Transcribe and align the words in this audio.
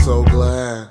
So 0.00 0.22
glad. 0.22 0.88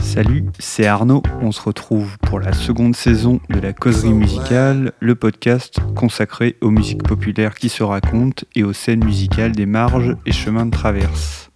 Salut, 0.00 0.44
c'est 0.58 0.86
Arnaud. 0.86 1.22
On 1.40 1.52
se 1.52 1.62
retrouve 1.62 2.18
pour 2.18 2.38
la 2.38 2.52
seconde 2.52 2.94
saison 2.94 3.40
de 3.48 3.60
la 3.60 3.72
causerie 3.72 4.12
musicale, 4.12 4.92
le 5.00 5.14
podcast 5.14 5.78
consacré 5.94 6.56
aux 6.60 6.70
musiques 6.70 7.02
populaires 7.02 7.54
qui 7.54 7.70
se 7.70 7.82
racontent 7.82 8.44
et 8.54 8.62
aux 8.62 8.74
scènes 8.74 9.04
musicales 9.04 9.52
des 9.52 9.64
marges 9.64 10.16
et 10.26 10.32
chemins 10.32 10.66
de 10.66 10.70
traverse. 10.70 11.50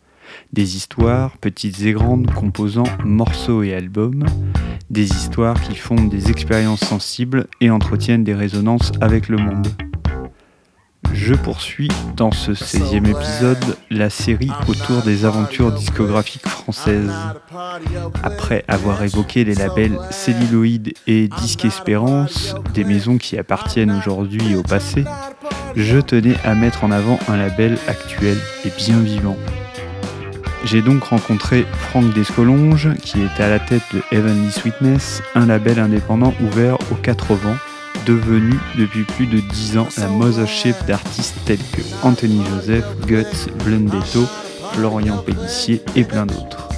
Des 0.53 0.77
histoires, 0.77 1.37
petites 1.39 1.83
et 1.83 1.93
grandes, 1.93 2.33
composant 2.33 2.85
morceaux 3.05 3.63
et 3.63 3.75
albums. 3.75 4.25
Des 4.91 5.11
histoires 5.11 5.61
qui 5.61 5.75
font 5.75 6.05
des 6.05 6.31
expériences 6.31 6.85
sensibles 6.85 7.47
et 7.61 7.71
entretiennent 7.71 8.25
des 8.25 8.35
résonances 8.35 8.93
avec 9.01 9.29
le 9.29 9.37
monde. 9.37 9.69
Je 11.13 11.35
poursuis 11.35 11.89
dans 12.17 12.33
ce 12.33 12.53
16e 12.53 13.09
épisode 13.09 13.77
la 13.91 14.11
série 14.11 14.51
autour 14.69 15.03
des 15.03 15.25
aventures 15.25 15.73
discographiques 15.73 16.49
françaises. 16.49 17.13
Après 18.23 18.65
avoir 18.69 19.03
évoqué 19.03 19.45
les 19.45 19.55
labels 19.55 19.99
Celluloid 20.11 20.93
et 21.07 21.29
Disque 21.29 21.65
Espérance, 21.65 22.55
des 22.75 22.85
maisons 22.85 23.19
qui 23.19 23.39
appartiennent 23.39 23.93
aujourd'hui 23.93 24.55
au 24.57 24.63
passé, 24.63 25.05
je 25.77 25.99
tenais 25.99 26.37
à 26.45 26.55
mettre 26.55 26.85
en 26.85 26.91
avant 26.91 27.19
un 27.29 27.37
label 27.37 27.79
actuel 27.89 28.39
et 28.65 28.71
bien 28.77 28.99
vivant. 29.01 29.37
J'ai 30.65 30.81
donc 30.81 31.05
rencontré 31.05 31.67
Franck 31.73 32.15
Descolonges, 32.15 32.95
qui 33.03 33.21
est 33.21 33.43
à 33.43 33.49
la 33.49 33.59
tête 33.59 33.83
de 33.93 34.03
Heavenly 34.13 34.53
Sweetness, 34.53 35.23
un 35.35 35.47
label 35.47 35.81
indépendant 35.81 36.33
ouvert 36.41 36.79
aux 36.93 36.95
quatre 36.95 37.35
vents, 37.35 37.57
devenu 38.07 38.59
depuis 38.77 39.05
plus 39.05 39.27
de 39.27 39.41
10 39.41 39.79
ans 39.79 39.89
la 39.99 40.09
mothership 40.09 40.75
d'artistes 40.87 41.37
tels 41.45 41.59
que 41.59 41.83
Anthony 42.03 42.43
Joseph, 42.51 42.85
Guts, 43.07 43.51
Blundetto, 43.65 44.27
Florian 44.73 45.19
Pellissier 45.19 45.83
et 45.97 46.05
plein 46.05 46.27
d'autres. 46.27 46.69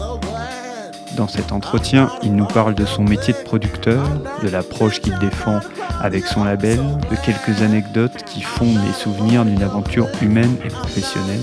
Dans 1.17 1.29
cet 1.29 1.53
entretien, 1.53 2.11
il 2.23 2.35
nous 2.35 2.47
parle 2.47 2.75
de 2.75 2.85
son 2.85 3.05
métier 3.05 3.33
de 3.33 3.39
producteur, 3.39 4.03
de 4.43 4.49
l'approche 4.49 5.01
qu'il 5.01 5.17
défend 5.19 5.61
avec 6.01 6.27
son 6.27 6.43
label, 6.43 6.81
de 7.11 7.17
quelques 7.25 7.63
anecdotes 7.63 8.25
qui 8.25 8.43
font 8.43 8.75
les 8.85 8.93
souvenirs 8.93 9.45
d'une 9.45 9.63
aventure 9.63 10.09
humaine 10.21 10.57
et 10.65 10.69
professionnelle. 10.69 11.41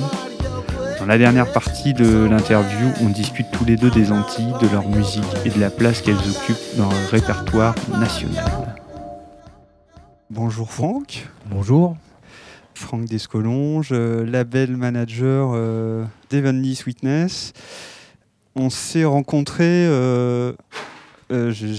Dans 0.99 1.05
la 1.05 1.17
dernière 1.17 1.51
partie 1.51 1.93
de 1.93 2.27
l'interview, 2.29 2.91
on 3.01 3.09
discute 3.09 3.49
tous 3.51 3.65
les 3.65 3.77
deux 3.77 3.89
des 3.89 4.11
Antilles, 4.11 4.53
de 4.61 4.67
leur 4.67 4.87
musique 4.87 5.23
et 5.45 5.49
de 5.49 5.59
la 5.59 5.69
place 5.69 6.01
qu'elles 6.01 6.15
occupent 6.15 6.77
dans 6.77 6.89
le 6.89 7.09
répertoire 7.09 7.73
national. 7.97 8.45
Bonjour 10.31 10.71
Franck. 10.71 11.27
Bonjour. 11.49 11.97
Franck 12.73 13.03
Descolonges, 13.05 13.89
euh, 13.91 14.25
label 14.25 14.77
manager 14.77 15.51
euh, 15.53 16.05
d'Evenly 16.29 16.73
Sweetness. 16.75 17.51
On 18.55 18.69
s'est 18.69 19.03
rencontrés, 19.03 19.85
euh, 19.87 20.53
euh, 21.33 21.51
j'ai- 21.51 21.73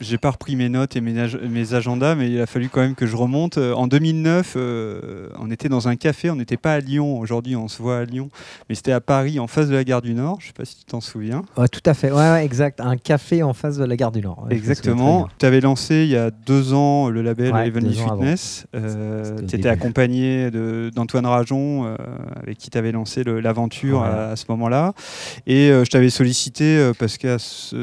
j'ai 0.00 0.18
pas 0.18 0.30
repris 0.30 0.56
mes 0.56 0.68
notes 0.68 0.96
et 0.96 1.00
mes, 1.00 1.18
ag- 1.20 1.40
mes 1.48 1.74
agendas, 1.74 2.14
mais 2.14 2.30
il 2.30 2.40
a 2.40 2.46
fallu 2.46 2.68
quand 2.68 2.80
même 2.80 2.94
que 2.94 3.06
je 3.06 3.16
remonte. 3.16 3.58
Euh, 3.58 3.72
En 3.74 3.86
2009, 3.86 4.54
euh, 4.56 5.28
on 5.38 5.50
était 5.50 5.68
dans 5.68 5.88
un 5.88 5.96
café, 5.96 6.30
on 6.30 6.36
n'était 6.36 6.56
pas 6.56 6.74
à 6.74 6.80
Lyon, 6.80 7.18
aujourd'hui 7.18 7.56
on 7.56 7.68
se 7.68 7.80
voit 7.82 7.98
à 7.98 8.04
Lyon, 8.04 8.28
mais 8.68 8.74
c'était 8.74 8.92
à 8.92 9.00
Paris, 9.00 9.38
en 9.38 9.46
face 9.46 9.68
de 9.68 9.74
la 9.74 9.84
gare 9.84 10.02
du 10.02 10.14
Nord, 10.14 10.38
je 10.40 10.46
sais 10.48 10.52
pas 10.52 10.64
si 10.64 10.76
tu 10.78 10.84
t'en 10.84 11.00
souviens. 11.00 11.42
Ouais, 11.56 11.68
tout 11.68 11.82
à 11.86 11.94
fait. 11.94 12.10
Ouais, 12.10 12.30
ouais, 12.30 12.44
exact. 12.44 12.80
Un 12.80 12.96
café 12.96 13.42
en 13.42 13.52
face 13.52 13.76
de 13.76 13.84
la 13.84 13.96
gare 13.96 14.12
du 14.12 14.20
Nord. 14.20 14.44
Ouais, 14.48 14.54
Exactement. 14.56 15.28
Tu 15.38 15.46
avais 15.46 15.60
lancé 15.60 16.04
il 16.04 16.10
y 16.10 16.16
a 16.16 16.30
deux 16.30 16.72
ans 16.72 17.08
le 17.08 17.22
label 17.22 17.54
Heavenly. 17.54 17.94
Fitness. 17.94 18.66
Euh, 18.74 19.36
tu 19.48 19.56
étais 19.56 19.68
accompagné 19.68 20.50
d'Antoine 20.94 21.26
Rajon, 21.26 21.84
euh, 21.86 21.96
avec 22.42 22.58
qui 22.58 22.70
tu 22.70 22.78
avais 22.78 22.92
lancé 22.92 23.22
l'aventure 23.24 24.02
à, 24.02 24.30
à 24.30 24.36
ce 24.36 24.44
moment-là. 24.48 24.92
Et 25.46 25.68
je 25.70 25.90
t'avais 25.90 26.10
sollicité 26.10 26.90
parce 26.98 27.18
que 27.18 27.36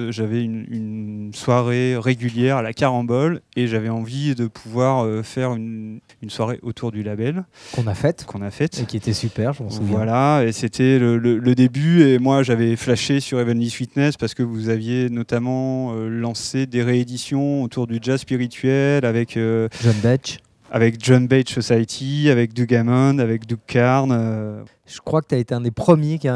j'avais 0.10 0.44
une, 0.44 0.66
une 0.70 1.32
soirée 1.34 1.96
régulière 2.08 2.58
à 2.58 2.62
la 2.62 2.74
Carambole 2.74 3.42
et 3.56 3.68
j'avais 3.68 3.90
envie 3.90 4.34
de 4.34 4.48
pouvoir 4.48 5.06
euh, 5.06 5.22
faire 5.24 5.54
une, 5.54 6.00
une 6.24 6.30
soirée 6.30 6.60
autour 6.64 6.92
du 6.92 7.04
label. 7.04 7.44
Qu'on 7.74 7.86
a 7.88 7.94
faite 7.94 8.26
qu'on 8.26 8.42
a 8.42 8.50
faite. 8.50 8.80
et 8.80 8.86
qui 8.86 8.98
était 8.98 9.14
super, 9.14 9.54
je 9.54 9.62
m'en 9.64 9.70
souviens. 9.70 9.96
Voilà, 9.98 10.44
et 10.46 10.52
c'était 10.52 10.98
le, 11.00 11.18
le- 11.18 11.38
le 11.38 11.54
début. 11.56 12.02
Et 12.04 12.18
moi, 12.18 12.42
j'avais 12.44 12.76
flashé 12.76 13.20
sur 13.20 13.40
Heavenly 13.40 13.70
Fitness 13.70 14.18
parce 14.18 14.34
que 14.34 14.42
vous 14.44 14.70
aviez 14.70 15.10
notamment 15.10 15.94
euh, 15.94 16.10
lancé 16.10 16.66
des 16.66 16.82
rééditions 16.82 17.62
autour 17.64 17.86
du 17.88 18.00
jazz 18.02 18.22
spirituel 18.22 19.06
avec, 19.06 19.38
euh, 19.38 19.68
John 19.84 19.96
Betch. 20.02 20.38
avec 20.72 21.04
John 21.04 21.28
Bage 21.28 21.50
Society, 21.50 22.30
avec 22.30 22.54
Doug 22.54 22.74
Hammond, 22.74 23.20
avec 23.20 23.46
Doug 23.46 23.60
Carn. 23.68 24.12
euh, 24.12 24.64
Je 24.86 25.00
crois 25.02 25.22
que 25.22 25.28
tu 25.28 25.36
as 25.36 25.40
été 25.40 25.54
un 25.54 25.62
des 25.62 25.72
premiers 25.72 26.18
qui 26.20 26.28
a- 26.28 26.36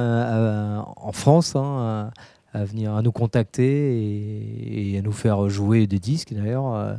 à- 0.79 0.85
en 0.97 1.11
France 1.11 1.55
hein, 1.55 2.11
à, 2.53 2.63
venir 2.63 2.93
à 2.93 3.01
nous 3.01 3.11
contacter 3.11 4.93
et, 4.93 4.97
à 4.97 5.01
nous 5.01 5.11
faire 5.11 5.49
jouer 5.49 5.87
des 5.87 5.99
disques 5.99 6.33
d'ailleurs. 6.33 6.73
euh. 6.75 6.93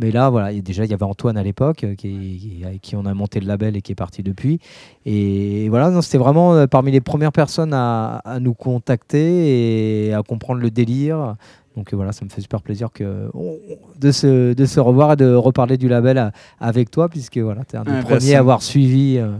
Mais 0.00 0.10
là, 0.10 0.30
voilà, 0.30 0.50
déjà, 0.62 0.86
il 0.86 0.90
y 0.90 0.94
avait 0.94 1.04
Antoine 1.04 1.36
à 1.36 1.42
l'époque, 1.42 1.84
euh, 1.84 1.94
qui, 1.94 2.62
avec 2.64 2.80
qui 2.80 2.96
on 2.96 3.04
a 3.04 3.12
monté 3.12 3.38
le 3.38 3.46
label 3.46 3.76
et 3.76 3.82
qui 3.82 3.92
est 3.92 3.94
parti 3.94 4.22
depuis. 4.22 4.58
Et 5.04 5.68
voilà, 5.68 6.00
c'était 6.00 6.16
vraiment 6.16 6.54
euh, 6.54 6.66
parmi 6.66 6.90
les 6.90 7.02
premières 7.02 7.32
personnes 7.32 7.74
à 7.74 8.22
nous 8.40 8.54
contacter 8.54 10.08
et 10.08 10.14
à 10.14 10.22
comprendre 10.22 10.60
le 10.60 10.70
délire. 10.70 11.36
Donc 11.76 11.92
euh, 11.92 11.96
voilà, 11.96 12.10
ça 12.10 12.24
me 12.24 12.30
fait 12.30 12.40
super 12.40 12.62
plaisir 12.62 12.88
que, 12.92 13.30
de, 14.00 14.10
se, 14.10 14.52
de 14.54 14.64
se 14.66 14.80
revoir 14.80 15.12
et 15.12 15.16
de 15.16 15.32
reparler 15.34 15.76
du 15.78 15.88
label 15.88 16.18
à- 16.18 16.32
avec 16.58 16.90
toi, 16.90 17.08
puisque 17.08 17.38
voilà, 17.38 17.64
tu 17.64 17.76
es 17.76 17.78
un 17.78 17.84
des 17.84 17.92
Ah, 17.94 18.00
premiers 18.02 18.20
c'est- 18.20 18.34
à 18.34 18.40
avoir 18.40 18.60
suivi 18.62 19.18
euh, 19.18 19.30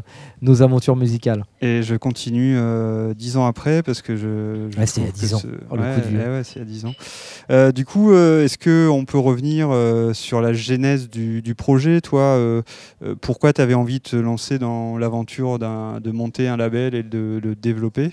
nos 0.41 0.63
aventures 0.63 0.95
musicales. 0.95 1.45
et 1.61 1.83
je 1.83 1.97
continue 1.97 2.57
euh, 2.57 3.15
dix 3.15 3.37
ans 3.37 3.47
après 3.47 3.83
parce 3.83 4.01
que 4.01 4.15
je. 4.15 4.69
je 4.71 4.79
Ouais, 4.79 4.87
c'était 4.87 5.01
il 5.01 5.07
y 5.07 5.09
a 5.09 5.13
10 5.13 5.35
ans. 5.35 5.39
ce- 5.39 5.47
Oh, 5.71 5.75
ouais, 5.75 5.81
ouais, 5.81 6.29
ouais, 6.29 6.43
c'est 6.45 6.57
il 6.57 6.59
y 6.61 6.63
a 6.63 6.65
10 6.65 6.85
ans. 6.87 6.95
Euh, 7.51 7.73
du 7.73 7.85
coup, 7.85 8.13
euh, 8.13 8.45
est-ce 8.45 8.59
qu'on 8.59 9.05
peut 9.05 9.19
revenir 9.19 9.69
euh, 9.73 10.13
sur 10.15 10.41
la 10.41 10.53
genèse 10.53 11.11
du, 11.11 11.43
du 11.43 11.55
projet 11.57 12.01
Toi, 12.01 12.21
euh, 12.21 12.63
euh, 13.03 13.17
pourquoi 13.21 13.53
tu 13.53 13.61
avais 13.61 13.75
envie 13.75 13.99
de 13.99 14.05
te 14.05 14.17
lancer 14.17 14.59
dans 14.61 14.97
l'aventure 14.99 15.59
de 15.59 16.11
monter 16.13 16.47
un 16.47 16.57
label 16.57 16.95
et 16.95 17.03
de 17.03 17.41
le 17.43 17.57
développer? 17.57 18.11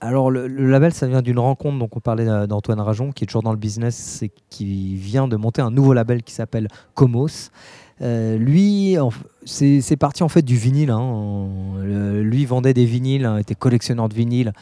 Alors 0.00 0.30
le, 0.30 0.46
label, 0.46 0.92
ça 0.92 1.06
vient 1.06 1.22
d'une 1.22 1.38
rencontre, 1.38 1.78
donc 1.78 1.96
on 1.96 2.00
parlait 2.00 2.28
euh, 2.28 2.46
d'Antoine 2.46 2.80
Rajon, 2.80 3.12
qui 3.12 3.24
est 3.24 3.26
toujours 3.26 3.42
dans 3.42 3.52
le 3.52 3.58
business 3.58 4.22
et 4.22 4.30
qui 4.48 4.96
vient 4.96 5.28
de 5.28 5.36
monter 5.36 5.60
un 5.60 5.70
nouveau 5.70 5.92
label 5.92 6.22
qui 6.22 6.32
s'appelle 6.32 6.68
Comos. 6.94 7.50
Euh, 8.00 8.38
lui, 8.38 8.96
c'est 9.44 9.96
parti 9.98 10.22
en 10.22 10.28
fait 10.28 10.42
du 10.42 10.56
vinyle. 10.56 10.90
hein. 10.90 11.48
Lui 11.84 12.46
vendait 12.46 12.72
des 12.72 12.86
vinyles, 12.86 13.26
hein, 13.26 13.36
était 13.36 13.54
collectionneur 13.54 14.08
de 14.08 14.14
vinyles 14.14 14.52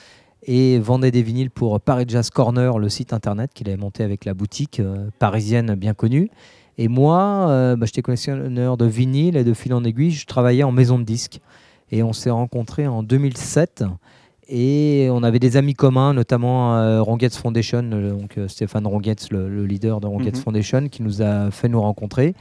et 0.48 0.78
vendait 0.78 1.10
des 1.10 1.22
vinyles 1.22 1.50
pour 1.50 1.80
Paris 1.80 2.06
Jazz 2.08 2.30
Corner, 2.30 2.78
le 2.78 2.88
site 2.88 3.12
internet 3.12 3.50
qu'il 3.52 3.68
avait 3.68 3.76
monté 3.76 4.02
avec 4.02 4.24
la 4.24 4.34
boutique 4.34 4.80
euh, 4.80 5.08
parisienne 5.18 5.74
bien 5.74 5.94
connue. 5.94 6.30
Et 6.78 6.88
moi, 6.88 7.48
euh, 7.48 7.76
bah, 7.76 7.86
j'étais 7.86 8.02
collectionneur 8.02 8.76
de 8.76 8.86
vinyles 8.86 9.36
et 9.36 9.44
de 9.44 9.52
fil 9.52 9.74
en 9.74 9.84
aiguille, 9.84 10.12
je 10.12 10.26
travaillais 10.26 10.62
en 10.62 10.72
maison 10.72 10.98
de 10.98 11.04
disques. 11.04 11.40
Et 11.90 12.02
on 12.02 12.12
s'est 12.12 12.30
rencontrés 12.30 12.86
en 12.86 13.02
2007. 13.02 13.84
Et 14.48 15.08
on 15.10 15.22
avait 15.22 15.38
des 15.38 15.56
amis 15.56 15.74
communs, 15.74 16.14
notamment 16.14 16.76
euh, 16.76 17.02
Rongetz 17.02 17.36
Foundation, 17.36 17.82
euh, 17.92 18.12
donc 18.12 18.38
euh, 18.38 18.48
Stéphane 18.48 18.86
Rongetz, 18.86 19.30
le, 19.30 19.48
le 19.48 19.66
leader 19.66 20.00
de 20.00 20.06
Rongetz 20.06 20.38
Mhm. 20.38 20.42
Foundation, 20.44 20.88
qui 20.88 21.02
nous 21.02 21.20
a 21.20 21.50
fait 21.50 21.68
nous 21.68 21.80
rencontrer. 21.80 22.34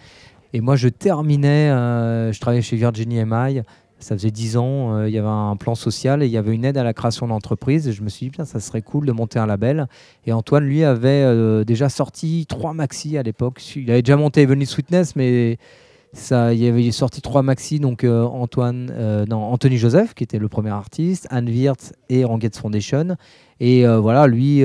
Et 0.53 0.61
moi, 0.61 0.77
je 0.77 0.87
terminais, 0.87 1.67
je 1.67 2.39
travaillais 2.39 2.61
chez 2.61 2.77
Virginie 2.77 3.23
MI. 3.25 3.61
Ça 3.99 4.15
faisait 4.15 4.31
10 4.31 4.57
ans, 4.57 4.95
euh, 4.95 5.09
il 5.09 5.13
y 5.15 5.17
avait 5.17 5.27
un 5.27 5.55
plan 5.55 5.73
social 5.73 6.21
et 6.21 6.27
il 6.27 6.31
y 6.31 6.37
avait 6.37 6.53
une 6.53 6.65
aide 6.65 6.77
à 6.77 6.83
la 6.83 6.93
création 6.93 7.27
d'entreprise. 7.27 7.87
Et 7.87 7.93
je 7.93 8.03
me 8.03 8.09
suis 8.09 8.27
dit, 8.27 8.29
bien, 8.29 8.45
ça 8.45 8.59
serait 8.59 8.83
cool 8.83 9.07
de 9.07 9.11
monter 9.11 9.39
un 9.39 9.47
label. 9.47 9.87
Et 10.27 10.33
Antoine, 10.33 10.65
lui, 10.65 10.83
avait 10.83 11.23
euh, 11.25 11.63
déjà 11.63 11.89
sorti 11.89 12.45
trois 12.47 12.73
maxi 12.73 13.17
à 13.17 13.23
l'époque. 13.23 13.75
Il 13.75 13.89
avait 13.89 14.03
déjà 14.03 14.15
monté 14.15 14.43
Heavenly 14.43 14.67
Sweetness, 14.67 15.15
mais 15.15 15.57
ça, 16.17 16.53
il 16.53 16.59
y 16.59 16.67
avait 16.67 16.89
sorti 16.91 17.21
trois 17.21 17.43
maxi, 17.43 17.79
donc 17.79 18.03
euh, 18.03 18.23
Antoine, 18.23 18.91
euh, 18.91 19.25
non, 19.27 19.37
Anthony 19.37 19.77
Joseph, 19.77 20.13
qui 20.13 20.23
était 20.23 20.39
le 20.39 20.47
premier 20.49 20.71
artiste, 20.71 21.27
Anne 21.29 21.47
Wirtz 21.47 21.93
et 22.09 22.25
Rangetz 22.25 22.57
Foundation. 22.59 23.15
Et 23.59 23.85
euh, 23.87 23.99
voilà, 23.99 24.27
lui 24.27 24.61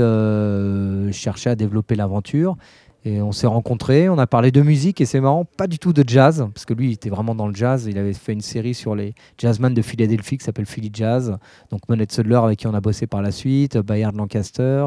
cherchait 1.13 1.51
à 1.51 1.55
développer 1.55 1.95
l'aventure. 1.95 2.57
Et 3.05 3.21
on 3.21 3.33
s'est 3.33 3.49
rencontrés, 3.49 4.09
on 4.09 4.17
a 4.19 4.29
parlé 4.29 4.53
de 4.53 4.63
musique 4.63 5.01
et 5.01 5.07
c'est 5.07 5.19
marrant, 5.21 5.45
pas 5.45 5.67
du 5.67 5.81
tout 5.81 5.93
de 5.93 6.05
jazz, 6.07 6.47
parce 6.55 6.65
que 6.65 6.73
lui 6.73 6.91
il 6.91 6.93
était 6.93 7.11
vraiment 7.11 7.35
dans 7.35 7.49
le 7.49 7.55
jazz. 7.55 7.87
Il 7.91 7.99
avait 7.99 8.13
fait 8.13 8.33
une 8.33 8.41
série 8.41 8.75
sur 8.75 8.95
les 8.95 9.13
jazzmen 9.39 9.75
de 9.75 9.83
Philadelphie 9.83 10.39
qui 10.39 10.45
s'appelle 10.45 10.67
Philly 10.67 10.91
Jazz. 10.95 11.37
Donc 11.73 11.81
Monet 11.89 12.07
Sudler 12.09 12.37
avec 12.37 12.61
qui 12.61 12.69
on 12.69 12.75
a 12.75 12.81
bossé 12.81 13.09
par 13.09 13.21
la 13.21 13.33
suite, 13.33 13.77
Bayard 13.77 14.15
Lancaster, 14.15 14.87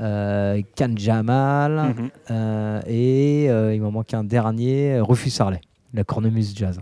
Can 0.00 0.94
Jamal 0.96 1.94
Mhm. 1.96 2.10
euh, 2.32 2.80
et 2.88 3.44
il 3.76 3.80
m'en 3.80 3.92
manque 3.92 4.12
un 4.12 4.24
dernier, 4.24 4.98
Rufus 5.00 5.30
Harley, 5.38 5.60
la 5.94 6.04
cornemuse 6.04 6.54
jazz. 6.56 6.80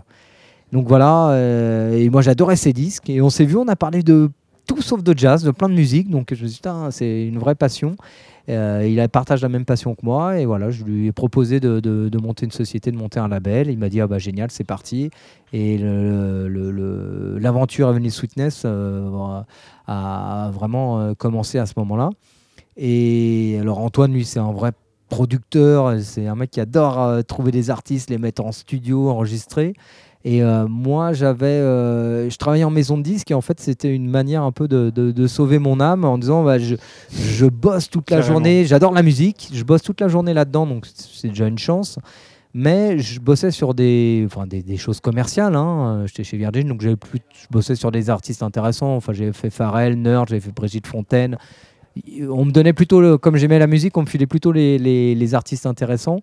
Donc 0.71 0.87
voilà, 0.87 1.31
euh, 1.31 1.97
et 1.97 2.09
moi 2.09 2.21
j'adorais 2.21 2.55
ces 2.55 2.71
disques 2.71 3.09
et 3.09 3.21
on 3.21 3.29
s'est 3.29 3.45
vu, 3.45 3.57
on 3.57 3.67
a 3.67 3.75
parlé 3.75 4.03
de 4.03 4.29
tout 4.67 4.81
sauf 4.81 5.03
de 5.03 5.17
jazz, 5.17 5.43
de 5.43 5.51
plein 5.51 5.67
de 5.67 5.73
musique. 5.73 6.09
Donc 6.09 6.33
je 6.33 6.43
me 6.43 6.47
suis 6.47 6.61
dit, 6.61 6.69
c'est 6.91 7.27
une 7.27 7.39
vraie 7.39 7.55
passion. 7.55 7.95
Euh, 8.49 8.87
il 8.89 9.07
partage 9.09 9.41
la 9.41 9.49
même 9.49 9.65
passion 9.65 9.93
que 9.93 10.03
moi 10.03 10.39
et 10.39 10.45
voilà, 10.45 10.71
je 10.71 10.83
lui 10.83 11.07
ai 11.07 11.11
proposé 11.11 11.59
de, 11.59 12.17
monter 12.21 12.45
une 12.45 12.51
société, 12.51 12.91
de 12.91 12.97
monter 12.97 13.19
un 13.19 13.27
label. 13.27 13.69
Il 13.69 13.77
m'a 13.77 13.89
dit 13.89 13.99
ah 13.99 14.07
bah 14.07 14.17
génial, 14.17 14.49
c'est 14.49 14.63
parti. 14.63 15.11
Et 15.51 15.77
l'aventure 15.77 17.89
Avenue 17.89 18.09
Sweetness 18.09 18.63
euh, 18.65 19.41
a 19.87 20.51
vraiment 20.53 21.13
commencé 21.15 21.59
à 21.59 21.65
ce 21.65 21.73
moment-là. 21.77 22.11
Et 22.77 23.57
alors 23.59 23.79
Antoine, 23.79 24.13
lui, 24.13 24.23
c'est 24.23 24.39
un 24.39 24.53
vrai 24.53 24.71
producteur, 25.11 25.99
c'est 26.01 26.25
un 26.25 26.35
mec 26.35 26.49
qui 26.51 26.59
adore 26.59 27.23
trouver 27.25 27.51
des 27.51 27.69
artistes, 27.69 28.09
les 28.09 28.17
mettre 28.17 28.43
en 28.43 28.51
studio, 28.51 29.09
enregistrer. 29.09 29.75
Et 30.23 30.43
euh, 30.43 30.67
moi, 30.67 31.13
j'avais, 31.13 31.47
euh, 31.47 32.29
je 32.29 32.37
travaillais 32.37 32.63
en 32.63 32.69
maison 32.69 32.97
de 32.97 33.03
disques 33.03 33.31
et 33.31 33.33
en 33.33 33.41
fait, 33.41 33.59
c'était 33.59 33.93
une 33.93 34.07
manière 34.07 34.43
un 34.43 34.51
peu 34.51 34.67
de, 34.67 34.91
de, 34.91 35.27
sauver 35.27 35.57
mon 35.57 35.79
âme 35.79 36.05
en 36.05 36.17
disant 36.17 36.43
bah, 36.43 36.59
je, 36.59 36.75
je, 37.11 37.45
bosse 37.47 37.89
toute 37.89 38.11
la 38.11 38.21
journée, 38.21 38.65
j'adore 38.65 38.93
la 38.93 39.01
musique, 39.01 39.49
je 39.51 39.63
bosse 39.63 39.81
toute 39.81 39.99
la 39.99 40.07
journée 40.07 40.33
là-dedans, 40.33 40.67
donc 40.67 40.85
c'est 40.93 41.29
déjà 41.29 41.47
une 41.47 41.57
chance. 41.57 41.97
Mais 42.53 42.99
je 42.99 43.19
bossais 43.19 43.49
sur 43.49 43.73
des, 43.73 44.23
enfin, 44.27 44.45
des, 44.45 44.61
des 44.61 44.75
choses 44.75 44.99
commerciales. 44.99 45.55
Hein. 45.55 46.03
J'étais 46.05 46.25
chez 46.25 46.37
Virgin, 46.37 46.67
donc 46.67 46.79
plus, 46.79 47.19
je 47.33 47.47
bossais 47.49 47.75
sur 47.75 47.91
des 47.91 48.09
artistes 48.09 48.43
intéressants. 48.43 48.95
Enfin, 48.97 49.13
j'ai 49.13 49.31
fait 49.31 49.49
Pharrell, 49.49 49.99
Nerd, 49.99 50.27
j'ai 50.29 50.39
fait 50.39 50.51
Brigitte 50.51 50.85
Fontaine 50.85 51.37
on 52.29 52.45
me 52.45 52.51
donnait 52.51 52.73
plutôt, 52.73 53.17
comme 53.17 53.35
j'aimais 53.35 53.59
la 53.59 53.67
musique, 53.67 53.97
on 53.97 54.01
me 54.01 54.07
filait 54.07 54.27
plutôt 54.27 54.51
les, 54.51 55.33
artistes 55.33 55.65
intéressants, 55.65 56.19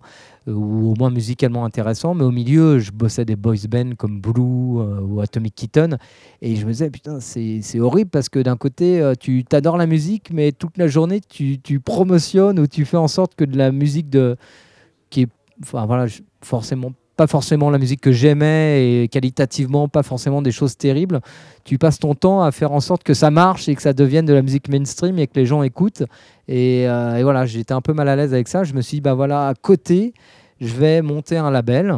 euh, 0.47 0.53
ou 0.53 0.91
au 0.91 0.95
moins 0.95 1.09
musicalement 1.09 1.65
intéressants. 1.65 2.13
Mais 2.13 2.23
au 2.23 2.31
milieu, 2.31 2.79
je 2.79 2.91
bossais 2.91 3.25
des 3.25 3.35
boys 3.35 3.55
bands 3.69 3.95
comme 3.95 4.19
Blue 4.19 4.79
euh, 4.79 5.01
ou 5.01 5.21
Atomic 5.21 5.55
Kitten. 5.55 5.97
Et 6.41 6.55
je 6.55 6.65
me 6.65 6.71
disais, 6.71 6.89
putain, 6.89 7.19
c'est 7.19 7.79
horrible 7.79 8.09
parce 8.09 8.29
que 8.29 8.39
d'un 8.39 8.57
côté, 8.57 9.01
euh, 9.01 9.13
tu 9.19 9.43
t'adores 9.43 9.77
la 9.77 9.87
musique, 9.87 10.31
mais 10.33 10.51
toute 10.51 10.77
la 10.77 10.87
journée, 10.87 11.21
tu, 11.21 11.59
tu, 11.59 11.79
promotionnes 11.79 12.59
ou 12.59 12.67
tu 12.67 12.85
fais 12.85 12.97
en 12.97 13.07
sorte 13.07 13.35
que 13.35 13.45
de 13.45 13.57
la 13.57 13.71
musique 13.71 14.09
de, 14.09 14.37
qui 15.09 15.23
est 15.23 15.29
enfin, 15.61 15.85
voilà, 15.85 16.05
forcément 16.41 16.93
pas 17.19 17.27
forcément 17.27 17.69
la 17.69 17.79
musique 17.79 17.99
que 17.99 18.13
j'aimais 18.13 19.03
et 19.03 19.09
qualitativement 19.09 19.89
pas 19.89 20.03
forcément 20.03 20.41
des 20.41 20.53
choses 20.53 20.77
terribles. 20.77 21.19
Tu 21.65 21.77
passes 21.77 21.99
ton 21.99 22.15
temps 22.15 22.41
à 22.41 22.53
faire 22.53 22.71
en 22.71 22.79
sorte 22.79 23.03
que 23.03 23.13
ça 23.13 23.29
marche 23.29 23.67
et 23.67 23.75
que 23.75 23.81
ça 23.81 23.91
devienne 23.91 24.25
de 24.25 24.31
la 24.31 24.41
musique 24.41 24.69
mainstream 24.69 25.19
et 25.19 25.27
que 25.27 25.33
les 25.35 25.45
gens 25.45 25.61
écoutent. 25.61 26.03
Et, 26.47 26.87
euh, 26.87 27.19
voilà, 27.21 27.45
j'étais 27.45 27.73
un 27.73 27.81
peu 27.81 27.91
mal 27.91 28.07
à 28.07 28.15
l'aise 28.15 28.33
avec 28.33 28.47
ça. 28.47 28.63
Je 28.63 28.73
me 28.73 28.79
suis 28.79 28.97
dit, 28.97 29.01
bah 29.01 29.15
voilà, 29.15 29.49
à 29.49 29.53
côté, 29.53 30.13
je 30.61 30.73
vais 30.73 31.01
monter 31.01 31.35
un 31.35 31.51
label 31.51 31.97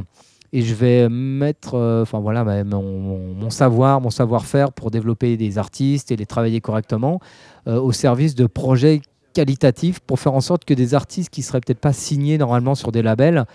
et 0.54 0.64
je 0.64 0.74
vais 0.74 1.08
mettre 1.08 1.76
euh, 1.76 2.02
enfin 2.02 2.20
voilà 2.20 2.44
bah, 2.44 2.64
mon, 2.64 3.52
savoir 3.52 4.02
mon 4.02 4.10
savoir-faire 4.10 4.72
pour 4.74 4.90
développer 4.90 5.38
des 5.38 5.60
artistes 5.60 6.12
et 6.12 6.16
les 6.16 6.26
travailler 6.26 6.62
correctement 6.62 7.20
euh, 7.68 7.80
au 7.80 7.92
service 7.92 8.34
de 8.34 8.48
projets 8.48 9.02
qualitatifs 9.34 10.00
pour 10.00 10.20
faire 10.20 10.34
en 10.34 10.42
sorte 10.42 10.66
que 10.66 10.74
des 10.74 10.94
artistes 10.94 11.30
qui 11.30 11.42
seraient 11.42 11.62
peut-être 11.62 11.80
pas 11.80 11.94
signés 11.94 12.38
normalement 12.38 12.76
sur 12.76 12.92
des 12.92 13.02
labels 13.02 13.46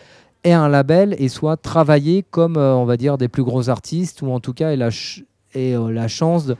ait 0.46 0.52
un 0.52 0.68
label 0.68 1.14
et 1.18 1.28
soit 1.28 1.56
travaillé 1.56 2.24
comme, 2.30 2.56
euh, 2.56 2.74
on 2.74 2.84
va 2.84 2.96
dire, 2.96 3.18
des 3.18 3.28
plus 3.28 3.42
gros 3.42 3.68
artistes, 3.68 4.22
ou 4.22 4.30
en 4.30 4.40
tout 4.40 4.52
cas 4.52 4.70
ait 4.70 4.76
la, 4.76 4.90
euh, 5.56 5.90
la 5.90 6.08
chance 6.08 6.52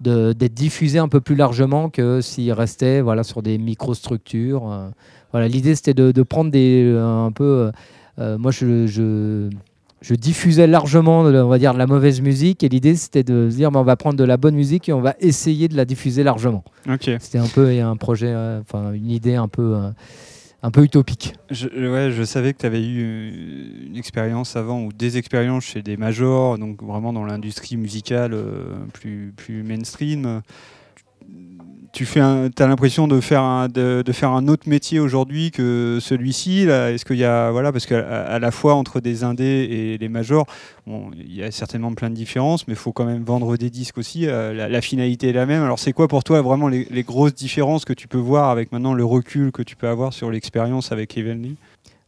d'être 0.00 0.54
diffusé 0.54 0.98
un 0.98 1.08
peu 1.08 1.20
plus 1.20 1.36
largement 1.36 1.88
que 1.88 2.20
s'il 2.20 2.52
restait 2.52 3.00
voilà, 3.00 3.24
sur 3.24 3.42
des 3.42 3.56
microstructures. 3.56 4.70
Euh. 4.70 4.88
voilà, 5.32 5.48
L'idée, 5.48 5.74
c'était 5.74 5.94
de, 5.94 6.22
prendre 6.22 6.50
des, 6.50 6.94
un 6.98 7.32
peu... 7.32 7.70
moi, 8.18 8.50
je, 8.50 8.86
je, 8.86 10.14
diffusais 10.14 10.66
largement, 10.66 11.20
on 11.20 11.48
va 11.48 11.58
dire, 11.58 11.72
de 11.72 11.78
la 11.78 11.86
mauvaise 11.86 12.20
musique, 12.20 12.62
et 12.62 12.68
l'idée, 12.68 12.94
c'était 12.94 13.24
de 13.24 13.48
se 13.48 13.56
dire, 13.56 13.70
on 13.72 13.82
va 13.82 13.96
prendre 13.96 14.16
de 14.16 14.24
la 14.24 14.36
bonne 14.36 14.54
musique 14.54 14.88
et 14.90 14.92
on 14.92 15.00
va 15.00 15.14
essayer 15.18 15.66
de 15.68 15.76
la 15.76 15.86
diffuser 15.86 16.22
largement. 16.22 16.62
C'était 17.00 17.38
un 17.38 17.48
peu 17.48 17.70
un 17.80 17.96
projet, 17.96 18.34
enfin, 18.60 18.92
une 18.92 19.10
idée 19.10 19.36
un 19.36 19.48
peu 19.48 19.76
un 20.62 20.70
peu 20.70 20.82
utopique. 20.82 21.34
Je, 21.50 22.24
savais 22.24 22.52
que 22.52 22.58
tu 22.58 22.66
avais 22.66 22.84
eu 22.84 23.02
euh, 23.02 23.86
une 23.86 23.96
expérience 23.96 24.56
avant 24.56 24.82
ou 24.82 24.92
des 24.92 25.18
expériences 25.18 25.64
chez 25.64 25.82
des 25.82 25.96
majors, 25.96 26.58
donc 26.58 26.82
vraiment 26.82 27.12
dans 27.12 27.24
l'industrie 27.24 27.76
musicale 27.76 28.32
euh, 28.34 28.74
plus, 28.92 29.32
plus 29.36 29.62
mainstream 29.62 30.42
tu 32.04 32.20
as 32.20 32.66
l'impression 32.66 33.08
de 33.08 33.20
faire 33.20 33.42
un, 33.42 34.48
autre 34.48 34.68
métier 34.68 35.00
aujourd'hui 35.00 35.50
que 35.50 35.98
celui-ci 36.00 36.62
Est-ce 36.62 37.04
qu'il 37.04 37.16
y 37.16 37.24
a 37.24 37.50
voilà 37.50 37.72
parce 37.72 37.86
qu'à 37.86 38.38
la 38.38 38.50
fois 38.50 38.74
entre 38.74 39.00
des 39.00 39.24
indés 39.24 39.44
et 39.70 39.98
les 39.98 40.08
majors, 40.08 40.46
il 40.86 41.34
y 41.34 41.42
a 41.42 41.50
certainement 41.50 41.92
plein 41.94 42.10
de 42.10 42.14
différences, 42.14 42.68
mais 42.68 42.74
il 42.74 42.78
faut 42.78 42.92
quand 42.92 43.04
même 43.04 43.24
vendre 43.24 43.56
des 43.56 43.70
disques 43.70 43.98
aussi. 43.98 44.26
Euh, 44.26 44.68
la, 44.68 44.80
finalité 44.80 45.30
est 45.30 45.32
la 45.32 45.46
même. 45.46 45.62
Alors 45.62 45.78
c'est 45.78 45.92
quoi 45.92 46.06
pour 46.08 46.22
toi 46.22 46.42
vraiment 46.42 46.68
les, 46.68 47.02
grosses 47.02 47.34
différences 47.34 47.84
que 47.84 47.92
tu 47.92 48.08
peux 48.08 48.18
voir 48.18 48.50
avec 48.50 48.72
maintenant 48.72 48.94
le 48.94 49.04
recul 49.04 49.52
que 49.52 49.62
tu 49.62 49.76
peux 49.76 49.88
avoir 49.88 50.12
sur 50.12 50.30
l'expérience 50.30 50.92
avec 50.92 51.16
Evenly 51.16 51.56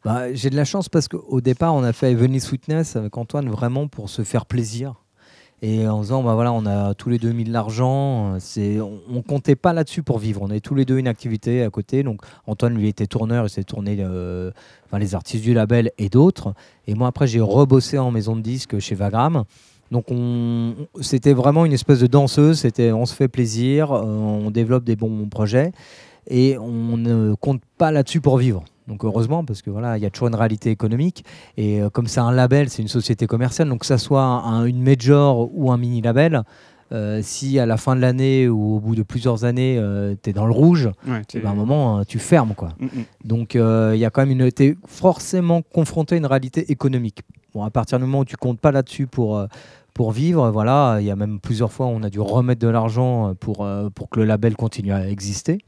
bah, 0.04 0.32
J'ai 0.34 0.50
de 0.50 0.56
la 0.56 0.64
chance 0.64 0.88
parce 0.88 1.08
qu'au 1.08 1.40
départ 1.40 1.74
on 1.74 1.82
a 1.82 1.92
fait 1.92 2.12
Evenly 2.12 2.40
Sweetness 2.40 2.96
avec 2.96 3.16
Antoine 3.16 3.48
vraiment 3.48 3.88
pour 3.88 4.10
se 4.10 4.22
faire 4.22 4.46
plaisir 4.46 4.94
et 5.60 5.88
en 5.88 6.02
disant, 6.02 6.22
bah 6.22 6.36
on 6.36 6.66
a 6.66 6.94
tous 6.94 7.08
les 7.08 7.18
deux 7.18 7.32
mis 7.32 7.44
de 7.44 7.52
l'argent, 7.52 8.36
on, 8.36 9.14
ne 9.14 9.20
comptait 9.20 9.56
pas 9.56 9.72
là-dessus 9.72 10.02
pour 10.02 10.18
vivre. 10.18 10.42
On 10.42 10.50
avait 10.50 10.60
tous 10.60 10.76
les 10.76 10.84
deux 10.84 10.98
une 10.98 11.08
activité 11.08 11.62
à 11.62 11.70
côté. 11.70 12.04
Donc 12.04 12.20
Antoine, 12.46 12.74
lui, 12.74 12.88
était 12.88 13.06
tourneur, 13.06 13.46
il 13.46 13.50
s'est 13.50 13.64
tourné 13.64 13.96
euh, 13.98 14.52
les 14.96 15.14
artistes 15.16 15.42
du 15.42 15.54
label 15.54 15.90
et 15.98 16.08
d'autres. 16.08 16.54
Et 16.86 16.94
moi, 16.94 17.08
après, 17.08 17.26
j'ai 17.26 17.40
rebossé 17.40 17.98
en 17.98 18.12
maison 18.12 18.36
de 18.36 18.40
disques 18.40 18.78
chez 18.78 18.94
Vagram. 18.94 19.44
Donc 19.90 20.10
on, 20.10 20.74
c'était 21.00 21.32
vraiment 21.32 21.64
une 21.64 21.72
espèce 21.72 22.00
de 22.00 22.06
danseuse, 22.06 22.60
c'était 22.60 22.92
on 22.92 23.06
se 23.06 23.14
fait 23.14 23.28
plaisir, 23.28 23.90
euh, 23.90 24.02
on 24.02 24.50
développe 24.50 24.84
des 24.84 24.96
bons 24.96 25.28
projets 25.28 25.72
et 26.28 26.58
on 26.58 26.96
ne 26.98 27.34
compte 27.34 27.62
pas 27.78 27.90
là-dessus 27.90 28.20
pour 28.20 28.36
vivre. 28.36 28.64
Donc 28.88 29.04
heureusement, 29.04 29.44
parce 29.44 29.60
que 29.60 29.70
voilà, 29.70 29.98
il 29.98 30.02
y 30.02 30.06
a 30.06 30.10
toujours 30.10 30.28
une 30.28 30.34
réalité 30.34 30.70
économique. 30.70 31.24
Et 31.56 31.80
euh, 31.80 31.90
comme 31.90 32.06
c'est 32.06 32.20
un 32.20 32.32
label, 32.32 32.70
c'est 32.70 32.82
une 32.82 32.88
société 32.88 33.26
commerciale, 33.26 33.68
donc 33.68 33.80
que 33.80 33.86
ça 33.86 33.98
soit 33.98 34.42
une 34.66 34.82
major 34.82 35.50
ou 35.54 35.70
un 35.70 35.76
mini 35.76 36.00
label, 36.00 36.42
euh, 36.90 37.20
si 37.22 37.58
à 37.58 37.66
la 37.66 37.76
fin 37.76 37.94
de 37.94 38.00
l'année 38.00 38.48
ou 38.48 38.76
au 38.76 38.80
bout 38.80 38.94
de 38.94 39.02
plusieurs 39.02 39.44
années, 39.44 39.76
euh, 39.78 40.14
tu 40.20 40.30
es 40.30 40.32
dans 40.32 40.46
le 40.46 40.52
rouge, 40.52 40.90
eh 41.06 41.40
ben, 41.40 41.50
à 41.50 41.52
un 41.52 41.54
moment, 41.54 42.02
tu 42.06 42.18
fermes. 42.18 42.54
Quoi. 42.54 42.70
Mm, 42.80 42.86
mm. 42.86 43.04
Donc 43.24 43.54
il 43.54 43.98
y 43.98 44.04
a 44.04 44.10
quand 44.10 44.22
même 44.26 44.40
une. 44.40 44.50
Tu 44.50 44.64
es 44.64 44.76
forcément 44.86 45.60
confronté 45.60 46.14
à 46.14 46.18
une 46.18 46.26
réalité 46.26 46.72
économique. 46.72 47.20
Bon, 47.54 47.64
à 47.64 47.70
partir 47.70 47.98
du 47.98 48.06
moment 48.06 48.20
où 48.20 48.24
tu 48.24 48.36
comptes 48.36 48.58
pas 48.58 48.72
là-dessus 48.72 49.06
pour. 49.06 49.46
pour 49.92 50.12
vivre, 50.12 50.50
voilà, 50.50 50.98
il 51.00 51.06
y 51.06 51.10
a 51.10 51.16
même 51.16 51.40
plusieurs 51.40 51.72
fois 51.72 51.86
où 51.86 51.90
on 51.90 52.04
a 52.04 52.08
dû 52.08 52.20
remettre 52.20 52.60
de 52.60 52.68
l'argent 52.68 53.34
pour, 53.34 53.68
pour 53.94 54.08
que 54.08 54.20
le 54.20 54.26
label 54.26 54.54
continue 54.54 54.92
à 54.92 55.10
exister 55.10 55.58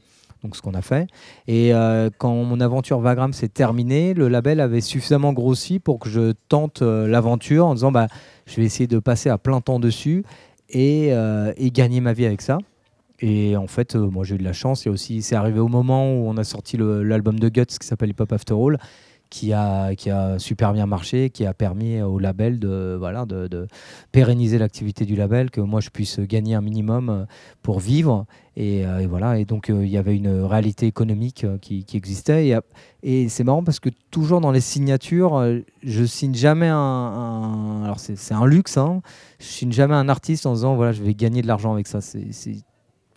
donc 0.43 0.55
ce 0.55 0.61
qu'on 0.61 0.73
a 0.73 0.81
fait. 0.81 1.07
Et 1.47 1.73
euh, 1.73 2.09
quand 2.17 2.33
mon 2.33 2.59
aventure 2.59 2.99
Vagram 2.99 3.33
s'est 3.33 3.47
terminée, 3.47 4.13
le 4.13 4.27
label 4.27 4.59
avait 4.59 4.81
suffisamment 4.81 5.33
grossi 5.33 5.79
pour 5.79 5.99
que 5.99 6.09
je 6.09 6.33
tente 6.49 6.81
euh, 6.81 7.07
l'aventure 7.07 7.67
en 7.67 7.75
disant 7.75 7.91
bah, 7.91 8.07
je 8.45 8.55
vais 8.55 8.63
essayer 8.63 8.87
de 8.87 8.99
passer 8.99 9.29
à 9.29 9.37
plein 9.37 9.61
temps 9.61 9.79
dessus 9.79 10.23
et, 10.69 11.09
euh, 11.11 11.53
et 11.57 11.71
gagner 11.71 12.01
ma 12.01 12.13
vie 12.13 12.25
avec 12.25 12.41
ça. 12.41 12.57
Et 13.19 13.55
en 13.55 13.67
fait, 13.67 13.95
moi 13.95 14.23
j'ai 14.23 14.35
eu 14.35 14.39
de 14.39 14.43
la 14.43 14.53
chance. 14.53 14.87
Et 14.87 14.89
aussi, 14.89 15.21
c'est 15.21 15.35
arrivé 15.35 15.59
au 15.59 15.67
moment 15.67 16.11
où 16.11 16.27
on 16.27 16.37
a 16.37 16.43
sorti 16.43 16.77
l'album 16.79 17.39
de 17.39 17.49
Guts 17.49 17.77
qui 17.79 17.85
s'appelle 17.85 18.09
Hip 18.09 18.19
Hop 18.19 18.33
After 18.33 18.55
All 18.55 18.79
qui 19.31 19.53
a, 19.53 19.95
qui 19.95 20.11
a 20.11 20.37
super 20.37 20.73
bien 20.73 20.85
marché, 20.85 21.31
qui 21.31 21.45
a 21.45 21.53
permis 21.53 22.01
au 22.01 22.19
label 22.19 22.59
de, 22.59 22.95
voilà, 22.99 23.25
de, 23.25 23.67
pérenniser 24.11 24.59
l'activité 24.59 25.05
du 25.05 25.15
label, 25.15 25.49
que 25.49 25.61
moi 25.61 25.79
je 25.79 25.89
puisse 25.89 26.19
gagner 26.19 26.53
un 26.53 26.61
minimum 26.61 27.09
euh, 27.09 27.25
pour 27.63 27.79
vivre. 27.79 28.25
Et, 28.57 28.85
euh, 28.85 29.07
voilà, 29.09 29.39
et 29.39 29.45
donc 29.45 29.69
euh, 29.69 29.85
il 29.85 29.89
y 29.89 29.97
avait 29.97 30.15
une 30.15 30.41
réalité 30.41 30.85
économique 30.85 31.45
qui, 31.61 31.85
existait. 31.93 32.49
Et, 32.49 32.57
et 33.03 33.29
c'est 33.29 33.45
marrant 33.45 33.63
parce 33.63 33.79
que 33.79 33.89
toujours 34.11 34.41
dans 34.41 34.51
les 34.51 34.59
signatures, 34.59 35.41
je 35.81 36.03
signe 36.03 36.35
jamais 36.35 36.67
un. 36.67 37.81
alors 37.85 37.99
c'est 37.99 38.33
un 38.33 38.45
luxe, 38.45 38.77
hein, 38.77 39.01
je 39.39 39.45
signe 39.45 39.71
jamais 39.71 39.95
un 39.95 40.09
artiste 40.09 40.45
en 40.45 40.53
disant 40.53 40.75
voilà, 40.75 40.91
je 40.91 41.01
vais 41.01 41.13
gagner 41.13 41.41
de 41.41 41.47
l'argent 41.47 41.71
avec 41.71 41.87
ça. 41.87 42.01
C'est 42.01 42.57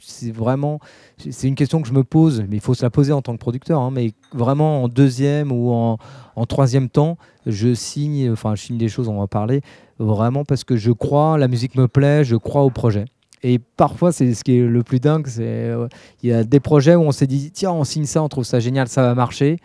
c'est 0.07 0.31
vraiment 0.31 0.81
c'est 1.19 1.49
une 1.49 1.55
question 1.55 1.81
que 1.83 1.89
je 1.89 1.93
me 1.93 2.05
pose, 2.05 2.45
mais 2.49 2.57
il 2.57 2.61
faut 2.61 2.75
se 2.75 2.83
la 2.83 2.91
poser 2.91 3.13
en 3.13 3.23
tant 3.23 3.33
que 3.33 3.39
producteur. 3.39 3.81
Hein, 3.81 3.91
mais 3.93 4.13
vraiment 4.33 4.85
en 4.85 4.89
deuxième 4.89 5.53
ou 5.53 5.73
en, 5.73 5.99
troisième 6.47 6.89
temps, 6.89 7.17
je 7.47 7.75
signe, 7.75 8.31
enfin 8.31 8.55
je 8.55 8.63
signe 8.63 8.79
des 8.79 8.89
choses, 8.89 9.09
on 9.09 9.21
va 9.21 9.27
parler 9.27 9.61
vraiment 9.99 10.45
parce 10.45 10.65
que 10.65 10.77
je 10.77 10.91
crois, 10.91 11.39
la 11.39 11.49
musique 11.49 11.77
me 11.77 11.89
plaît, 11.89 12.25
je 12.25 12.37
crois 12.37 12.63
au 12.63 12.71
projet. 12.71 13.05
Et 13.43 13.59
parfois, 13.59 14.11
c'est 14.11 14.33
ce 14.35 14.43
qui 14.43 14.59
est 14.59 14.67
le 14.67 14.83
plus 14.83 15.01
dingue, 15.01 15.27
c'est 15.27 15.43
euh, 15.45 15.87
il 16.23 16.31
y 16.31 16.33
a 16.33 16.45
des 16.45 16.61
projets 16.61 16.95
où 16.95 17.03
on 17.03 17.13
s'est 17.13 17.27
dit 17.27 17.51
tiens, 17.53 17.73
on 17.73 17.85
signe 17.85 18.07
ça, 18.07 18.23
on 18.23 18.29
trouve 18.29 18.45
ça 18.45 18.59
génial, 18.59 18.89
ça 18.89 19.03
va 19.03 19.15
marcher. 19.15 19.59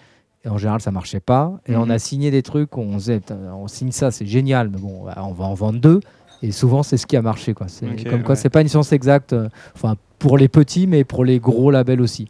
Et 0.46 0.50
en 0.50 0.58
général, 0.58 0.82
ça 0.82 0.92
marchait 0.92 1.20
pas. 1.20 1.60
Et 1.66 1.76
on 1.76 1.86
mhm. 1.86 1.92
a 1.92 2.00
signé 2.00 2.32
des 2.32 2.44
trucs 2.44 2.78
où 2.78 2.82
on 2.82 2.98
disait 2.98 3.22
on 3.54 3.68
signe 3.68 3.92
ça, 3.92 4.12
c'est 4.12 4.26
génial, 4.26 4.70
mais 4.70 4.78
bon, 4.78 5.06
on 5.16 5.34
va 5.34 5.46
en 5.46 5.54
vendre 5.54 5.80
deux. 5.80 6.00
Et 6.42 6.52
souvent, 6.52 6.84
c'est 6.84 6.98
ce 6.98 7.06
qui 7.06 7.18
a 7.18 7.22
marché. 7.22 7.54
Quoi. 7.54 7.68
C'est 7.68 8.10
comme 8.10 8.24
quoi, 8.24 8.36
c'est 8.36 8.50
pas 8.50 8.62
une 8.62 8.70
science 8.70 8.92
exacte. 8.94 9.34
Euh, 9.34 9.50
enfin, 9.76 9.96
pour 10.20 10.38
les 10.38 10.48
petits, 10.48 10.86
mais 10.86 11.04
pour 11.04 11.26
les 11.26 11.40
gros 11.40 11.72
labels 11.72 12.02
aussi. 12.02 12.28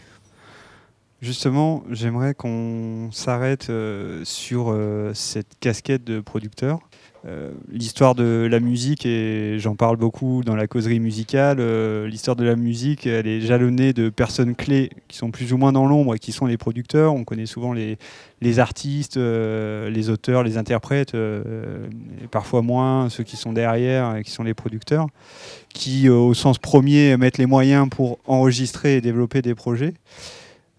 Justement, 1.22 1.84
j'aimerais 1.92 2.34
qu'on 2.34 3.10
s'arrête 3.12 3.70
euh, 3.70 4.22
sur 4.24 4.68
euh, 4.70 5.12
cette 5.14 5.60
casquette 5.60 6.06
de 6.06 6.22
producteur. 6.22 6.80
Euh, 7.26 7.52
l'histoire 7.70 8.16
de 8.16 8.48
la 8.50 8.62
musique, 8.62 9.06
et 9.06 9.60
j'en 9.60 9.76
parle 9.76 9.98
beaucoup 9.98 10.42
dans 10.46 10.56
la 10.56 10.68
causerie 10.68 11.02
musicale, 11.02 11.58
euh, 11.60 12.08
l'histoire 12.08 12.38
de 12.38 12.46
la 12.46 12.56
musique, 12.56 13.06
elle 13.06 13.28
est 13.28 13.42
jalonnée 13.42 13.92
de 13.92 14.08
personnes 14.10 14.56
clés 14.56 14.90
qui 15.10 15.18
sont 15.18 15.30
plus 15.30 15.52
ou 15.52 15.58
moins 15.58 15.74
dans 15.74 15.86
l'ombre 15.86 16.16
et 16.16 16.20
qui 16.20 16.32
sont 16.32 16.46
les 16.46 16.58
producteurs. 16.58 17.14
On 17.14 17.26
connaît 17.26 17.46
souvent 17.46 17.74
les, 17.74 17.98
les 18.40 18.60
artistes, 18.60 19.18
euh, 19.18 19.90
les 19.90 20.10
auteurs, 20.10 20.44
les 20.44 20.58
interprètes, 20.58 21.14
et 21.14 22.28
parfois 22.32 22.62
moins 22.62 23.10
ceux 23.10 23.24
qui 23.24 23.36
sont 23.36 23.52
derrière 23.52 24.16
et 24.16 24.24
qui 24.24 24.32
sont 24.32 24.44
les 24.44 24.54
producteurs, 24.54 25.08
qui 25.74 26.08
au 26.08 26.34
sens 26.34 26.58
premier 26.58 27.18
mettent 27.18 27.38
les 27.38 27.46
moyens 27.46 27.90
pour 27.90 28.20
enregistrer 28.28 28.96
et 28.96 29.02
développer 29.02 29.42
des 29.42 29.56
projets. 29.56 29.94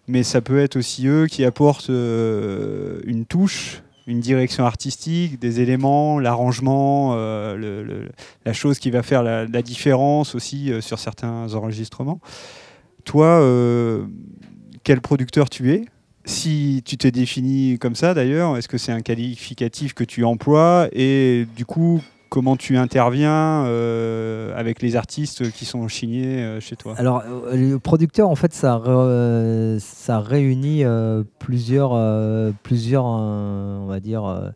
Mais 0.09 0.23
ça 0.23 0.41
peut 0.41 0.59
être 0.59 0.77
aussi 0.77 1.07
eux 1.07 1.27
qui 1.27 1.45
apportent 1.45 1.91
une 1.91 3.27
touche 3.29 3.83
une 4.11 4.21
direction 4.21 4.67
artistique, 4.67 5.39
des 5.39 5.61
éléments, 5.61 6.19
l'arrangement, 6.19 7.13
euh, 7.15 8.09
la 8.45 8.53
chose 8.53 8.81
qui 8.81 8.91
va 8.91 9.03
faire 9.03 9.23
la, 9.23 9.47
différence 9.63 10.35
aussi 10.35 10.73
euh, 10.73 10.81
sur 10.81 10.99
certains 10.99 11.55
enregistrements. 11.55 12.21
Toi, 13.05 13.27
euh, 13.27 14.07
quel 14.83 15.01
producteur 15.01 15.49
tu 15.49 15.73
es? 15.73 15.85
Si 16.25 16.83
tu 16.85 16.97
t'es 16.97 17.13
défini 17.13 17.79
comme 17.79 17.95
ça 17.95 18.13
d'ailleurs, 18.13 18.57
est-ce 18.57 18.69
que 18.69 18.79
c'est 18.79 18.93
un 18.93 19.01
qualificatif 19.01 19.95
que 19.95 20.05
tu 20.05 20.25
emploies? 20.25 20.89
Et 20.93 21.47
du 21.57 21.65
coup 21.65 22.03
comment 22.31 22.57
tu 22.57 22.79
interviens 22.79 23.67
euh, 23.67 24.57
avec 24.57 24.81
les 24.81 24.97
artistes 24.97 25.51
qui 25.53 25.67
sont 25.67 25.87
signés 25.89 26.39
euh, 26.39 26.61
chez 26.61 26.77
toi? 26.77 26.95
Alors, 26.97 27.23
euh, 27.27 27.55
le 27.55 27.79
producteur, 27.79 28.31
en 28.31 28.37
fait, 28.37 28.55
ça, 28.55 28.81
ça 29.79 30.21
réunit 30.21 30.85
plusieurs, 31.39 32.55
plusieurs, 32.63 34.53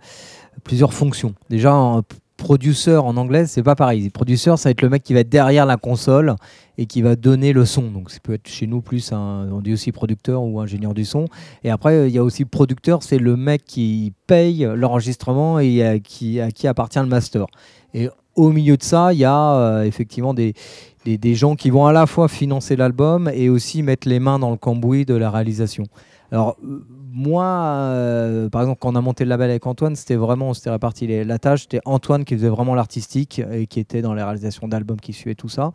plusieurs 0.62 0.94
fonctions. 0.94 1.34
Déjà, 1.50 2.00
producer 2.44 2.96
en 2.96 3.16
anglais, 3.16 3.46
c'est 3.46 3.62
pas 3.62 3.74
pareil. 3.74 4.10
Producer, 4.10 4.58
ça 4.58 4.68
va 4.68 4.72
être 4.72 4.82
le 4.82 4.90
mec 4.90 5.02
qui 5.02 5.14
va 5.14 5.20
être 5.20 5.30
derrière 5.30 5.64
la 5.64 5.78
console 5.78 6.36
et 6.76 6.84
qui 6.84 7.00
va 7.00 7.16
donner 7.16 7.54
le 7.54 7.64
son. 7.64 7.90
Donc, 7.90 8.10
ça 8.10 8.18
peut 8.22 8.34
être 8.34 8.48
chez 8.48 8.66
nous 8.66 8.82
plus 8.82 9.12
un, 9.12 9.48
on 9.50 9.62
dit 9.62 9.72
aussi 9.72 9.92
producteur 9.92 10.42
ou 10.42 10.60
ingénieur 10.60 10.92
du 10.92 11.06
son. 11.06 11.24
Et 11.64 11.70
après, 11.70 12.06
il 12.08 12.14
y 12.14 12.18
a 12.18 12.22
aussi 12.22 12.44
producteur, 12.44 13.02
c'est 13.02 13.16
le 13.16 13.36
mec 13.36 13.64
qui 13.64 14.12
paye 14.26 14.68
l'enregistrement 14.76 15.58
et 15.58 15.82
à 15.82 15.98
qui, 15.98 16.38
appartient 16.68 16.98
le 16.98 17.06
master. 17.06 17.46
Et 17.94 18.10
au 18.34 18.50
milieu 18.50 18.76
de 18.76 18.82
ça, 18.82 19.14
il 19.14 19.20
y 19.20 19.24
a 19.24 19.54
euh, 19.54 19.84
effectivement 19.84 20.34
des, 20.34 20.52
des, 21.06 21.34
gens 21.34 21.56
qui 21.56 21.70
vont 21.70 21.86
à 21.86 21.92
la 21.92 22.06
fois 22.06 22.28
financer 22.28 22.76
l'album 22.76 23.30
et 23.32 23.48
aussi 23.48 23.82
mettre 23.82 24.06
les 24.06 24.20
mains 24.20 24.38
dans 24.38 24.50
le 24.50 24.58
cambouis 24.58 25.06
de 25.06 25.14
la 25.14 25.30
réalisation. 25.30 25.84
Alors, 26.34 26.56
euh, 26.64 26.84
moi, 27.12 27.44
euh, 27.44 28.48
par 28.48 28.62
exemple, 28.62 28.80
quand 28.80 28.92
on 28.92 28.96
a 28.96 29.00
monté 29.00 29.22
le 29.22 29.28
label 29.28 29.48
avec 29.48 29.64
Antoine, 29.68 29.94
c'était 29.94 30.16
vraiment, 30.16 30.48
on 30.48 30.54
s'était 30.54 30.70
réparti 30.70 31.06
la 31.24 31.38
tâche. 31.38 31.62
C'était 31.62 31.80
Antoine 31.84 32.24
qui 32.24 32.34
faisait 32.34 32.48
vraiment 32.48 32.74
l'artistique 32.74 33.40
et 33.52 33.68
qui 33.68 33.78
était 33.78 34.02
dans 34.02 34.14
les 34.14 34.22
réalisations 34.24 34.66
d'albums 34.66 35.00
qui 35.00 35.12
suivaient 35.12 35.36
tout 35.36 35.48
ça. 35.48 35.70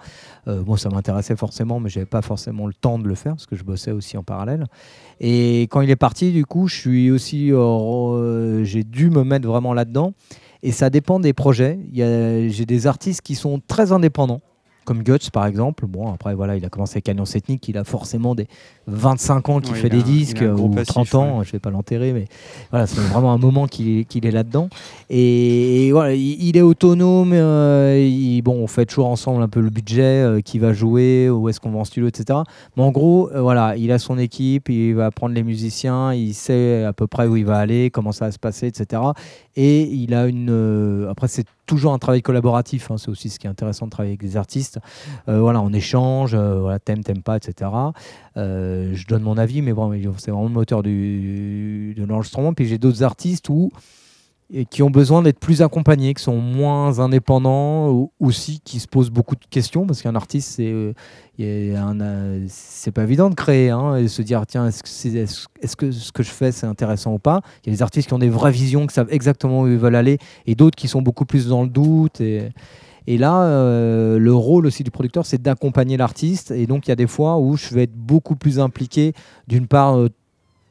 Euh, 0.49 0.61
moi, 0.65 0.77
ça 0.77 0.89
m'intéressait 0.89 1.37
forcément, 1.37 1.79
mais 1.79 1.87
j'avais 1.87 2.05
pas 2.05 2.21
forcément 2.21 2.67
le 2.67 2.73
temps 2.73 2.99
de 2.99 3.07
le 3.07 3.15
faire 3.15 3.35
parce 3.35 3.45
que 3.45 3.55
je 3.55 3.63
bossais 3.63 3.93
aussi 3.93 4.17
en 4.17 4.23
parallèle. 4.23 4.65
Et 5.21 5.61
quand 5.69 5.79
il 5.79 5.89
est 5.89 5.95
parti, 5.95 6.33
du 6.33 6.45
coup, 6.45 6.67
je 6.67 6.75
suis 6.75 7.09
aussi, 7.09 7.53
euh, 7.53 8.65
j'ai 8.65 8.83
dû 8.83 9.09
me 9.09 9.23
mettre 9.23 9.47
vraiment 9.47 9.73
là-dedans. 9.73 10.11
Et 10.61 10.73
ça 10.73 10.89
dépend 10.89 11.21
des 11.21 11.31
projets. 11.31 11.79
J'ai 11.93 12.65
des 12.65 12.85
artistes 12.85 13.21
qui 13.21 13.35
sont 13.35 13.61
très 13.65 13.93
indépendants 13.93 14.41
comme 14.89 15.03
Guts 15.03 15.29
par 15.31 15.45
exemple. 15.45 15.85
Bon, 15.85 16.11
après, 16.11 16.33
voilà, 16.33 16.57
il 16.57 16.65
a 16.65 16.69
commencé 16.69 16.93
avec 16.95 17.09
Alliance 17.09 17.35
Ethnique, 17.35 17.67
il 17.67 17.77
a 17.77 17.83
forcément 17.83 18.33
des 18.33 18.47
25 18.87 19.49
ans 19.49 19.59
qu'il 19.59 19.75
fait 19.75 19.87
des 19.87 20.01
disques, 20.01 20.41
ou 20.41 20.73
30 20.83 21.13
ans, 21.13 21.43
je 21.43 21.51
vais 21.51 21.59
pas 21.59 21.69
l'enterrer, 21.69 22.11
mais 22.11 22.25
voilà, 22.71 22.87
c'est 22.87 22.99
vraiment 23.01 23.31
un 23.31 23.37
moment 23.37 23.67
qu'il 23.67 24.25
est 24.25 24.31
là-dedans. 24.31 24.67
Et, 25.11 25.91
voilà, 25.91 26.15
il, 26.15 26.57
est 26.57 26.61
autonome, 26.61 27.33
euh, 27.33 28.41
bon, 28.41 28.53
on 28.53 28.65
fait 28.65 28.87
toujours 28.87 29.09
ensemble 29.09 29.43
un 29.43 29.47
peu 29.47 29.59
le 29.59 29.69
budget, 29.69 30.01
euh, 30.01 30.41
qui 30.41 30.57
va 30.57 30.73
jouer, 30.73 31.29
où 31.29 31.49
est-ce 31.49 31.59
qu'on 31.59 31.69
va 31.69 31.77
en 31.77 31.85
studio, 31.85 32.07
etc. 32.07 32.39
Mais 32.75 32.81
en 32.81 32.89
gros, 32.89 33.29
euh, 33.29 33.41
voilà, 33.41 33.75
il 33.77 33.91
a 33.91 33.99
son 33.99 34.17
équipe, 34.17 34.69
il 34.69 34.95
va 34.95 35.11
prendre 35.11 35.35
les 35.35 35.43
musiciens, 35.43 36.15
il 36.15 36.33
sait 36.33 36.83
à 36.83 36.93
peu 36.93 37.05
près 37.05 37.27
où 37.27 37.35
il 37.35 37.45
va 37.45 37.59
aller, 37.59 37.91
comment 37.91 38.11
ça 38.11 38.25
va 38.25 38.31
se 38.31 38.39
passer, 38.39 38.65
etc. 38.65 39.03
Et 39.61 39.81
il 39.81 40.13
a 40.13 40.25
une. 40.27 41.05
après, 41.11 41.27
c'est 41.27 41.45
toujours 41.65 41.91
un 41.91 41.99
travail 41.99 42.21
collaboratif. 42.21 42.89
Hein, 42.91 42.95
c'est 42.97 43.09
aussi 43.09 43.29
ce 43.29 43.39
qui 43.39 43.45
est 43.45 43.49
intéressant 43.49 43.87
de 43.87 43.91
travailler 43.91 44.11
avec 44.11 44.21
des 44.21 44.37
artistes. 44.37 44.79
Euh, 45.27 45.41
voilà, 45.41 45.59
on 45.59 45.73
échange, 45.73 46.31
euh, 46.33 46.77
t'aimes, 46.85 47.03
t'aimes 47.03 47.23
pas, 47.23 47.35
etc. 47.35 47.69
Euh, 48.37 48.91
je 48.93 49.05
donne 49.05 49.23
mon 49.23 49.37
avis, 49.37 49.61
mais 49.61 49.73
bon, 49.73 49.91
c'est 50.17 50.31
vraiment 50.31 50.47
le 50.47 50.53
moteur 50.53 50.81
de 50.81 51.93
l'enregistrement. 52.05 52.53
Puis 52.53 52.67
j'ai 52.67 52.77
d'autres 52.77 53.03
artistes 53.03 53.49
où 53.49 53.69
qui 54.71 54.81
ont 54.81 54.89
besoin 54.89 55.21
d'être 55.21 55.39
plus 55.39 55.61
accompagnés, 55.61 56.13
qui 56.15 56.23
sont 56.23 56.37
moins 56.37 56.99
indépendants, 56.99 58.09
aussi 58.19 58.59
qui 58.63 58.79
se 58.79 58.87
posent 58.87 59.11
beaucoup 59.11 59.35
de 59.35 59.45
questions, 59.49 59.85
parce 59.85 60.01
qu'un 60.01 60.15
artiste, 60.15 60.53
c'est 60.55 60.71
euh, 60.71 60.93
euh, 61.39 62.45
c'est 62.47 62.91
pas 62.91 63.03
évident 63.03 63.29
de 63.29 63.35
créer, 63.35 63.69
hein, 63.69 63.95
et 63.97 64.07
se 64.07 64.23
dire, 64.23 64.45
tiens, 64.47 64.65
est-ce 64.67 64.81
que, 65.75 65.91
ce 65.91 66.11
que 66.11 66.23
je 66.23 66.31
fais, 66.31 66.51
c'est 66.51 66.65
intéressant 66.65 67.13
ou 67.13 67.19
pas? 67.19 67.41
Il 67.63 67.69
y 67.69 67.73
a 67.73 67.75
des 67.75 67.83
artistes 67.83 68.07
qui 68.07 68.13
ont 68.15 68.19
des 68.19 68.29
vraies 68.29 68.51
visions, 68.51 68.87
qui 68.87 68.95
savent 68.95 69.11
exactement 69.11 69.61
où 69.61 69.67
ils 69.67 69.77
veulent 69.77 69.95
aller, 69.95 70.17
et 70.47 70.55
d'autres 70.55 70.75
qui 70.75 70.87
sont 70.87 71.03
beaucoup 71.03 71.25
plus 71.25 71.47
dans 71.47 71.61
le 71.61 71.69
doute. 71.69 72.19
Et, 72.19 72.49
là, 73.17 73.43
euh, 73.43 74.17
le 74.17 74.33
rôle 74.33 74.65
aussi 74.65 74.83
du 74.83 74.91
producteur, 74.91 75.25
c'est 75.25 75.41
d'accompagner 75.41 75.97
l'artiste. 75.97 76.51
Et 76.51 76.65
donc, 76.65 76.87
il 76.87 76.89
y 76.89 76.91
a 76.91 76.95
des 76.95 77.07
fois 77.07 77.37
où 77.37 77.55
je 77.55 77.73
vais 77.73 77.83
être 77.83 77.95
beaucoup 77.95 78.35
plus 78.35 78.59
impliqué, 78.59 79.13
d'une 79.47 79.67
part, 79.67 79.97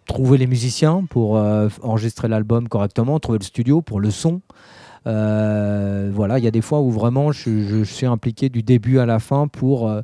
trouver 0.08 0.38
les 0.38 0.48
musiciens 0.48 1.04
pour 1.08 1.36
euh, 1.36 1.68
enregistrer 1.82 2.26
l'album 2.26 2.66
correctement, 2.66 3.20
trouver 3.20 3.38
le 3.38 3.44
studio 3.44 3.80
pour 3.82 4.00
le 4.00 4.10
son. 4.10 4.40
Euh, 5.06 6.10
voilà, 6.12 6.38
il 6.38 6.44
y 6.44 6.48
a 6.48 6.50
des 6.50 6.62
fois 6.62 6.80
où 6.80 6.90
vraiment 6.90 7.30
je, 7.30 7.84
suis 7.84 8.06
impliqué 8.06 8.48
du 8.48 8.64
début 8.64 8.98
à 8.98 9.06
la 9.06 9.20
fin 9.20 9.46
pour 9.46 9.88
euh, 9.88 10.02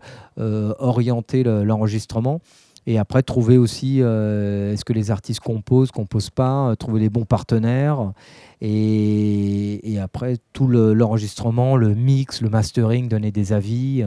orienter 0.78 1.42
l'enregistrement. 1.42 2.40
Et 2.87 2.99
après, 2.99 3.23
trouver 3.23 3.59
aussi 3.59 4.00
est-ce 4.00 4.85
que 4.85 4.93
les 4.93 5.11
artistes 5.11 5.41
composent, 5.41 5.91
composent 5.91 6.31
pas, 6.31 6.75
trouver 6.76 7.00
les 7.00 7.11
bons 7.11 7.25
partenaires. 7.25 8.12
Et, 8.61 9.99
après, 10.03 10.37
tout 10.53 10.69
l'enregistrement, 10.69 11.76
le, 11.76 11.95
mix, 11.95 12.43
le 12.43 12.50
mastering, 12.50 13.09
donner 13.09 13.31
des 13.31 13.53
avis. 13.53 14.05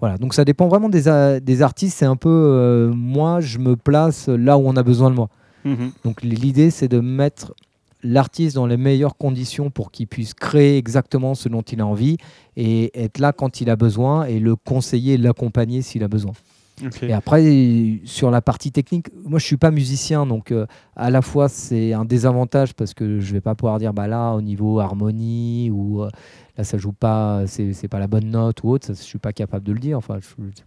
voilà, 0.00 0.18
donc 0.18 0.34
ça 0.34 0.44
dépend 0.44 0.68
vraiment 0.68 0.88
des, 0.88 1.38
des 1.40 1.62
artistes. 1.62 1.98
C'est 1.98 2.06
un 2.06 2.16
peu, 2.16 2.90
moi, 2.94 3.40
je 3.40 3.58
me 3.58 3.76
place 3.76 4.28
là 4.28 4.58
où 4.58 4.66
on 4.66 4.76
a 4.76 4.82
besoin 4.82 5.10
de 5.10 5.14
moi. 5.14 5.28
Mhm. 5.64 5.92
Donc 6.04 6.22
l'idée, 6.22 6.70
c'est 6.70 6.88
de 6.88 7.00
mettre 7.00 7.52
l'artiste 8.02 8.54
dans 8.54 8.66
les 8.66 8.76
meilleures 8.76 9.16
conditions 9.16 9.70
pour 9.70 9.90
qu'il 9.90 10.06
puisse 10.06 10.32
créer 10.32 10.78
exactement 10.78 11.34
ce 11.34 11.48
dont 11.48 11.62
il 11.62 11.80
a 11.80 11.86
envie 11.86 12.16
et 12.56 12.90
être 12.98 13.18
là 13.18 13.32
quand 13.32 13.60
il 13.60 13.68
a 13.68 13.76
besoin 13.76 14.24
et 14.24 14.38
le 14.38 14.54
conseiller, 14.54 15.16
l'accompagner 15.16 15.82
s'il 15.82 16.04
a 16.04 16.08
besoin. 16.08 16.32
Et 17.02 17.12
après, 17.12 18.00
sur 18.04 18.30
la 18.30 18.42
partie 18.42 18.70
technique, 18.70 19.08
moi 19.24 19.38
je 19.38 19.46
suis 19.46 19.56
pas 19.56 19.70
musicien, 19.70 20.26
donc 20.26 20.52
euh, 20.52 20.66
à 20.94 21.10
la 21.10 21.22
fois 21.22 21.48
c'est 21.48 21.94
un 21.94 22.04
désavantage 22.04 22.74
parce 22.74 22.92
que 22.92 23.18
je 23.18 23.32
vais 23.32 23.40
pas 23.40 23.54
pouvoir 23.54 23.78
dire 23.78 23.94
bah 23.94 24.06
là 24.06 24.32
au 24.32 24.42
niveau 24.42 24.78
harmonie 24.80 25.70
ou 25.70 26.02
euh, 26.02 26.10
là 26.58 26.64
ça 26.64 26.76
joue 26.76 26.92
pas, 26.92 27.44
c'est 27.46 27.88
pas 27.88 27.98
la 27.98 28.08
bonne 28.08 28.30
note 28.30 28.62
ou 28.62 28.70
autre, 28.70 28.86
ça, 28.86 28.92
je 28.92 29.02
suis 29.02 29.18
pas 29.18 29.32
capable 29.32 29.64
de 29.64 29.72
le 29.72 29.78
dire. 29.78 29.96
Enfin, 29.96 30.18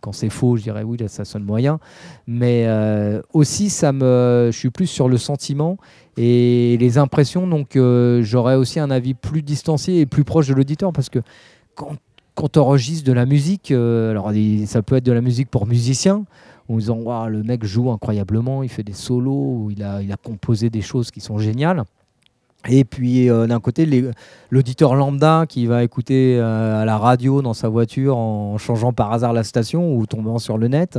quand 0.02 0.12
c'est 0.12 0.30
faux, 0.30 0.58
je 0.58 0.64
dirais 0.64 0.84
oui, 0.84 0.98
là, 0.98 1.08
ça 1.08 1.26
sonne 1.26 1.44
moyen. 1.44 1.80
Mais 2.26 2.64
euh, 2.66 3.22
aussi, 3.34 3.70
ça 3.70 3.92
me, 3.92 4.50
je 4.52 4.58
suis 4.58 4.72
plus 4.72 4.88
sur 4.88 5.10
le 5.10 5.18
sentiment 5.18 5.78
et 6.18 6.76
les 6.80 6.98
impressions, 6.98 7.46
donc 7.46 7.78
j'aurais 8.24 8.56
aussi 8.56 8.80
un 8.80 8.90
avis 8.90 9.14
plus 9.14 9.44
distancié 9.44 10.00
et 10.00 10.06
plus 10.06 10.24
proche 10.24 10.48
de 10.48 10.54
l'auditeur 10.56 10.92
parce 10.92 11.10
que 11.10 11.20
quand 11.76 11.96
quand 12.40 12.56
on 12.56 12.62
enregistre 12.62 13.06
de 13.06 13.12
la 13.12 13.26
musique, 13.26 13.72
euh, 13.72 14.12
alors 14.12 14.32
ça 14.66 14.82
peut 14.82 14.96
être 14.96 15.04
de 15.04 15.12
la 15.12 15.20
musique 15.20 15.50
pour 15.50 15.68
musiciens, 15.68 16.24
en 16.70 16.78
disant 16.78 17.28
le 17.28 17.44
mec 17.44 17.66
joue 17.66 17.92
incroyablement, 17.92 18.64
il 18.64 18.70
fait 18.70 18.84
des 18.84 18.94
solos, 18.94 19.68
il 19.72 19.84
a, 19.84 20.02
il 20.02 20.10
a 20.12 20.16
composé 20.16 20.70
des 20.70 20.82
choses 20.82 21.12
qui 21.12 21.20
sont 21.20 21.38
géniales. 21.38 21.84
Et 22.70 22.84
puis 22.86 23.30
euh, 23.30 23.48
d'un 23.48 23.60
côté, 23.60 23.88
l'auditeur 24.52 24.96
lambda 24.96 25.46
qui 25.48 25.66
va 25.66 25.84
écouter 25.84 26.38
euh, 26.38 26.82
à 26.82 26.86
la 26.86 26.98
radio 26.98 27.42
dans 27.42 27.54
sa 27.54 27.68
voiture 27.68 28.18
en 28.18 28.58
changeant 28.58 28.94
par 28.94 29.12
hasard 29.12 29.34
la 29.34 29.44
station 29.44 29.96
ou 29.96 30.06
tombant 30.06 30.40
sur 30.40 30.58
le 30.58 30.70
net, 30.70 30.98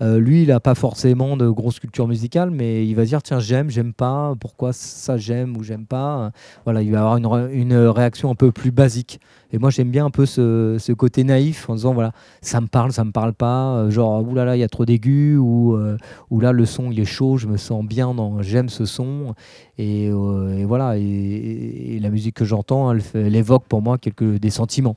lui, 0.00 0.42
il 0.42 0.48
n'a 0.48 0.60
pas 0.60 0.74
forcément 0.74 1.38
de 1.38 1.48
grosse 1.48 1.80
culture 1.80 2.06
musicale, 2.06 2.50
mais 2.50 2.86
il 2.86 2.94
va 2.94 3.04
dire 3.04 3.22
tiens 3.22 3.40
j'aime, 3.40 3.70
j'aime 3.70 3.94
pas, 3.94 4.34
pourquoi 4.38 4.74
ça 4.74 5.16
j'aime 5.16 5.56
ou 5.56 5.62
j'aime 5.62 5.86
pas. 5.86 6.32
Voilà, 6.64 6.82
il 6.82 6.92
va 6.92 7.00
avoir 7.00 7.46
une 7.48 7.74
réaction 7.74 8.30
un 8.30 8.34
peu 8.34 8.52
plus 8.52 8.72
basique. 8.72 9.20
Et 9.52 9.58
moi, 9.58 9.70
j'aime 9.70 9.90
bien 9.90 10.06
un 10.06 10.10
peu 10.10 10.24
ce, 10.24 10.92
côté 10.92 11.24
naïf 11.24 11.68
en 11.68 11.74
disant 11.74 11.92
voilà, 11.92 12.12
ça 12.40 12.60
me 12.60 12.66
parle, 12.66 12.92
ça 12.92 13.04
me 13.04 13.12
parle 13.12 13.34
pas. 13.34 13.76
Euh, 13.76 13.90
genre, 13.90 14.26
oulala, 14.26 14.56
il 14.56 14.60
y 14.60 14.64
a 14.64 14.68
trop 14.68 14.86
d'aigus, 14.86 15.38
ou, 15.38 15.74
euh, 15.74 15.98
ou 16.30 16.40
là, 16.40 16.52
le 16.52 16.64
son, 16.64 16.90
il 16.90 16.98
est 16.98 17.04
chaud, 17.04 17.36
je 17.36 17.46
me 17.46 17.58
sens 17.58 17.84
bien, 17.84 18.14
j'aime 18.40 18.70
ce 18.70 18.86
son. 18.86 19.34
Et, 19.76 20.08
euh, 20.10 20.64
voilà, 20.66 20.96
et, 20.96 21.98
la 22.00 22.08
musique 22.08 22.36
que 22.36 22.44
j'entends, 22.44 22.92
elle, 23.14 23.36
évoque 23.36 23.64
pour 23.68 23.82
moi 23.82 23.98
quelques, 23.98 24.38
des 24.38 24.50
sentiments. 24.50 24.96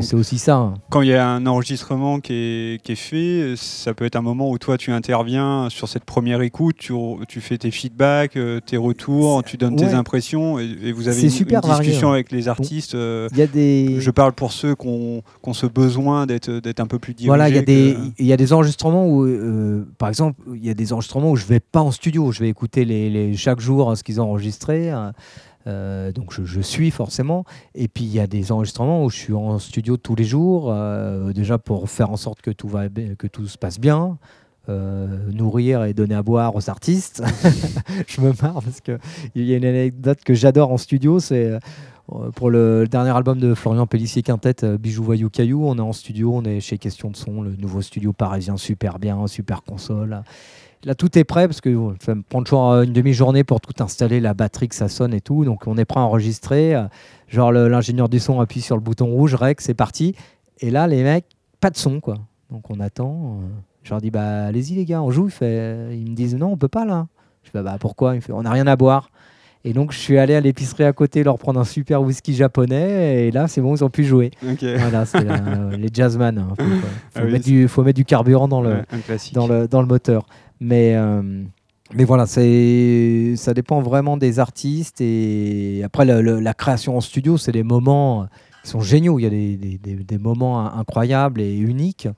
C'est 0.00 0.14
aussi 0.14 0.38
ça. 0.38 0.56
Hein. 0.56 0.74
Quand 0.90 1.02
il 1.02 1.08
y 1.08 1.14
a 1.14 1.28
un 1.28 1.46
enregistrement 1.46 2.20
qui 2.20 2.32
est, 2.32 2.82
qui 2.82 2.92
est, 2.92 2.96
fait, 2.96 3.54
ça 3.56 3.94
peut 3.94 4.04
être 4.04 4.16
un 4.16 4.22
moment 4.22 4.50
où 4.50 4.58
toi 4.58 4.76
tu 4.76 4.92
interviens 4.92 5.68
sur 5.70 5.88
cette 5.88 6.04
première 6.04 6.42
écoute, 6.42 6.76
tu, 6.78 6.92
tu 7.28 7.40
fais 7.40 7.58
tes 7.58 7.70
feedbacks, 7.70 8.36
euh, 8.36 8.60
tes 8.60 8.76
retours, 8.76 9.42
tu 9.44 9.56
donnes 9.56 9.76
tes 9.76 9.92
impressions 9.94 10.58
et, 10.58 10.92
vous 10.92 11.08
avez 11.08 11.22
une, 11.22 11.30
super 11.30 11.60
discussion 11.60 12.10
hein. 12.10 12.14
avec 12.14 12.32
les 12.32 12.48
artistes. 12.48 12.94
Euh, 12.94 13.28
il 13.32 13.38
y 13.38 13.42
a 13.42 13.46
des... 13.46 14.00
Je 14.00 14.10
parle 14.10 14.32
pour 14.32 14.52
ceux 14.52 14.74
qui 14.74 14.86
ont, 14.86 15.22
ce 15.52 15.66
besoin 15.66 16.26
d'être 16.26 16.80
un 16.80 16.86
peu 16.86 16.98
plus 16.98 17.14
dirigés. 17.14 17.28
Voilà, 17.28 17.48
il 17.48 17.54
y, 17.54 17.58
a 17.58 17.62
des, 17.62 17.96
il 18.18 18.26
y 18.26 18.32
a 18.32 18.36
des 18.36 18.52
enregistrements 18.52 19.06
où, 19.06 19.24
euh, 19.24 19.86
par 19.98 20.08
exemple, 20.08 20.40
il 20.54 20.64
y 20.64 20.70
a 20.70 20.74
des 20.74 20.92
enregistrements 20.92 21.30
où 21.30 21.36
je 21.36 21.46
vais 21.46 21.60
pas 21.60 21.80
en 21.80 21.90
studio, 21.90 22.32
je 22.32 22.40
vais 22.40 22.48
écouter 22.48 22.84
les, 22.84 23.10
les 23.10 23.36
chaque 23.36 23.60
jour 23.60 23.96
ce 23.96 24.02
qu'ils 24.02 24.20
ont 24.20 24.24
enregistré. 24.24 24.92
Euh, 25.66 26.12
donc 26.12 26.32
je, 26.32 26.60
suis 26.60 26.90
forcément. 26.90 27.44
Et 27.74 27.88
puis 27.88 28.04
il 28.04 28.12
y 28.12 28.20
a 28.20 28.26
des 28.26 28.52
enregistrements 28.52 29.04
où 29.04 29.10
je 29.10 29.16
suis 29.16 29.32
en 29.32 29.58
studio 29.58 29.96
tous 29.96 30.14
les 30.14 30.24
jours, 30.24 30.70
euh, 30.72 31.32
déjà 31.32 31.58
pour 31.58 31.88
faire 31.88 32.10
en 32.10 32.16
sorte 32.16 32.40
que 32.40 32.50
tout, 32.50 32.68
va, 32.68 32.88
que 32.88 33.26
tout 33.26 33.46
se 33.46 33.58
passe 33.58 33.78
bien. 33.78 34.18
Euh, 34.68 35.28
nourrir 35.32 35.82
et 35.82 35.92
donner 35.92 36.14
à 36.14 36.22
boire 36.22 36.54
aux 36.54 36.70
artistes. 36.70 37.20
je 38.06 38.20
me 38.20 38.32
marre 38.40 38.62
parce 38.62 38.80
qu'il 38.80 38.98
y 39.34 39.54
a 39.54 39.56
une 39.56 39.64
anecdote 39.64 40.20
que 40.24 40.34
j'adore 40.34 40.70
en 40.70 40.76
studio, 40.76 41.18
c'est 41.18 41.58
pour 42.36 42.48
le, 42.48 42.86
dernier 42.88 43.10
album 43.10 43.40
de 43.40 43.54
Florian 43.54 43.88
Pellissier 43.88 44.22
Quintet, 44.22 44.78
Bijou 44.78 45.02
Voyou 45.02 45.30
Caillou, 45.30 45.64
on 45.66 45.78
est 45.78 45.80
en 45.80 45.92
studio, 45.92 46.32
on 46.34 46.44
est 46.44 46.60
chez 46.60 46.78
Question 46.78 47.10
de 47.10 47.16
Son, 47.16 47.42
le 47.42 47.56
nouveau 47.56 47.82
studio 47.82 48.12
parisien, 48.12 48.56
super 48.56 49.00
bien, 49.00 49.26
super 49.26 49.64
console. 49.64 50.22
Là, 50.84 50.94
tout 50.94 51.16
est 51.16 51.24
prêt 51.24 51.46
parce 51.46 51.60
que 51.60 51.94
ça 52.00 52.14
me 52.14 52.22
prend 52.22 52.42
toujours 52.42 52.72
une 52.82 52.92
demi-journée 52.92 53.44
pour 53.44 53.60
tout 53.60 53.82
installer, 53.82 54.18
la 54.18 54.34
batterie 54.34 54.68
que 54.68 54.74
ça 54.74 54.88
sonne 54.88 55.14
et 55.14 55.20
tout. 55.20 55.44
Donc, 55.44 55.66
on 55.66 55.76
est 55.78 55.84
prêt 55.84 56.00
à 56.00 56.02
enregistrer. 56.02 56.74
Genre, 57.28 57.52
l'ingénieur 57.52 58.08
du 58.08 58.18
son 58.18 58.40
appuie 58.40 58.62
sur 58.62 58.76
le 58.76 58.82
bouton 58.82 59.06
rouge, 59.06 59.34
rec, 59.34 59.60
c'est 59.60 59.74
parti. 59.74 60.16
Et 60.60 60.70
là, 60.70 60.88
les 60.88 61.04
mecs, 61.04 61.26
pas 61.60 61.70
de 61.70 61.76
son, 61.76 62.00
quoi. 62.00 62.16
Donc, 62.50 62.68
on 62.70 62.80
attend. 62.80 63.38
Je 63.84 63.90
leur 63.90 64.00
dis, 64.00 64.10
bah, 64.10 64.46
allez-y, 64.46 64.74
les 64.74 64.84
gars, 64.84 65.02
on 65.02 65.10
joue. 65.10 65.28
Ils 65.40 66.10
me 66.10 66.14
disent, 66.14 66.34
non, 66.34 66.52
on 66.52 66.56
peut 66.56 66.68
pas, 66.68 66.84
là. 66.84 67.06
Je 67.44 67.50
dis, 67.50 67.64
bah, 67.64 67.76
pourquoi? 67.78 68.16
Il 68.16 68.20
fait, 68.20 68.32
on 68.32 68.42
n'a 68.42 68.50
rien 68.50 68.66
à 68.66 68.74
boire. 68.74 69.10
Et 69.64 69.72
donc, 69.72 69.92
je 69.92 69.98
suis 69.98 70.18
allé 70.18 70.34
à 70.34 70.40
l'épicerie 70.40 70.82
à 70.82 70.92
côté 70.92 71.22
leur 71.22 71.38
prendre 71.38 71.60
un 71.60 71.64
super 71.64 72.02
whisky 72.02 72.34
japonais. 72.34 73.28
Et 73.28 73.30
là, 73.30 73.46
c'est 73.46 73.60
bon, 73.60 73.76
ils 73.76 73.84
ont 73.84 73.90
pu 73.90 74.02
jouer. 74.04 74.32
Voilà, 74.42 75.04
c'est 75.06 75.24
les 75.78 75.88
jazzman. 75.92 76.34
Il 76.34 76.64
hein. 76.64 76.66
faut, 77.14 77.20
ah 77.20 77.24
mettre 77.24 77.44
du, 77.44 77.68
faut 77.68 77.84
mettre 77.84 77.96
du 77.96 78.04
carburant 78.04 78.48
dans 78.48 78.60
le, 78.60 78.82
dans 79.32 79.46
le, 79.46 79.68
dans 79.68 79.80
le 79.80 79.86
moteur. 79.86 80.26
Mais, 80.62 80.94
euh, 80.94 81.22
mais 81.92 82.04
voilà, 82.04 82.26
ça 82.26 83.54
dépend 83.54 83.82
vraiment 83.82 84.16
des 84.16 84.38
artistes. 84.38 85.00
Et 85.00 85.82
après, 85.84 86.04
la 86.04 86.54
création 86.54 86.96
en 86.96 87.00
studio, 87.00 87.36
c'est 87.36 87.52
des 87.52 87.64
moments 87.64 88.28
qui 88.62 88.70
sont 88.70 88.80
géniaux. 88.80 89.18
Il 89.18 89.22
y 89.22 89.26
a 89.26 89.30
des, 89.30 89.56
des, 89.56 89.78
des, 89.78 90.18
moments 90.18 90.64
incroyables 90.72 91.40
et 91.40 91.56
uniques. 91.56 92.08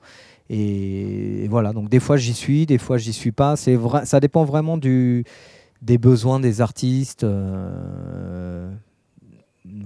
Et, 0.49 1.47
voilà, 1.49 1.73
donc 1.73 1.89
des 1.89 1.99
fois 1.99 2.17
j'y 2.17 2.33
suis, 2.33 2.67
des 2.67 2.77
fois 2.77 2.97
j'y 2.97 3.13
suis 3.13 3.31
pas. 3.31 3.55
Vrai, 3.67 4.05
ça 4.05 4.19
dépend 4.19 4.45
vraiment 4.45 4.77
du, 4.77 5.23
des 5.81 5.97
besoins 5.97 6.39
des 6.39 6.61
artistes. 6.61 7.23
Euh, 7.23 8.71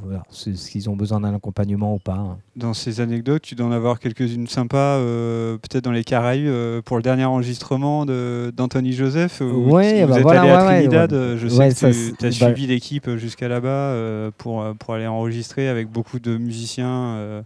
voilà, 0.02 0.24
qu'ils 0.30 0.90
ont 0.90 0.96
besoin 0.96 1.22
d'un 1.22 1.34
accompagnement 1.34 1.94
ou 1.94 2.00
pas. 2.00 2.16
Hein. 2.16 2.38
Dans 2.56 2.74
ces 2.74 3.02
anecdotes, 3.02 3.42
tu 3.42 3.56
dois 3.56 3.68
en 3.68 3.72
avoir 3.72 4.00
quelques-unes 4.00 4.48
sympas, 4.48 4.98
euh, 4.98 5.58
peut-être 5.58 5.84
dans 5.84 5.92
les 5.92 6.04
Caraïbes, 6.04 6.48
euh, 6.48 6.82
pour 6.82 6.98
le 6.98 7.04
dernier 7.04 7.26
enregistrement 7.26 8.06
d'Anthony 8.06 8.94
Joseph. 8.94 9.42
Oui, 9.42 10.02
bah 10.02 10.06
vous 10.06 10.18
êtes 10.18 10.26
allé 10.26 10.50
à 10.50 10.66
Trinidad. 10.66 11.12
Je 11.12 11.48
sais 11.48 11.70
que 11.70 12.16
tu 12.16 12.26
as 12.26 12.30
bah 12.30 12.32
suivi 12.32 12.68
l'équipe 12.68 13.16
jusqu'à 13.16 13.48
là-bas 13.48 13.68
euh, 13.68 14.32
pour, 14.38 14.66
pour 14.80 14.94
aller 14.94 15.08
enregistrer 15.08 15.70
avec 15.70 15.90
beaucoup 15.90 16.20
de 16.20 16.38
musiciens. 16.38 17.44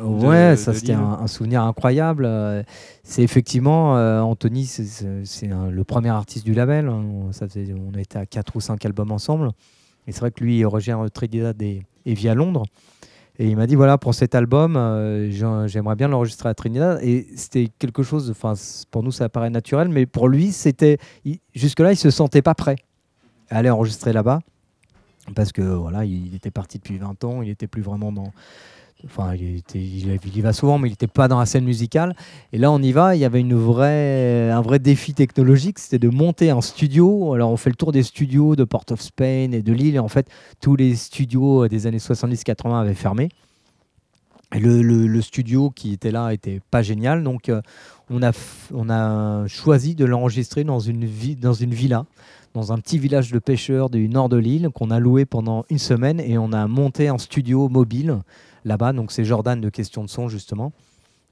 ouais, 0.00 0.56
ça 0.56 0.72
c'était 0.74 0.92
un, 0.92 1.26
souvenir 1.26 1.62
incroyable. 1.62 2.28
C'est 3.02 3.22
effectivement, 3.22 3.94
Anthony, 4.22 4.64
c'est 4.66 5.48
le 5.48 5.84
premier 5.84 6.10
artiste 6.10 6.44
du 6.44 6.54
label. 6.54 6.88
Hein. 6.88 7.04
Ça 7.32 7.46
on 7.54 7.98
été 7.98 8.18
à 8.18 8.26
4 8.26 8.56
ou 8.56 8.60
5 8.60 8.84
albums 8.84 9.12
ensemble. 9.12 9.50
Et 10.06 10.12
c'est 10.12 10.20
vrai 10.20 10.30
que 10.30 10.42
lui, 10.42 10.58
il 10.58 10.66
rejoint 10.66 11.08
Trinidad 11.08 11.60
et, 11.62 11.84
et 12.04 12.14
vit 12.14 12.28
à 12.28 12.34
Londres. 12.34 12.64
Et 13.38 13.48
il 13.48 13.56
m'a 13.56 13.66
dit 13.66 13.74
voilà, 13.74 13.98
pour 13.98 14.14
cet 14.14 14.34
album, 14.34 14.76
euh, 14.76 15.66
j'aimerais 15.66 15.96
bien 15.96 16.06
l'enregistrer 16.06 16.48
à 16.48 16.54
Trinidad. 16.54 17.00
Et 17.02 17.26
c'était 17.34 17.68
quelque 17.78 18.02
chose, 18.02 18.32
pour 18.90 19.02
nous, 19.02 19.10
ça 19.10 19.28
paraît 19.28 19.50
naturel, 19.50 19.88
mais 19.88 20.06
pour 20.06 20.28
lui, 20.28 20.52
c'était. 20.52 20.98
Jusque-là, 21.54 21.92
il 21.92 21.96
se 21.96 22.10
sentait 22.10 22.42
pas 22.42 22.54
prêt 22.54 22.76
à 23.50 23.58
aller 23.58 23.70
enregistrer 23.70 24.12
là-bas. 24.12 24.40
Parce 25.34 25.52
que 25.52 25.62
voilà, 25.62 26.04
il 26.04 26.34
était 26.34 26.50
parti 26.50 26.78
depuis 26.78 26.98
20 26.98 27.24
ans, 27.24 27.42
il 27.42 27.48
n'était 27.48 27.66
plus 27.66 27.82
vraiment 27.82 28.12
dans, 28.12 28.30
Enfin, 29.04 29.34
il, 29.34 30.36
y 30.36 30.40
va 30.40 30.52
souvent, 30.52 30.78
mais 30.78 30.88
il 30.88 30.92
n'était 30.92 31.06
pas 31.06 31.28
dans 31.28 31.38
la 31.38 31.46
scène 31.46 31.64
musicale. 31.64 32.14
Et 32.52 32.58
là, 32.58 32.70
on 32.70 32.80
y 32.80 32.92
va. 32.92 33.14
Il 33.14 33.20
y 33.20 33.24
avait 33.24 33.40
une 33.40 33.54
vraie, 33.54 34.50
un 34.50 34.60
vrai 34.60 34.78
défi 34.78 35.14
technologique, 35.14 35.78
c'était 35.78 35.98
de 35.98 36.08
monter 36.08 36.50
un 36.50 36.60
studio. 36.60 37.34
Alors, 37.34 37.50
on 37.50 37.56
fait 37.56 37.70
le 37.70 37.76
tour 37.76 37.92
des 37.92 38.02
studios 38.02 38.56
de 38.56 38.64
Port 38.64 38.86
of 38.90 39.00
Spain 39.00 39.52
et 39.52 39.62
de 39.62 39.72
Lille. 39.72 39.96
Et 39.96 39.98
en 39.98 40.08
fait, 40.08 40.28
tous 40.60 40.76
les 40.76 40.94
studios 40.94 41.68
des 41.68 41.86
années 41.86 41.98
70-80 41.98 42.80
avaient 42.80 42.94
fermé. 42.94 43.28
Et 44.54 44.60
le, 44.60 45.20
studio 45.20 45.70
qui 45.70 45.92
était 45.92 46.12
là 46.12 46.32
était 46.32 46.60
pas 46.70 46.82
génial. 46.82 47.24
Donc, 47.24 47.48
euh, 47.48 47.60
on, 48.10 48.22
a, 48.22 49.46
choisi 49.48 49.94
de 49.94 50.04
l'enregistrer 50.04 50.64
dans 50.64 50.78
une 50.78 51.04
villa 51.04 52.04
dans 52.54 52.72
un 52.72 52.78
petit 52.78 52.98
village 52.98 53.32
de 53.32 53.38
pêcheurs 53.40 53.90
du 53.90 54.08
nord 54.08 54.28
de 54.28 54.36
l'île 54.36 54.70
qu'on 54.72 54.90
a 54.90 55.00
loué 55.00 55.24
pendant 55.24 55.64
une 55.70 55.78
semaine 55.78 56.20
et 56.20 56.38
on 56.38 56.52
a 56.52 56.66
monté 56.68 57.08
un 57.08 57.18
studio 57.18 57.68
mobile 57.68 58.20
là-bas. 58.64 58.92
Donc 58.92 59.10
c'est 59.10 59.24
Jordan 59.24 59.60
de 59.60 59.68
Question 59.68 60.04
de 60.04 60.08
Son 60.08 60.28
justement. 60.28 60.72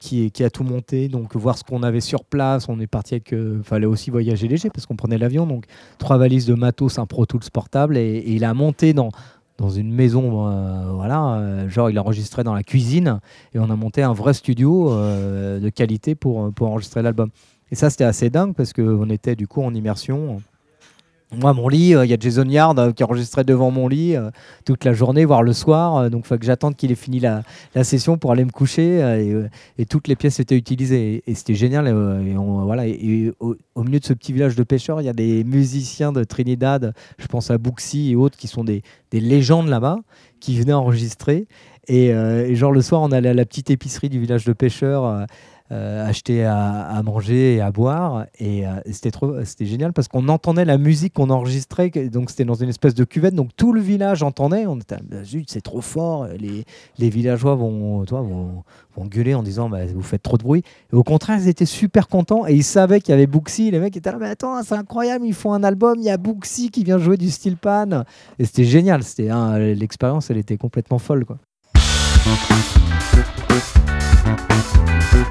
Qui, 0.00 0.32
a 0.42 0.50
tout 0.50 0.64
monté, 0.64 1.06
donc 1.06 1.36
voir 1.36 1.56
ce 1.56 1.62
qu'on 1.62 1.84
avait 1.84 2.00
sur 2.00 2.24
place. 2.24 2.68
On 2.68 2.80
est 2.80 2.88
parti 2.88 3.14
avec. 3.14 3.32
Euh, 3.32 3.62
fallait 3.62 3.86
aussi 3.86 4.10
voyager 4.10 4.48
léger 4.48 4.68
parce 4.68 4.84
qu'on 4.84 4.96
prenait 4.96 5.16
l'avion. 5.16 5.46
Donc 5.46 5.66
trois 5.98 6.18
valises 6.18 6.44
de 6.44 6.54
matos, 6.54 6.98
un 6.98 7.06
Pro 7.06 7.24
Tools 7.24 7.48
portable. 7.52 7.96
Et, 7.96 8.24
il 8.26 8.42
a 8.42 8.52
monté 8.52 8.94
dans, 8.94 9.12
une 9.60 9.92
maison. 9.92 10.48
Euh, 10.48 10.90
voilà, 10.92 11.34
euh, 11.34 11.68
genre 11.68 11.88
il 11.88 11.98
a 11.98 12.00
enregistré 12.00 12.42
dans 12.42 12.52
la 12.52 12.64
cuisine. 12.64 13.20
Et 13.54 13.60
on 13.60 13.70
a 13.70 13.76
monté 13.76 14.02
un 14.02 14.12
vrai 14.12 14.34
studio 14.34 14.90
de 14.90 15.68
qualité 15.68 16.16
pour, 16.16 16.52
pour 16.52 16.66
enregistrer 16.66 17.00
l'album. 17.02 17.30
Et 17.70 17.76
ça, 17.76 17.88
c'était 17.88 18.02
assez 18.02 18.28
dingue 18.28 18.56
parce 18.56 18.72
qu'on 18.72 19.08
était 19.08 19.36
du 19.36 19.46
coup 19.46 19.62
en 19.62 19.72
immersion 19.72 20.42
moi, 21.32 21.54
mon 21.54 21.68
lit, 21.68 21.94
euh, 21.94 22.04
il 22.04 22.10
y 22.10 22.14
a 22.14 22.16
Jason 22.18 22.44
Yard 22.44 22.78
euh, 22.78 22.92
qui 22.92 23.02
enregistrait 23.02 23.44
devant 23.44 23.70
mon 23.70 23.88
lit 23.88 24.16
euh, 24.16 24.30
toute 24.64 24.84
la 24.84 24.92
journée, 24.92 25.24
voire 25.24 25.42
le 25.42 25.52
soir. 25.52 26.10
donc, 26.10 26.24
il 26.24 26.28
faut 26.28 26.36
que 26.36 26.44
j'attende 26.44 26.76
qu'il 26.76 26.92
ait 26.92 26.96
fini 26.96 27.20
la, 27.20 27.42
session 27.84 28.18
pour 28.18 28.32
aller 28.32 28.44
me 28.44 28.50
coucher. 28.50 29.00
Et, 29.78 29.86
toutes 29.86 30.08
les 30.08 30.16
pièces 30.16 30.40
étaient 30.40 30.56
utilisées. 30.56 31.22
Et, 31.26 31.34
c'était 31.34 31.54
génial. 31.54 31.88
Et, 31.88 32.34
voilà, 32.34 32.84
au, 33.40 33.82
milieu 33.82 33.98
de 33.98 34.04
ce 34.04 34.12
petit 34.12 34.32
village 34.32 34.56
de 34.56 34.62
pêcheurs, 34.62 35.00
il 35.00 35.04
y 35.04 35.08
a 35.08 35.14
des 35.14 35.44
musiciens 35.44 36.12
de 36.12 36.24
Trinidad, 36.24 36.94
je 37.18 37.26
pense 37.26 37.50
à 37.50 37.58
Bouxy 37.58 38.12
et 38.12 38.16
autres, 38.16 38.36
qui 38.36 38.48
sont 38.48 38.64
des 38.64 38.82
légendes 39.12 39.68
là-bas, 39.68 39.98
qui 40.40 40.58
venaient 40.58 40.72
enregistrer. 40.72 41.46
Et, 41.88 42.12
genre, 42.54 42.72
le 42.72 42.82
soir, 42.82 43.00
on 43.02 43.12
allait 43.12 43.30
à 43.30 43.34
la 43.34 43.44
petite 43.44 43.70
épicerie 43.70 44.08
du 44.08 44.20
village 44.20 44.44
de 44.44 44.52
pêcheurs 44.52 45.26
euh, 45.72 46.06
acheter 46.06 46.44
à, 46.44 47.00
manger 47.02 47.54
et 47.54 47.60
à 47.62 47.70
boire. 47.70 48.26
Et 48.38 48.66
euh, 48.66 48.72
c'était 48.90 49.10
trop, 49.10 49.42
c'était 49.44 49.64
génial 49.64 49.94
parce 49.94 50.06
qu'on 50.06 50.28
entendait 50.28 50.66
la 50.66 50.76
musique 50.76 51.14
qu'on 51.14 51.30
enregistrait. 51.30 51.90
Donc 52.12 52.28
c'était 52.28 52.44
dans 52.44 52.54
une 52.54 52.68
espèce 52.68 52.94
de 52.94 53.04
cuvette. 53.04 53.34
Donc 53.34 53.50
tout 53.56 53.72
le 53.72 53.80
village 53.80 54.22
entendait. 54.22 54.66
On 54.66 54.76
était, 54.76 54.96
bah, 55.02 55.18
c'est 55.46 55.62
trop 55.62 55.80
fort. 55.80 56.26
Les, 56.38 56.64
les 56.98 57.08
villageois 57.08 57.54
vont, 57.54 58.04
toi, 58.04 58.20
vont, 58.20 58.64
vont, 58.96 59.06
gueuler 59.06 59.34
en 59.34 59.42
disant, 59.42 59.70
bah, 59.70 59.86
vous 59.86 60.02
faites 60.02 60.22
trop 60.22 60.36
de 60.36 60.42
bruit. 60.42 60.62
Et 60.92 60.96
au 60.96 61.04
contraire, 61.04 61.38
ils 61.40 61.48
étaient 61.48 61.64
super 61.64 62.08
contents 62.08 62.46
et 62.46 62.52
ils 62.52 62.64
savaient 62.64 63.00
qu'il 63.00 63.12
y 63.12 63.14
avait 63.14 63.26
Booksy. 63.26 63.70
Les 63.70 63.78
mecs 63.78 63.96
étaient 63.96 64.12
là, 64.12 64.18
mais 64.20 64.28
attends, 64.28 64.62
c'est 64.62 64.74
incroyable, 64.74 65.24
ils 65.24 65.32
font 65.32 65.54
un 65.54 65.64
album. 65.64 65.94
Il 65.98 66.04
y 66.04 66.10
a 66.10 66.18
Booksy 66.18 66.70
qui 66.70 66.84
vient 66.84 66.98
jouer 66.98 67.16
du 67.16 67.30
steel 67.30 67.56
pan. 67.56 68.04
Et 68.38 68.44
c'était 68.44 68.64
génial. 68.64 69.02
C'était 69.04 69.30
l'expérience, 69.74 70.30
elle 70.30 70.36
était 70.36 70.58
complètement 70.58 70.98
folle, 70.98 71.24
quoi. 71.24 71.38
Thank 75.04 75.26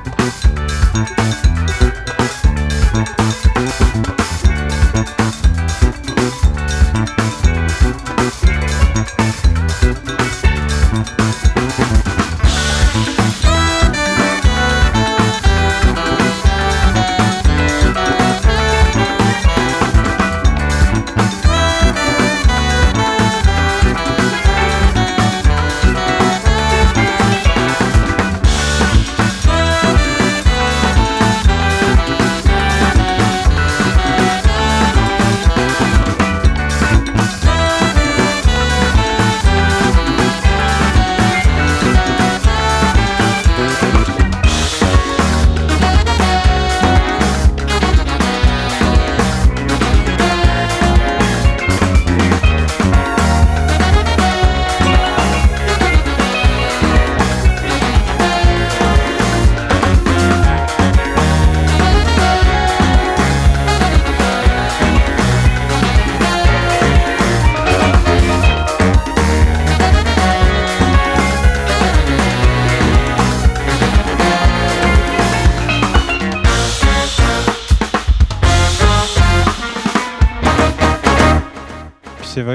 you. 1.95 2.00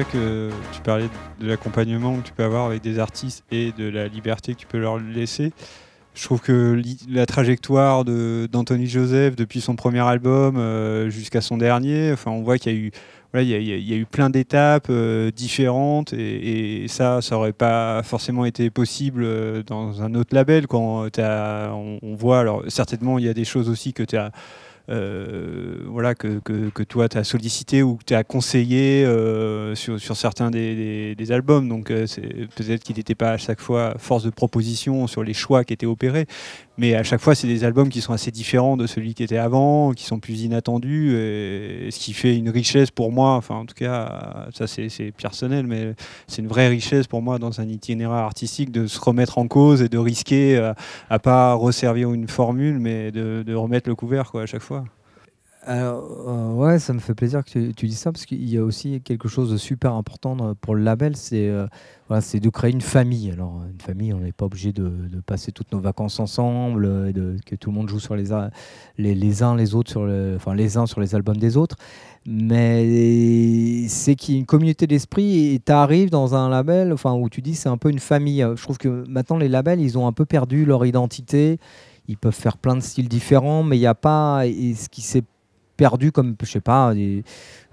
Que 0.05 0.51
tu 0.73 0.81
parlais 0.83 1.09
de 1.41 1.47
l'accompagnement 1.47 2.17
que 2.17 2.27
tu 2.27 2.33
peux 2.33 2.45
avoir 2.45 2.67
avec 2.67 2.83
des 2.83 2.99
artistes 2.99 3.45
et 3.51 3.73
de 3.73 3.89
la 3.89 4.09
liberté 4.09 4.55
que 4.55 4.61
tu 4.61 4.67
peux 4.67 4.79
leur 4.79 4.99
laisser. 4.99 5.53
Je 6.15 6.25
trouve 6.25 6.41
que 6.41 6.81
la 7.11 7.27
trajectoire 7.27 8.05
d'Anthony 8.05 8.87
Joseph 8.87 9.37
depuis 9.37 9.61
son 9.61 9.77
premier 9.77 10.01
album 10.01 10.57
euh, 10.57 11.11
jusqu'à 11.11 11.43
son 11.43 11.59
dernier, 11.59 12.11
enfin, 12.13 12.31
on 12.31 12.43
voit 12.43 12.57
qu'il 12.59 12.73
y 12.73 12.77
a 12.77 12.79
eu 12.79 12.91
il 13.35 13.51
y, 13.51 13.93
a 13.93 13.97
eu 13.97 14.07
plein 14.07 14.31
d'étapes 14.31 14.87
euh, 14.89 15.31
différentes 15.31 16.15
et, 16.15 16.87
ça, 16.89 17.21
ça 17.21 17.37
aurait 17.37 17.53
pas 17.53 18.03
forcément 18.03 18.47
été 18.47 18.71
possible 18.71 19.25
euh, 19.25 19.63
dans 19.63 20.03
un 20.03 20.15
autre 20.15 20.35
label. 20.35 20.67
Quand 20.67 21.07
on, 21.19 22.17
voit, 22.19 22.41
alors 22.41 22.63
certainement, 22.69 23.19
il 23.19 23.27
y 23.27 23.29
a 23.29 23.35
des 23.35 23.45
choses 23.45 23.69
aussi 23.69 23.93
que 23.93 24.03
tu 24.03 24.17
as 24.17 24.31
voilà, 24.89 26.15
que, 26.15 26.39
que, 26.41 26.83
toi 26.83 27.09
tu 27.09 27.19
as 27.19 27.25
sollicité 27.25 27.83
ou 27.83 27.97
que 27.97 28.05
tu 28.05 28.15
as 28.15 28.25
conseillé 28.25 29.05
euh, 29.05 29.75
sur, 29.75 30.01
sur, 30.01 30.17
certains 30.17 30.51
des, 30.51 31.15
des, 31.15 31.33
albums. 31.33 31.69
Donc 31.69 31.91
euh, 31.91 32.07
peut-être 32.55 32.83
qu'il 32.83 32.97
n'était 32.97 33.15
pas 33.15 33.33
à 33.33 33.37
chaque 33.37 33.61
fois 33.61 33.95
force 33.99 34.25
de 34.25 34.31
proposition 34.31 35.07
sur 35.07 35.23
les 35.23 35.35
choix 35.35 35.65
qui 35.65 35.73
étaient 35.73 35.87
opérés, 35.87 36.27
mais 36.79 36.95
à 36.95 37.03
chaque 37.03 37.21
fois 37.21 37.35
c'est 37.35 37.47
des 37.47 37.65
albums 37.65 37.89
qui 37.89 38.01
sont 38.01 38.13
assez 38.13 38.31
différents 38.31 38.77
de 38.77 38.87
celui 38.87 39.15
qui 39.15 39.23
était 39.23 39.39
avant, 39.39 39.93
qui 39.93 40.05
sont 40.05 40.19
plus 40.19 40.43
inattendus, 40.43 41.17
et, 41.17 41.89
ce 41.91 41.99
qui 41.99 42.13
fait 42.13 42.37
une 42.37 42.51
richesse 42.51 42.91
pour 42.91 43.13
moi, 43.13 43.33
enfin 43.33 43.57
en 43.57 43.67
tout 43.67 43.75
cas 43.75 44.49
ça 44.55 44.67
c'est 44.67 45.13
personnel, 45.17 45.67
mais 45.67 45.95
c'est 46.27 46.43
une 46.43 46.49
vraie 46.49 46.69
richesse 46.69 47.07
pour 47.07 47.23
moi 47.23 47.39
dans 47.39 47.61
un 47.61 47.69
itinéraire 47.69 48.19
artistique 48.19 48.71
de 48.71 48.87
se 48.87 49.01
remettre 49.01 49.39
en 49.39 49.49
cause 49.49 49.83
et 49.83 49.89
de 49.89 49.99
risquer 49.99 50.59
à, 50.59 50.75
à 51.11 51.19
pas 51.19 51.55
resservir 51.55 52.13
une 52.13 52.29
formule, 52.29 52.79
mais 52.79 53.11
de, 53.13 53.43
de 53.47 53.55
remettre 53.55 53.89
le 53.89 53.95
couvert 53.95 54.31
quoi, 54.31 54.43
à 54.43 54.47
chaque 54.47 54.63
fois. 54.63 54.85
Alors, 55.69 56.05
euh, 56.29 56.53
ouais, 56.53 56.79
ça 56.79 56.93
me 56.93 57.01
fait 57.01 57.17
plaisir 57.17 57.45
que 57.45 57.73
tu, 57.73 57.87
dis 57.87 57.97
ça 57.97 58.13
parce 58.13 58.25
qu'il 58.25 58.49
y 58.49 58.57
a 58.57 58.63
aussi 58.63 59.01
quelque 59.01 59.27
chose 59.27 59.51
de 59.51 59.57
super 59.57 59.95
important 59.95 60.55
pour 60.61 60.77
le 60.77 60.83
label, 60.85 61.17
c'est 61.17 61.49
euh, 61.49 61.67
voilà, 62.07 62.21
c'est 62.21 62.39
de 62.39 62.49
créer 62.51 62.71
une 62.71 62.81
famille. 62.81 63.33
Alors, 63.33 63.63
une 63.69 63.81
famille, 63.81 64.13
on 64.13 64.21
n'est 64.21 64.31
pas 64.31 64.45
obligé 64.47 64.73
de, 64.73 64.89
passer 65.27 65.51
toutes 65.51 65.73
nos 65.73 65.81
vacances 65.81 66.21
ensemble, 66.21 67.13
de, 67.13 67.37
que 67.45 67.57
tout 67.57 67.71
le 67.71 67.75
monde 67.75 67.89
joue 67.89 67.99
sur 67.99 68.15
les, 68.15 68.27
les, 68.97 69.17
les 69.17 69.43
uns 69.43 69.57
les 69.57 69.75
autres 69.75 69.91
sur 69.91 70.05
le, 70.05 70.35
enfin 70.37 70.55
les 70.55 70.77
uns 70.77 70.87
sur 70.87 71.01
les 71.01 71.17
albums 71.17 71.39
des 71.39 71.57
autres, 71.57 71.75
mais 72.27 73.89
c'est 73.89 74.15
qu'il 74.15 74.35
y 74.35 74.37
a 74.37 74.41
une 74.41 74.47
communauté 74.47 74.87
d'esprit 74.87 75.53
et 75.53 75.59
tu 75.59 75.73
arrives 75.73 76.11
dans 76.11 76.37
un 76.37 76.49
label, 76.49 76.93
enfin 76.93 77.13
où 77.15 77.29
tu 77.29 77.43
dis 77.43 77.57
c'est 77.57 77.69
un 77.69 77.79
peu 77.79 77.91
une 77.91 77.99
famille. 77.99 78.47
Je 78.55 78.63
trouve 78.63 78.79
que 78.79 79.05
maintenant 79.09 79.37
les 79.37 79.49
labels, 79.49 79.81
ils 79.81 79.99
ont 79.99 80.07
un 80.07 80.13
peu 80.13 80.27
perdu 80.27 80.65
leur 80.65 80.87
identité 80.87 81.59
ils 82.09 82.17
peuvent 82.17 82.33
faire 82.33 82.57
plein 82.57 82.77
de 82.77 82.81
styles 82.81 83.09
différents, 83.09 83.65
mais 83.65 83.77
il 83.77 83.81
n'y 83.81 83.87
a 83.87 83.95
pas 83.97 84.43
ce 84.45 84.89
qui 84.89 85.03
s'est 85.03 85.25
perdu 85.77 86.13
comme, 86.13 86.35
je 86.43 86.47
sais 86.47 86.61
pas, 86.61 86.95
des, 86.95 87.23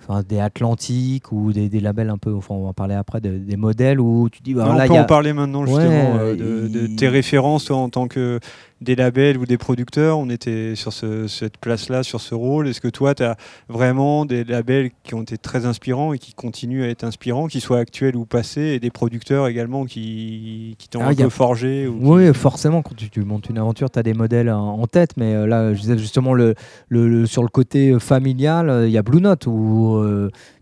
enfin, 0.01 0.23
des 0.27 0.39
Atlantiques 0.39 1.31
ou 1.31 1.51
des, 1.51 1.69
labels 1.79 2.09
un 2.09 2.17
peu, 2.17 2.33
enfin, 2.33 2.55
on 2.55 2.63
va 2.63 2.69
en 2.69 2.73
parler 2.73 2.95
après, 2.95 3.21
des 3.21 3.57
modèles 3.57 3.99
où 3.99 4.29
tu 4.29 4.41
dis... 4.41 4.53
Bah, 4.53 4.65
on 4.69 4.87
peut 4.87 4.93
en 4.93 5.05
parler 5.05 5.33
maintenant 5.33 5.65
justement 5.65 6.17
euh, 6.17 6.35
de, 6.67 6.87
tes 6.87 7.07
références 7.07 7.69
en 7.71 7.89
tant 7.89 8.07
que 8.07 8.39
des 8.83 8.95
labels 8.95 9.37
ou 9.37 9.45
des 9.45 9.57
producteurs, 9.57 10.17
on 10.19 10.29
était 10.29 10.75
sur 10.75 10.93
cette 10.93 11.57
place-là, 11.57 12.03
sur 12.03 12.21
ce 12.21 12.35
rôle. 12.35 12.67
Est-ce 12.67 12.81
que 12.81 12.87
toi, 12.87 13.15
tu 13.15 13.23
as 13.23 13.35
vraiment 13.69 14.25
des 14.25 14.43
labels 14.43 14.91
qui 15.03 15.15
ont 15.15 15.21
été 15.21 15.37
très 15.37 15.65
inspirants 15.65 16.13
et 16.13 16.19
qui 16.19 16.33
continuent 16.33 16.83
à 16.83 16.87
être 16.87 17.03
inspirants, 17.03 17.47
qu'ils 17.47 17.61
soient 17.61 17.79
actuels 17.79 18.15
ou 18.15 18.25
passés, 18.25 18.61
et 18.61 18.79
des 18.79 18.91
producteurs 18.91 19.47
également 19.47 19.85
qui, 19.85 20.75
qui 20.77 20.87
t'ont 20.89 21.01
ah, 21.01 21.09
un 21.09 21.15
peu 21.15 21.29
forgé 21.29 21.87
Oui, 21.87 22.33
forcément, 22.33 22.81
quand 22.81 22.95
tu, 22.95 23.23
montes 23.23 23.49
une 23.49 23.57
aventure, 23.57 23.89
tu 23.89 23.99
as 23.99 24.03
des 24.03 24.13
modèles 24.13 24.49
en, 24.49 24.85
tête, 24.87 25.11
mais 25.17 25.33
euh, 25.33 25.47
là, 25.47 25.73
je 25.73 25.79
disais 25.79 25.97
justement, 25.97 26.33
le, 26.33 26.55
le, 26.89 27.25
sur 27.25 27.41
le 27.41 27.47
côté 27.47 27.91
euh, 27.91 27.99
familial, 27.99 28.69
euh, 28.69 28.87
il 28.87 28.91
y 28.91 28.97
a 28.97 29.01
Blue 29.01 29.21
Note, 29.21 29.47
où 29.47 30.03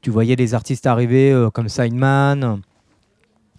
tu 0.02 0.10
voyais 0.10 0.36
les 0.36 0.54
artistes 0.54 0.86
arriver 0.88 1.48
comme 1.54 1.70
Signman, 1.70 2.62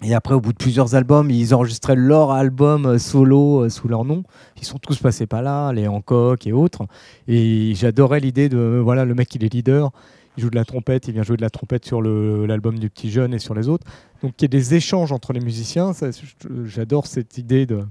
et 0.04 0.14
après, 0.14 0.34
au 0.34 0.40
bout 0.40 0.52
de 0.52 0.58
plusieurs 0.58 0.94
albums, 0.96 1.30
ils 1.30 1.54
enregistraient 1.54 1.94
leur 1.94 2.32
album 2.32 2.86
euh, 2.86 2.98
solo 2.98 3.64
euh, 3.64 3.68
sous 3.68 3.86
leur 3.86 4.04
nom. 4.04 4.24
Ils 4.56 4.64
sont 4.64 4.78
tous 4.78 4.98
passés 4.98 5.26
par 5.26 5.42
là, 5.42 5.72
les 5.72 5.86
Hancock 5.86 6.46
et 6.46 6.52
autres. 6.52 6.82
Et 7.28 7.72
j'adorais 7.76 8.18
l'idée 8.18 8.48
de, 8.48 8.58
euh, 8.58 8.80
voilà, 8.82 9.04
le 9.04 9.14
mec, 9.14 9.32
il 9.36 9.44
est 9.44 9.52
leader, 9.52 9.92
il 10.36 10.42
joue 10.42 10.50
de 10.50 10.56
la 10.56 10.64
trompette, 10.64 11.06
il 11.06 11.14
vient 11.14 11.22
jouer 11.22 11.36
de 11.36 11.42
la 11.42 11.50
trompette 11.50 11.84
sur 11.84 12.02
l'album 12.02 12.78
du 12.78 12.90
petit 12.90 13.10
jeune 13.10 13.32
et 13.32 13.38
sur 13.38 13.54
les 13.54 13.68
autres. 13.68 13.86
Donc 14.22 14.32
il 14.38 14.42
y 14.42 14.46
a 14.46 14.48
des 14.48 14.74
échanges 14.74 15.12
entre 15.12 15.32
les 15.32 15.40
musiciens. 15.40 15.92
J'adore 16.64 17.06
cette 17.06 17.38
idée 17.38 17.66
de, 17.66 17.84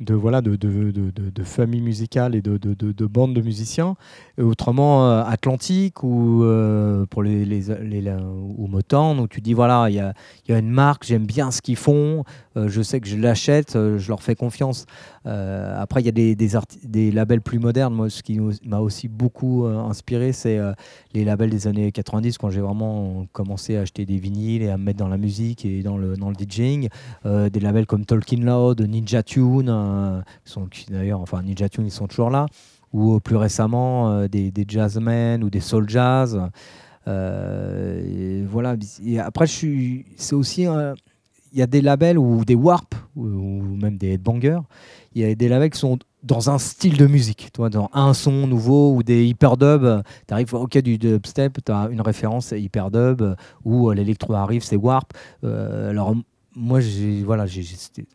de 0.00 0.14
voilà 0.14 0.40
de, 0.40 0.56
de, 0.56 0.90
de, 0.90 1.10
de, 1.10 1.42
famille 1.44 1.80
musicale 1.80 2.34
et 2.34 2.42
de, 2.42 2.56
de, 2.58 3.06
bande 3.06 3.34
de 3.34 3.40
musiciens. 3.40 3.96
Autrement, 4.40 5.08
euh, 5.08 5.22
Atlantique 5.24 6.02
ou 6.02 6.42
euh, 6.42 7.06
pour 7.06 7.22
les, 7.22 7.44
les, 7.44 7.62
les, 7.82 8.12
ou 8.12 8.66
Motown, 8.66 9.20
où 9.20 9.28
tu 9.28 9.40
dis 9.40 9.52
voilà, 9.52 9.88
il 9.88 9.94
y 9.94 10.00
a, 10.00 10.12
y 10.48 10.52
a, 10.52 10.58
une 10.58 10.70
marque, 10.70 11.04
j'aime 11.04 11.26
bien 11.26 11.50
ce 11.50 11.62
qu'ils 11.62 11.76
font, 11.76 12.24
euh, 12.56 12.68
je 12.68 12.82
sais 12.82 13.00
que 13.00 13.06
je 13.06 13.16
l'achète, 13.16 13.74
je 13.74 14.08
leur 14.08 14.22
fais 14.22 14.34
confiance. 14.34 14.86
après, 15.24 16.00
il 16.00 16.06
y 16.06 16.08
a 16.08 16.12
des, 16.12 16.34
des, 16.34 16.50
des, 16.82 17.10
labels 17.12 17.40
plus 17.40 17.60
modernes. 17.60 17.94
Moi, 17.94 18.10
ce 18.10 18.22
qui 18.22 18.40
m'a 18.64 18.80
aussi 18.80 19.06
beaucoup 19.08 19.66
inspiré, 19.66 20.32
c'est 20.32 20.58
les 21.12 21.24
labels 21.24 21.50
des 21.50 21.66
années 21.68 21.92
90, 21.92 22.38
quand 22.38 22.50
j'ai 22.50 22.60
vraiment 22.60 23.26
commencé 23.32 23.76
à 23.76 23.82
acheter 23.82 24.04
des 24.04 24.18
vinyles 24.18 24.62
et 24.62 24.70
à 24.70 24.76
me 24.76 24.84
mettre 24.84 24.98
dans 24.98 25.08
la 25.08 25.18
musique 25.18 25.64
et 25.64 25.82
dans 25.82 25.96
le, 25.96 26.16
dans 26.16 26.30
le 26.30 26.36
DJing. 26.36 26.88
des 27.24 27.60
labels 27.60 27.86
comme 27.86 28.04
Talking 28.04 28.44
Loud, 28.44 28.80
Ninja 28.80 29.22
Tune 29.22 29.83
euh, 29.84 30.22
sont 30.44 30.68
d'ailleurs, 30.90 31.20
enfin 31.20 31.42
Ninja 31.42 31.68
Tune, 31.68 31.86
ils 31.86 31.90
sont 31.90 32.06
toujours 32.06 32.30
là, 32.30 32.46
ou 32.92 33.20
plus 33.20 33.36
récemment 33.36 34.10
euh, 34.10 34.28
des, 34.28 34.50
des 34.50 34.64
jazzmen 34.66 35.42
ou 35.44 35.50
des 35.50 35.60
soul 35.60 35.88
jazz. 35.88 36.40
Euh, 37.06 38.46
voilà. 38.48 38.76
Après, 39.20 39.46
c'est 39.46 40.34
aussi 40.34 40.66
il 41.52 41.58
y 41.58 41.62
a 41.62 41.66
des 41.68 41.82
labels 41.82 42.18
ou 42.18 42.44
des 42.44 42.56
warp 42.56 42.94
ou, 43.14 43.22
même 43.76 43.96
des 43.96 44.14
headbangers. 44.14 44.60
Il 45.14 45.22
y 45.22 45.24
a 45.24 45.34
des 45.34 45.48
labels 45.48 45.70
qui 45.70 45.78
sont 45.78 45.98
dans 46.24 46.50
un 46.50 46.58
style 46.58 46.96
de 46.96 47.06
musique, 47.06 47.50
toi, 47.52 47.68
dans 47.68 47.90
un 47.92 48.14
son 48.14 48.48
nouveau 48.48 48.94
ou 48.94 49.02
des 49.02 49.26
hyperdub. 49.26 50.02
Tu 50.26 50.34
arrives, 50.34 50.54
ok, 50.54 50.78
du 50.78 50.98
dubstep, 50.98 51.58
tu 51.64 51.70
as 51.70 51.88
une 51.92 52.00
référence, 52.00 52.52
hyperdub, 52.52 53.36
ou 53.64 53.90
l'électro 53.92 54.32
arrive, 54.32 54.64
c'est 54.64 54.76
warp. 54.76 55.12
alors, 55.42 56.16
moi, 56.56 56.80
voilà, 57.24 57.46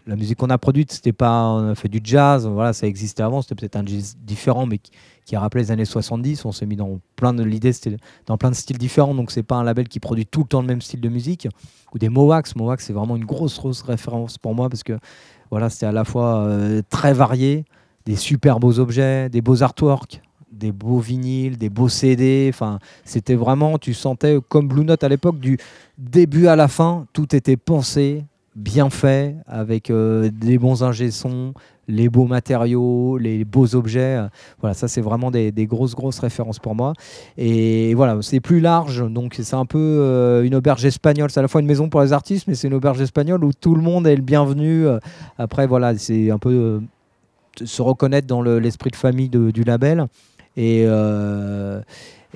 la 0.08 0.16
musique 0.16 0.38
qu'on 0.38 0.50
a 0.50 0.58
produite, 0.58 0.92
c'était 0.92 1.12
pas, 1.12 1.46
on 1.48 1.72
a 1.72 1.76
fait 1.76 1.90
du 1.90 2.00
jazz, 2.04 2.48
voilà, 2.48 2.74
ça 2.74 2.88
existait 2.88 3.24
avant, 3.24 3.42
c'était 3.42 3.56
peut-être 3.56 3.76
un 3.76 3.86
jazz 3.86 4.18
différent, 4.22 4.66
mais 4.66 4.78
qui, 4.78 5.36
rappelé 5.36 5.64
les 5.64 5.72
années 5.72 5.86
70. 5.86 6.46
On 6.46 6.52
s'est 6.52 6.66
mis 6.66 6.76
dans 6.76 7.00
plein 7.16 7.34
de 7.34 7.44
l'idée, 7.44 7.74
c'était 7.74 7.98
dans 8.26 8.38
plein 8.38 8.50
de 8.50 8.56
styles 8.56 8.78
différents, 8.78 9.14
donc 9.14 9.32
c'est 9.32 9.44
pas 9.44 9.56
un 9.56 9.64
label 9.64 9.88
qui 9.88 10.00
produit 10.00 10.26
tout 10.26 10.42
le 10.42 10.48
temps 10.48 10.62
le 10.62 10.68
même 10.68 10.82
style 10.82 11.02
de 11.02 11.10
musique. 11.10 11.48
Ou 11.94 12.00
des 12.00 12.10
Mowax, 12.10 12.56
Mowax, 12.56 12.86
c'est 12.86 12.94
vraiment 12.94 13.16
une 13.16 13.26
grosse, 13.26 13.58
grosse 13.58 13.82
référence 13.82 14.38
pour 14.38 14.56
moi 14.56 14.70
parce 14.70 14.84
que 14.84 14.98
voilà, 15.52 15.70
c'était 15.70 15.88
à 15.88 15.92
la 15.92 16.06
fois 16.06 16.44
euh, 16.44 16.82
très 16.90 17.14
varié, 17.14 17.66
des 18.06 18.16
super 18.16 18.60
beaux 18.60 18.80
objets, 18.80 19.30
des 19.30 19.42
beaux 19.42 19.62
artworks, 19.62 20.22
des 20.52 20.72
beaux 20.72 21.00
vinyles, 21.00 21.58
des 21.58 21.70
beaux 21.70 21.90
CD. 21.90 22.50
Enfin, 22.54 22.80
c'était 23.04 23.36
vraiment, 23.36 23.78
tu 23.78 23.94
sentais 23.94 24.38
comme 24.48 24.68
Blue 24.68 24.84
Note 24.84 25.04
à 25.04 25.10
l'époque, 25.10 25.40
du 25.40 25.58
début 25.98 26.48
à 26.48 26.56
la 26.56 26.68
fin, 26.68 27.06
tout 27.14 27.36
était 27.36 27.58
pensé, 27.58 28.24
bien 28.56 28.90
fait, 28.90 29.36
avec 29.48 29.90
euh, 29.90 30.30
des 30.34 30.58
bons 30.58 30.84
ingé 30.84 31.12
sons, 31.12 31.54
les 31.88 32.10
beaux 32.10 32.26
matériaux, 32.26 33.18
les 33.18 33.46
beaux 33.46 33.76
objets. 33.76 34.20
Voilà, 34.60 34.74
ça 34.74 34.88
c'est 34.88 35.02
vraiment 35.02 35.32
des, 35.32 35.52
grosses 35.66 35.96
grosses 35.96 36.20
références 36.20 36.60
pour 36.60 36.76
moi. 36.76 36.94
Et 37.38 37.94
voilà, 37.96 38.18
c'est 38.22 38.40
plus 38.40 38.60
large, 38.60 39.10
donc 39.12 39.36
c'est 39.42 39.56
un 39.56 39.66
peu 39.66 39.80
euh, 39.80 40.44
une 40.44 40.56
auberge 40.56 40.86
espagnole. 40.86 41.32
C'est 41.32 41.40
à 41.40 41.42
la 41.42 41.48
fois 41.48 41.62
une 41.62 41.68
maison 41.68 41.90
pour 41.90 42.02
les 42.02 42.14
artistes, 42.14 42.48
mais 42.48 42.56
c'est 42.56 42.68
une 42.68 42.76
auberge 42.76 43.02
espagnole 43.02 43.44
où 43.44 43.54
tout 43.54 43.76
le 43.76 43.82
monde 43.82 44.08
est 44.08 44.16
le 44.16 44.22
bienvenu. 44.22 44.86
Après, 45.38 45.66
voilà, 45.66 45.98
c'est 45.98 46.30
un 46.30 46.38
peu 46.38 46.82
se 47.56 47.82
reconnaître 47.82 48.28
dans 48.28 48.42
l'esprit 48.42 48.92
de 48.92 48.96
famille 48.96 49.30
du 49.30 49.64
label. 49.64 50.08
Et, 50.58 50.84
euh, 50.86 51.82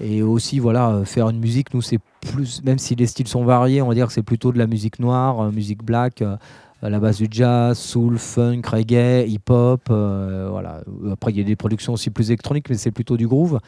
et 0.02 0.22
aussi, 0.22 0.60
voilà, 0.60 1.02
faire 1.06 1.30
une 1.30 1.40
musique, 1.40 1.74
nous, 1.74 1.82
c'est 1.82 2.00
plus, 2.22 2.64
même 2.64 2.80
si 2.80 2.96
les 2.96 3.08
styles 3.08 3.28
sont 3.28 3.44
variés, 3.44 3.82
on 3.82 3.88
va 3.88 3.96
dire 3.96 4.08
que 4.08 4.14
c'est 4.14 4.24
plutôt 4.24 4.52
de 4.52 4.58
la 4.58 4.68
musique 4.68 5.00
noire, 5.00 5.42
euh, 5.42 5.52
musique 5.52 5.84
black, 5.84 6.22
euh, 6.22 6.38
à 6.82 6.90
la 6.90 7.00
base 7.00 7.18
du 7.18 7.28
jazz, 7.30 7.78
soul, 7.78 8.18
funk, 8.18 8.62
reggae, 8.66 9.26
hip-hop. 9.28 9.84
voilà. 9.88 10.82
Après, 11.12 11.32
il 11.32 11.38
y 11.38 11.42
a 11.42 11.46
des 11.46 11.56
productions 11.56 11.94
aussi 11.94 12.10
plus 12.10 12.30
électroniques, 12.30 12.70
mais 12.70 12.76
c'est 12.76 12.92
plutôt 12.92 13.16
du 13.16 13.28
groove. 13.28 13.60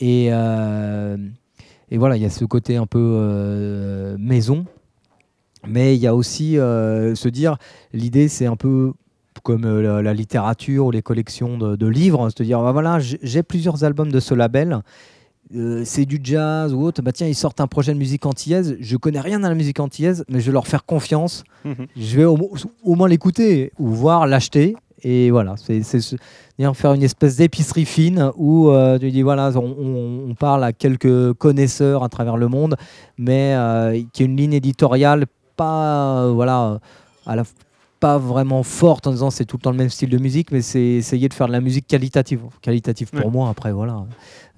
Et, 0.00 0.28
et 0.28 1.98
voilà, 1.98 2.16
il 2.16 2.22
y 2.22 2.24
a 2.24 2.30
ce 2.30 2.46
côté 2.46 2.76
un 2.76 2.86
peu 2.86 4.16
maison. 4.18 4.64
Mais 5.66 5.94
il 5.94 6.00
y 6.00 6.06
a 6.06 6.14
aussi 6.14 6.54
se 6.54 7.28
dire, 7.28 7.58
l'idée, 7.92 8.28
c'est 8.28 8.46
un 8.46 8.56
peu 8.56 8.94
comme 9.42 9.64
euh, 9.64 10.02
la, 10.02 10.14
littérature 10.14 10.86
ou 10.86 10.90
les 10.90 11.02
collections 11.02 11.58
de, 11.58 11.86
livres, 11.86 12.24
hein, 12.24 12.30
se 12.36 12.42
dire 12.42 12.60
bah 12.60 12.72
voilà, 12.72 12.98
j'ai 13.00 13.42
plusieurs 13.42 13.84
albums 13.84 14.10
de 14.10 14.20
ce 14.20 14.34
label. 14.34 14.82
Euh, 15.54 15.82
c'est 15.84 16.04
du 16.04 16.20
jazz 16.22 16.74
ou 16.74 16.82
autre, 16.82 17.00
bah 17.00 17.12
tiens, 17.12 17.26
ils 17.26 17.34
sortent 17.34 17.60
un 17.60 17.66
projet 17.66 17.94
de 17.94 17.98
musique 17.98 18.26
antillaise. 18.26 18.76
Je 18.80 18.96
connais 18.96 19.20
rien 19.20 19.42
à 19.44 19.48
la 19.48 19.54
musique 19.54 19.80
antillaise, 19.80 20.24
mais 20.28 20.40
je 20.40 20.46
vais 20.46 20.52
leur 20.52 20.66
faire 20.66 20.84
confiance. 20.84 21.44
Mhm. 21.64 21.86
Je 21.96 22.16
vais 22.16 22.24
au, 22.24 22.36
moins 22.84 23.08
l'écouter 23.08 23.72
ou 23.78 23.88
voir 23.88 24.26
l'acheter 24.26 24.76
Et 25.02 25.30
voilà, 25.30 25.54
c'est 25.56 25.80
faire 26.74 26.92
une 26.92 27.02
espèce 27.02 27.36
d'épicerie 27.36 27.86
fine 27.86 28.30
où 28.36 28.68
euh, 28.68 28.98
tu 28.98 29.10
dis 29.10 29.22
voilà, 29.22 29.50
on, 29.56 30.34
parle 30.38 30.64
à 30.64 30.72
quelques 30.72 31.32
connaisseurs 31.34 32.04
à 32.04 32.08
travers 32.08 32.36
le 32.36 32.48
monde, 32.48 32.76
mais 33.16 33.54
euh, 33.54 34.02
qui 34.12 34.22
a 34.22 34.26
une 34.26 34.36
ligne 34.36 34.52
éditoriale 34.52 35.26
pas 35.56 36.30
voilà 36.30 36.78
à 37.26 37.34
la 37.34 37.44
pas 38.00 38.18
vraiment 38.18 38.62
forte 38.62 39.06
en 39.06 39.10
disant 39.10 39.30
c'est 39.30 39.44
tout 39.44 39.56
le 39.56 39.62
temps 39.62 39.70
le 39.70 39.76
même 39.76 39.90
style 39.90 40.10
de 40.10 40.18
musique, 40.18 40.52
mais 40.52 40.62
c'est 40.62 40.80
essayer 40.80 41.28
de 41.28 41.34
faire 41.34 41.48
de 41.48 41.52
la 41.52 41.60
musique 41.60 41.86
qualitative. 41.86 42.40
Qualitative 42.62 43.10
pour 43.10 43.30
moi, 43.30 43.48
après 43.48 43.72
voilà, 43.72 44.04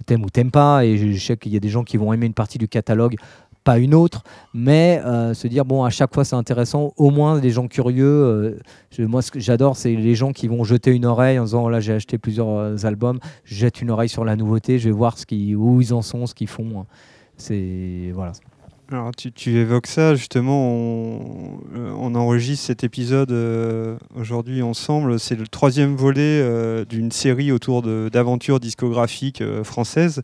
t'aimes 0.07 0.24
ou 0.24 0.31
t'aimes 0.31 0.50
pas, 0.50 0.85
et 0.85 0.96
je 0.96 1.18
sais 1.18 1.37
qu'il 1.37 1.53
y 1.53 1.57
a 1.57 1.61
des 1.61 1.68
gens 1.68 1.85
qui 1.85 1.96
vont 1.96 2.12
aimer 2.12 2.26
une 2.26 2.35
partie 2.35 2.59
du 2.59 2.68
catalogue 2.68 3.16
pas 3.64 3.79
une 3.79 3.94
autre, 3.94 4.22
mais 4.55 5.00
euh, 5.05 5.35
se 5.35 5.46
dire 5.46 5.64
bon 5.64 5.85
à 5.85 5.90
chaque 5.90 6.14
fois 6.14 6.24
c'est 6.24 6.37
intéressant, 6.37 6.92
au 6.96 7.11
moins 7.11 7.38
des 7.38 7.50
gens 7.50 7.68
curieux. 7.68 8.07
Euh, 8.07 9.07
moi 9.07 9.22
ce 9.22 9.31
que 9.31 9.40
j'adore 9.40 9.76
c'est 9.76 9.94
les 9.94 10.14
gens 10.14 10.33
qui 10.33 10.48
vont 10.48 10.64
jeter 10.64 10.92
une 10.92 11.05
oreille 11.05 11.38
en 11.38 11.44
disant 11.44 11.68
là 11.68 11.81
j'ai 11.81 11.92
acheté 11.92 12.18
plusieurs 12.18 12.48
euh, 12.48 12.76
albums, 12.85 13.18
je 13.44 13.55
jette 13.55 13.83
une 13.83 13.90
oreille 13.90 14.09
sur 14.09 14.24
la 14.24 14.37
nouveauté, 14.37 14.79
je 14.79 14.88
vais 14.88 14.94
voir 14.94 15.18
ce 15.18 15.26
qui, 15.26 15.55
où 15.55 15.81
ils 15.81 15.92
en 15.92 16.03
sont, 16.03 16.26
ce 16.26 16.35
qu'ils 16.35 16.48
font. 16.48 16.87
C'est 17.37 18.11
voilà. 18.14 18.33
Alors 18.90 19.12
tu, 19.16 19.31
tu, 19.31 19.57
évoques 19.57 19.87
ça 19.87 20.16
justement, 20.16 20.68
on, 20.68 21.61
on 21.96 22.14
enregistre 22.16 22.66
cet 22.66 22.83
épisode 22.83 23.33
aujourd'hui 24.16 24.62
ensemble. 24.62 25.20
C'est 25.20 25.37
le 25.37 25.46
troisième 25.46 25.94
volet 25.94 26.44
d'une 26.87 27.12
série 27.12 27.53
autour 27.53 27.83
d'aventures 27.83 28.59
discographiques 28.59 29.44
françaises 29.62 30.22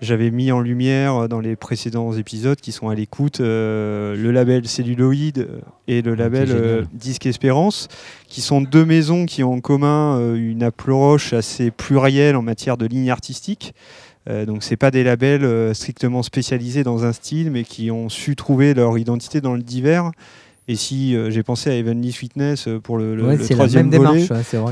j'avais 0.00 0.30
mis 0.30 0.52
en 0.52 0.60
lumière 0.60 1.14
euh, 1.14 1.28
dans 1.28 1.40
les 1.40 1.56
précédents 1.56 2.12
épisodes 2.12 2.60
qui 2.60 2.72
sont 2.72 2.88
à 2.88 2.94
l'écoute 2.94 3.40
euh, 3.40 4.16
le 4.16 4.30
label 4.30 4.68
Celluloid 4.68 5.46
et 5.88 6.02
le 6.02 6.14
label 6.14 6.48
euh, 6.50 6.82
Disque 6.92 7.26
Espérance, 7.26 7.88
qui 8.28 8.40
sont 8.40 8.60
deux 8.60 8.84
maisons 8.84 9.26
qui 9.26 9.42
ont 9.42 9.54
en 9.54 9.60
commun 9.60 10.34
une 10.34 10.62
approche 10.62 11.32
assez 11.32 11.70
plurielle 11.70 12.36
en 12.36 12.42
matière 12.42 12.76
de 12.76 12.86
ligne 12.86 13.10
artistique. 13.10 13.74
Donc 14.26 14.62
c'est 14.62 14.76
pas 14.76 14.90
des 14.90 15.04
labels 15.04 15.74
strictement 15.74 16.22
spécialisés 16.22 16.82
dans 16.82 17.04
un 17.04 17.12
style, 17.12 17.50
mais 17.50 17.64
qui 17.64 17.90
ont 17.90 18.08
su 18.08 18.36
trouver 18.36 18.74
leur 18.74 18.96
identité 18.98 19.40
dans 19.40 19.54
le 19.54 19.62
divers 19.62 20.10
et 20.66 20.76
si 20.76 21.14
euh, 21.14 21.30
j'ai 21.30 21.42
pensé 21.42 21.68
à 21.68 21.74
Evenly 21.74 22.10
Fitness 22.10 22.68
euh, 22.68 22.80
pour 22.80 22.96
le, 22.96 23.14
le, 23.14 23.38
troisième 23.38 23.90
volet, 23.90 24.26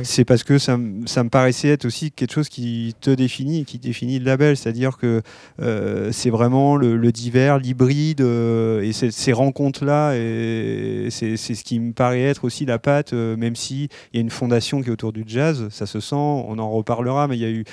c'est 0.04 0.24
parce 0.24 0.42
que 0.42 0.56
ça, 0.56 0.78
ça, 1.04 1.22
me 1.22 1.28
paraissait 1.28 1.68
être 1.68 1.84
aussi 1.84 2.10
quelque 2.10 2.32
chose 2.32 2.48
qui 2.48 2.94
te 3.02 3.10
définit 3.10 3.60
et 3.60 3.64
qui 3.64 3.78
définit 3.78 4.18
le 4.18 4.24
label. 4.24 4.56
C'est-à-dire 4.56 4.96
que 4.96 5.20
euh, 5.60 6.10
c'est 6.10 6.30
vraiment 6.30 6.76
le, 6.76 7.12
divers, 7.12 7.58
l'hybride 7.58 8.22
et 8.22 8.92
ces 8.92 9.32
rencontres-là. 9.32 10.14
Et 10.14 11.08
c'est 11.10 11.36
ce 11.36 11.62
qui 11.62 11.78
me 11.78 11.92
paraît 11.92 12.22
être 12.22 12.44
aussi 12.44 12.64
la 12.64 12.78
patte, 12.78 13.12
même 13.12 13.54
s'il 13.54 13.88
y 14.14 14.18
a 14.18 14.20
une 14.20 14.30
fondation 14.30 14.80
qui 14.80 14.88
est 14.88 14.92
autour 14.92 15.12
du 15.12 15.24
jazz. 15.26 15.68
Ça 15.70 15.84
se 15.84 16.00
sent, 16.00 16.16
on 16.16 16.58
en 16.58 16.70
reparlera, 16.70 17.28
mais 17.28 17.36
il 17.36 17.42
y 17.42 17.44
a 17.44 17.50
eu 17.50 17.64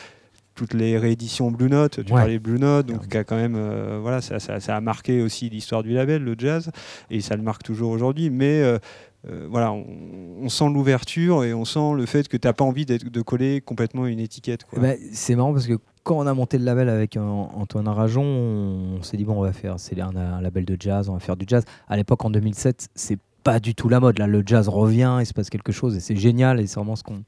toutes 0.60 0.74
les 0.74 0.98
rééditions 0.98 1.52
Blue 1.52 1.70
Note, 1.70 2.04
tu 2.04 2.12
parlais 2.12 2.38
Blue 2.38 2.60
Note, 2.60 2.88
donc 2.88 3.08
qui 3.08 3.16
a 3.16 3.24
quand 3.24 3.38
même, 3.38 3.56
euh, 3.56 3.98
voilà, 4.02 4.20
ça, 4.20 4.40
ça, 4.40 4.76
a 4.76 4.82
marqué 4.82 5.22
aussi 5.22 5.50
l'histoire 5.50 5.84
du 5.84 5.94
label, 5.94 6.22
le 6.22 6.36
jazz, 6.38 6.70
et 7.10 7.22
ça 7.22 7.38
le 7.38 7.44
marque 7.44 7.64
toujours 7.64 7.92
aujourd'hui. 7.92 8.30
Mais 8.30 8.62
euh, 8.62 8.78
euh, 9.30 9.48
voilà, 9.50 9.72
on, 9.72 10.50
sent 10.50 10.66
l'ouverture 10.68 11.46
et 11.46 11.54
on 11.54 11.64
sent 11.64 11.94
le 11.96 12.06
fait 12.06 12.28
que 12.28 12.36
tu 12.36 12.46
n'as 12.46 12.52
pas 12.52 12.66
envie 12.66 12.86
de 12.86 13.22
coller 13.22 13.62
complètement 13.62 14.06
une 14.06 14.20
étiquette. 14.20 14.66
Ben, 14.76 14.98
c'est 15.14 15.36
marrant 15.36 15.54
parce 15.54 15.66
que 15.66 15.78
quand 16.04 16.18
on 16.18 16.28
a 16.28 16.34
monté 16.34 16.58
le 16.58 16.66
label 16.66 16.90
avec 16.90 17.16
Antoine 17.16 17.88
Arajon, 17.88 18.22
on, 18.22 19.02
s'est 19.02 19.16
dit 19.16 19.24
bon, 19.24 19.38
on 19.38 19.42
va 19.42 19.54
faire, 19.54 19.76
c'est 19.80 19.98
un, 20.02 20.14
un, 20.14 20.42
label 20.42 20.66
de 20.66 20.76
jazz, 20.78 21.08
on 21.08 21.14
va 21.14 21.20
faire 21.20 21.38
du 21.38 21.46
jazz. 21.48 21.64
À 21.88 21.96
l'époque, 21.96 22.26
en 22.26 22.32
2007, 22.32 22.90
c'est 22.96 23.20
pas 23.46 23.62
du 23.62 23.76
tout 23.76 23.88
la 23.88 24.02
mode. 24.02 24.20
Là, 24.20 24.28
le 24.28 24.44
jazz 24.46 24.68
revient, 24.68 25.20
il 25.22 25.26
se 25.26 25.34
passe 25.34 25.50
quelque 25.50 25.72
chose 25.72 25.96
et 25.96 26.02
c'est 26.02 26.18
génial 26.18 26.60
et 26.60 26.68
c'est 26.68 26.76
vraiment 26.76 26.98
ce 26.98 27.04
qu'on 27.04 27.24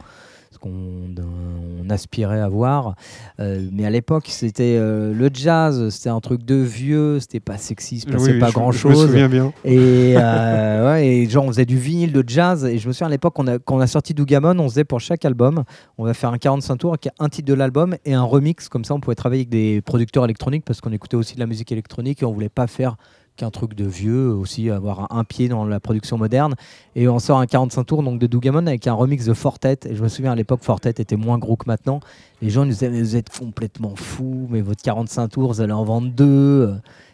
ce 0.51 0.59
qu'on 0.59 1.89
aspirait 1.89 2.41
à 2.41 2.49
voir. 2.49 2.95
Euh, 3.39 3.67
mais 3.71 3.85
à 3.85 3.89
l'époque, 3.89 4.25
c'était 4.27 4.75
euh, 4.77 5.13
le 5.13 5.29
jazz, 5.33 5.89
c'était 5.89 6.09
un 6.09 6.19
truc 6.19 6.43
de 6.43 6.55
vieux, 6.55 7.19
c'était 7.19 7.39
pas 7.39 7.57
sexy, 7.57 8.03
il 8.05 8.11
passait 8.11 8.37
pas 8.37 8.51
grand 8.51 8.71
chose. 8.71 8.95
Je 8.95 9.01
me 9.01 9.07
souviens 9.07 9.29
bien. 9.29 9.53
Et, 9.63 10.15
euh, 10.17 10.91
ouais, 10.91 11.07
et 11.07 11.29
genre, 11.29 11.45
on 11.45 11.47
faisait 11.47 11.65
du 11.65 11.77
vinyle 11.77 12.11
de 12.11 12.23
jazz. 12.25 12.65
Et 12.65 12.77
je 12.77 12.87
me 12.87 12.93
souviens 12.93 13.07
à 13.07 13.09
l'époque, 13.09 13.35
quand 13.35 13.75
on 13.75 13.79
a 13.79 13.87
sorti 13.87 14.13
Dougamon, 14.13 14.59
on 14.59 14.69
faisait 14.69 14.83
pour 14.83 14.99
chaque 14.99 15.23
album, 15.23 15.63
on 15.97 16.03
va 16.03 16.13
faire 16.13 16.31
un 16.31 16.37
45 16.37 16.75
tours 16.77 16.91
avec 16.91 17.09
un 17.19 17.29
titre 17.29 17.47
de 17.47 17.53
l'album 17.53 17.95
et 18.05 18.13
un 18.13 18.23
remix. 18.23 18.67
Comme 18.67 18.83
ça, 18.83 18.93
on 18.93 18.99
pouvait 18.99 19.15
travailler 19.15 19.41
avec 19.41 19.49
des 19.49 19.81
producteurs 19.81 20.25
électroniques 20.25 20.65
parce 20.65 20.81
qu'on 20.81 20.91
écoutait 20.91 21.17
aussi 21.17 21.35
de 21.35 21.39
la 21.39 21.47
musique 21.47 21.71
électronique 21.71 22.21
et 22.21 22.25
on 22.25 22.33
voulait 22.33 22.49
pas 22.49 22.67
faire 22.67 22.97
qu'un 23.41 23.49
truc 23.49 23.73
de 23.73 23.85
vieux, 23.85 24.29
aussi 24.29 24.69
avoir 24.69 25.11
un, 25.11 25.23
pied 25.23 25.49
dans 25.49 25.65
la 25.65 25.79
production 25.79 26.17
moderne. 26.17 26.53
Et 26.95 27.07
on 27.07 27.17
sort 27.17 27.39
un 27.39 27.47
45 27.47 27.83
tours 27.83 28.03
donc 28.03 28.19
de 28.19 28.27
Dougamon 28.27 28.67
avec 28.67 28.85
un 28.85 28.93
remix 28.93 29.25
de 29.25 29.33
Fortet. 29.33 29.79
Et 29.85 29.95
je 29.95 30.03
me 30.03 30.07
souviens 30.07 30.31
à 30.31 30.35
l'époque, 30.35 30.61
Fortet 30.61 30.91
était 30.91 31.15
moins 31.15 31.39
gros 31.39 31.55
que 31.55 31.65
maintenant. 31.65 32.01
Les 32.41 32.51
gens 32.51 32.65
nous 32.65 32.71
disaient 32.71 32.89
Vous 32.89 33.15
êtes 33.15 33.35
complètement 33.35 33.95
fou, 33.95 34.47
mais 34.49 34.61
votre 34.61 34.83
45 34.83 35.27
tours, 35.29 35.53
vous 35.53 35.61
allez 35.61 35.73
en 35.73 35.83
vendre 35.83 36.11
deux. 36.11 36.71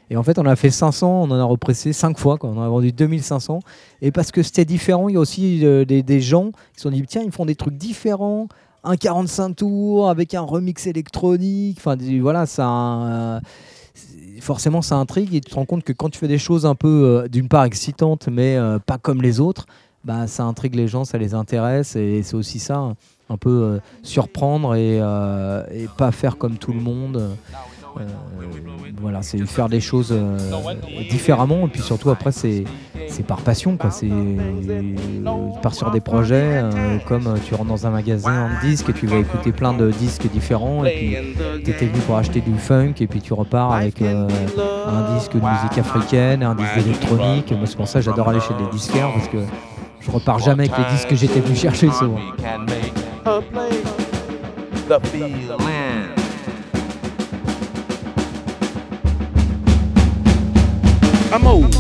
Et 0.10 0.18
en 0.18 0.24
fait, 0.24 0.38
on 0.38 0.46
a 0.46 0.56
fait 0.58 0.70
500, 0.70 1.24
on 1.24 1.32
en 1.32 1.40
a 1.40 1.44
repressé 1.44 1.94
5 1.94 2.18
fois, 2.18 2.38
quand 2.38 2.50
on 2.50 2.62
a 2.62 2.68
vendu 2.68 2.92
2500. 2.92 3.60
Et 4.02 4.12
parce 4.12 4.32
que 4.32 4.44
c'était 4.44 4.66
différent, 4.66 5.08
il 5.08 5.14
y 5.14 5.18
a 5.18 5.22
aussi 5.22 5.66
euh, 5.66 5.86
des, 5.86 6.22
gens 6.22 6.52
qui 6.52 6.78
se 6.78 6.82
sont 6.84 6.92
dit 6.92 7.04
tiens, 7.08 7.22
ils 7.26 7.32
font 7.32 7.46
des 7.46 7.56
trucs 7.56 7.78
différents 7.78 8.48
un 8.84 8.96
45 8.96 9.56
tours 9.56 10.10
avec 10.10 10.34
un 10.34 10.42
remix 10.42 10.88
électronique. 10.88 11.78
Enfin, 11.80 11.98
voilà, 12.22 12.46
ça 12.46 13.42
forcément 14.42 14.82
ça 14.82 14.96
intrigue 14.96 15.36
et 15.36 15.42
tu 15.42 15.52
te 15.52 15.56
rends 15.56 15.66
compte 15.66 15.84
que 15.84 15.94
quand 15.94 16.10
tu 16.10 16.20
fais 16.20 16.28
des 16.28 16.38
choses 16.38 16.66
un 16.66 16.76
peu 16.76 16.88
euh, 16.88 17.28
d'une 17.28 17.48
part 17.48 17.66
excitantes 17.66 18.28
mais 18.32 18.56
euh, 18.56 18.80
pas 18.80 18.98
comme 18.98 19.22
les 19.22 19.40
autres, 19.40 19.66
bah, 20.04 20.28
ça 20.28 20.44
intrigue 20.44 20.76
les 20.76 20.88
gens, 20.88 21.06
ça 21.06 21.18
les 21.18 21.34
intéresse 21.34 21.96
et 21.96 22.24
c'est 22.24 22.36
aussi 22.36 22.60
ça, 22.60 22.94
un 23.30 23.38
peu 23.38 23.50
euh, 23.50 23.80
surprendre 24.04 24.76
et, 24.76 24.98
et, 24.98 25.88
pas 25.98 26.12
faire 26.12 26.38
comme 26.38 26.58
tout 26.58 26.72
le 26.72 26.80
monde. 26.80 27.36
Euh, 28.02 28.06
voilà, 29.00 29.22
c'est 29.22 29.38
faire 29.46 29.70
des 29.70 29.80
choses 29.80 30.12
euh, 30.12 30.38
différemment. 31.10 31.66
Et 31.66 31.70
puis 31.70 31.82
surtout, 31.82 32.10
après, 32.10 32.32
c'est 32.32 32.64
par 33.28 33.42
passion. 33.42 33.78
Quoi. 33.78 33.92
C'est 33.92 34.10
part 35.62 35.74
sur 35.74 35.92
des 35.92 36.02
projets 36.02 36.62
euh, 36.64 36.98
comme 37.08 37.36
tu 37.46 37.56
rentres 37.56 37.70
dans 37.70 37.88
un 37.88 37.90
magasin 37.90 38.50
en 38.50 38.66
disque 38.66 38.90
et 38.90 38.94
tu 38.94 39.08
vas 39.08 39.18
écouter 39.18 39.52
plein 39.52 39.74
de 39.74 39.92
disques 39.92 40.28
différents. 40.32 40.86
Et 40.86 40.92
puis 40.92 41.64
tu 41.64 41.72
étais 41.72 41.86
venu 41.86 42.00
pour 42.02 42.18
acheter 42.18 42.42
du 42.42 42.58
funk 42.58 42.94
et 43.00 43.08
puis 43.08 43.22
tu 43.22 43.34
repars 43.34 43.72
avec 43.72 44.02
un 44.02 44.28
disque 45.16 45.34
de 45.34 45.40
musique 45.40 45.78
africaine, 45.78 46.44
un 46.44 46.56
disque 46.56 46.78
électronique. 46.78 47.52
Moi, 47.52 47.66
c'est 47.66 47.78
pour 47.78 47.88
ça 47.88 48.00
que 48.00 48.06
j'adore 48.06 48.30
aller 48.30 48.40
chez 48.40 48.54
des 48.54 48.70
disquaires 48.72 49.12
parce 49.14 49.28
que 49.28 49.38
je 50.00 50.12
repars 50.12 50.40
jamais 50.40 50.70
avec 50.70 50.78
les 50.78 50.96
disques 50.96 51.10
que 51.10 51.16
j'étais 51.16 51.40
venu 51.40 51.56
chercher 51.56 51.90
souvent. 51.92 52.20
Old. 61.46 61.77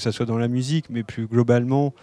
Que 0.00 0.10
ce 0.10 0.16
soit 0.16 0.26
dans 0.26 0.38
la 0.38 0.48
musique, 0.48 0.86
mais 0.90 1.02
plus 1.02 1.26
globalement, 1.26 1.94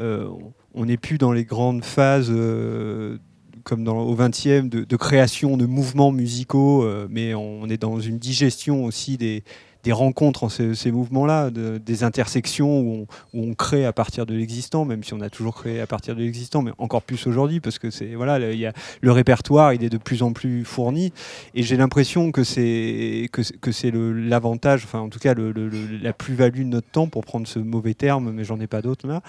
euh, 0.00 0.28
on 0.74 0.86
n'est 0.86 0.96
plus 0.96 1.18
dans 1.18 1.32
les 1.32 1.44
grandes 1.44 1.84
phases 1.84 2.30
euh, 2.30 3.18
comme 3.62 3.86
au 3.88 4.14
XXe 4.14 4.64
de, 4.64 4.84
de, 4.84 4.96
création 4.96 5.56
de 5.56 5.64
mouvements 5.64 6.12
musicaux, 6.12 6.86
mais 7.08 7.32
on 7.34 7.66
est 7.68 7.78
dans 7.78 7.98
une 7.98 8.18
digestion 8.18 8.84
aussi 8.84 9.16
des, 9.16 9.42
des 9.84 9.92
rencontres 9.92 10.44
en 10.44 10.48
ces, 10.48 10.90
mouvements-là, 10.90 11.50
des 11.50 12.04
intersections 12.04 12.80
où 12.80 13.06
on, 13.34 13.54
crée 13.54 13.84
à 13.84 13.92
partir 13.92 14.26
de 14.26 14.34
l'existant, 14.34 14.84
même 14.84 15.04
si 15.04 15.14
on 15.14 15.20
a 15.20 15.30
toujours 15.30 15.54
créé 15.54 15.80
à 15.80 15.86
partir 15.86 16.16
de 16.16 16.20
l'existant, 16.20 16.62
mais 16.62 16.72
encore 16.78 17.02
plus 17.02 17.26
aujourd'hui, 17.26 17.60
parce 17.60 17.78
que 17.78 17.90
c'est 17.90 18.14
voilà, 18.14 18.38
le, 18.38 18.54
y 18.54 18.66
a, 18.66 18.72
le 19.02 19.12
répertoire, 19.12 19.74
il 19.74 19.84
est 19.84 19.90
de 19.90 19.98
plus 19.98 20.22
en 20.22 20.32
plus 20.32 20.64
fourni, 20.64 21.12
et 21.54 21.62
j'ai 21.62 21.76
l'impression 21.76 22.32
que 22.32 22.42
c'est 22.42 23.28
que, 23.30 23.72
c'est 23.72 23.92
l'avantage, 23.92 24.84
enfin 24.84 25.00
en 25.00 25.08
tout 25.08 25.18
cas 25.18 25.34
la 25.34 26.12
plus-value 26.12 26.62
de 26.62 26.68
notre 26.68 26.88
temps, 26.88 27.06
pour 27.06 27.24
prendre 27.24 27.46
ce 27.46 27.58
mauvais 27.58 27.94
terme, 27.94 28.32
mais 28.32 28.44
j'en 28.44 28.58
ai 28.60 28.66
pas 28.66 28.80
d'autres 28.80 29.06
là, 29.06 29.22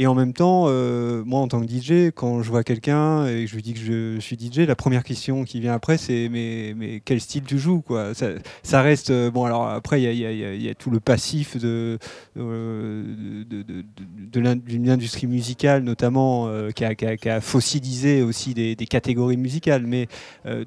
et 0.00 0.06
en 0.06 0.14
même 0.14 0.32
temps, 0.32 0.64
euh, 0.66 1.22
moi 1.26 1.40
en 1.40 1.48
tant 1.48 1.60
que 1.60 1.70
DJ, 1.70 2.10
quand 2.14 2.42
je 2.42 2.48
vois 2.48 2.64
quelqu'un 2.64 3.26
et 3.26 3.44
que 3.44 3.50
je 3.50 3.54
lui 3.54 3.60
dis 3.60 3.74
que 3.74 3.80
je 3.80 4.18
suis 4.18 4.34
DJ, 4.34 4.60
la 4.60 4.74
première 4.74 5.04
question 5.04 5.44
qui 5.44 5.60
vient 5.60 5.74
après, 5.74 5.98
c'est 5.98 6.30
mais, 6.30 6.72
mais 6.74 7.02
quel 7.04 7.20
style 7.20 7.42
tu 7.42 7.58
joues 7.58 7.82
quoi? 7.82 8.12
Ça, 8.14 8.80
reste 8.80 9.10
euh, 9.10 9.30
bon. 9.30 9.44
Alors 9.44 9.68
après, 9.68 10.00
il 10.00 10.14
y, 10.14 10.68
a, 10.70 10.74
tout 10.74 10.88
le 10.88 11.00
passif 11.00 11.58
de, 11.58 11.98
euh, 12.38 13.44
de, 13.44 14.40
l'industrie 14.40 15.26
musicale, 15.26 15.82
notamment 15.82 16.48
qui, 16.74 16.82
a, 17.28 17.40
fossilisé 17.42 18.22
aussi 18.22 18.54
des, 18.54 18.76
catégories 18.76 19.36
musicales. 19.36 19.86
Mais 19.86 20.08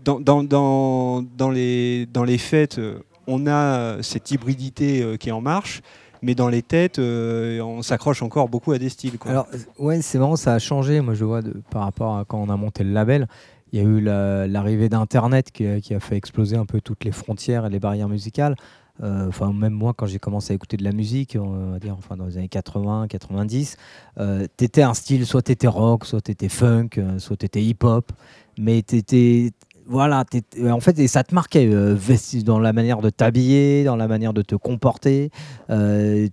dans, 0.06 0.20
dans, 0.20 0.44
dans, 0.44 1.24
dans, 1.24 1.50
les, 1.50 2.06
dans 2.06 2.24
les 2.24 2.38
fêtes, 2.38 2.80
on 3.26 3.48
a 3.48 3.98
cette 4.04 4.30
hybridité 4.30 5.18
qui 5.20 5.30
est 5.30 5.32
en 5.34 5.42
marche 5.42 5.82
mais 6.24 6.36
dans 6.36 6.48
les 6.48 6.62
têtes, 6.62 7.00
euh, 7.00 7.60
on 7.60 7.82
s'accroche 7.82 8.24
encore 8.24 8.48
beaucoup 8.50 8.72
à 8.72 8.80
des 8.80 8.90
styles. 8.90 9.18
Alors, 9.26 9.48
ouais, 9.78 10.02
c'est 10.02 10.18
marrant, 10.18 10.38
ça 10.38 10.54
a 10.54 10.60
changé. 10.60 11.02
Moi, 11.02 11.14
je 11.14 11.26
vois 11.26 11.42
par 11.70 11.84
rapport 11.84 12.18
à 12.18 12.26
quand 12.26 12.42
on 12.42 12.50
a 12.50 12.56
monté 12.56 12.84
le 12.84 12.92
label. 12.92 13.28
Il 13.72 13.82
y 13.82 13.86
a 13.86 13.86
eu 13.86 14.02
l'arrivée 14.02 14.88
d'Internet 14.88 15.52
qui, 15.52 15.66
a 15.66 16.00
fait 16.00 16.16
exploser 16.16 16.56
un 16.56 16.66
peu 16.66 16.80
toutes 16.80 17.04
les 17.04 17.12
frontières 17.12 17.66
et 17.66 17.70
les 17.70 17.80
barrières 17.80 18.08
musicales. 18.08 18.56
Euh, 19.02 19.28
enfin, 19.28 19.52
même 19.52 19.74
moi, 19.74 19.94
quand 19.94 20.06
j'ai 20.06 20.20
commencé 20.20 20.54
à 20.54 20.56
écouter 20.56 20.78
de 20.78 20.84
la 20.84 20.92
musique, 20.92 21.36
on 21.40 21.72
va 21.72 21.80
dire, 21.80 21.96
enfin, 21.98 22.16
dans 22.16 22.28
les 22.28 22.38
années 22.38 22.48
80, 22.48 23.08
90, 23.08 23.78
euh, 24.20 24.46
t'étais 24.56 24.84
un 24.84 24.94
style, 24.94 25.26
soit 25.26 25.42
t'étais 25.42 25.68
rock, 25.68 26.06
soit 26.06 26.22
t'étais 26.22 26.50
funk, 26.50 26.90
euh, 27.00 27.18
soit 27.18 27.36
t'étais 27.36 27.64
hip-hop, 27.64 28.12
mais 28.60 28.84
t'étais 28.84 29.52
voilà, 29.86 30.24
en 30.70 30.80
fait, 30.80 30.98
et 31.00 31.08
ça 31.08 31.24
te 31.24 31.36
marquait 31.36 31.68
euh, 31.68 31.98
dans 32.46 32.60
la 32.60 32.74
manière 32.74 33.02
de 33.02 33.10
t'habiller, 33.10 33.84
dans 33.84 33.96
la 33.96 34.08
manière 34.08 34.34
de 34.34 34.42
te 34.42 34.56
comporter. 34.56 35.30
Euh, 35.70 36.28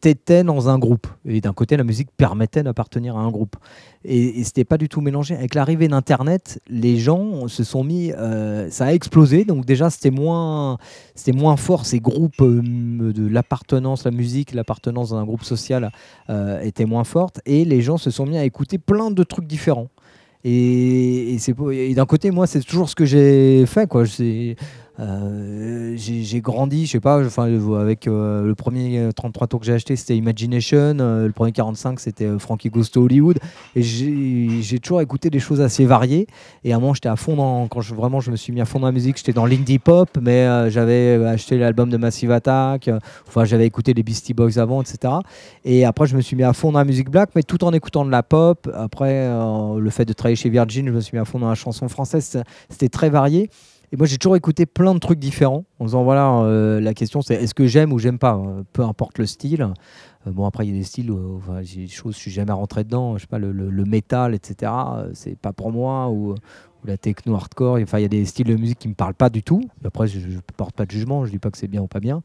T'étais 0.00 0.44
dans 0.44 0.70
un 0.70 0.78
groupe. 0.78 1.06
Et 1.26 1.42
d'un 1.42 1.52
côté, 1.52 1.76
la 1.76 1.84
musique 1.84 2.08
permettait 2.16 2.62
d'appartenir 2.62 3.18
à 3.18 3.20
un 3.20 3.30
groupe. 3.30 3.56
Et, 4.02 4.40
et 4.40 4.44
c'était 4.44 4.64
pas 4.64 4.78
du 4.78 4.88
tout 4.88 5.02
mélangé. 5.02 5.34
Avec 5.34 5.54
l'arrivée 5.54 5.88
d'Internet, 5.88 6.58
les 6.70 6.96
gens 6.96 7.48
se 7.48 7.64
sont 7.64 7.84
mis. 7.84 8.10
Euh, 8.12 8.70
ça 8.70 8.86
a 8.86 8.92
explosé. 8.94 9.44
Donc, 9.44 9.66
déjà, 9.66 9.90
c'était 9.90 10.10
moins, 10.10 10.78
moins 11.34 11.56
fort. 11.58 11.84
Ces 11.84 12.00
groupes 12.00 12.40
euh, 12.40 12.62
de 13.12 13.28
l'appartenance, 13.28 14.04
la 14.04 14.10
musique, 14.10 14.54
l'appartenance 14.54 15.10
dans 15.10 15.18
un 15.18 15.24
groupe 15.26 15.44
social 15.44 15.92
euh, 16.30 16.62
était 16.62 16.86
moins 16.86 17.04
forte. 17.04 17.42
Et 17.44 17.66
les 17.66 17.82
gens 17.82 17.98
se 17.98 18.10
sont 18.10 18.24
mis 18.24 18.38
à 18.38 18.44
écouter 18.44 18.78
plein 18.78 19.10
de 19.10 19.22
trucs 19.22 19.46
différents. 19.46 19.88
Et, 20.44 21.36
et 21.72 21.94
d'un 21.94 22.06
côté, 22.06 22.30
moi, 22.30 22.46
c'est 22.46 22.60
toujours 22.60 22.88
ce 22.88 22.94
que 22.94 23.04
j'ai 23.04 23.66
fait. 23.66 23.86
Quoi. 23.86 24.04
Euh, 25.00 25.94
j'ai 25.96 26.40
grandi, 26.40 26.86
je 26.86 26.92
sais 26.92 27.00
pas, 27.00 27.22
avec 27.80 28.06
euh, 28.06 28.44
le 28.44 28.54
premier 28.54 29.08
33 29.14 29.46
tours 29.46 29.60
que 29.60 29.66
j'ai 29.66 29.72
acheté, 29.72 29.96
c'était 29.96 30.16
Imagination, 30.16 30.96
euh, 31.00 31.26
le 31.26 31.32
premier 31.32 31.52
45, 31.52 32.00
c'était 32.00 32.38
Frankie 32.38 32.68
Goes 32.68 32.84
Hollywood, 32.96 33.38
j'ai 33.76 34.78
toujours 34.82 35.00
écouté 35.00 35.30
des 35.30 35.38
choses 35.38 35.60
assez 35.60 35.84
variées. 35.84 36.26
Et 36.64 36.72
à 36.72 36.76
un 36.76 36.80
moment, 36.80 36.94
j'étais 36.94 37.08
à 37.08 37.16
fond 37.16 37.36
dans, 37.36 37.66
quand 37.68 37.80
je, 37.80 37.94
vraiment 37.94 38.20
je 38.20 38.30
me 38.30 38.36
suis 38.36 38.52
mis 38.52 38.60
à 38.60 38.64
fond 38.64 38.80
dans 38.80 38.86
la 38.86 38.92
musique, 38.92 39.16
j'étais 39.16 39.32
dans 39.32 39.46
l'indie 39.46 39.78
pop, 39.78 40.10
mais 40.20 40.70
j'avais 40.70 41.24
acheté 41.26 41.56
l'album 41.56 41.88
de 41.88 41.96
Massive 41.96 42.30
Attack, 42.30 42.90
enfin, 43.26 43.44
j'avais 43.44 43.66
écouté 43.66 43.94
les 43.94 44.02
Beastie 44.02 44.34
Boys 44.34 44.58
avant, 44.58 44.82
etc. 44.82 45.14
Et 45.64 45.84
après, 45.84 46.06
je 46.06 46.16
me 46.16 46.20
suis 46.20 46.36
mis 46.36 46.44
à 46.44 46.52
fond 46.52 46.72
dans 46.72 46.78
la 46.78 46.84
musique 46.84 47.10
black, 47.10 47.30
mais 47.34 47.42
tout 47.42 47.64
en 47.64 47.72
écoutant 47.72 48.04
de 48.04 48.10
la 48.10 48.22
pop. 48.22 48.68
Après, 48.74 49.28
le 49.28 49.90
fait 49.90 50.04
de 50.04 50.12
travailler 50.12 50.36
chez 50.36 50.50
Virgin, 50.50 50.86
je 50.86 50.92
me 50.92 51.00
suis 51.00 51.16
mis 51.16 51.20
à 51.20 51.24
fond 51.24 51.38
dans 51.38 51.48
la 51.48 51.54
chanson 51.54 51.88
française, 51.88 52.42
c'était 52.68 52.88
très 52.88 53.10
varié. 53.10 53.48
Et 53.92 53.96
moi, 53.96 54.06
j'ai 54.06 54.18
toujours 54.18 54.36
écouté 54.36 54.66
plein 54.66 54.94
de 54.94 55.00
trucs 55.00 55.18
différents 55.18 55.64
en 55.80 55.84
disant 55.84 56.04
voilà, 56.04 56.42
euh, 56.42 56.80
la 56.80 56.94
question 56.94 57.22
c'est 57.22 57.34
est-ce 57.34 57.54
que 57.54 57.66
j'aime 57.66 57.92
ou 57.92 57.98
j'aime 57.98 58.20
pas 58.20 58.36
euh, 58.36 58.62
Peu 58.72 58.82
importe 58.82 59.18
le 59.18 59.26
style. 59.26 59.62
Euh, 60.26 60.30
bon, 60.30 60.46
après, 60.46 60.64
il 60.64 60.72
y 60.72 60.76
a 60.76 60.78
des 60.78 60.84
styles 60.84 61.10
où 61.10 61.42
j'ai 61.62 61.82
des 61.82 61.88
choses, 61.88 62.14
je 62.14 62.20
suis 62.20 62.30
jamais 62.30 62.52
rentré 62.52 62.84
dedans. 62.84 63.16
Je 63.16 63.22
sais 63.22 63.26
pas, 63.26 63.40
le, 63.40 63.50
le, 63.52 63.84
métal, 63.84 64.34
etc. 64.34 64.70
c'est 65.12 65.36
pas 65.36 65.52
pour 65.52 65.72
moi. 65.72 66.08
Ou, 66.08 66.34
la 66.86 66.96
techno 66.96 67.34
hardcore. 67.34 67.78
Enfin, 67.82 67.98
il 67.98 68.02
y 68.02 68.06
a 68.06 68.08
des 68.08 68.24
styles 68.24 68.46
de 68.46 68.56
musique 68.56 68.78
qui 68.78 68.88
me 68.88 68.94
parlent 68.94 69.12
pas 69.12 69.28
du 69.28 69.42
tout. 69.42 69.60
Après, 69.84 70.06
je, 70.06 70.18
ne 70.18 70.40
porte 70.56 70.74
pas 70.74 70.86
de 70.86 70.90
jugement. 70.90 71.26
Je 71.26 71.30
dis 71.30 71.38
pas 71.38 71.50
que 71.50 71.58
c'est 71.58 71.68
bien 71.68 71.82
ou 71.82 71.86
pas 71.86 72.00
bien. 72.00 72.22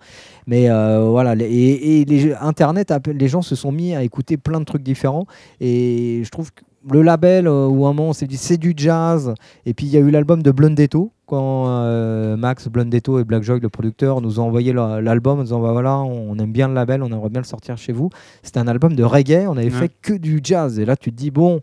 Mais 0.47 0.69
voilà. 0.69 1.35
Et, 1.35 2.05
les, 2.05 2.33
Internet, 2.35 2.93
les 3.07 3.27
gens 3.27 3.41
se 3.41 3.55
sont 3.55 3.73
mis 3.73 3.95
à 3.95 4.03
écouter 4.03 4.37
plein 4.37 4.61
de 4.61 4.65
trucs 4.65 4.83
différents. 4.83 5.25
Et 5.59 6.21
je 6.23 6.29
trouve 6.29 6.53
que 6.53 6.63
le 6.89 7.01
label 7.01 7.49
où 7.49 7.85
un 7.85 7.93
moment 7.93 8.09
on 8.09 8.13
s'est 8.13 8.27
dit 8.27 8.37
c'est 8.37 8.57
du 8.57 8.73
jazz. 8.77 9.33
Et 9.65 9.73
puis 9.73 9.87
il 9.87 9.91
y 9.91 9.97
a 9.97 9.99
eu 9.99 10.11
l'album 10.11 10.41
de 10.41 10.51
Blondetto 10.51 11.11
quand 11.25 11.65
euh, 11.67 12.37
Max 12.37 12.67
Blondetto 12.67 13.19
et 13.19 13.23
Black 13.23 13.43
Joy, 13.43 13.59
le 13.59 13.69
producteur, 13.69 14.21
nous 14.21 14.39
ont 14.39 14.43
envoyé 14.43 14.73
l'album 14.73 15.39
en 15.39 15.43
disant 15.43 15.59
bah 15.59 15.71
voilà, 15.71 15.99
on 15.99 16.37
aime 16.37 16.51
bien 16.51 16.67
le 16.67 16.73
label, 16.73 17.03
on 17.03 17.07
aimerait 17.07 17.29
bien 17.29 17.41
le 17.41 17.45
sortir 17.45 17.77
chez 17.77 17.93
vous. 17.93 18.09
C'était 18.43 18.59
un 18.59 18.67
album 18.67 18.95
de 18.95 19.03
reggae, 19.03 19.47
on 19.47 19.57
avait 19.57 19.69
fait 19.69 19.91
que 20.01 20.13
du 20.13 20.39
jazz. 20.43 20.79
Et 20.79 20.85
là, 20.85 20.95
tu 20.95 21.11
te 21.11 21.15
dis 21.15 21.31
bon, 21.31 21.61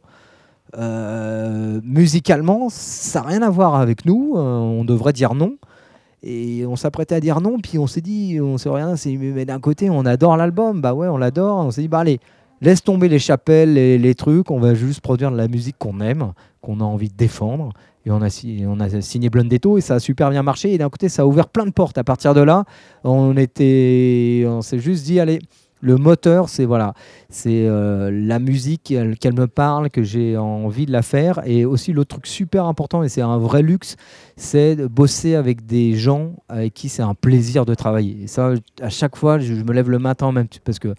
euh, 0.77 1.81
musicalement, 1.85 2.69
ça 2.71 3.21
n'a 3.21 3.27
rien 3.27 3.43
à 3.43 3.51
voir 3.51 3.75
avec 3.75 4.05
nous, 4.05 4.35
euh, 4.37 4.41
on 4.41 4.85
devrait 4.85 5.13
dire 5.13 5.35
non. 5.35 5.57
Et 6.25 6.65
on 6.67 6.77
s'apprêtait 6.77 7.17
à 7.17 7.21
dire 7.21 7.41
non, 7.41 7.59
puis 7.59 7.79
on 7.79 7.87
s'est 7.87 8.01
dit, 8.01 8.39
on 8.41 8.57
s'est 8.57 8.71
rien, 8.71 8.95
mais 9.19 9.45
d'un 9.45 9.59
côté, 9.59 9.91
on 9.91 10.07
adore 10.07 10.37
l'album, 10.37 10.81
bah 10.81 10.95
ouais, 10.95 11.09
on 11.09 11.19
l'adore. 11.19 11.59
On 11.59 11.71
s'est 11.73 11.83
dit 11.83 11.89
bah 11.89 12.01
allez, 12.01 12.21
laisse 12.61 12.83
tomber 12.83 13.09
les 13.09 13.19
chapelles, 13.19 13.75
les, 13.75 13.99
les 13.99 14.15
trucs, 14.15 14.51
on 14.51 14.61
va 14.61 14.75
juste 14.75 15.01
produire 15.01 15.33
de 15.33 15.37
la 15.37 15.49
musique 15.49 15.77
qu'on 15.79 16.01
aime, 16.01 16.33
qu'on 16.61 16.81
a 16.81 16.85
envie 16.85 17.09
de 17.09 17.17
défendre. 17.17 17.73
Et 18.05 18.11
on 18.11 18.21
a, 18.21 18.31
signé 19.01 19.31
Blondetto 19.31 19.79
et 19.79 19.81
ça 19.81 19.95
a 19.95 20.01
super 20.01 20.31
bien 20.31 20.43
marché. 20.43 20.73
Et 20.73 20.79
d'un 20.79 20.91
côté, 20.91 21.09
ça 21.09 21.23
a 21.23 21.27
ouvert 21.27 21.49
plein 21.49 21.67
de 21.67 21.71
portes. 21.71 21.99
À 21.99 22.05
partir 22.05 22.35
de 22.35 22.41
là, 22.41 22.65
on 23.05 23.37
était, 23.37 24.45
on 24.47 24.61
s'est 24.61 24.81
juste 24.81 25.05
dit, 25.05 25.21
allez, 25.21 25.39
le 25.83 25.97
moteur, 25.97 26.49
c'est 26.49 26.65
voilà, 26.65 26.95
c'est 27.29 27.67
euh, 27.67 28.09
la 28.13 28.39
musique 28.39 28.95
qu'elle 29.21 29.35
me 29.35 29.47
parle, 29.47 29.91
que 29.91 30.05
j'ai 30.05 30.37
envie 30.37 30.87
de 30.87 30.93
la 30.93 31.03
faire. 31.03 31.43
Et 31.45 31.65
aussi, 31.65 31.93
l'autre 31.93 32.11
truc 32.11 32.27
super 32.27 32.67
important, 32.67 33.03
et 33.03 33.09
c'est 33.09 33.21
un 33.21 33.37
vrai 33.37 33.63
luxe, 33.63 33.97
c'est 34.37 34.77
de 34.77 34.87
bosser 34.87 35.35
avec 35.35 35.67
des 35.67 35.95
gens 35.95 36.35
avec 36.49 36.73
qui 36.73 36.89
c'est 36.89 37.03
un 37.03 37.15
plaisir 37.15 37.67
de 37.67 37.75
travailler. 37.75 38.23
Et 38.23 38.27
ça, 38.29 38.53
à 38.81 38.91
chaque 38.91 39.17
fois, 39.17 39.41
je, 39.41 39.55
me 39.55 39.73
lève 39.73 39.91
le 39.91 39.99
matin 39.99 40.31
même, 40.31 40.47
parce 40.65 40.79
que 40.79 40.95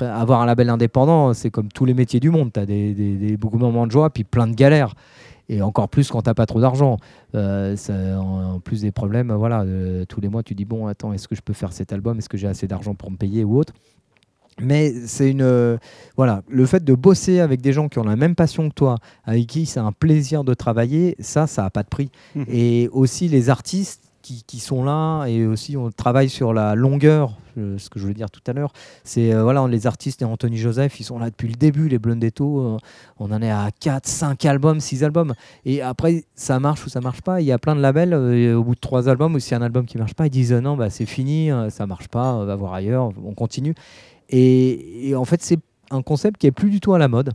avoir 0.00 0.40
un 0.40 0.46
label 0.46 0.70
indépendant, 0.70 1.34
c'est 1.34 1.50
comme 1.50 1.68
tous 1.68 1.84
les 1.84 1.94
métiers 1.94 2.20
du 2.20 2.30
monde. 2.30 2.52
Tu 2.52 2.60
as 2.60 2.66
des, 2.66 2.94
des, 2.94 3.36
beaucoup 3.36 3.56
de 3.56 3.62
moments 3.62 3.88
de 3.88 3.92
joie, 3.92 4.10
puis 4.10 4.22
plein 4.22 4.46
de 4.46 4.54
galères 4.54 4.94
et 5.48 5.62
encore 5.62 5.88
plus 5.88 6.10
quand 6.10 6.22
tu 6.22 6.28
n'as 6.28 6.34
pas 6.34 6.46
trop 6.46 6.60
d'argent. 6.60 6.98
Euh, 7.34 7.76
en, 8.16 8.60
plus 8.60 8.82
des 8.82 8.92
problèmes, 8.92 9.32
voilà, 9.32 9.62
euh, 9.62 10.04
tous 10.06 10.20
les 10.20 10.28
mois 10.28 10.42
tu 10.42 10.54
dis 10.54 10.64
bon, 10.64 10.86
attends, 10.86 11.12
est-ce 11.12 11.28
que 11.28 11.34
je 11.34 11.42
peux 11.42 11.52
faire 11.52 11.72
cet 11.72 11.92
album? 11.92 12.18
Est-ce 12.18 12.28
que 12.28 12.36
j'ai 12.36 12.48
assez 12.48 12.66
d'argent 12.66 12.94
pour 12.94 13.10
me 13.10 13.16
payer 13.16 13.44
ou 13.44 13.58
autre? 13.58 13.72
Mais 14.58 14.94
c'est 15.06 15.30
une 15.30 15.42
euh, 15.42 15.76
voilà 16.16 16.42
le 16.48 16.64
fait 16.64 16.82
de 16.82 16.94
bosser 16.94 17.40
avec 17.40 17.60
des 17.60 17.74
gens 17.74 17.88
qui 17.88 17.98
ont 17.98 18.04
la 18.04 18.16
même 18.16 18.34
passion 18.34 18.68
que 18.70 18.74
toi, 18.74 18.96
avec 19.24 19.46
qui 19.46 19.66
c'est 19.66 19.80
un 19.80 19.92
plaisir 19.92 20.44
de 20.44 20.54
travailler, 20.54 21.14
ça, 21.18 21.46
ça 21.46 21.66
a 21.66 21.70
pas 21.70 21.82
de 21.82 21.88
prix. 21.88 22.10
Mmh. 22.34 22.44
Et 22.48 22.88
aussi 22.92 23.28
les 23.28 23.50
artistes 23.50 24.05
qui, 24.46 24.58
sont 24.58 24.84
là 24.84 25.26
et 25.26 25.46
aussi 25.46 25.76
on 25.76 25.90
travaille 25.90 26.28
sur 26.28 26.52
la 26.52 26.74
longueur 26.74 27.32
ce 27.56 27.88
que 27.88 27.98
je 27.98 28.04
voulais 28.04 28.14
dire 28.14 28.30
tout 28.30 28.42
à 28.46 28.52
l'heure. 28.52 28.72
C'est 29.02 29.32
euh, 29.32 29.42
voilà 29.42 29.66
les 29.66 29.86
artistes 29.86 30.20
et 30.20 30.26
Anthony 30.26 30.58
Joseph 30.58 31.00
ils 31.00 31.04
sont 31.04 31.18
là 31.18 31.30
depuis 31.30 31.48
le 31.48 31.54
début 31.54 31.88
les 31.88 31.98
Blondetto 31.98 32.60
euh, 32.60 32.76
on 33.18 33.32
en 33.32 33.40
est 33.40 33.50
à 33.50 33.70
4 33.80 34.06
5 34.06 34.44
albums 34.44 34.80
6 34.80 35.04
albums. 35.04 35.34
Et 35.64 35.80
après 35.80 36.24
ça 36.34 36.60
marche 36.60 36.84
ou 36.84 36.90
ça 36.90 37.00
marche 37.00 37.22
pas 37.22 37.40
il 37.40 37.46
y 37.46 37.52
a 37.52 37.58
plein 37.58 37.74
de 37.74 37.80
labels 37.80 38.12
euh, 38.12 38.56
au 38.56 38.64
bout 38.64 38.74
de 38.74 38.80
3 38.80 39.08
albums 39.08 39.34
ou 39.34 39.38
a 39.38 39.56
un 39.56 39.62
album 39.62 39.86
qui 39.86 39.96
marche 39.96 40.14
pas 40.14 40.26
ils 40.26 40.30
disent 40.30 40.52
non 40.52 40.76
bah 40.76 40.90
c'est 40.90 41.06
fini 41.06 41.50
ça 41.70 41.86
marche 41.86 42.08
pas 42.08 42.34
on 42.34 42.44
va 42.44 42.56
voir 42.56 42.74
ailleurs 42.74 43.10
on 43.24 43.34
continue. 43.34 43.74
Et, 44.28 45.08
et 45.08 45.14
en 45.14 45.24
fait 45.24 45.42
c'est 45.42 45.60
un 45.90 46.02
concept 46.02 46.38
qui 46.38 46.46
est 46.46 46.52
plus 46.52 46.70
du 46.70 46.80
tout 46.80 46.94
à 46.94 46.98
la 46.98 47.08
mode. 47.08 47.32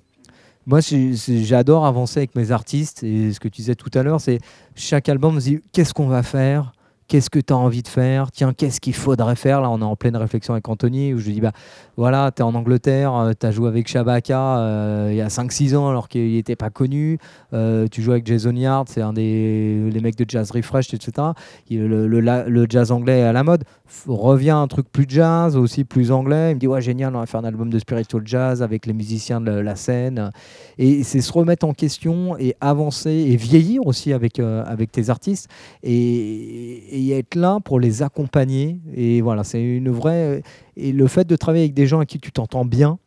Moi, 0.68 0.80
j'adore 0.82 1.86
avancer 1.86 2.20
avec 2.20 2.36
mes 2.36 2.52
artistes. 2.52 3.04
Et 3.04 3.34
ce 3.34 3.40
que 3.40 3.48
tu 3.48 3.62
disais 3.62 3.76
tout 3.76 3.90
à 3.96 4.04
l'heure, 4.04 4.22
c'est 4.22 4.40
chaque 4.76 5.10
album, 5.10 5.38
on 5.38 5.40
se 5.40 5.46
dit 5.46 5.60
qu'est-ce 5.72 5.94
qu'on 5.94 6.08
va 6.08 6.22
faire? 6.22 6.74
Qu'est-ce 7.12 7.30
que 7.30 7.40
tu 7.40 7.52
as 7.52 7.58
envie 7.58 7.84
de 7.84 7.90
faire? 7.90 8.32
Tiens, 8.32 8.54
qu'est-ce 8.54 8.80
qu'il 8.80 8.96
faudrait 8.96 9.36
faire? 9.36 9.60
Là, 9.60 9.70
on 9.70 9.82
est 9.82 9.84
en 9.84 9.98
pleine 9.98 10.16
réflexion 10.16 10.54
avec 10.54 10.70
Anthony 10.70 11.14
où 11.14 11.18
je 11.18 11.26
lui 11.26 11.34
dis 11.34 11.42
bah 11.42 11.52
voilà, 11.98 12.32
tu 12.34 12.42
es 12.42 12.46
en 12.46 12.56
Angleterre, 12.56 13.14
euh, 13.14 13.32
tu 13.38 13.46
as 13.46 13.52
joué 13.52 13.68
avec 13.68 13.90
Shabaka 13.90 14.60
euh, 14.60 15.10
il 15.12 15.18
y 15.18 15.22
a 15.22 15.28
5-6 15.28 15.76
ans 15.76 15.90
alors 15.90 16.08
qu'il 16.08 16.32
n'était 16.32 16.56
pas 16.56 16.70
connu. 16.70 17.18
Euh, 17.52 17.88
tu 17.92 18.02
joues 18.02 18.14
avec 18.14 18.26
Jason 18.26 18.56
Yard, 18.56 18.88
c'est 18.88 19.02
un 19.02 19.12
des 19.12 19.90
les 19.92 20.00
mecs 20.00 20.16
de 20.16 20.24
Jazz 20.26 20.52
Refresh, 20.52 20.94
etc. 20.94 21.28
Le, 21.70 22.08
le, 22.08 22.66
jazz 22.70 22.94
anglais 22.94 23.20
est 23.20 23.24
à 23.24 23.34
la 23.34 23.44
mode. 23.44 23.66
Revient 24.08 24.52
un 24.52 24.68
truc 24.68 24.90
plus 24.90 25.06
jazz, 25.06 25.58
aussi 25.58 25.84
plus 25.84 26.14
anglais. 26.14 26.52
Il 26.52 26.56
me 26.56 26.60
dit 26.62 26.68
ouais, 26.68 26.82
génial, 26.82 27.14
on 27.14 27.20
va 27.20 27.26
faire 27.26 27.42
un 27.42 27.44
album 27.44 27.70
de 27.70 27.78
spiritual 27.78 28.22
jazz 28.24 28.64
avec 28.64 28.86
les 28.86 28.94
musiciens 28.94 29.42
de 29.42 29.52
la 29.52 29.76
scène. 29.76 30.32
Et 30.78 31.04
c'est 31.04 31.20
se 31.20 31.34
remettre 31.34 31.66
en 31.66 31.74
question 31.74 32.38
et 32.40 32.56
avancer 32.62 33.12
et 33.12 33.36
vieillir 33.36 33.86
aussi 33.86 34.14
avec, 34.14 34.40
avec 34.40 34.94
tes 34.94 35.10
artistes. 35.10 35.50
Et, 35.84 37.01
être 37.10 37.36
là 37.36 37.60
pour 37.64 37.80
les 37.80 38.04
accompagner. 38.04 38.80
Et 38.94 39.22
voilà, 39.22 39.44
c'est 39.44 39.62
une 39.62 39.90
vraie. 39.90 40.44
Et 40.78 40.92
le 40.92 41.08
fait 41.08 41.26
de 41.26 41.36
travailler 41.36 41.64
avec 41.64 41.74
des 41.74 41.88
gens 41.88 42.00
à 42.00 42.06
qui 42.06 42.20
tu 42.20 42.32
t'entends 42.32 42.66
bien, 42.66 43.00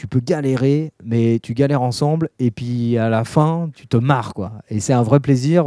tu 0.00 0.06
peux 0.06 0.20
galérer, 0.20 0.92
mais 1.04 1.38
tu 1.40 1.52
galères 1.52 1.82
ensemble, 1.82 2.30
et 2.38 2.50
puis 2.50 2.96
à 2.96 3.10
la 3.10 3.24
fin, 3.24 3.68
tu 3.74 3.86
te 3.86 3.98
marres, 3.98 4.32
quoi. 4.32 4.52
Et 4.70 4.80
c'est 4.80 4.94
un 4.94 5.02
vrai 5.02 5.20
plaisir. 5.20 5.66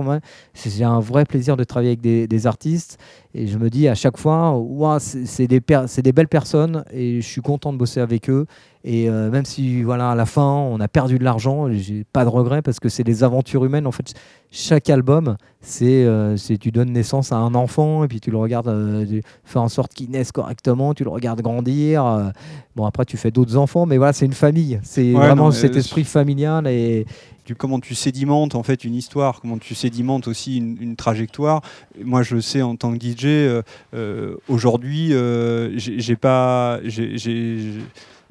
C'est 0.56 0.84
un 0.84 1.00
vrai 1.00 1.24
plaisir 1.26 1.56
de 1.56 1.64
travailler 1.64 1.92
avec 1.92 2.02
des, 2.02 2.48
artistes. 2.48 2.98
Et 3.36 3.48
je 3.48 3.58
me 3.58 3.70
dis 3.70 3.88
à 3.88 3.96
chaque 3.96 4.18
fois, 4.18 4.56
c'est 5.00 5.48
des, 5.48 5.60
des 5.60 6.12
belles 6.12 6.28
personnes, 6.28 6.84
et 6.92 7.20
je 7.20 7.28
suis 7.28 7.42
content 7.42 7.74
de 7.74 7.78
bosser 7.78 8.00
avec 8.00 8.30
eux. 8.30 8.46
Et 8.86 9.10
euh, 9.10 9.32
même 9.32 9.46
si 9.46 9.82
voilà, 9.82 10.12
à 10.12 10.16
la 10.16 10.26
fin, 10.26 10.44
on 10.44 10.80
a 10.82 10.90
perdu 10.90 11.18
de 11.18 11.24
l'argent, 11.24 11.72
j'ai 11.72 12.04
pas 12.04 12.26
de 12.26 12.30
regret 12.30 12.62
parce 12.62 12.82
que 12.82 12.90
c'est 12.90 13.06
des 13.06 13.24
aventures 13.24 13.64
humaines. 13.64 13.88
En 13.88 13.94
fait, 13.94 14.14
chaque 14.52 14.90
album, 14.90 15.38
c'est 15.62 16.04
euh, 16.04 16.36
tu 16.60 16.70
donnes 16.72 16.92
naissance 16.92 17.32
à 17.32 17.38
un 17.38 17.56
enfant 17.56 18.04
et 18.04 18.10
puis 18.10 18.20
tu 18.20 18.30
le 18.30 18.38
regardes, 18.38 18.68
euh, 18.68 19.06
tu 19.06 19.24
fais 19.46 19.60
en 19.60 19.70
sorte 19.70 19.94
qu'il 19.94 20.12
naisse 20.12 20.34
correctement, 20.34 20.94
tu 20.94 21.06
le 21.06 21.12
regardes 21.12 21.42
grandir. 21.42 22.34
bon, 22.76 22.86
après, 22.86 23.06
tu 23.06 23.16
fais 23.16 23.32
d'autres 23.32 23.56
enfants, 23.56 23.86
mais 23.86 23.98
voilà, 23.98 24.12
c'est 24.12 24.26
une 24.26 24.34
famille. 24.34 24.80
C'est 24.84 25.14
vraiment 25.14 25.52
cet 25.52 25.78
esprit 25.78 26.04
familial 26.04 26.68
et, 26.68 27.06
comment 27.58 27.80
tu 27.80 27.96
sédimentes 27.96 28.56
en 28.56 28.64
fait 28.64 28.86
une 28.86 28.96
histoire, 28.96 29.42
comment 29.42 29.58
tu 29.58 29.76
sédimentes 29.76 30.28
aussi 30.28 30.58
une, 30.58 30.96
trajectoire. 30.96 31.62
Moi, 32.02 32.24
je 32.24 32.40
sais 32.40 32.62
en 32.62 32.76
tant 32.76 32.98
que 32.98 33.04
DJ, 33.04 33.64
aujourd'hui, 34.48 35.14
j'ai 35.78 36.16
pas, 36.16 36.80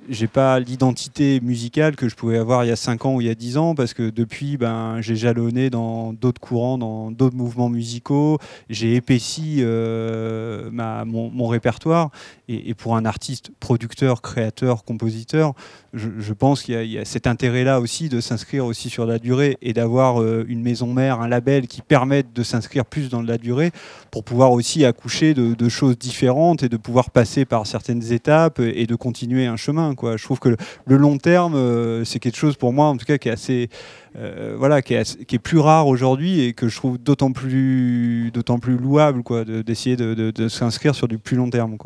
j'ai 0.08 0.26
pas 0.26 0.58
l'identité 0.58 1.40
musicale 1.40 1.96
que 1.96 2.08
je 2.08 2.16
pouvais 2.16 2.38
avoir 2.38 2.64
il 2.64 2.68
y 2.68 2.72
a 2.72 2.76
5 2.76 3.04
ans 3.06 3.14
ou 3.14 3.20
il 3.20 3.26
y 3.26 3.30
a 3.30 3.34
10 3.34 3.56
ans 3.56 3.74
parce 3.74 3.94
que 3.94 4.10
depuis 4.10 4.56
ben 4.56 5.00
j'ai 5.00 5.16
jalonné 5.16 5.70
dans 5.70 6.12
d'autres 6.12 6.40
courants 6.40 6.78
dans 6.78 7.10
d'autres 7.10 7.36
mouvements 7.36 7.68
musicaux 7.68 8.38
j'ai 8.68 8.96
épaissi 8.96 9.58
euh, 9.60 10.70
ma, 10.72 11.04
mon, 11.04 11.46
répertoire 11.46 12.10
et, 12.48 12.74
pour 12.74 12.96
un 12.96 13.04
artiste 13.04 13.52
producteur 13.60 14.22
créateur 14.22 14.84
compositeur 14.84 15.54
je, 15.95 16.32
pense 16.32 16.62
qu'il 16.62 16.82
y, 16.84 16.99
a 16.99 17.05
cet 17.05 17.26
intérêt 17.26 17.64
là 17.64 17.80
aussi 17.80 18.09
de 18.09 18.20
s'inscrire 18.20 18.64
aussi 18.64 18.88
sur 18.88 19.05
la 19.05 19.18
durée 19.18 19.59
et 19.61 19.72
d'avoir 19.72 20.22
euh, 20.22 20.45
une 20.49 20.62
maison 20.62 20.93
mère 20.93 21.20
un 21.20 21.28
label 21.28 21.66
qui 21.66 21.82
permette 21.82 22.32
de 22.32 22.43
s'inscrire 22.43 22.84
plus 22.86 23.11
dans 23.11 23.22
la 23.22 23.36
durée 23.36 23.72
pour 24.11 24.24
pouvoir 24.24 24.53
aussi 24.53 24.84
accoucher 24.84 25.34
de, 25.34 25.68
choses 25.68 25.99
différentes 25.99 26.62
et 26.62 26.68
de 26.68 26.76
pouvoir 26.76 27.11
passer 27.11 27.45
par 27.45 27.66
certaines 27.66 28.12
étapes 28.12 28.61
et 28.61 28.86
de 28.86 28.95
continuer 28.95 29.47
un 29.47 29.57
chemin 29.57 29.95
je 30.16 30.22
trouve 30.22 30.38
que 30.38 30.57
le, 30.86 30.97
long 30.97 31.18
terme, 31.18 31.55
euh, 31.55 32.05
c'est 32.05 32.18
quelque 32.18 32.36
chose 32.36 32.57
pour 32.57 32.72
moi, 32.72 32.86
en 32.86 32.97
tout 32.97 33.07
cas, 33.07 33.18
qui 33.18 33.28
est 33.28 33.32
assez, 33.32 33.68
euh, 34.16 34.55
voilà, 34.59 34.82
qui 34.82 34.95
est, 34.95 35.38
plus 35.38 35.59
rare 35.59 35.86
aujourd'hui 35.86 36.40
et 36.40 36.53
que 36.53 36.68
je 36.68 36.76
trouve 36.76 36.99
d'autant 36.99 37.32
plus, 37.32 38.30
plus 38.61 38.76
louable, 38.76 39.22
d'essayer 39.64 39.97
de, 39.97 40.49
s'inscrire 40.49 40.95
sur 40.95 41.09
du 41.09 41.18
plus 41.18 41.36
long 41.36 41.51
terme. 41.51 41.76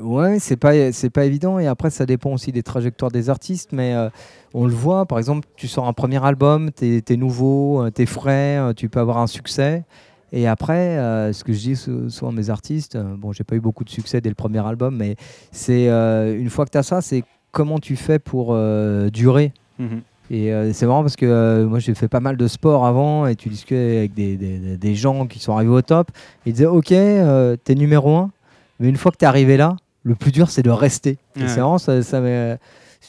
Ouais, 0.00 0.38
c'est 0.38 0.56
pas 0.56 0.92
c'est 0.92 1.10
pas 1.10 1.24
évident 1.24 1.58
et 1.58 1.66
après 1.66 1.90
ça 1.90 2.06
dépend 2.06 2.32
aussi 2.32 2.52
des 2.52 2.62
trajectoires 2.62 3.10
des 3.10 3.30
artistes, 3.30 3.70
mais 3.72 3.94
euh, 3.94 4.08
on 4.54 4.66
le 4.66 4.72
voit. 4.72 5.06
Par 5.06 5.18
exemple, 5.18 5.48
tu 5.56 5.68
sors 5.68 5.86
un 5.86 5.92
premier 5.92 6.24
album, 6.24 6.70
tu 6.76 7.02
es, 7.06 7.16
nouveau, 7.16 7.88
tu 7.90 8.02
es 8.02 8.06
frais, 8.06 8.74
tu 8.76 8.88
peux 8.88 9.00
avoir 9.00 9.18
un 9.18 9.26
succès. 9.26 9.84
Et 10.32 10.46
après, 10.46 10.96
ce 11.32 11.42
que 11.42 11.52
je 11.54 11.58
dis 11.58 11.76
souvent 11.76 12.30
à 12.30 12.34
mes 12.34 12.50
artistes, 12.50 12.98
bon, 12.98 13.32
j'ai 13.32 13.44
pas 13.44 13.56
eu 13.56 13.60
beaucoup 13.60 13.82
de 13.84 13.88
succès 13.90 14.20
dès 14.20 14.28
le 14.28 14.34
premier 14.34 14.64
album, 14.66 14.94
mais 14.96 15.16
c'est 15.52 15.86
une 15.88 16.50
fois 16.50 16.66
que 16.66 16.70
tu 16.70 16.78
as 16.78 16.82
ça, 16.82 17.00
c'est 17.00 17.24
comment 17.50 17.78
tu 17.78 17.96
fais 17.96 18.18
pour 18.18 18.54
durer. 19.10 19.52
Mhm. 19.78 20.02
Et 20.30 20.52
c'est 20.74 20.86
marrant 20.86 21.00
parce 21.02 21.16
que 21.16 21.64
moi 21.64 21.78
j'ai 21.78 21.94
fait 21.94 22.08
pas 22.08 22.20
mal 22.20 22.36
de 22.36 22.46
sport 22.46 22.84
avant 22.84 23.26
et 23.26 23.34
tu 23.34 23.48
discutais 23.48 23.98
avec 23.98 24.14
des, 24.14 24.36
des, 24.36 24.76
des 24.76 24.94
gens 24.94 25.26
qui 25.26 25.38
sont 25.38 25.54
arrivés 25.54 25.72
au 25.72 25.82
top. 25.82 26.10
Ils 26.44 26.52
disaient 26.52 26.66
Ok, 26.66 26.92
euh, 26.92 27.56
t'es 27.56 27.74
numéro 27.74 28.16
un, 28.16 28.30
mais 28.78 28.88
une 28.88 28.96
fois 28.96 29.10
que 29.10 29.16
t'es 29.16 29.26
arrivé 29.26 29.56
là, 29.56 29.76
le 30.02 30.14
plus 30.14 30.32
dur 30.32 30.50
c'est 30.50 30.62
de 30.62 30.70
rester. 30.70 31.18
C'est 31.36 31.46
vraiment 31.46 31.78
ça, 31.78 32.02
ça 32.02 32.20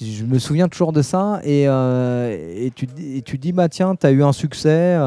je 0.01 0.23
me 0.23 0.39
souviens 0.39 0.67
toujours 0.67 0.93
de 0.93 1.01
ça 1.01 1.41
et, 1.43 1.63
et, 1.63 2.71
tu, 2.75 2.87
et 2.99 3.21
tu 3.21 3.37
dis 3.37 3.51
bah 3.51 3.69
tiens, 3.69 3.95
t'as 3.95 4.11
eu 4.11 4.23
un 4.23 4.33
succès 4.33 4.97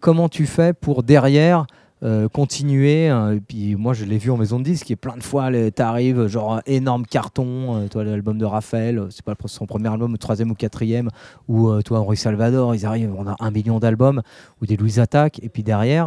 comment 0.00 0.28
tu 0.28 0.46
fais 0.46 0.72
pour 0.72 1.02
derrière 1.02 1.66
euh, 2.04 2.28
continuer. 2.28 3.06
Et 3.06 3.40
puis 3.40 3.74
moi, 3.74 3.92
je 3.92 4.04
l'ai 4.04 4.18
vu 4.18 4.30
en 4.30 4.36
maison 4.36 4.60
de 4.60 4.64
disque, 4.64 4.88
et 4.90 4.96
plein 4.96 5.16
de 5.16 5.22
fois, 5.22 5.50
tu 5.50 5.82
arrives, 5.82 6.28
genre 6.28 6.60
énorme 6.66 7.04
carton, 7.04 7.76
euh, 7.76 7.88
toi, 7.88 8.04
l'album 8.04 8.38
de 8.38 8.44
Raphaël, 8.44 9.06
c'est 9.10 9.24
pas 9.24 9.34
son 9.46 9.66
premier 9.66 9.88
album, 9.88 10.12
le 10.12 10.18
troisième 10.18 10.52
ou 10.52 10.54
quatrième, 10.54 11.08
ou 11.48 11.68
euh, 11.68 11.82
toi, 11.82 11.98
Henri 11.98 12.16
Salvador, 12.16 12.76
ils 12.76 12.86
arrivent, 12.86 13.12
on 13.18 13.26
a 13.26 13.34
un 13.40 13.50
million 13.50 13.80
d'albums, 13.80 14.22
ou 14.62 14.66
des 14.66 14.76
Louis 14.76 15.00
Attaque, 15.00 15.40
et 15.42 15.48
puis 15.48 15.64
derrière, 15.64 16.06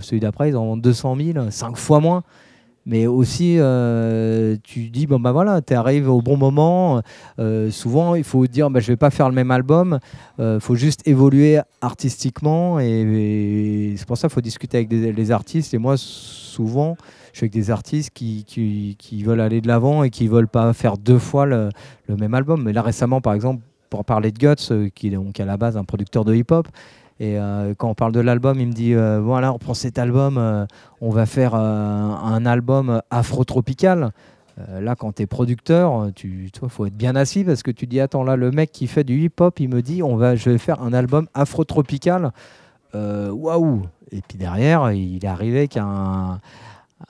celui 0.00 0.20
d'après, 0.20 0.50
ils 0.50 0.56
en 0.56 0.64
ont 0.64 0.76
200 0.76 1.16
000, 1.16 1.50
cinq 1.50 1.78
fois 1.78 2.00
moins 2.00 2.22
mais 2.86 3.06
aussi 3.06 3.56
euh, 3.58 4.56
tu 4.62 4.90
dis 4.90 5.06
bon 5.06 5.18
bah 5.18 5.32
voilà 5.32 5.62
tu 5.62 5.74
arrives 5.74 6.08
au 6.08 6.20
bon 6.20 6.36
moment. 6.36 7.00
Euh, 7.38 7.70
souvent 7.70 8.14
il 8.14 8.24
faut 8.24 8.46
dire 8.46 8.70
bah, 8.70 8.80
je 8.80 8.88
vais 8.88 8.96
pas 8.96 9.10
faire 9.10 9.28
le 9.28 9.34
même 9.34 9.50
album. 9.50 9.98
Il 10.38 10.44
euh, 10.44 10.60
faut 10.60 10.74
juste 10.74 11.06
évoluer 11.06 11.60
artistiquement 11.80 12.78
et, 12.80 13.94
c'est 13.96 14.06
pour 14.06 14.18
ça 14.18 14.28
qu'il 14.28 14.34
faut 14.34 14.40
discuter 14.40 14.78
avec 14.78 14.92
les 14.92 15.30
artistes. 15.30 15.72
Et 15.74 15.78
moi 15.78 15.94
souvent 15.96 16.96
je 17.32 17.38
suis 17.38 17.44
avec 17.44 17.52
des 17.52 17.70
artistes 17.70 18.10
qui, 18.14 18.44
qui, 18.44 18.96
qui 18.98 19.22
veulent 19.24 19.40
aller 19.40 19.60
de 19.60 19.66
l'avant 19.66 20.04
et 20.04 20.10
qui 20.10 20.28
veulent 20.28 20.48
pas 20.48 20.72
faire 20.72 20.98
deux 20.98 21.18
fois 21.18 21.46
le, 21.46 21.70
le, 22.08 22.16
même 22.16 22.34
album. 22.34 22.62
Mais 22.62 22.72
là 22.72 22.82
récemment 22.82 23.20
par 23.20 23.34
exemple 23.34 23.62
pour 23.90 24.04
parler 24.04 24.30
de 24.30 24.38
Guts 24.38 24.90
qui 24.94 25.08
est 25.08 25.10
donc 25.10 25.40
à 25.40 25.44
la 25.44 25.56
base 25.56 25.76
un 25.76 25.84
producteur 25.84 26.24
de 26.24 26.34
hip-hop 26.34 26.68
et 27.20 27.38
euh, 27.38 27.74
quand 27.76 27.88
on 27.88 27.94
parle 27.94 28.12
de 28.12 28.20
l'album, 28.20 28.58
il 28.58 28.68
me 28.68 28.72
dit 28.72 28.94
euh, 28.94 29.20
voilà, 29.20 29.52
on 29.52 29.58
prend 29.58 29.74
cet 29.74 29.98
album, 29.98 30.36
euh, 30.36 30.66
on 31.00 31.10
va 31.10 31.26
faire 31.26 31.54
un 31.54 32.46
album 32.46 33.02
afro-tropical. 33.10 34.10
là, 34.56 34.96
quand 34.96 35.12
tu 35.16 35.22
es 35.22 35.26
producteur, 35.26 36.10
tu 36.14 36.50
faut 36.68 36.86
être 36.86 36.96
bien 36.96 37.14
assis 37.14 37.44
parce 37.44 37.62
que 37.62 37.70
tu 37.70 37.86
dis 37.86 38.00
attends, 38.00 38.24
là, 38.24 38.36
le 38.36 38.50
mec 38.50 38.72
qui 38.72 38.86
fait 38.88 39.04
du 39.04 39.20
hip-hop, 39.20 39.60
il 39.60 39.68
me 39.68 39.80
dit 39.80 40.02
on 40.02 40.16
va, 40.16 40.34
je 40.34 40.50
vais 40.50 40.58
faire 40.58 40.82
un 40.82 40.92
album 40.92 41.28
afro-tropical. 41.34 42.32
Waouh 42.94 43.82
Et 44.12 44.20
puis 44.26 44.38
derrière, 44.38 44.92
il 44.92 45.24
est 45.24 45.28
arrivé 45.28 45.58
avec 45.58 45.76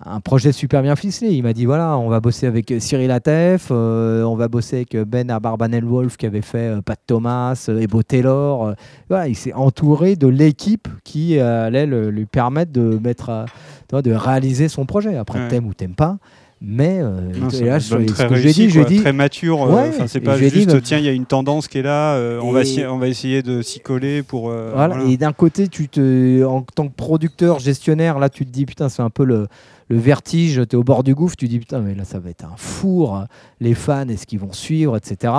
un 0.04 0.20
projet 0.20 0.52
super 0.52 0.82
bien 0.82 0.96
ficelé. 0.96 1.32
Il 1.32 1.42
m'a 1.42 1.52
dit 1.52 1.66
voilà, 1.66 1.96
on 1.98 2.08
va 2.08 2.20
bosser 2.20 2.46
avec 2.46 2.72
Cyril 2.78 3.10
Atef, 3.10 3.68
euh, 3.70 4.22
on 4.24 4.34
va 4.34 4.48
bosser 4.48 4.76
avec 4.76 4.96
Ben 4.96 5.30
Abarbanel 5.30 5.84
Wolf 5.84 6.16
qui 6.16 6.26
avait 6.26 6.42
fait 6.42 6.76
euh, 6.76 6.80
Pat 6.80 6.98
Thomas, 7.06 7.66
euh, 7.68 7.80
Ebo 7.80 8.02
Taylor. 8.02 8.74
voilà, 9.08 9.28
il 9.28 9.36
s'est 9.36 9.52
entouré 9.52 10.16
de 10.16 10.26
l'équipe 10.26 10.88
qui 11.04 11.38
allait 11.38 11.86
lui 11.86 12.26
permettre 12.26 12.72
de 12.72 12.98
mettre, 13.02 13.46
de 13.92 14.12
réaliser 14.12 14.68
son 14.68 14.86
projet. 14.86 15.16
Après, 15.16 15.40
ouais. 15.40 15.48
t'aimes 15.48 15.66
ou 15.66 15.74
t'aimes 15.74 15.94
pas. 15.94 16.18
Mais 16.66 17.00
là, 17.00 17.78
ce 17.78 17.94
que 18.26 18.36
j'ai 18.36 18.52
dit, 18.52 18.70
j'ai 18.70 18.84
dit 18.86 19.00
très 19.00 19.12
mature. 19.12 19.68
c'est 20.06 20.20
pas 20.20 20.38
juste 20.38 20.82
tiens, 20.82 20.98
il 20.98 21.04
y 21.04 21.08
a 21.08 21.12
une 21.12 21.26
tendance 21.26 21.68
qui 21.68 21.78
est 21.78 21.82
là, 21.82 22.18
on 22.42 22.52
va 22.52 22.62
on 22.88 22.98
va 22.98 23.08
essayer 23.08 23.42
de 23.42 23.62
s'y 23.62 23.80
coller 23.80 24.22
pour. 24.22 24.50
voilà. 24.50 25.02
Et 25.08 25.16
d'un 25.16 25.32
côté, 25.32 25.68
tu 25.68 25.88
te, 25.88 26.44
en 26.44 26.62
tant 26.62 26.88
que 26.88 26.94
producteur, 26.94 27.58
gestionnaire, 27.58 28.18
là, 28.18 28.28
tu 28.28 28.46
te 28.46 28.50
dis 28.50 28.66
putain, 28.66 28.88
c'est 28.88 29.02
un 29.02 29.10
peu 29.10 29.24
le 29.24 29.46
le 29.88 29.98
vertige, 29.98 30.62
tu 30.68 30.76
es 30.76 30.78
au 30.78 30.84
bord 30.84 31.02
du 31.02 31.14
gouffre, 31.14 31.36
tu 31.36 31.48
dis 31.48 31.58
putain, 31.58 31.80
mais 31.80 31.94
là 31.94 32.04
ça 32.04 32.18
va 32.18 32.30
être 32.30 32.44
un 32.44 32.56
four, 32.56 33.24
les 33.60 33.74
fans, 33.74 34.08
est-ce 34.08 34.26
qu'ils 34.26 34.38
vont 34.38 34.52
suivre, 34.52 34.96
etc. 34.96 35.32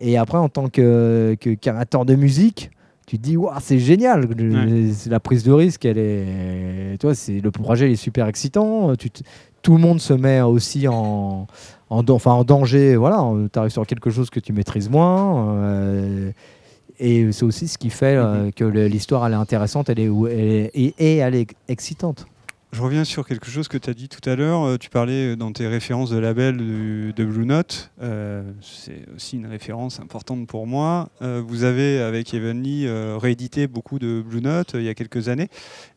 Et 0.00 0.16
après, 0.18 0.38
en 0.38 0.48
tant 0.48 0.68
que, 0.68 1.36
que 1.40 2.04
de 2.04 2.14
musique, 2.14 2.70
tu 3.06 3.18
te 3.18 3.22
dis 3.22 3.36
waouh, 3.36 3.54
c'est 3.60 3.78
génial, 3.78 4.28
la 5.08 5.20
prise 5.20 5.44
de 5.44 5.52
risque, 5.52 5.84
elle 5.84 5.98
est, 5.98 6.98
toi, 7.00 7.14
c'est 7.14 7.40
le 7.40 7.50
projet 7.50 7.92
est 7.92 7.96
super 7.96 8.26
excitant, 8.26 8.92
tout 9.62 9.72
le 9.72 9.80
monde 9.80 10.00
se 10.00 10.12
met 10.12 10.40
aussi 10.42 10.86
en, 10.88 11.46
en, 11.90 12.08
enfin, 12.10 12.32
en 12.32 12.44
danger, 12.44 12.96
voilà, 12.96 13.24
tu 13.52 13.58
arrives 13.58 13.72
sur 13.72 13.86
quelque 13.86 14.10
chose 14.10 14.30
que 14.30 14.40
tu 14.40 14.52
maîtrises 14.52 14.90
moins. 14.90 15.56
Euh, 15.58 16.30
et 16.98 17.30
c'est 17.32 17.44
aussi 17.44 17.68
ce 17.68 17.76
qui 17.76 17.90
fait 17.90 18.16
euh, 18.16 18.48
mm-hmm. 18.48 18.52
que 18.54 18.64
l'histoire 18.64 19.26
elle 19.26 19.32
est 19.34 19.36
intéressante 19.36 19.90
elle 19.90 20.00
est, 20.00 20.10
et 20.74 21.16
elle 21.16 21.34
est 21.34 21.48
excitante. 21.68 22.26
Je 22.72 22.82
reviens 22.82 23.04
sur 23.04 23.26
quelque 23.26 23.48
chose 23.48 23.68
que 23.68 23.78
tu 23.78 23.88
as 23.88 23.94
dit 23.94 24.08
tout 24.08 24.28
à 24.28 24.34
l'heure. 24.34 24.64
Euh, 24.64 24.76
tu 24.76 24.90
parlais 24.90 25.32
euh, 25.32 25.36
dans 25.36 25.52
tes 25.52 25.66
références 25.66 26.10
de 26.10 26.18
label 26.18 26.56
de, 26.56 27.24
Blue 27.24 27.46
Note. 27.46 27.90
Euh, 28.02 28.42
c'est 28.60 29.04
aussi 29.14 29.36
une 29.36 29.46
référence 29.46 30.00
importante 30.00 30.46
pour 30.46 30.66
moi. 30.66 31.08
vous 31.20 31.64
avez, 31.64 32.00
avec 32.00 32.34
Evenly, 32.34 32.88
réédité 32.88 33.66
beaucoup 33.66 33.98
de 33.98 34.20
Blue 34.20 34.40
Note 34.40 34.72
il 34.74 34.82
y 34.82 34.88
a 34.88 34.94
quelques 34.94 35.28
années. 35.28 35.48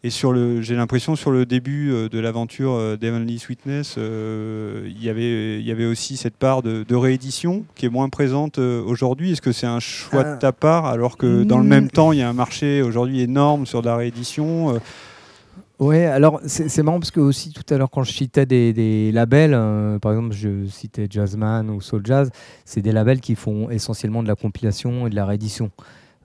Et 0.04 0.10
sur 0.10 0.32
le, 0.32 0.62
j'ai 0.62 0.76
l'impression, 0.76 1.16
sur 1.16 1.32
le 1.32 1.46
début 1.46 1.92
de 2.10 2.20
l'aventure 2.20 2.98
d'Evenly 2.98 3.40
Sweetness, 3.40 3.96
il, 3.98 5.04
y 5.04 5.10
avait, 5.10 5.60
il 5.60 5.66
y 5.66 5.72
avait 5.72 5.86
aussi 5.86 6.18
cette 6.18 6.38
part 6.38 6.62
de, 6.62 6.96
réédition 6.96 7.66
qui 7.76 7.86
est 7.86 7.90
moins 7.90 8.10
présente 8.10 8.58
aujourd'hui. 8.58 9.32
Est-ce 9.32 9.42
que 9.42 9.52
c'est 9.52 9.68
un 9.68 9.80
choix 9.80 10.24
de 10.24 10.40
ta 10.40 10.52
part, 10.52 10.86
alors 10.86 11.18
que 11.18 11.44
dans 11.44 11.58
le 11.58 11.66
hmm. 11.66 11.68
même 11.68 11.90
temps, 11.90 12.12
il 12.12 12.20
y 12.20 12.22
a 12.22 12.30
un 12.30 12.34
marché 12.34 12.82
aujourd'hui 12.82 13.22
énorme 13.22 13.66
sur 13.66 13.82
la 13.82 13.96
réédition 13.96 14.80
oui, 15.80 15.98
alors 15.98 16.42
c'est 16.46 16.84
marrant 16.84 17.00
parce 17.00 17.12
que 17.12 17.22
aussi 17.22 17.54
tout 17.54 17.64
à 17.74 17.78
l'heure 17.78 17.90
quand 17.90 18.04
je 18.04 18.12
citais 18.12 18.46
des, 18.46 19.12
labels, 19.14 19.54
euh, 19.54 19.98
par 19.98 20.12
exemple 20.12 20.34
je 20.34 20.66
citais 20.68 21.08
Jazzman 21.10 21.70
ou 21.70 21.80
Soul 21.80 22.02
Jazz, 22.06 22.32
c'est 22.66 22.82
des 22.82 22.92
labels 22.92 23.22
qui 23.22 23.36
font 23.36 23.70
essentiellement 23.70 24.22
de 24.22 24.28
la 24.28 24.36
compilation 24.36 25.08
et 25.08 25.10
de 25.10 25.16
la 25.16 25.26
réédition. 25.26 25.72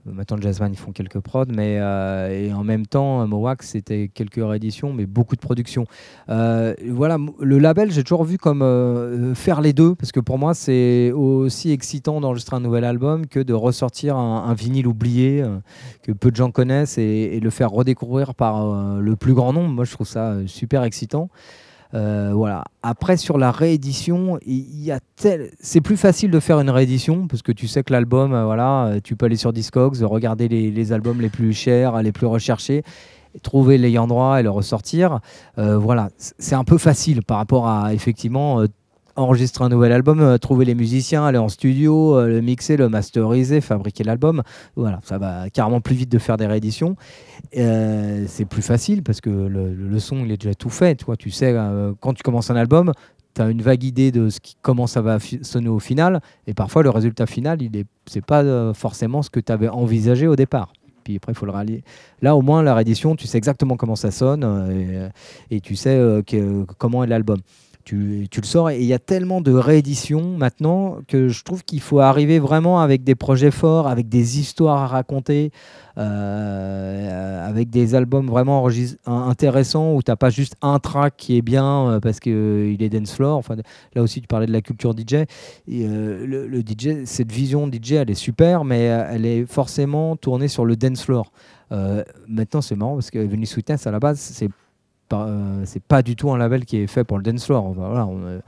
Maintenant, 0.06 0.36
Jazzman, 0.40 0.72
ils 0.72 0.78
font 0.78 0.92
quelques 0.92 1.20
prods, 1.20 1.46
mais 1.48 1.74
et 1.74 2.52
en 2.52 2.64
même 2.64 2.86
temps, 2.86 3.26
Mowak, 3.26 3.62
c'était 3.62 4.10
quelques 4.12 4.40
rééditions, 4.42 4.92
mais 4.92 5.06
beaucoup 5.06 5.34
de 5.34 5.40
production. 5.40 5.86
voilà, 6.28 7.18
le 7.40 7.58
label, 7.58 7.90
j'ai 7.90 8.02
toujours 8.02 8.24
vu 8.24 8.38
comme 8.38 9.34
faire 9.34 9.60
les 9.60 9.72
deux, 9.72 9.94
parce 9.94 10.12
que 10.12 10.20
pour 10.20 10.38
moi, 10.38 10.54
c'est 10.54 11.10
aussi 11.12 11.70
excitant 11.70 12.20
d'enregistrer 12.20 12.56
un 12.56 12.60
nouvel 12.60 12.84
album 12.84 13.26
que 13.26 13.40
de 13.40 13.54
ressortir 13.54 14.16
un, 14.16 14.54
vinyle 14.54 14.86
oublié 14.86 15.44
que 16.02 16.12
peu 16.12 16.30
de 16.30 16.36
gens 16.36 16.50
connaissent 16.50 16.98
et, 16.98 17.40
le 17.40 17.50
faire 17.50 17.70
redécouvrir 17.70 18.34
par 18.34 18.98
le 19.00 19.16
plus 19.16 19.34
grand 19.34 19.52
nombre. 19.52 19.70
Moi, 19.70 19.84
je 19.84 19.92
trouve 19.92 20.06
ça 20.06 20.36
super 20.46 20.84
excitant. 20.84 21.30
Euh, 21.94 22.32
voilà. 22.34 22.64
Après, 22.82 23.16
sur 23.16 23.38
la 23.38 23.50
réédition, 23.50 24.38
il 24.44 24.82
y 24.82 24.90
a 24.90 24.98
tel... 25.16 25.50
c'est 25.60 25.80
plus 25.80 25.96
facile 25.96 26.30
de 26.30 26.40
faire 26.40 26.58
une 26.60 26.70
réédition 26.70 27.26
parce 27.28 27.42
que 27.42 27.52
tu 27.52 27.68
sais 27.68 27.82
que 27.82 27.92
l'album, 27.92 28.32
euh, 28.32 28.44
voilà, 28.44 28.86
euh, 28.86 29.00
tu 29.02 29.16
peux 29.16 29.26
aller 29.26 29.36
sur 29.36 29.52
Discogs, 29.52 30.00
regarder 30.02 30.48
les, 30.48 30.92
albums 30.92 31.20
les 31.20 31.28
plus 31.28 31.52
chers, 31.52 32.02
les 32.02 32.12
plus 32.12 32.26
recherchés, 32.26 32.82
trouver 33.42 33.78
l'ayant 33.78 34.06
droit 34.06 34.40
et 34.40 34.42
le 34.42 34.50
ressortir. 34.50 35.20
voilà, 35.56 36.10
c'est 36.18 36.54
un 36.54 36.64
peu 36.64 36.78
facile 36.78 37.22
par 37.22 37.38
rapport 37.38 37.68
à 37.68 37.94
effectivement 37.94 38.64
enregistrer 39.16 39.64
un 39.64 39.68
nouvel 39.68 39.92
album, 39.92 40.20
euh, 40.20 40.38
trouver 40.38 40.64
les 40.64 40.74
musiciens, 40.74 41.24
aller 41.24 41.38
en 41.38 41.48
studio, 41.48 42.16
euh, 42.16 42.26
le 42.26 42.40
mixer, 42.40 42.76
le 42.76 42.88
masteriser, 42.88 43.60
fabriquer 43.60 44.04
l'album. 44.04 44.42
Voilà, 44.76 45.00
ça 45.04 45.18
va 45.18 45.48
carrément 45.50 45.80
plus 45.80 45.94
vite 45.94 46.10
de 46.10 46.18
faire 46.18 46.36
des 46.36 46.46
rééditions. 46.46 46.96
Euh, 47.56 48.24
c'est 48.28 48.44
plus 48.44 48.62
facile 48.62 49.02
parce 49.02 49.20
que 49.20 49.30
le, 49.30 49.98
son, 49.98 50.24
il 50.24 50.32
est 50.32 50.40
déjà 50.40 50.54
tout 50.54 50.70
fait. 50.70 50.96
Toi, 50.96 51.16
tu 51.16 51.30
sais, 51.30 51.54
quand 52.00 52.14
tu 52.14 52.22
commences 52.22 52.50
un 52.50 52.56
album, 52.56 52.92
tu 53.34 53.42
as 53.42 53.48
une 53.48 53.62
vague 53.62 53.84
idée 53.84 54.10
de 54.10 54.28
ce 54.28 54.40
qui, 54.40 54.56
comment 54.62 54.86
ça 54.86 55.00
va 55.00 55.18
sonner 55.42 55.68
au 55.68 55.78
final. 55.78 56.20
Et 56.46 56.54
parfois, 56.54 56.82
le 56.82 56.90
résultat 56.90 57.26
final, 57.26 57.62
il 57.62 57.76
est, 57.76 57.86
c'est 58.06 58.24
pas 58.24 58.74
forcément 58.74 59.22
ce 59.22 59.30
que 59.30 59.40
tu 59.40 59.52
avais 59.52 59.68
envisagé 59.68 60.26
au 60.26 60.36
départ 60.36 60.72
puis 61.04 61.16
après 61.16 61.34
faut 61.34 61.44
le 61.44 61.52
rallier. 61.52 61.84
Là 62.22 62.34
au 62.34 62.40
moins 62.40 62.62
la 62.62 62.74
réédition, 62.74 63.14
tu 63.14 63.26
sais 63.26 63.36
exactement 63.36 63.76
comment 63.76 63.94
ça 63.94 64.10
sonne 64.10 65.12
et, 65.50 65.60
tu 65.60 65.76
sais 65.76 66.00
comment 66.78 67.04
est 67.04 67.06
l'album 67.06 67.40
tu, 67.84 68.28
le 68.36 68.46
sors. 68.46 68.70
Et 68.70 68.80
il 68.80 68.86
y 68.86 68.92
a 68.92 68.98
tellement 68.98 69.40
de 69.40 69.52
rééditions 69.52 70.36
maintenant 70.36 70.98
que 71.06 71.28
je 71.28 71.44
trouve 71.44 71.64
qu'il 71.64 71.80
faut 71.80 72.00
arriver 72.00 72.38
vraiment 72.38 72.80
avec 72.80 73.04
des 73.04 73.14
projets 73.14 73.50
forts, 73.50 73.86
avec 73.86 74.08
des 74.08 74.40
histoires 74.40 74.82
à 74.82 74.86
raconter, 74.86 75.50
euh, 75.96 77.48
avec 77.48 77.70
des 77.70 77.94
albums 77.94 78.26
vraiment 78.26 78.66
intéressants 79.06 79.94
où 79.94 80.02
tu 80.02 80.10
n'as 80.10 80.16
pas 80.16 80.30
juste 80.30 80.56
un 80.62 80.78
track 80.78 81.14
qui 81.16 81.36
est 81.36 81.42
bien 81.42 81.88
euh, 81.88 82.00
parce 82.00 82.18
qu'il 82.18 82.32
euh, 82.32 82.76
est 82.78 82.88
dance 82.88 83.12
floor. 83.12 83.36
Enfin, 83.36 83.56
là 83.94 84.02
aussi, 84.02 84.20
tu 84.20 84.26
parlais 84.26 84.46
de 84.46 84.52
la 84.52 84.62
culture 84.62 84.92
DJ. 84.92 85.14
Et, 85.68 85.86
le, 85.86 86.60
DJ, 86.60 87.04
cette 87.04 87.30
vision 87.30 87.70
DJ, 87.70 87.92
elle 87.92 88.10
est 88.10 88.14
super, 88.14 88.64
mais 88.64 88.80
elle 88.80 89.26
est 89.26 89.46
forcément 89.46 90.16
tournée 90.16 90.48
sur 90.48 90.64
le 90.64 90.76
dance 90.76 91.02
floor. 91.02 91.30
maintenant, 92.28 92.60
c'est 92.60 92.76
marrant 92.76 92.94
parce 92.94 93.10
que 93.10 93.18
Venus 93.18 93.50
Sweetness, 93.50 93.86
à 93.86 93.90
la 93.90 94.00
base, 94.00 94.18
c'est 94.18 94.48
c'est 95.64 95.82
pas 95.82 96.02
du 96.02 96.16
tout 96.16 96.30
un 96.30 96.38
label 96.38 96.64
qui 96.64 96.78
est 96.78 96.86
fait 96.86 97.04
pour 97.04 97.18
le 97.18 97.22
dance 97.22 97.46
floor. 97.46 97.72
Voilà, 97.74 98.06
euh, 98.08 98.40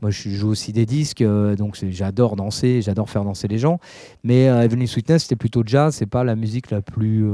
moi, 0.00 0.10
je 0.10 0.30
joue 0.30 0.48
aussi 0.48 0.72
des 0.72 0.86
disques, 0.86 1.22
euh, 1.22 1.54
donc 1.56 1.78
j'adore 1.90 2.36
danser, 2.36 2.82
j'adore 2.82 3.08
faire 3.08 3.24
danser 3.24 3.48
les 3.48 3.58
gens. 3.58 3.78
Mais 4.24 4.44
Evening 4.44 4.86
Sweetness, 4.86 5.22
c'était 5.22 5.36
plutôt 5.36 5.62
jazz. 5.64 5.94
C'est 5.94 6.06
pas 6.06 6.24
la 6.24 6.36
musique 6.36 6.70
la 6.70 6.80
plus 6.80 7.24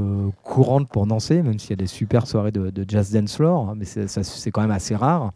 courante 0.43 0.89
pour 0.89 1.07
danser, 1.07 1.41
même 1.41 1.59
s'il 1.59 1.71
y 1.71 1.73
a 1.73 1.77
des 1.77 1.87
super 1.87 2.27
soirées 2.27 2.51
de, 2.51 2.85
jazz 2.87 3.11
dance 3.11 3.35
floor, 3.35 3.69
hein, 3.69 3.73
mais 3.77 3.85
c'est 3.85 4.51
quand 4.51 4.61
même 4.61 4.71
assez 4.71 4.95
rare. 4.95 5.31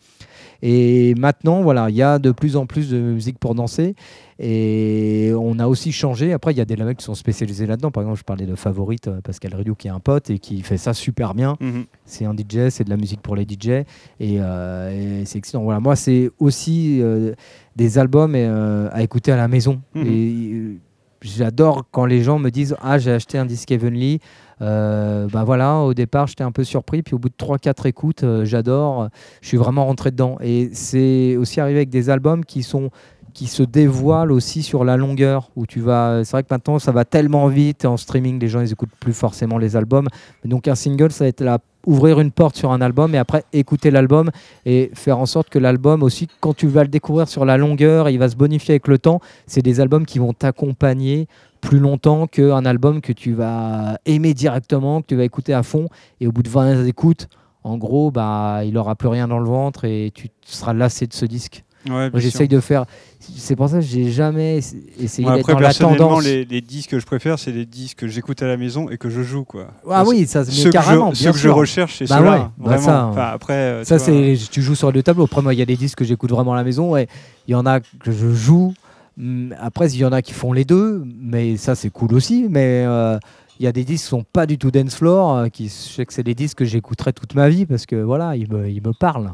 Et 0.62 1.14
maintenant, 1.16 1.62
voilà, 1.62 1.89
il 1.89 1.96
y 1.96 2.02
a 2.02 2.20
de 2.20 2.32
plus 2.32 2.56
en 2.56 2.66
plus 2.66 2.89
de 2.89 2.98
musique 2.98 3.38
pour 3.38 3.54
danser. 3.54 3.96
Et 4.39 5.32
a 5.64 5.68
aussi 5.68 5.91
changé. 5.91 6.34
Après, 6.34 6.51
il 6.51 6.57
y 6.57 6.61
a 6.61 6.66
des 6.66 6.76
labels 6.76 6.95
qui 6.95 7.03
sont 7.03 7.16
spécialisés 7.16 7.66
là-dedans. 7.66 7.91
Par 7.91 8.03
exemple, 8.03 8.20
je 8.20 8.24
parlais 8.24 8.45
de 8.45 8.55
Favorite, 8.55 9.07
euh, 9.07 9.22
Pascal 9.22 9.55
Riou, 9.55 9.76
qui 9.76 9.88
est 9.88 9.91
un 9.91 9.99
pote 9.99 10.30
et 10.30 10.39
qui 10.39 10.61
fait 10.61 10.78
ça 10.78 10.93
super 10.93 11.34
bien. 11.34 11.57
Mhm. 11.59 11.86
C'est 12.05 12.26
un 12.26 12.34
DJ, 12.34 12.70
c'est 12.70 12.84
de 12.84 12.89
la 12.89 12.97
musique 12.97 13.22
pour 13.22 13.36
les 13.36 13.43
DJ. 13.43 13.86
Euh, 14.22 15.22
et, 15.22 15.26
c'est 15.26 15.39
excellent. 15.39 15.64
Voilà, 15.64 15.80
moi, 15.80 15.95
c'est 15.95 16.30
aussi 16.39 16.99
euh, 17.01 17.34
des 17.76 17.97
albums 17.97 18.36
à 18.36 19.01
écouter 19.01 19.32
à 19.32 19.38
la 19.38 19.47
maison. 19.47 19.82
Mhm. 19.95 20.05
Et 20.07 20.78
j'adore 21.22 21.86
quand 21.91 22.05
les 22.05 22.22
gens 22.22 22.38
me 22.38 22.49
disent 22.49 22.76
Ah, 22.82 22.99
j'ai 22.99 23.11
acheté 23.11 23.38
un 23.38 23.45
disque 23.45 23.72
Heavenly. 23.72 24.20
Euh, 24.61 25.28
bah 25.28 25.43
voilà, 25.43 25.80
au 25.80 25.93
départ, 25.93 26.28
j'étais 26.28 26.43
un 26.43 26.51
peu 26.51 26.64
surpris. 26.64 27.01
Puis 27.01 27.16
au 27.16 27.20
bout 27.20 27.30
de 27.30 27.36
3-4 27.38 27.88
écoutes, 27.88 28.24
j'adore. 28.43 29.09
Je 29.41 29.47
suis 29.47 29.57
vraiment 29.57 29.86
rentré 29.86 30.11
dedans. 30.11 30.38
Et 30.41 30.70
c'est 30.74 31.36
aussi 31.38 31.59
arrivé 31.59 31.80
avec 31.80 31.89
des 31.89 32.09
albums 32.09 32.45
qui 32.45 32.64
sont 32.64 32.91
qui 33.34 33.48
se 33.48 33.64
dévoile 33.64 34.32
aussi 34.32 34.64
sur 34.64 34.84
la 34.84 34.98
longueur 34.98 35.50
où 35.56 35.66
tu 35.66 35.80
vas 35.80 36.24
c'est 36.24 36.32
vrai 36.32 36.44
que 36.44 36.48
maintenant 36.52 36.80
ça 36.80 36.92
va 36.92 37.06
tellement 37.06 37.48
vite 37.48 37.86
en 37.86 37.98
streaming 37.98 38.40
les 38.40 38.48
gens 38.48 38.62
ils 38.62 38.72
écoutent 38.72 38.96
plus 39.00 39.14
forcément 39.14 39.58
les 39.58 39.76
albums. 39.76 40.08
Donc 40.46 40.68
un 40.68 40.76
single 40.76 41.12
ça 41.12 41.26
va 41.26 41.30
être 41.30 41.42
là 41.42 41.60
ouvrir 41.86 42.20
une 42.20 42.32
porte 42.32 42.56
sur 42.56 42.72
un 42.72 42.80
album 42.82 43.14
et 43.14 43.18
après 43.18 43.44
écouter 43.52 43.92
l'album 43.92 44.32
et 44.66 44.92
faire 44.94 45.18
en 45.18 45.26
sorte 45.26 45.50
que 45.50 45.60
l'album 45.60 46.02
aussi 46.04 46.28
quand 46.40 46.56
tu 46.56 46.68
vas 46.68 46.84
le 46.84 46.90
découvrir 46.90 47.28
sur 47.28 47.44
la 47.44 47.58
longueur 47.58 48.10
il 48.10 48.20
va 48.20 48.30
se 48.30 48.36
bonifier 48.36 48.74
avec 48.74 48.88
le 48.88 48.98
temps. 48.98 49.20
C'est 49.48 49.62
des 49.62 49.80
albums 49.80 50.06
qui 50.06 50.20
vont 50.20 50.34
t'accompagner 50.34 51.28
plus 51.62 51.80
longtemps 51.80 52.28
qu'un 52.28 52.66
album 52.66 53.02
que 53.02 53.14
tu 53.14 53.34
vas 53.34 53.98
aimer 54.06 54.34
directement 54.34 55.02
que 55.02 55.08
tu 55.08 55.16
vas 55.16 55.24
écouter 55.24 55.54
à 55.54 55.64
fond. 55.64 55.88
Et 56.22 56.28
au 56.28 56.32
bout 56.32 56.44
de 56.44 56.50
20 56.50 56.86
écoutes 56.86 57.28
en 57.64 57.78
gros 57.78 58.12
bah 58.12 58.62
il 58.66 58.78
aura 58.78 58.96
plus 58.96 59.08
rien 59.08 59.28
dans 59.28 59.40
le 59.40 59.46
ventre 59.46 59.86
et 59.86 60.12
tu 60.14 60.30
seras 60.46 60.74
lassé 60.74 61.08
de 61.08 61.14
ce 61.14 61.26
disque 61.26 61.64
Ouais, 61.90 62.10
j'essaye 62.16 62.48
de 62.48 62.60
faire. 62.60 62.86
C'est 63.20 63.56
pour 63.56 63.70
ça 63.70 63.80
que 63.80 63.86
j'ai 63.86 64.12
jamais 64.12 64.60
essayé 65.00 65.30
d'être 65.30 65.52
dans 65.52 65.60
la 65.60 65.74
tendance. 65.74 66.24
Les, 66.24 66.46
les 66.46 66.62
disques 66.62 66.92
que 66.92 67.00
je 67.00 67.06
préfère, 67.06 67.40
c'est 67.40 67.52
les 67.52 67.66
disques 67.66 68.00
que 68.00 68.08
j'écoute 68.08 68.42
à 68.42 68.48
la 68.48 68.58
maison 68.58 68.90
et 68.90 68.98
que 68.98 69.10
je 69.10 69.22
joue, 69.22 69.44
quoi. 69.44 69.68
Ah 69.90 70.04
oui, 70.06 70.26
ça, 70.28 70.44
mais 70.46 70.70
carrément. 70.70 71.12
Que 71.12 71.18
je, 71.18 71.24
ceux 71.24 71.32
que 71.32 71.38
je 71.38 71.50
recherche, 71.50 71.98
c'est 72.00 72.10
bah. 72.10 72.52
Bah 72.58 72.78
ça, 72.78 73.08
enfin, 73.08 73.32
après, 73.34 73.54
euh, 73.54 73.84
ça 73.84 74.00
c'est. 74.00 74.38
Tu 74.52 74.62
joues 74.62 74.76
sur 74.76 74.92
le 74.92 75.04
tableau. 75.04 75.26
Après, 75.26 75.42
moi, 75.42 75.54
il 75.54 75.60
y 75.60 75.62
a 75.62 75.66
des 75.66 75.76
disques 75.76 76.00
que 76.00 76.06
j'écoute 76.06 76.32
vraiment 76.32 76.54
à 76.54 76.58
la 76.58 76.64
maison. 76.64 76.96
Et 76.96 77.08
il 77.48 77.52
y 77.52 77.56
en 77.56 77.66
a 77.66 77.80
que 77.80 78.12
je 78.12 78.34
joue. 78.34 78.74
Hum, 79.20 79.54
après, 79.60 79.92
il 79.92 80.00
y 80.00 80.06
en 80.06 80.12
a 80.12 80.22
qui 80.22 80.34
font 80.34 80.54
les 80.54 80.66
deux, 80.66 81.04
mais 81.06 81.58
ça, 81.58 81.76
c'est 81.76 81.90
cool 81.90 82.14
aussi. 82.14 82.48
Mais 82.50 82.84
euh, 82.86 83.18
il 83.60 83.66
y 83.66 83.68
a 83.68 83.72
des 83.72 83.84
disques 83.84 84.06
qui 84.06 84.10
sont 84.10 84.24
pas 84.24 84.46
du 84.46 84.58
tout 84.58 84.72
dance 84.72 84.96
floor. 84.96 85.38
Euh, 85.38 85.48
qui, 85.50 85.66
je 85.66 85.70
sais 85.70 86.06
que 86.06 86.14
c'est 86.14 86.24
des 86.24 86.36
disques 86.36 86.60
que 86.60 86.66
j'écouterai 86.66 87.14
toute 87.14 87.36
ma 87.36 87.50
vie 87.50 87.66
parce 87.66 87.86
que 87.86 87.96
voilà, 87.96 88.36
ils 88.36 88.52
me, 88.52 88.70
ils 88.70 88.82
me 88.82 88.94
parlent. 88.94 89.34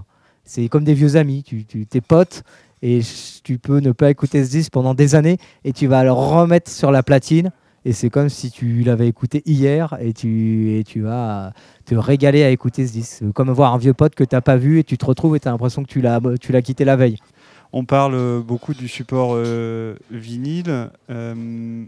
C'est 0.49 0.67
comme 0.67 0.83
des 0.83 0.95
vieux 0.95 1.15
amis. 1.15 1.43
Tu, 1.43 1.63
tu, 1.65 1.85
tes 1.85 2.01
potes, 2.01 2.43
et 2.81 3.01
tu 3.43 3.59
peux 3.59 3.79
ne 3.79 3.91
pas 3.91 4.09
écouter 4.09 4.43
ce 4.43 4.49
disque 4.49 4.71
pendant 4.71 4.95
des 4.95 5.13
années 5.13 5.37
et 5.63 5.73
tu 5.73 5.85
vas 5.85 6.03
le 6.03 6.11
remettre 6.11 6.71
sur 6.71 6.91
la 6.91 7.03
platine 7.03 7.51
et 7.85 7.93
c'est 7.93 8.09
comme 8.09 8.29
si 8.29 8.49
tu 8.49 8.81
l'avais 8.81 9.07
écouté 9.07 9.41
hier 9.45 9.95
et 10.01 10.13
tu, 10.13 10.77
et 10.77 10.83
tu 10.83 11.01
vas 11.01 11.53
te 11.85 11.95
régaler 11.95 12.43
à 12.43 12.49
écouter 12.49 12.87
ce 12.87 12.91
disque. 12.91 13.31
Comme 13.33 13.51
voir 13.51 13.73
un 13.73 13.77
vieux 13.77 13.93
pote 13.93 14.15
que 14.15 14.23
tu 14.23 14.35
n'as 14.35 14.41
pas 14.41 14.57
vu 14.57 14.79
et 14.79 14.83
tu 14.83 14.97
te 14.97 15.05
retrouves 15.05 15.35
et 15.35 15.39
tu 15.39 15.47
as 15.47 15.51
l'impression 15.51 15.83
que 15.83 15.87
tu 15.89 16.01
l'as, 16.01 16.19
tu 16.41 16.51
l'as 16.51 16.61
quitté 16.61 16.83
la 16.83 16.95
veille. 16.95 17.17
On 17.71 17.85
parle 17.85 18.43
beaucoup 18.43 18.73
du 18.73 18.87
support 18.87 19.33
euh, 19.35 19.95
vinyle. 20.09 20.89
Euh, 21.09 21.85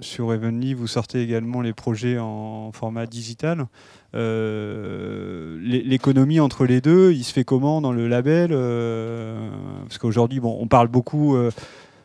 sur 0.00 0.32
Evenly, 0.32 0.74
vous 0.74 0.86
sortez 0.86 1.22
également 1.22 1.60
les 1.60 1.72
projets 1.72 2.18
en 2.18 2.70
format 2.72 3.06
digital. 3.06 3.66
Euh, 4.14 5.58
l'économie 5.62 6.40
entre 6.40 6.66
les 6.66 6.80
deux, 6.80 7.12
il 7.12 7.24
se 7.24 7.32
fait 7.32 7.44
comment 7.44 7.80
dans 7.80 7.92
le 7.92 8.08
label 8.08 8.50
euh, 8.52 9.48
Parce 9.84 9.98
qu'aujourd'hui, 9.98 10.40
bon, 10.40 10.56
on 10.60 10.66
parle 10.66 10.88
beaucoup 10.88 11.36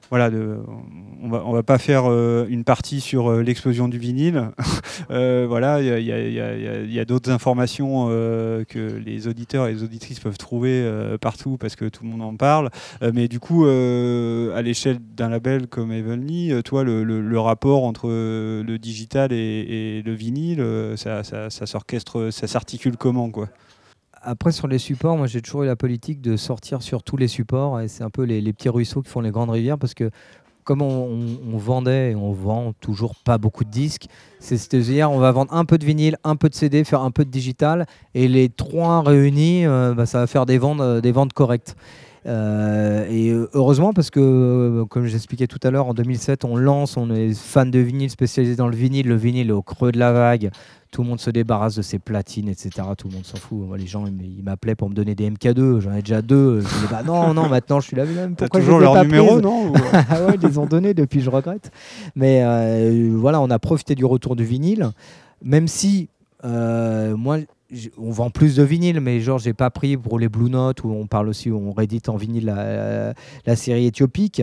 voilà, 0.10 0.30
on 1.22 1.30
va, 1.30 1.40
va 1.40 1.64
pas 1.64 1.78
faire 1.78 2.04
euh, 2.06 2.46
une 2.50 2.64
partie 2.64 3.02
sur 3.02 3.30
euh, 3.30 3.42
l'explosion 3.42 3.88
du 3.88 3.98
vinyle. 3.98 4.50
Euh, 5.12 5.46
voilà, 5.48 5.80
il 5.80 6.04
y 6.04 7.00
a, 7.00 7.06
d'autres 7.06 7.30
informations 7.30 8.08
que 8.08 8.98
les 8.98 9.28
auditeurs 9.28 9.68
et 9.68 9.74
les 9.74 9.84
auditrices 9.84 10.20
peuvent 10.20 10.38
trouver 10.38 10.84
partout 11.22 11.58
parce 11.58 11.76
que 11.76 11.86
tout 11.86 12.04
le 12.04 12.10
monde 12.10 12.24
en 12.24 12.36
parle. 12.36 12.72
mais 13.14 13.28
du 13.28 13.40
coup, 13.40 13.66
à 13.66 14.62
l'échelle 14.64 14.98
d'un 15.16 15.30
label 15.30 15.68
comme 15.68 15.92
Evenly, 15.92 16.52
toi, 16.64 16.84
le, 16.84 17.40
rapport 17.40 17.84
entre 17.84 18.08
le 18.08 18.78
digital 18.78 19.32
et, 19.32 20.02
le 20.04 20.14
vinyle, 20.14 20.66
ça, 20.96 21.24
ça, 21.24 21.50
ça 21.52 21.66
s'orchestre, 21.68 22.30
ça 22.32 22.48
s'articule 22.48 22.98
comment, 22.98 23.30
quoi? 23.30 23.48
Après, 24.28 24.52
sur 24.52 24.68
les 24.68 24.78
supports, 24.78 25.16
moi 25.16 25.26
j'ai 25.26 25.42
toujours 25.42 25.64
eu 25.64 25.68
la 25.68 25.78
politique 25.78 26.20
de 26.20 26.36
sortir 26.36 26.82
sur 26.82 27.02
tous 27.02 27.16
les 27.16 27.30
supports. 27.30 27.80
Et 27.80 27.88
c'est 27.88 28.04
un 28.04 28.10
peu 28.10 28.24
les, 28.24 28.42
petits 28.52 28.68
ruisseaux 28.68 29.02
qui 29.02 29.10
font 29.10 29.22
les 29.22 29.32
grandes 29.32 29.50
rivières 29.50 29.78
parce 29.78 29.94
que 29.94 30.12
comme 30.66 30.82
on, 30.82 31.58
vendait 31.58 32.12
et 32.12 32.16
on 32.16 32.34
vend 32.34 32.74
toujours 32.82 33.16
pas 33.16 33.38
beaucoup 33.38 33.64
de 33.64 33.70
disques, 33.70 34.08
c'est 34.42 34.74
à 34.74 34.80
dire 34.80 35.10
on 35.10 35.18
va 35.18 35.32
vendre 35.32 35.54
un 35.54 35.64
peu 35.64 35.78
de 35.78 35.86
vinyle, 35.86 36.18
un 36.26 36.36
peu 36.36 36.50
de 36.50 36.56
CD, 36.56 36.84
faire 36.84 37.04
un 37.04 37.12
peu 37.12 37.24
de 37.24 37.30
digital, 37.30 37.86
et 38.14 38.28
les 38.28 38.50
trois 38.50 39.02
réunis, 39.02 39.66
euh, 39.66 39.94
bah, 39.94 40.06
ça 40.06 40.20
va 40.20 40.28
faire 40.28 40.46
des 40.46 40.58
ventes, 40.58 40.82
euh, 40.82 41.00
des 41.00 41.14
ventes 41.14 41.32
correctes. 41.32 41.78
Et 42.26 43.34
heureusement 43.54 43.94
parce 43.94 44.10
que, 44.10 44.84
comme 44.90 45.06
j'expliquais 45.06 45.48
tout 45.48 45.60
à 45.64 45.72
l'heure, 45.72 45.88
en 45.88 45.94
2007, 45.94 46.46
on 46.46 46.56
lance, 46.56 46.98
on 46.98 47.10
est 47.10 47.34
fan 47.34 47.72
de 47.72 47.80
vinyle, 47.80 48.10
spécialisé 48.10 48.56
dans 48.56 48.68
le 48.68 48.76
vinyle. 48.76 49.08
Le 49.08 49.16
vinyle 49.16 49.50
est 49.50 49.54
au 49.54 49.62
creux 49.62 49.92
de 49.92 50.00
la 50.00 50.12
vague 50.12 50.52
tout 50.92 51.04
le 51.04 51.10
monde 51.10 51.20
se 51.20 51.30
débarrasse 51.30 51.76
de 51.76 51.82
ses 51.82 52.00
platines, 52.00 52.50
etc. 52.50 52.72
Tout 52.98 53.08
le 53.08 53.16
monde 53.16 53.26
s'en 53.26 53.38
fout. 53.38 53.60
les 53.78 53.88
gens, 53.88 54.06
ils 54.08 54.44
m'appelaient 54.44 54.76
pour 54.76 54.90
me 54.90 54.96
donner 54.96 55.16
des 55.16 55.30
MK2. 55.30 55.80
J'en 55.80 55.94
ai 55.94 56.02
déjà 56.02 56.22
deux. 56.22 56.62
Je 56.62 56.66
disais, 56.66 56.88
bah 56.90 57.04
non, 57.06 57.34
non, 57.34 57.50
maintenant 57.50 57.80
je 57.80 57.88
suis 57.88 57.96
la 57.96 58.06
même. 58.06 58.36
Pourquoi 58.36 58.60
toujours 58.60 58.80
leur 58.80 59.04
numéro, 59.04 59.42
non 59.42 59.74
Ah 59.94 60.26
ouais, 60.26 60.36
ils 60.42 60.48
les 60.48 60.58
ont 60.58 60.66
donnés 60.66 60.94
depuis, 60.94 61.22
je 61.22 61.30
regrette. 61.30 61.72
Mais 62.16 62.42
euh, 62.44 63.12
voilà, 63.16 63.42
on 63.42 63.50
a 63.50 63.60
profité 63.60 63.96
du 63.96 64.06
retour 64.06 64.36
du 64.36 64.44
vinyle. 64.44 64.92
Même 65.44 65.68
si, 65.68 66.10
euh, 66.46 67.16
moi, 67.16 67.38
on 67.98 68.12
vend 68.12 68.30
plus 68.30 68.56
de 68.56 68.64
vinyle, 68.64 69.02
mais 69.02 69.20
genre 69.20 69.40
j'ai 69.40 69.54
pas 69.54 69.70
pris 69.70 69.98
pour 69.98 70.20
les 70.20 70.30
Blue 70.30 70.50
Notes 70.50 70.84
où 70.84 70.90
on 70.90 71.06
parle 71.06 71.28
aussi, 71.28 71.52
où 71.52 71.58
on 71.58 71.74
réédite 71.74 72.08
en 72.08 72.16
vinyle 72.16 72.46
la, 73.46 73.56
série 73.56 73.86
éthiopique. 73.86 74.42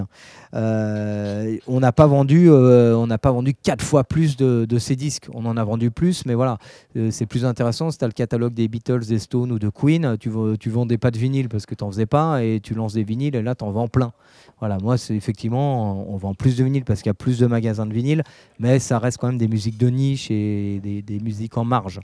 Euh, 0.55 1.57
on 1.66 1.81
n'a 1.81 1.93
pas 1.93 2.07
vendu, 2.07 2.51
euh, 2.51 2.95
on 2.97 3.07
n'a 3.07 3.18
pas 3.18 3.33
vendu 3.33 3.55
quatre 3.55 3.83
fois 3.83 4.05
plus 4.05 4.37
de, 4.37 4.79
ces 4.79 4.97
disques. 4.97 5.29
On 5.33 5.47
en 5.47 5.57
a 5.57 5.64
vendu 5.64 5.91
plus, 5.91 6.27
mais 6.27 6.35
voilà, 6.35 6.59
euh, 6.97 7.11
c'est 7.11 7.27
plus 7.27 7.45
intéressant. 7.45 7.91
Si 7.91 7.99
as 8.03 8.07
le 8.07 8.12
catalogue 8.12 8.53
des 8.53 8.68
Beatles, 8.68 9.07
des 9.07 9.18
Stones 9.18 9.53
ou 9.53 9.59
de 9.59 9.68
Queen, 9.70 10.16
tu, 10.18 10.31
tu 10.61 10.70
vendais 10.70 10.99
pas 10.99 11.11
de 11.11 11.18
vinyle 11.18 11.49
parce 11.49 11.64
que 11.64 11.75
tu 11.75 11.83
n'en 11.85 11.91
faisais 11.91 12.07
pas 12.07 12.43
et 12.43 12.61
tu 12.62 12.75
lances 12.75 12.95
des 12.95 13.05
vinyles 13.05 13.37
et 13.37 13.43
là 13.43 13.55
tu 13.55 13.64
en 13.64 13.70
vends 13.70 13.89
plein. 13.89 14.12
Voilà, 14.61 14.79
moi 14.83 14.99
c'est 14.99 15.14
effectivement, 15.14 16.09
on 16.09 16.16
vend 16.16 16.35
plus 16.35 16.57
de 16.57 16.64
vinyle 16.64 16.85
parce 16.85 17.01
qu'il 17.01 17.09
y 17.09 17.11
a 17.11 17.14
plus 17.14 17.39
de 17.39 17.47
magasins 17.47 17.87
de 17.87 17.95
vinyle, 17.95 18.22
mais 18.59 18.79
ça 18.79 18.99
reste 18.99 19.18
quand 19.18 19.29
même 19.29 19.39
des 19.39 19.49
musiques 19.49 19.79
de 19.79 19.89
niche 19.89 20.31
et 20.31 20.81
des 20.83 21.20
musiques 21.20 21.57
en 21.57 21.64
marge. 21.64 22.01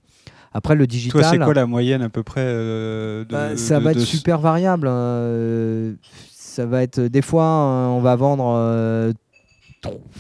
Après, 0.53 0.75
le 0.75 0.87
digital. 0.87 1.21
Toi, 1.21 1.31
c'est 1.31 1.39
quoi 1.39 1.55
la 1.55 1.67
moyenne 1.67 2.03
à 2.03 2.09
peu 2.09 2.23
près 2.23 2.45
euh, 2.45 3.25
bah, 3.29 3.57
Ça 3.57 3.79
va 3.79 3.93
être 3.93 4.01
super 4.01 4.39
variable. 4.39 4.89
Hein. 4.89 5.95
ça 6.33 6.67
va 6.67 6.83
être. 6.83 7.01
Des 7.01 7.23
fois, 7.23 7.45
hein, 7.45 7.89
on 7.89 8.01
va 8.01 8.17
vendre 8.17 9.13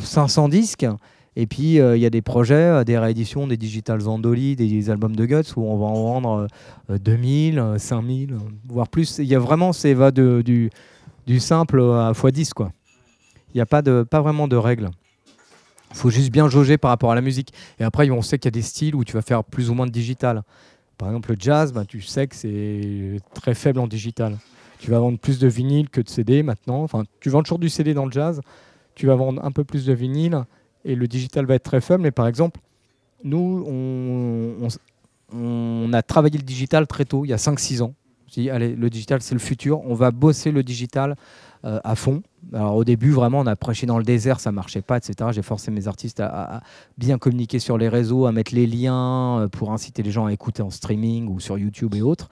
500 0.00 0.44
euh, 0.44 0.48
disques. 0.48 0.86
Et 1.36 1.46
puis, 1.46 1.80
euh, 1.80 1.96
il 1.96 2.02
y 2.02 2.06
a 2.06 2.10
des 2.10 2.22
projets, 2.22 2.84
des 2.84 2.98
rééditions, 2.98 3.46
des 3.46 3.56
digital 3.56 4.00
Zandoli, 4.00 4.56
des, 4.56 4.90
albums 4.90 5.16
de 5.16 5.26
Guts 5.26 5.54
où 5.56 5.62
on 5.62 5.78
va 5.78 5.86
en 5.86 6.02
vendre 6.02 6.46
2000, 6.88 7.76
5000, 7.78 8.36
voire 8.68 8.88
plus. 8.88 9.18
Il 9.18 9.26
y 9.26 9.34
a 9.34 9.38
vraiment, 9.38 9.72
c'est 9.72 9.94
va 9.94 10.10
de, 10.10 10.42
du, 10.44 10.70
du 11.26 11.40
simple 11.40 11.80
à 11.80 12.12
x10. 12.12 12.52
quoi. 12.52 12.72
Il 13.52 13.58
n'y 13.58 13.60
a 13.60 13.66
pas, 13.66 13.82
de, 13.82 14.04
pas 14.08 14.20
vraiment 14.20 14.48
de 14.48 14.56
règles. 14.56 14.90
Il 15.90 15.96
faut 15.96 16.10
juste 16.10 16.30
bien 16.30 16.48
jauger 16.48 16.78
par 16.78 16.90
rapport 16.90 17.10
à 17.10 17.14
la 17.14 17.20
musique. 17.20 17.52
Et 17.78 17.84
après, 17.84 18.08
on 18.10 18.22
sait 18.22 18.38
qu'il 18.38 18.46
y 18.46 18.52
a 18.54 18.58
des 18.58 18.62
styles 18.62 18.94
où 18.94 19.04
tu 19.04 19.14
vas 19.14 19.22
faire 19.22 19.44
plus 19.44 19.70
ou 19.70 19.74
moins 19.74 19.86
de 19.86 19.90
digital. 19.90 20.42
Par 20.98 21.08
exemple, 21.08 21.30
le 21.30 21.36
jazz, 21.38 21.72
ben, 21.72 21.84
tu 21.84 22.00
sais 22.00 22.26
que 22.26 22.36
c'est 22.36 23.20
très 23.34 23.54
faible 23.54 23.80
en 23.80 23.86
digital. 23.86 24.38
Tu 24.78 24.90
vas 24.90 24.98
vendre 24.98 25.18
plus 25.18 25.38
de 25.38 25.48
vinyle 25.48 25.90
que 25.90 26.00
de 26.00 26.08
CD 26.08 26.42
maintenant. 26.42 26.82
Enfin, 26.82 27.04
tu 27.20 27.28
vends 27.28 27.42
toujours 27.42 27.58
du 27.58 27.68
CD 27.68 27.92
dans 27.92 28.06
le 28.06 28.12
jazz. 28.12 28.40
Tu 28.94 29.06
vas 29.06 29.14
vendre 29.14 29.44
un 29.44 29.50
peu 29.50 29.64
plus 29.64 29.84
de 29.84 29.92
vinyle 29.92 30.44
et 30.84 30.94
le 30.94 31.06
digital 31.06 31.46
va 31.46 31.54
être 31.54 31.64
très 31.64 31.80
faible. 31.80 32.02
Mais 32.02 32.10
par 32.10 32.26
exemple, 32.26 32.60
nous, 33.24 33.64
on, 33.66 34.68
on 35.32 35.92
a 35.92 36.02
travaillé 36.02 36.38
le 36.38 36.44
digital 36.44 36.86
très 36.86 37.04
tôt, 37.04 37.24
il 37.24 37.28
y 37.28 37.32
a 37.32 37.36
5-6 37.36 37.82
ans. 37.82 37.94
Dit, 38.30 38.50
allez, 38.50 38.74
le 38.74 38.90
digital, 38.90 39.20
c'est 39.22 39.34
le 39.34 39.40
futur. 39.40 39.80
On 39.86 39.94
va 39.94 40.10
bosser 40.10 40.50
le 40.50 40.62
digital 40.62 41.16
euh, 41.64 41.78
à 41.84 41.94
fond. 41.94 42.22
Alors 42.54 42.74
au 42.74 42.84
début, 42.84 43.10
vraiment, 43.10 43.40
on 43.40 43.46
a 43.46 43.54
prêché 43.54 43.86
dans 43.86 43.98
le 43.98 44.04
désert, 44.04 44.40
ça 44.40 44.50
marchait 44.50 44.80
pas, 44.80 44.96
etc. 44.96 45.28
J'ai 45.30 45.42
forcé 45.42 45.70
mes 45.70 45.88
artistes 45.88 46.20
à, 46.20 46.62
bien 46.96 47.18
communiquer 47.18 47.58
sur 47.58 47.76
les 47.76 47.88
réseaux, 47.88 48.24
à 48.24 48.32
mettre 48.32 48.54
les 48.54 48.66
liens 48.66 49.40
euh, 49.40 49.48
pour 49.48 49.70
inciter 49.70 50.02
les 50.02 50.10
gens 50.10 50.24
à 50.24 50.32
écouter 50.32 50.62
en 50.62 50.70
streaming 50.70 51.28
ou 51.28 51.38
sur 51.38 51.58
YouTube 51.58 51.94
et 51.94 52.00
autres. 52.00 52.30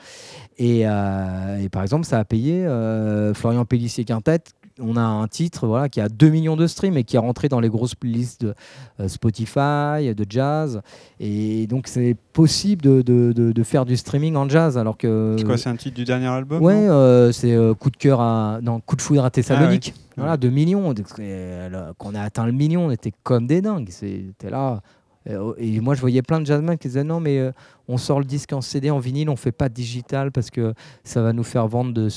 Et, 0.56 0.86
euh, 0.86 1.68
par 1.68 1.82
exemple, 1.82 2.06
ça 2.06 2.18
a 2.18 2.24
payé 2.24 2.66
Florian 3.34 3.66
Pellissier-Quintet, 3.66 4.44
on 4.80 4.96
a 4.96 5.02
un 5.02 5.26
titre 5.28 5.66
voilà, 5.66 5.88
qui 5.88 6.00
a 6.00 6.08
2 6.08 6.28
millions 6.28 6.56
de 6.56 6.66
streams 6.66 6.96
et 6.96 7.04
qui 7.04 7.16
est 7.16 7.20
rentré 7.20 7.48
dans 7.48 7.60
les 7.60 7.68
grosses 7.68 7.94
listes 8.02 8.42
de 8.42 8.54
euh, 9.00 9.08
Spotify, 9.08 10.14
de 10.14 10.26
jazz. 10.28 10.80
Et 11.20 11.66
donc, 11.66 11.88
c'est 11.88 12.16
possible 12.32 12.82
de, 12.82 13.02
de, 13.02 13.62
faire 13.62 13.84
du 13.84 13.96
streaming 13.96 14.36
en 14.36 14.48
jazz. 14.48 14.78
Alors 14.78 14.96
que. 14.96 15.36
C'est 15.38 15.44
quoi, 15.44 15.56
c'est 15.56 15.68
un 15.68 15.76
titre 15.76 15.96
du 15.96 16.04
dernier 16.04 16.26
album 16.28 16.62
Ouais, 16.62 16.74
euh, 16.74 17.32
c'est 17.32 17.52
euh, 17.52 17.74
Coup 17.74 17.90
de 17.90 17.96
cœur 17.96 18.20
à. 18.20 18.60
Non, 18.62 18.80
Coup 18.80 18.96
de 18.96 19.02
foudre 19.02 19.24
à 19.24 19.30
Thessalonique. 19.30 19.94
Ah 19.96 20.12
voilà, 20.16 20.36
2 20.36 20.48
millions. 20.50 20.94
Quand 20.94 22.10
on 22.10 22.14
a 22.14 22.22
atteint 22.22 22.46
le 22.46 22.52
million, 22.52 22.86
on 22.86 22.90
était 22.90 23.12
comme 23.22 23.46
des 23.46 23.60
dingues. 23.60 23.90
C'était 23.90 24.50
là. 24.50 24.80
Euh, 25.28 25.52
et 25.58 25.80
moi, 25.80 25.94
je 25.94 26.00
voyais 26.00 26.22
plein 26.22 26.40
de 26.40 26.46
jazzmen 26.46 26.78
qui 26.78 26.88
disaient 26.88 27.04
non, 27.04 27.20
mais 27.20 27.38
euh, 27.38 27.52
on 27.86 27.96
sort 27.96 28.18
le 28.18 28.24
disque 28.24 28.52
en 28.52 28.60
CD, 28.60 28.90
en 28.90 28.98
vinyle, 28.98 29.28
on 29.28 29.36
fait 29.36 29.52
pas 29.52 29.68
de 29.68 29.74
digital 29.74 30.32
parce 30.32 30.50
que 30.50 30.74
ça 31.04 31.22
va 31.22 31.32
nous 31.32 31.42
faire 31.42 31.66
vendre, 31.68 31.92
de, 31.92 32.08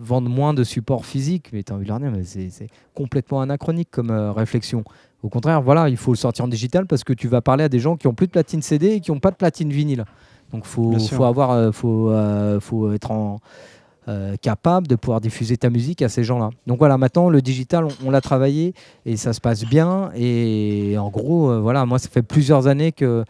vendre 0.00 0.28
moins 0.28 0.54
de 0.54 0.64
support 0.64 1.04
physique. 1.06 1.50
Mais 1.52 1.62
as 1.68 1.74
envie 1.74 1.84
de 1.84 1.88
leur 1.88 2.00
dire, 2.00 2.10
mais 2.10 2.24
c'est 2.24 2.68
complètement 2.94 3.40
anachronique 3.40 3.88
comme 3.90 4.10
euh, 4.10 4.32
réflexion. 4.32 4.84
Au 5.22 5.28
contraire, 5.28 5.62
voilà, 5.62 5.88
il 5.88 5.96
faut 5.96 6.12
le 6.12 6.18
sortir 6.18 6.44
en 6.44 6.48
digital 6.48 6.86
parce 6.86 7.04
que 7.04 7.12
tu 7.12 7.28
vas 7.28 7.40
parler 7.40 7.64
à 7.64 7.68
des 7.68 7.78
gens 7.78 7.96
qui 7.96 8.06
ont 8.06 8.14
plus 8.14 8.26
de 8.26 8.32
platine 8.32 8.62
CD 8.62 8.88
et 8.88 9.00
qui 9.00 9.10
n'ont 9.10 9.20
pas 9.20 9.30
de 9.30 9.36
platine 9.36 9.70
vinyle. 9.70 10.04
Donc, 10.52 10.66
faut, 10.66 10.98
faut 10.98 11.24
avoir, 11.24 11.74
faut, 11.74 12.12
faut 12.60 12.92
être 12.92 13.10
en 13.10 13.40
euh, 14.08 14.36
capable 14.36 14.86
de 14.86 14.96
pouvoir 14.96 15.20
diffuser 15.20 15.56
ta 15.56 15.70
musique 15.70 16.02
à 16.02 16.08
ces 16.08 16.24
gens-là. 16.24 16.50
Donc 16.66 16.78
voilà, 16.78 16.98
maintenant 16.98 17.30
le 17.30 17.40
digital, 17.40 17.86
on, 18.04 18.10
l'a 18.10 18.20
travaillé 18.20 18.74
et 19.06 19.16
ça 19.16 19.32
se 19.32 19.40
passe 19.40 19.64
bien. 19.64 20.10
Et 20.14 20.96
en 20.98 21.08
gros, 21.08 21.50
euh, 21.50 21.60
voilà, 21.60 21.86
moi 21.86 21.98
ça 21.98 22.08
fait 22.10 22.22
plusieurs 22.22 22.66
années 22.66 22.92
que, 22.92 23.24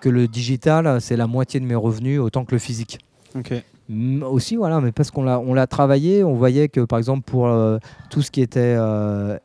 que 0.00 0.08
le 0.08 0.28
digital, 0.28 1.00
c'est 1.00 1.16
la 1.16 1.26
moitié 1.26 1.58
de 1.58 1.64
mes 1.64 1.74
revenus 1.74 2.20
autant 2.20 2.44
que 2.44 2.52
le 2.52 2.58
physique. 2.58 2.98
Ok. 3.36 3.52
Aussi, 3.90 4.56
voilà, 4.56 4.80
mais 4.80 4.92
parce 4.92 5.10
qu'on 5.10 5.22
l'a, 5.22 5.38
on 5.38 5.52
l'a 5.52 5.66
travaillé, 5.66 6.24
on 6.24 6.34
voyait 6.34 6.68
que 6.68 6.80
par 6.80 6.98
exemple 6.98 7.22
pour 7.22 7.46
euh, 7.46 7.78
tout 8.08 8.22
ce 8.22 8.30
qui 8.30 8.40
était 8.40 8.76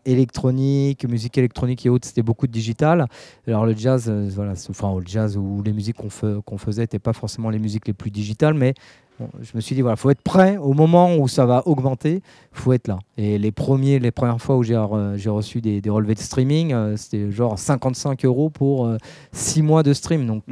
électronique, 0.06 1.06
musique 1.08 1.38
électronique 1.38 1.86
et 1.86 1.90
autres, 1.90 2.08
c'était 2.08 2.24
beaucoup 2.24 2.48
de 2.48 2.52
digital. 2.52 3.08
Alors 3.48 3.66
le 3.66 3.76
jazz, 3.76 4.10
voilà, 4.10 4.54
enfin 4.70 4.96
le 4.98 5.06
jazz 5.06 5.38
ou 5.38 5.62
les 5.64 5.74
musiques 5.74 5.98
qu'on, 5.98 6.58
faisait 6.58 6.84
n'étaient 6.84 7.00
pas 7.00 7.14
forcément 7.14 7.50
les 7.50 7.60
musiques 7.60 7.88
les 7.88 7.94
plus 7.94 8.12
digitales, 8.12 8.54
mais 8.54 8.74
je 9.42 9.52
me 9.56 9.62
suis 9.62 9.76
dit, 9.76 9.82
voilà, 9.82 9.96
faut 9.96 10.10
être 10.10 10.22
prêt 10.22 10.58
au 10.58 10.74
moment 10.74 11.16
où 11.18 11.28
ça 11.28 11.46
va 11.46 11.68
augmenter, 11.68 12.22
faut 12.52 12.74
être 12.74 12.88
là. 12.88 13.00
Et 13.18 13.38
les, 13.38 13.52
premiers, 13.52 14.00
les 14.00 14.12
premières 14.12 14.42
fois 14.42 14.58
où 14.58 14.64
j'ai 14.64 14.78
reçu 14.78 15.62
des, 15.62 15.82
relevés 15.90 16.16
de 16.16 16.20
streaming, 16.20 16.74
euh, 16.74 16.96
c'était 16.98 17.32
genre 17.32 17.58
55 17.58 18.24
euros 18.26 18.50
pour 18.50 18.90
6 19.32 19.60
euh, 19.60 19.64
mois 19.64 19.84
de 19.84 19.94
stream. 19.94 20.26
Donc, 20.26 20.44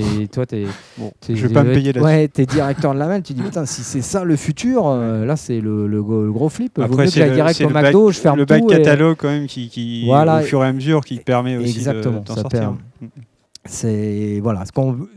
es, 0.00 0.26
toi, 0.28 0.46
tu 0.46 0.56
es, 0.56 0.66
bon, 0.96 1.12
je 1.28 1.46
vais 1.46 1.52
pas 1.52 1.64
me 1.64 1.74
payer 1.74 1.98
Ouais, 1.98 2.28
tu 2.28 2.42
es 2.42 2.46
directeur 2.46 2.94
de 2.94 2.98
la 2.98 3.06
mail, 3.06 3.22
tu 3.22 3.32
dis, 3.32 3.42
putain, 3.42 3.66
si 3.66 3.82
c'est 3.82 4.02
ça 4.02 4.24
le 4.24 4.36
futur, 4.36 4.86
euh, 4.86 5.24
là, 5.24 5.36
c'est 5.36 5.60
le, 5.60 6.02
gros 6.02 6.48
flip. 6.48 6.78
Après, 6.78 7.06
c'est 7.08 7.28
le, 7.28 7.34
direct 7.34 7.60
au 7.60 7.70
McDo, 7.70 8.10
je 8.10 8.18
ferme 8.18 8.38
le 8.38 8.44
bac 8.44 8.66
catalogue, 8.66 9.16
quand 9.18 9.28
même, 9.28 9.46
qui, 9.46 9.68
qui 9.68 10.08
au 10.08 10.40
fur 10.40 10.64
et 10.64 10.68
à 10.68 10.72
mesure, 10.72 11.04
qui 11.04 11.16
permet 11.18 11.56
aussi 11.56 11.78
Exactement, 11.78 12.20
de, 12.20 12.28
sortir. 12.28 12.74
c'est 13.64 14.40
voilà 14.42 14.64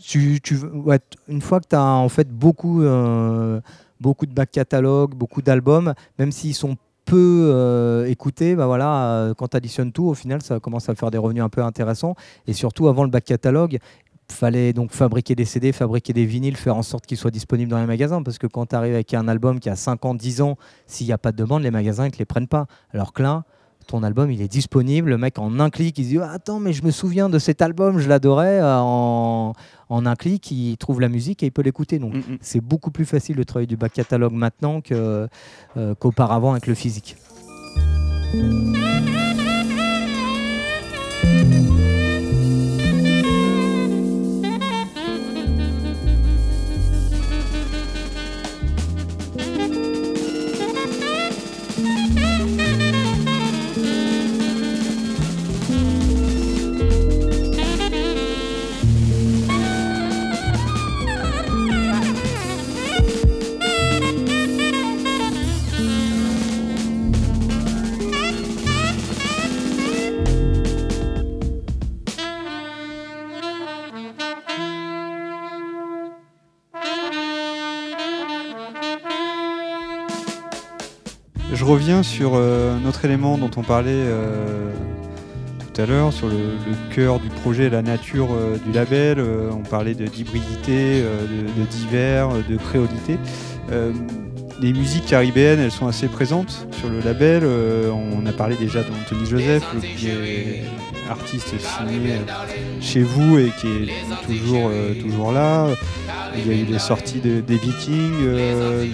tu, 0.02 0.40
tu 0.42 0.58
ouais, 0.58 1.00
une 1.28 1.42
fois 1.42 1.60
que 1.60 1.68
tu 1.70 1.76
as 1.76 1.84
en 1.84 2.10
fait 2.10 2.30
beaucoup 2.30 2.84
euh, 2.84 3.60
beaucoup 4.00 4.26
de 4.26 4.34
back 4.34 4.52
catalogue 4.52 5.16
beaucoup 5.16 5.42
d'albums 5.42 5.94
même 6.20 6.32
s'ils 6.32 6.54
sont 6.54 6.78
peu 7.06 7.50
euh, 7.52 8.06
écoutés 8.08 8.56
bah 8.56 8.66
voilà 8.66 9.06
euh, 9.06 9.34
quand 9.34 9.50
tu 9.50 9.58
additionnes 9.58 9.92
tout 9.92 10.06
au 10.06 10.14
final 10.14 10.42
ça 10.42 10.60
commence 10.60 10.90
à 10.90 10.96
faire 10.96 11.12
des 11.12 11.18
revenus 11.18 11.44
un 11.44 11.50
peu 11.50 11.62
intéressants. 11.62 12.16
Et 12.48 12.54
surtout 12.54 12.88
avant 12.88 13.04
le 13.04 13.10
back 13.10 13.24
catalogue 13.26 13.78
fallait 14.32 14.74
donc 14.74 14.92
fabriquer 14.92 15.36
des 15.36 15.46
CD, 15.46 15.72
fabriquer 15.72 16.14
des 16.14 16.26
vinyles, 16.26 16.58
faire 16.58 16.76
en 16.76 16.84
sorte 16.84 17.06
qu'ils 17.06 17.18
soient 17.18 17.32
disponibles 17.32 17.70
dans 17.72 17.80
les 17.80 17.86
magasins. 17.86 18.24
Parce 18.24 18.38
que 18.38 18.48
quand 18.48 18.68
tu 18.68 18.76
arrives 18.76 18.94
avec 18.94 19.14
un 19.14 19.28
album 19.28 19.60
qui 19.60 19.70
a 19.70 19.76
5 19.76 20.06
ans, 20.06 20.16
10 20.16 20.42
ans, 20.42 20.58
s'il 20.88 21.08
n'y 21.08 21.14
a 21.14 21.18
pas 21.18 21.32
de 21.32 21.38
demande, 21.38 21.64
les 21.64 21.72
magasins 21.72 22.08
ne 22.08 22.12
les 22.18 22.26
prennent 22.26 22.48
pas. 22.48 22.68
Alors 22.94 23.14
que 23.14 23.24
là, 23.24 23.44
ton 23.88 24.04
album 24.04 24.32
il 24.32 24.42
est 24.42 24.48
disponible, 24.48 25.10
le 25.10 25.18
mec 25.18 25.38
en 25.38 25.60
un 25.60 25.70
clic 25.70 25.98
il 26.00 26.08
dit 26.08 26.20
attends 26.20 26.60
mais 26.60 26.74
je 26.74 26.84
me 26.84 26.92
souviens 26.92 27.30
de 27.30 27.40
cet 27.40 27.62
album, 27.62 28.00
je 28.00 28.10
l'adorais 28.10 28.60
euh, 28.60 28.78
en, 28.80 29.54
un 29.90 30.16
clic 30.16 30.50
il 30.50 30.76
trouve 30.78 31.02
la 31.02 31.08
musique 31.08 31.44
et 31.44 31.48
il 31.48 31.52
peut 31.52 31.62
l'écouter 31.62 32.00
donc 32.00 32.16
mm, 32.16 32.38
c'est 32.42 32.62
beaucoup 32.62 32.90
plus 32.90 33.06
facile 33.06 33.36
de 33.36 33.44
travailler 33.44 33.68
du 33.68 33.78
back 33.78 33.94
catalogue 33.94 34.34
maintenant 34.34 34.82
euh, 34.92 35.28
qu'auparavant 36.00 36.54
avec 36.54 36.66
le 36.68 36.74
physique. 36.74 37.16
Sur 82.04 82.36
un 82.36 82.86
autre 82.86 83.06
élément 83.06 83.38
dont 83.38 83.52
on 83.58 83.64
parlait 83.64 84.06
tout 85.60 85.82
à 85.82 85.86
l'heure, 85.86 86.14
sur 86.14 86.28
le, 86.28 86.36
cœur 86.94 87.20
du 87.20 87.30
projet, 87.30 87.70
la 87.70 87.82
nature 87.82 88.30
du 88.66 88.72
label. 88.72 89.20
on 89.52 89.64
parlait 89.64 89.94
d'hybridité, 89.94 91.02
de, 91.02 91.62
de, 91.62 91.66
divers, 91.68 92.30
de 92.30 92.58
créolité 92.58 93.18
les 94.62 94.74
musiques 94.74 95.06
caribéennes, 95.06 95.60
elles 95.60 95.72
sont 95.72 95.88
assez 95.88 96.08
présentes 96.08 96.68
sur 96.72 96.90
le 96.90 97.00
label. 97.00 97.42
Euh, 97.44 97.90
on 97.92 98.26
a 98.26 98.32
parlé 98.32 98.56
déjà 98.56 98.82
d'Anthony 98.82 99.26
Joseph, 99.30 99.64
qui 99.98 100.08
est 100.08 100.64
artiste 101.10 101.54
signé 101.60 102.16
chez 102.82 103.02
vous 103.02 103.38
et 103.38 103.52
qui 103.60 103.68
est 103.68 104.26
toujours, 104.26 104.70
euh, 104.72 104.94
toujours 105.00 105.32
là. 105.32 105.68
Il 106.38 106.48
y 106.48 106.52
a 106.52 106.62
eu 106.62 106.66
les 106.66 106.80
sorties 106.80 107.20
des 107.20 107.56
Vikings, 107.56 108.12
euh, 108.24 108.86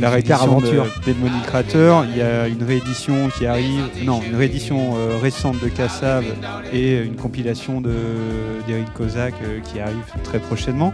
la, 0.00 0.10
réédition 0.10 0.60
d'Edmonic 1.06 1.42
Crater. 1.44 1.94
Il 2.10 2.18
y 2.18 2.22
a 2.22 2.46
une 2.46 2.62
réédition 2.62 3.28
qui 3.38 3.46
arrive, 3.46 3.88
non, 4.04 4.20
une 4.26 4.36
réédition 4.36 4.94
récente 5.20 5.62
de 5.62 5.68
Kassav 5.68 6.24
et 6.72 6.98
une 6.98 7.16
compilation 7.16 7.80
d'Eric 7.80 8.92
Kozak 8.92 9.34
qui 9.64 9.80
arrive 9.80 9.96
très 10.24 10.40
prochainement. 10.40 10.92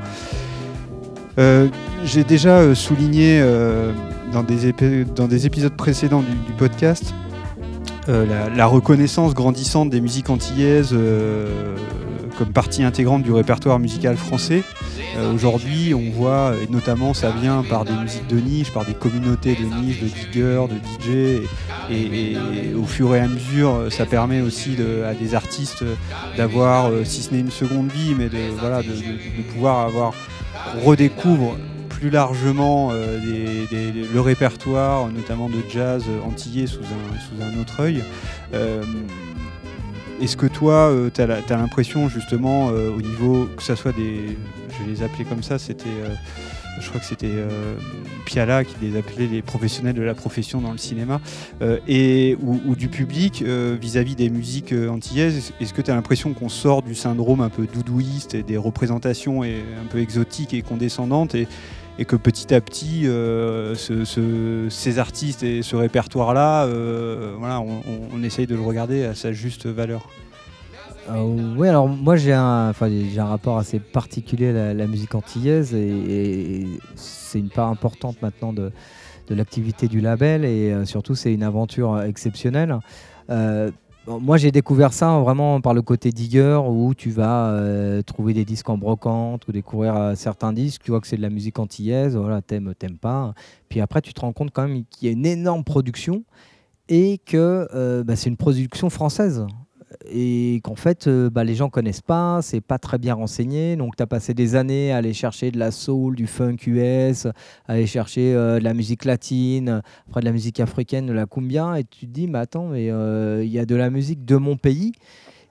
J'ai 1.39 2.23
déjà 2.23 2.73
souligné 2.77 3.43
dans 4.33 4.43
des, 4.43 5.05
dans 5.05 5.29
des 5.29 5.47
épisodes 5.47 5.75
précédents 5.77 6.23
du, 6.23 6.53
podcast 6.59 7.15
euh, 8.09 8.49
la, 8.55 8.67
reconnaissance 8.67 9.35
grandissante 9.35 9.91
des 9.91 10.01
musiques 10.01 10.31
antillaises 10.31 10.91
euh, 10.93 11.77
comme 12.39 12.53
partie 12.53 12.85
intégrante 12.85 13.23
du 13.23 13.33
répertoire 13.33 13.79
musical 13.79 14.17
français. 14.17 14.63
Euh, 15.17 15.35
aujourd'hui, 15.35 15.95
on 15.95 16.11
voit, 16.11 16.53
et 16.63 16.71
notamment 16.71 17.15
ça 17.15 17.31
vient 17.31 17.65
par 17.69 17.85
des 17.85 17.95
musiques 17.95 18.27
de 18.29 18.39
niche, 18.39 18.73
par 18.73 18.85
des 18.85 18.95
communautés 18.95 19.57
de 19.57 19.65
niche, 19.83 20.01
de 20.01 20.07
diggers, 20.07 20.67
de 20.69 20.77
DJ, 20.77 21.43
et, 21.91 22.37
au 22.75 22.85
fur 22.85 23.15
et 23.15 23.21
à 23.21 23.29
mesure, 23.29 23.87
ça 23.91 24.07
permet 24.07 24.41
aussi 24.41 24.77
à 25.05 25.15
des 25.15 25.35
artistes 25.35 25.85
d'avoir, 26.37 26.91
si 27.05 27.23
ce 27.23 27.33
n'est 27.33 27.41
une 27.41 27.51
seconde 27.51 27.91
vie, 27.91 28.15
mais 28.17 28.29
de, 28.29 28.39
voilà, 28.61 28.83
de, 28.83 28.89
de 28.89 29.43
pouvoir 29.53 29.87
avoir 29.87 30.13
redécouvre 30.85 31.57
plus 31.97 32.11
largement 32.11 32.91
euh, 32.93 33.65
le 33.73 34.21
répertoire, 34.21 35.09
notamment 35.09 35.49
de 35.49 35.63
jazz 35.71 36.05
antillais 36.27 36.67
sous 36.67 36.81
un, 36.81 37.19
sous 37.21 37.43
un 37.43 37.59
autre 37.59 37.81
œil. 37.81 38.05
Euh, 38.53 38.83
est-ce 40.21 40.37
que 40.37 40.47
toi, 40.47 40.91
euh, 40.91 41.09
tu 41.13 41.23
as 41.23 41.57
l'impression 41.57 42.11
justement 42.11 42.67
au 42.67 43.01
niveau, 43.01 43.49
que 43.57 43.63
ce 43.63 43.75
soit 43.75 43.93
des, 43.93 44.37
je 44.79 44.91
les 44.91 45.03
appeler 45.03 45.25
comme 45.25 45.43
ça, 45.43 45.59
c'était, 45.59 45.89
je 46.81 46.89
crois 46.89 47.01
que 47.01 47.07
c'était 47.07 47.33
Piala 48.27 48.65
qui 48.65 48.75
les 48.83 48.99
appelait 48.99 49.27
les 49.27 49.41
professionnels 49.41 49.95
de 49.95 50.03
la 50.03 50.15
profession 50.15 50.61
dans 50.61 50.73
le 50.73 50.79
cinéma, 50.79 51.21
et, 51.89 52.37
ou, 52.43 52.75
du 52.75 52.89
public 52.89 53.43
vis-à-vis 53.43 54.17
des 54.17 54.29
musiques 54.29 54.75
antillaises, 54.91 55.53
est-ce 55.61 55.73
que 55.73 55.83
tu 55.83 55.91
as 55.91 55.95
l'impression 55.95 56.35
qu'on 56.35 56.51
sort 56.51 56.83
du 56.83 56.95
syndrome 56.95 57.41
un 57.41 57.51
peu 57.51 57.67
doudouiste 57.67 58.35
et 58.35 58.43
des 58.43 58.59
représentations 58.59 59.45
et, 59.45 59.65
un 59.83 59.87
peu 59.87 59.99
exotiques 59.99 60.53
et 60.53 60.63
condescendantes 60.63 61.35
et, 61.35 61.47
et 61.99 62.05
que 62.05 62.17
petit 62.17 62.55
à 62.55 62.61
petit, 62.61 63.03
euh, 63.07 63.75
ces 64.69 64.99
artistes 64.99 65.43
et 65.43 65.63
ce 65.63 65.77
répertoire-là, 65.77 66.65
euh, 66.65 67.35
voilà, 67.39 67.61
on, 67.61 68.23
essaye 68.23 68.47
de 68.47 68.55
le 68.55 68.61
regarder 68.61 69.05
à 69.05 69.15
sa 69.15 69.33
juste 69.33 69.67
valeur. 69.67 70.09
Euh, 71.09 71.23
oui, 71.57 71.69
alors 71.69 71.89
moi 71.89 72.17
j'ai 72.17 72.33
un, 72.33 72.73
un 72.73 73.25
rapport 73.25 73.59
assez 73.59 73.79
particulier 73.79 74.49
à 74.49 74.75
la, 74.75 74.87
musique 74.87 75.15
antillaise 75.15 75.73
et, 75.73 76.67
c'est 76.97 77.39
une 77.39 77.49
part 77.49 77.69
importante 77.69 78.21
maintenant 78.23 78.53
de 78.53 78.73
l'activité 79.31 79.87
du 79.87 80.01
label 80.01 80.45
et 80.45 80.75
surtout 80.85 81.15
c'est 81.15 81.33
une 81.33 81.45
aventure 81.45 82.03
exceptionnelle 82.03 82.79
moi, 84.07 84.37
j'ai 84.37 84.53
découvert 84.53 84.93
ça 84.93 85.19
vraiment 85.19 85.61
par 85.61 85.75
le 85.75 85.83
côté 85.83 86.13
digger 86.13 86.61
où 86.65 86.95
tu 86.95 87.11
vas 87.11 87.51
euh, 87.51 88.03
trouver 88.03 88.35
des 88.35 88.45
disques 88.45 88.69
en 88.69 88.79
brocante 88.79 89.47
ou 89.49 89.53
découvrir 89.53 89.97
euh, 89.97 90.15
certains 90.15 90.53
disques. 90.53 90.83
Tu 90.85 90.93
vois 90.93 91.01
que 91.01 91.07
c'est 91.07 91.17
de 91.17 91.23
la 91.23 91.31
musique 91.31 91.59
antillaise, 91.59 92.17
voilà, 92.17 92.41
t'aimes, 92.41 92.75
t'aimes 92.79 92.99
pas. 92.99 93.35
Puis 93.69 93.81
après, 93.81 94.01
tu 94.01 94.15
te 94.15 94.21
rends 94.21 94.33
compte 94.33 94.51
quand 94.53 94.69
même 94.69 94.85
qu'il 94.85 95.09
y 95.09 95.11
a 95.11 95.13
une 95.13 95.27
énorme 95.27 95.65
production 95.65 96.25
et 96.89 97.19
que 97.19 97.69
euh, 97.75 98.05
bah, 98.05 98.15
c'est 98.15 98.29
une 98.29 98.37
production 98.37 98.91
française 98.91 99.45
et 100.05 100.61
qu'en 100.63 100.75
fait, 100.75 101.07
euh, 101.07 101.31
bah, 101.31 101.45
les 101.45 101.55
gens 101.55 101.69
connaissent 101.69 102.03
pas, 102.03 102.41
c'est 102.43 102.61
pas 102.61 102.79
très 102.79 102.99
bien 102.99 103.15
renseigné. 103.15 103.77
Donc, 103.77 103.97
tu 103.97 104.03
as 104.03 104.07
passé 104.07 104.35
des 104.35 104.55
années 104.55 104.93
à 104.93 104.99
aller 104.99 105.13
chercher 105.13 105.51
de 105.51 105.59
la 105.59 105.71
soul, 105.71 106.17
du 106.17 106.27
funk 106.27 106.57
US, 106.67 107.27
à 107.27 107.33
aller 107.69 107.87
chercher 107.87 108.35
euh, 108.35 108.59
de 108.59 108.65
la 108.65 108.75
musique 108.75 109.05
latine, 109.05 109.83
après 110.09 110.21
de 110.21 110.27
la 110.27 110.33
musique 110.33 110.61
africaine, 110.61 111.07
de 111.07 111.13
la 111.13 111.27
cumbia, 111.27 111.79
et 111.79 111.85
tu 111.85 112.07
te 112.07 112.13
dis, 112.13 112.27
mais 112.27 112.39
attends, 112.39 112.69
mais 112.69 112.91
euh, 112.91 113.45
il 113.45 113.51
y 113.51 113.59
a 113.59 113.67
de 113.67 113.75
la 113.75 113.91
musique 113.91 114.25
de 114.25 114.37
mon 114.37 114.57
pays 114.57 114.93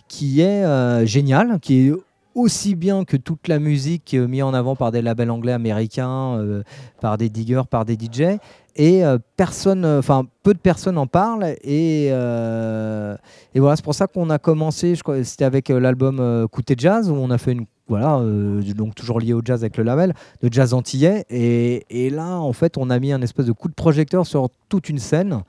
qui 0.08 0.42
est 0.42 1.06
géniale, 1.08 1.60
qui 1.60 1.88
est 1.88 1.94
aussi 2.36 2.76
bien 2.76 3.06
que 3.06 3.18
toute 3.18 3.48
la 3.48 3.60
musique 3.60 4.14
mise 4.14 4.44
en 4.44 4.54
avant 4.54 4.76
par 4.76 4.92
des 4.92 5.02
labels 5.02 5.32
anglais 5.32 5.54
américains, 5.54 6.40
par 7.02 7.18
des 7.18 7.30
diggers, 7.30 7.64
par 7.70 7.86
des 7.86 7.96
DJ 7.96 8.38
et 8.76 9.06
euh, 9.06 9.18
personne, 9.38 9.86
enfin 9.86 10.26
peu 10.44 10.54
de 10.54 10.60
personnes 10.60 10.98
en 10.98 11.08
parlent. 11.08 11.56
Et, 11.64 12.10
euh, 12.12 13.16
et 13.54 13.60
voilà 13.60 13.76
c'est 13.76 13.86
pour 13.86 13.96
ça 13.96 14.08
qu'on 14.08 14.30
a 14.30 14.38
commencé, 14.38 14.96
c'était 15.24 15.46
avec 15.46 15.70
euh, 15.70 15.80
l'album 15.80 16.48
Côté 16.52 16.76
Jazz 16.78 17.10
où 17.10 17.16
on 17.16 17.32
a 17.32 17.38
fait 17.38 17.54
une 17.54 17.66
voilà 17.88 18.20
donc 18.76 18.96
toujours 18.96 19.20
lié 19.20 19.34
au 19.34 19.42
jazz 19.46 19.62
avec 19.62 19.78
le 19.78 19.84
label 19.84 20.16
de 20.42 20.52
jazz 20.52 20.74
antillais. 20.74 21.24
Et, 21.30 21.86
et, 21.90 22.10
là 22.10 22.40
en 22.40 22.52
fait 22.52 22.80
on 22.80 22.90
a 22.90 22.98
mis 22.98 23.14
un 23.14 23.22
espèce 23.22 23.46
de 23.46 23.52
coup 23.52 23.68
de 23.68 23.76
projecteur 23.76 24.26
sur 24.26 24.50
toute 24.70 24.90
une 24.90 24.98
scène 24.98 25.44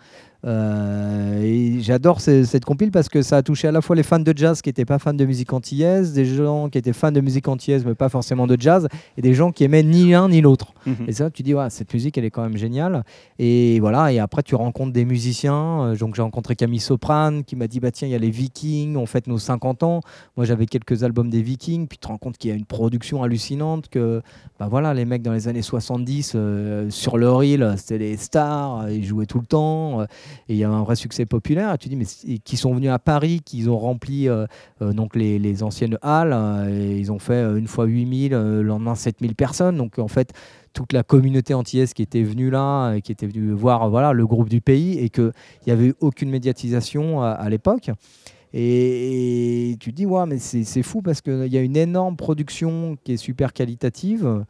euh, 0.47 1.43
et 1.43 1.81
j'adore 1.81 2.21
cette 2.21 2.65
compile 2.65 2.93
parce 2.93 3.09
que 3.09 3.23
ça 3.23 3.39
a 3.39 3.43
touché 3.43 3.67
à 3.67 3.73
la 3.73 3.81
fois 3.81 3.97
les 3.97 4.05
fans 4.05 4.21
de 4.21 4.33
jazz 4.37 4.63
qui 4.63 4.69
n'étaient 4.69 4.85
pas 4.85 5.01
fans 5.01 5.13
de 5.13 5.25
musique 5.25 5.53
antillaise, 5.53 6.13
des 6.13 6.25
gens 6.25 6.69
qui 6.69 6.79
étaient 6.79 6.93
fans 6.93 7.11
de 7.11 7.21
musique 7.21 7.49
antillaise 7.49 7.85
mais 7.85 7.95
pas 7.95 8.09
forcément 8.09 8.47
de 8.47 8.57
jazz, 8.59 8.87
et 9.17 9.23
des 9.23 9.35
gens 9.35 9.51
qui 9.51 9.65
aimaient 9.65 9.83
ni 9.83 10.11
l'un 10.11 10.29
ni 10.29 10.41
l'autre. 10.41 10.73
Mhm. 10.87 10.95
Et 11.09 11.13
ça, 11.13 11.31
tu 11.31 11.43
dis, 11.43 11.55
ouais, 11.55 11.69
cette 11.71 11.93
musique, 11.93 12.17
elle 12.17 12.25
est 12.25 12.31
quand 12.31 12.43
même 12.43 12.57
géniale. 12.57 13.05
Et 13.39 13.81
voilà, 13.81 14.13
et 14.13 14.19
après, 14.19 14.43
tu 14.43 14.55
rencontres 14.55 14.93
des 14.93 15.05
musiciens. 15.05 15.83
Euh, 15.83 15.97
donc, 15.97 16.15
j'ai 16.15 16.23
rencontré 16.23 16.55
Camille 16.55 16.81
Soprane 16.81 17.43
qui 17.43 17.57
m'a 17.57 17.67
dit, 17.67 17.81
bah 17.81 17.91
tiens, 17.91 18.07
il 18.07 18.13
y 18.13 18.15
a 18.15 18.19
les 18.19 18.31
Vikings, 18.31 18.97
on 18.97 19.07
fête 19.07 19.27
nos 19.27 19.39
50 19.39 19.83
ans. 19.83 20.01
Moi, 20.37 20.47
j'avais 20.47 20.67
quelques 20.67 21.03
albums 21.03 21.29
des 21.29 21.43
Vikings, 21.43 21.89
puis 21.89 21.99
tu 21.99 22.03
te 22.03 22.09
rends 22.09 22.19
compte 22.19 22.39
qu'il 22.39 22.51
y 22.51 22.53
a 22.53 22.57
une 22.57 22.67
production 22.67 23.23
hallucinante, 23.23 23.89
que 23.89 24.23
bah 24.61 24.69
voilà, 24.71 24.95
les 24.95 25.05
mecs 25.05 25.23
dans 25.23 25.33
les 25.33 25.49
années 25.49 25.63
70, 25.63 26.33
euh, 26.35 26.89
sur 26.91 27.19
leur 27.19 27.43
île, 27.43 27.75
c'était 27.77 27.99
les 27.99 28.17
stars, 28.17 28.89
ils 28.91 29.05
jouaient 29.05 29.27
tout 29.27 29.41
le 29.41 29.47
temps 29.47 30.07
et 30.49 30.55
il 30.55 30.57
y 30.57 30.65
a 30.65 30.71
un 30.71 30.83
vrai 30.83 30.97
succès 30.97 31.27
populaire. 31.27 31.75
Et 31.75 31.79
tu 31.79 31.89
dis, 31.89 31.97
mais 31.97 32.07
qui 32.39 32.57
sont 32.57 32.75
venus 32.75 32.91
à 32.91 32.99
Paris, 32.99 33.41
qui 33.45 33.69
ont 33.69 33.79
rempli 33.79 34.29
euh, 34.29 34.47
euh, 34.83 34.93
donc 34.93 35.17
les, 35.17 35.63
anciennes 35.63 35.99
halles, 36.03 36.33
euh, 36.33 36.69
et 36.69 36.99
ils 36.99 37.13
ont 37.13 37.19
fait 37.19 37.43
une 37.59 37.67
fois 37.67 37.87
8000, 37.87 38.33
le 38.33 38.63
lendemain 38.63 38.95
7000 38.95 39.35
personnes. 39.35 39.77
Donc 39.77 39.99
en 39.99 40.09
fait, 40.09 40.33
toute 40.73 40.93
la 40.93 41.03
communauté 41.03 41.55
antillaise 41.55 41.95
qui 41.95 42.03
était 42.03 42.23
venue 42.23 42.51
là, 42.51 42.95
et 42.95 43.03
qui 43.03 43.13
était 43.13 43.27
venue 43.27 43.53
voir 43.53 43.89
voilà, 43.91 44.13
le 44.13 44.27
groupe 44.27 44.49
du 44.49 44.61
pays, 44.61 44.99
et 44.99 45.11
qu'il 45.11 45.33
n'y 45.67 45.73
avait 45.73 45.95
aucune 46.01 46.31
médiatisation 46.31 47.23
à, 47.23 47.49
l'époque. 47.49 47.91
Et, 48.53 49.77
tu 49.81 49.91
te 49.91 49.97
dis, 49.97 50.07
ouais, 50.07 50.27
mais 50.27 50.39
c'est 50.39 50.83
fou 50.83 51.03
parce 51.03 51.21
qu'il 51.21 51.53
y 51.53 51.59
a 51.59 51.63
une 51.63 51.77
énorme 51.77 52.17
production 52.17 52.97
qui 53.05 53.13
est 53.13 53.17
super 53.17 53.53
qualitative 53.53 54.45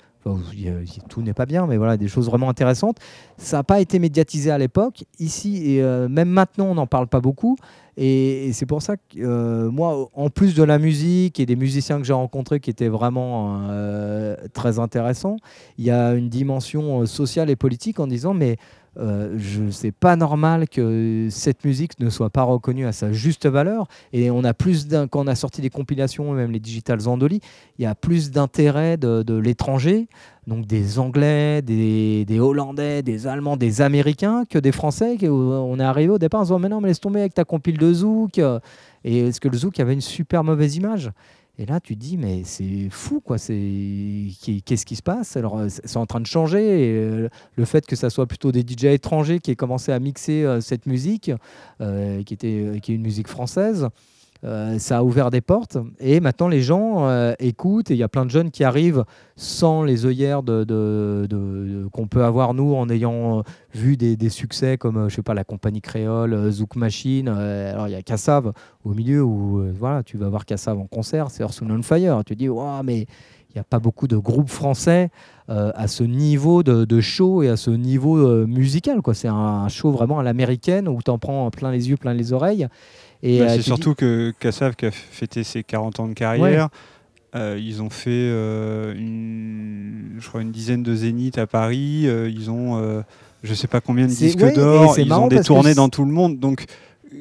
tout 1.08 1.22
n'est 1.22 1.34
pas 1.34 1.46
bien, 1.46 1.66
mais 1.66 1.76
voilà, 1.76 1.96
des 1.96 2.08
choses 2.08 2.26
vraiment 2.26 2.48
intéressantes. 2.48 2.98
Ça 3.36 3.58
n'a 3.58 3.62
pas 3.62 3.80
été 3.80 3.98
médiatisé 3.98 4.50
à 4.50 4.58
l'époque. 4.58 5.04
Ici, 5.18 5.70
et 5.70 5.82
euh, 5.82 6.08
même 6.08 6.28
maintenant, 6.28 6.66
on 6.66 6.74
n'en 6.74 6.86
parle 6.86 7.06
pas 7.06 7.20
beaucoup. 7.20 7.56
Et, 7.96 8.50
c'est 8.52 8.66
pour 8.66 8.82
ça 8.82 8.96
que 8.96 9.02
euh, 9.18 9.70
moi, 9.70 10.08
en 10.14 10.28
plus 10.28 10.54
de 10.54 10.62
la 10.62 10.78
musique 10.78 11.40
et 11.40 11.46
des 11.46 11.56
musiciens 11.56 11.98
que 11.98 12.04
j'ai 12.04 12.12
rencontrés 12.12 12.60
qui 12.60 12.70
étaient 12.70 12.88
vraiment 12.88 13.68
euh, 13.70 14.36
très 14.52 14.78
intéressants, 14.78 15.36
il 15.78 15.84
y 15.84 15.90
a 15.90 16.12
une 16.14 16.28
dimension 16.28 17.06
sociale 17.06 17.50
et 17.50 17.56
politique 17.56 18.00
en 18.00 18.06
disant, 18.06 18.34
mais 18.34 18.56
euh, 18.98 19.34
je 19.36 19.70
c'est 19.70 19.92
pas 19.92 20.16
normal 20.16 20.68
que 20.68 21.28
cette 21.30 21.64
musique 21.64 21.98
ne 22.00 22.08
soit 22.08 22.30
pas 22.30 22.42
reconnue 22.42 22.86
à 22.86 22.92
sa 22.92 23.12
juste 23.12 23.46
valeur. 23.46 23.88
Et 24.12 24.30
on 24.30 24.44
a 24.44 24.54
plus 24.54 24.86
d'un, 24.88 25.06
quand 25.06 25.24
on 25.24 25.26
a 25.26 25.34
sorti 25.34 25.60
des 25.60 25.70
compilations, 25.70 26.32
même 26.32 26.50
les 26.50 26.60
Digital 26.60 27.00
Zandoli, 27.00 27.40
il 27.78 27.82
y 27.82 27.86
a 27.86 27.94
plus 27.94 28.30
d'intérêt 28.30 28.96
de, 28.96 29.36
l'étranger, 29.36 30.08
donc 30.46 30.66
des 30.66 30.98
Anglais, 30.98 31.62
des, 31.62 32.40
Hollandais, 32.40 33.02
des 33.02 33.26
Allemands, 33.26 33.56
des 33.56 33.80
Américains, 33.82 34.44
que 34.48 34.58
des 34.58 34.72
Français. 34.72 35.16
on 35.28 35.78
est 35.78 35.84
arrivé 35.84 36.10
au 36.10 36.18
départ 36.18 36.40
en 36.40 36.44
disant 36.44 36.58
mais 36.58 36.68
non 36.68 36.80
mais 36.80 36.88
laisse 36.88 37.00
tomber 37.00 37.20
avec 37.20 37.34
ta 37.34 37.44
compile 37.44 37.78
de 37.78 37.92
Zouk. 37.92 38.40
Et 39.04 39.20
est-ce 39.20 39.40
que 39.40 39.48
le 39.48 39.58
Zouk 39.58 39.78
avait 39.78 39.94
une 39.94 40.00
super 40.00 40.42
mauvaise 40.42 40.76
image? 40.76 41.10
Et 41.58 41.64
là, 41.64 41.80
tu 41.80 41.94
te 41.96 42.00
dis, 42.00 42.18
mais 42.18 42.42
c'est 42.44 42.88
fou, 42.90 43.20
quoi. 43.20 43.38
Qu'est-ce 43.38 44.84
qui 44.84 44.96
se 44.96 45.02
passe? 45.02 45.38
Alors, 45.38 45.58
euh, 45.58 45.68
c'est 45.68 45.96
en 45.96 46.04
train 46.04 46.20
de 46.20 46.26
changer. 46.26 46.60
Euh, 46.60 47.28
le 47.56 47.64
fait 47.64 47.86
que 47.86 47.96
ça 47.96 48.10
soit 48.10 48.26
plutôt 48.26 48.52
des 48.52 48.60
DJ 48.60 48.84
étrangers 48.86 49.40
qui 49.40 49.52
aient 49.52 49.56
commencé 49.56 49.90
à 49.90 49.98
mixer 49.98 50.44
euh, 50.44 50.60
cette 50.60 50.84
musique, 50.84 51.32
qui, 51.80 52.34
était, 52.34 52.80
qui 52.82 52.92
est 52.92 52.94
une 52.94 53.02
musique 53.02 53.28
française, 53.28 53.88
euh, 54.44 54.78
ça 54.78 54.98
a 54.98 55.02
ouvert 55.02 55.30
des 55.30 55.40
portes 55.40 55.78
et 55.98 56.20
maintenant 56.20 56.48
les 56.48 56.60
gens 56.60 57.08
euh, 57.08 57.32
écoutent 57.38 57.90
et 57.90 57.94
il 57.94 57.96
y 57.96 58.02
a 58.02 58.08
plein 58.08 58.26
de 58.26 58.30
jeunes 58.30 58.50
qui 58.50 58.64
arrivent 58.64 59.04
sans 59.34 59.82
les 59.82 60.04
œillères 60.04 60.42
qu'on 60.42 62.06
peut 62.08 62.22
avoir 62.22 62.52
nous 62.52 62.74
en 62.74 62.88
ayant 62.90 63.38
euh, 63.38 63.42
vu 63.74 63.96
des, 63.96 64.28
succès 64.28 64.76
comme 64.76 65.08
je 65.08 65.14
sais 65.14 65.22
pas 65.22 65.34
la 65.34 65.44
compagnie 65.44 65.80
créole, 65.80 66.50
Zouk 66.50 66.76
Machine. 66.76 67.28
alors 67.28 67.88
il 67.88 67.92
y 67.92 67.96
a 67.96 68.02
Kassav 68.02 68.52
au 68.84 68.92
milieu 68.92 69.22
où 69.22 69.62
voilà 69.72 70.02
tu 70.02 70.18
vas 70.18 70.28
voir 70.28 70.44
Kassav 70.44 70.78
en 70.78 70.86
concert, 70.86 71.30
c'est 71.30 71.42
Earth, 71.42 71.62
and 71.62 71.82
Fire. 71.82 72.22
Tu 72.24 72.34
dis 72.34 72.48
mais 72.84 73.06
il 73.50 73.54
n'y 73.54 73.60
a 73.60 73.64
pas 73.64 73.78
beaucoup 73.78 74.08
de 74.08 74.16
groupes 74.16 74.50
français 74.50 75.10
à 75.48 75.86
ce 75.86 76.02
niveau 76.02 76.62
de, 76.62 77.00
show 77.00 77.42
et 77.42 77.48
à 77.48 77.56
ce 77.56 77.70
niveau 77.70 78.46
musical. 78.46 79.00
quoi. 79.00 79.14
C'est 79.14 79.28
un, 79.28 79.34
un 79.34 79.68
show 79.68 79.90
vraiment 79.92 80.18
à 80.18 80.22
l'américaine 80.22 80.88
où 80.88 81.00
tu 81.02 81.10
en 81.10 81.18
prends 81.18 81.50
plein 81.50 81.70
les 81.70 81.88
yeux, 81.88 81.96
plein 81.96 82.14
les 82.14 82.32
oreilles. 82.32 82.68
Et, 83.22 83.38
Bah, 83.38 83.44
euh, 83.44 83.48
c'est 83.50 83.56
dis- 83.58 83.62
surtout 83.64 83.94
que 83.94 84.32
Kassav 84.38 84.74
qui 84.76 84.86
a 84.86 84.90
fêté 84.90 85.42
ses 85.44 85.62
40 85.62 86.00
ans 86.00 86.08
de 86.08 86.14
carrière. 86.14 86.68
euh, 87.34 87.58
ils 87.60 87.82
ont 87.82 87.90
fait, 87.90 88.10
euh, 88.10 88.94
une, 88.94 90.16
je 90.18 90.28
crois, 90.28 90.40
une 90.42 90.52
dizaine 90.52 90.82
de 90.82 90.94
zéniths 90.94 91.38
à 91.38 91.46
Paris. 91.46 92.02
euh, 92.06 92.30
ils 92.30 92.50
ont, 92.50 93.02
je 93.42 93.54
sais 93.54 93.66
pas 93.68 93.80
combien 93.80 94.06
de 94.06 94.10
disques 94.12 94.40
ouais, 94.40 94.52
d'or. 94.52 94.98
Ils 94.98 95.12
ont 95.12 95.26
des 95.28 95.40
tournées 95.40 95.74
dans 95.74 95.88
tout 95.88 96.04
le 96.04 96.12
monde. 96.12 96.38
Donc, 96.38 96.64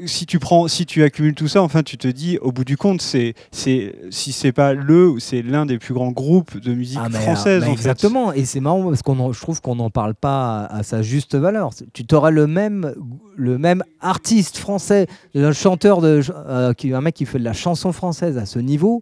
si 0.06 0.26
tu 0.26 0.40
prends, 0.40 0.68
si 0.68 0.86
tu 0.86 1.04
accumules 1.04 1.34
tout 1.36 1.48
ça, 1.48 1.62
enfin, 1.62 1.84
tu 1.84 1.98
te 1.98 2.08
dis, 2.08 2.38
au 2.42 2.52
bout 2.52 2.66
du 2.66 2.78
compte, 2.78 3.02
c'est, 3.02 3.34
c'est, 3.52 3.96
si 4.10 4.32
c'est 4.32 4.52
pas 4.52 4.74
le, 4.74 5.16
c'est 5.20 5.42
l'un 5.42 5.66
des 5.66 5.78
plus 5.78 5.94
grands 5.94 6.12
groupes 6.12 6.58
de 6.60 6.74
musique 6.74 7.00
Ah, 7.02 7.08
mais, 7.12 7.20
française. 7.20 7.64
en 7.64 7.68
fait. 7.68 7.72
exactement, 7.72 8.34
et 8.34 8.46
c'est 8.46 8.60
marrant 8.60 8.84
parce 8.90 9.02
qu'on 9.02 9.20
en- 9.20 9.32
je 9.34 9.40
trouve 9.42 9.62
qu'on 9.62 9.76
n'en 9.76 9.90
parle 9.90 10.16
pas 10.16 10.66
à, 10.66 10.78
à 10.78 10.84
sa 10.84 11.02
juste 11.02 11.36
valeur. 11.36 11.72
Tu 11.94 12.06
t'auras 12.06 12.32
le 12.32 12.48
même, 12.48 12.94
le 13.36 13.58
même 13.58 13.84
artiste 14.02 14.58
français, 14.58 15.08
un 15.36 15.52
chanteur 15.52 16.02
de, 16.02 16.22
euh, 16.48 16.74
qui, 16.74 16.94
un 16.94 17.02
mec 17.02 17.16
qui 17.16 17.26
fait 17.26 17.40
de 17.40 17.44
la 17.44 17.54
chanson 17.54 17.92
française 17.92 18.38
à 18.38 18.46
ce 18.46 18.60
niveau, 18.60 19.02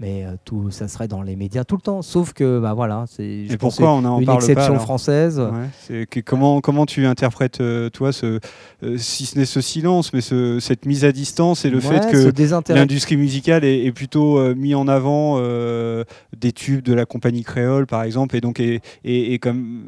mais 0.00 0.24
euh, 0.24 0.30
tout, 0.44 0.70
ça 0.70 0.88
serait 0.88 1.06
dans 1.06 1.22
les 1.22 1.36
médias 1.36 1.62
tout 1.64 1.76
le 1.76 1.80
temps. 1.80 2.02
Sauf 2.02 2.32
que, 2.32 2.58
bah 2.58 2.74
voilà, 2.74 3.04
c'est 3.08 3.46
je 3.46 3.52
Et 3.52 3.56
pense 3.56 3.76
pourquoi 3.76 3.92
on 3.94 4.04
en 4.04 4.18
une 4.18 4.26
parle 4.26 4.38
pas 4.40 4.44
exception 4.46 4.72
alors 4.74 4.82
française. 4.82 5.40
Ouais, 5.88 6.06
que- 6.06 6.20
comment, 6.20 6.60
comment 6.60 6.84
tu 6.84 7.06
interprètes, 7.06 7.60
euh, 7.60 7.90
toi, 7.90 8.12
ce, 8.12 8.40
euh, 8.82 8.98
si 8.98 9.24
ce 9.26 9.38
n'est 9.38 9.44
ce 9.44 9.60
silence, 9.60 10.12
mais 10.12 10.20
ce- 10.20 10.58
cette 10.58 10.84
mise 10.86 11.04
à 11.04 11.12
distance 11.12 11.64
et 11.64 11.70
le 11.70 11.78
Ouais, 11.78 12.00
fait 12.00 12.10
que 12.10 12.72
l'industrie 12.74 13.16
musicale 13.16 13.64
est, 13.64 13.84
est 13.84 13.92
plutôt 13.92 14.38
euh, 14.38 14.54
mis 14.54 14.74
en 14.74 14.88
avant 14.88 15.38
des 16.36 16.52
tubes 16.52 16.82
de 16.82 16.92
la 16.92 17.06
compagnie 17.06 17.44
créole, 17.44 17.86
par 17.86 18.02
exemple, 18.02 18.36
et 18.36 18.40
donc 18.40 18.60
est 18.60 19.38
comme 19.40 19.84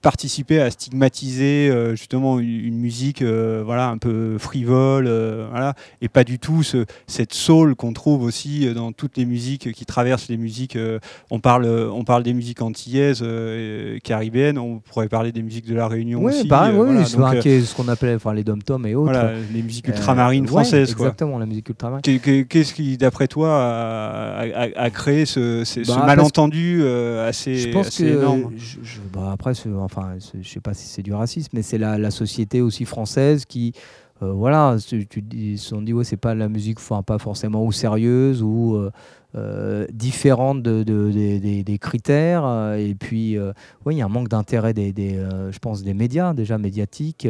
participer 0.00 0.60
à 0.60 0.70
stigmatiser 0.70 1.72
justement 1.94 2.38
une, 2.38 2.48
une 2.48 2.78
musique 2.78 3.22
voilà, 3.22 3.88
un 3.88 3.98
peu 3.98 4.38
frivole, 4.38 5.04
voilà, 5.50 5.74
et 6.00 6.08
pas 6.08 6.24
du 6.24 6.38
tout 6.38 6.62
ce, 6.62 6.84
cette 7.06 7.34
soul 7.34 7.74
qu'on 7.74 7.92
trouve 7.92 8.22
aussi 8.22 8.72
dans 8.74 8.92
toutes 9.08 9.16
les 9.16 9.24
musiques 9.24 9.72
qui 9.72 9.86
traversent 9.86 10.28
les 10.28 10.36
musiques. 10.36 10.76
euh, 10.76 10.98
on, 11.30 11.40
parle, 11.40 11.64
on 11.66 12.04
parle 12.04 12.22
des 12.22 12.34
musiques 12.34 12.60
antillaises, 12.60 13.20
euh, 13.22 13.98
caribéennes, 14.04 14.58
on 14.58 14.80
pourrait 14.80 15.08
parler 15.08 15.32
des 15.32 15.42
musiques 15.42 15.66
de 15.66 15.74
la 15.74 15.88
Réunion 15.88 16.22
Oui, 16.22 16.32
aussi. 16.34 16.46
pareil, 16.46 16.74
euh, 16.76 16.78
oui, 16.80 16.86
voilà, 16.88 17.04
c'est 17.06 17.16
un- 17.48 17.52
euh, 17.52 17.64
ce 17.64 17.74
qu'on 17.74 17.88
appelait 17.88 18.14
enfin, 18.14 18.34
les 18.34 18.44
dom-toms 18.44 18.84
et 18.86 18.94
autres. 18.94 19.12
voilà, 19.12 19.32
les 19.52 19.62
musiques 19.62 19.88
ultramarines 19.88 20.42
ouais, 20.44 20.48
françaises. 20.48 20.94
quoi. 20.94 21.06
Exactement, 21.06 21.38
la 21.38 21.46
musique 21.46 21.68
ultramarine. 21.70 22.02
Qu'est- 22.02 22.18
qu'est- 22.18 22.44
Qu'est-ce 22.44 22.74
qui, 22.74 22.96
d'après 22.98 23.28
toi, 23.28 23.48
a, 23.50 24.40
a- 24.42 24.68
a 24.82 24.90
créé 24.90 25.24
ce, 25.26 25.64
Bah, 25.86 26.04
malentendu 26.06 26.82
assez, 27.26 27.56
je 27.56 27.68
pense 27.70 27.86
assez 27.88 28.04
que 28.04 28.08
énorme 28.08 28.52
je- 28.56 28.78
je- 28.82 29.00
bah, 29.12 29.30
après 29.32 29.52
enfin 29.80 30.14
je 30.40 30.48
sais 30.48 30.60
pas 30.60 30.74
si 30.74 30.86
c'est 30.86 31.02
du 31.02 31.12
racisme 31.12 31.50
mais 31.52 31.62
c'est 31.62 31.78
la, 31.78 31.98
la 31.98 32.10
société 32.10 32.60
aussi 32.60 32.84
française 32.84 33.44
qui 33.46 33.72
euh, 34.22 34.32
voilà 34.32 34.76
ils 35.32 35.58
se 35.58 35.68
sont 35.68 35.82
dit 35.82 35.92
ouais 35.92 36.04
c'est 36.04 36.16
pas 36.16 36.34
la 36.34 36.48
musique 36.48 36.78
enfin 36.78 37.02
pas 37.02 37.18
forcément 37.18 37.64
ou 37.64 37.72
sérieuse 37.72 38.42
ou 38.42 38.74
euh, 38.76 38.90
euh, 39.36 39.86
différente 39.92 40.62
de, 40.62 40.82
de- 40.82 41.10
des- 41.62 41.78
critères. 41.78 42.74
Et 42.78 42.94
puis 42.94 43.38
ouais 43.38 43.94
il 43.94 43.98
y 43.98 44.02
a 44.02 44.06
un 44.06 44.08
manque 44.08 44.28
d'intérêt 44.28 44.72
des, 44.72 44.92
je 45.50 45.58
pense 45.58 45.82
des 45.82 45.94
médias 45.94 46.32
déjà 46.34 46.58
médiatiques 46.58 47.28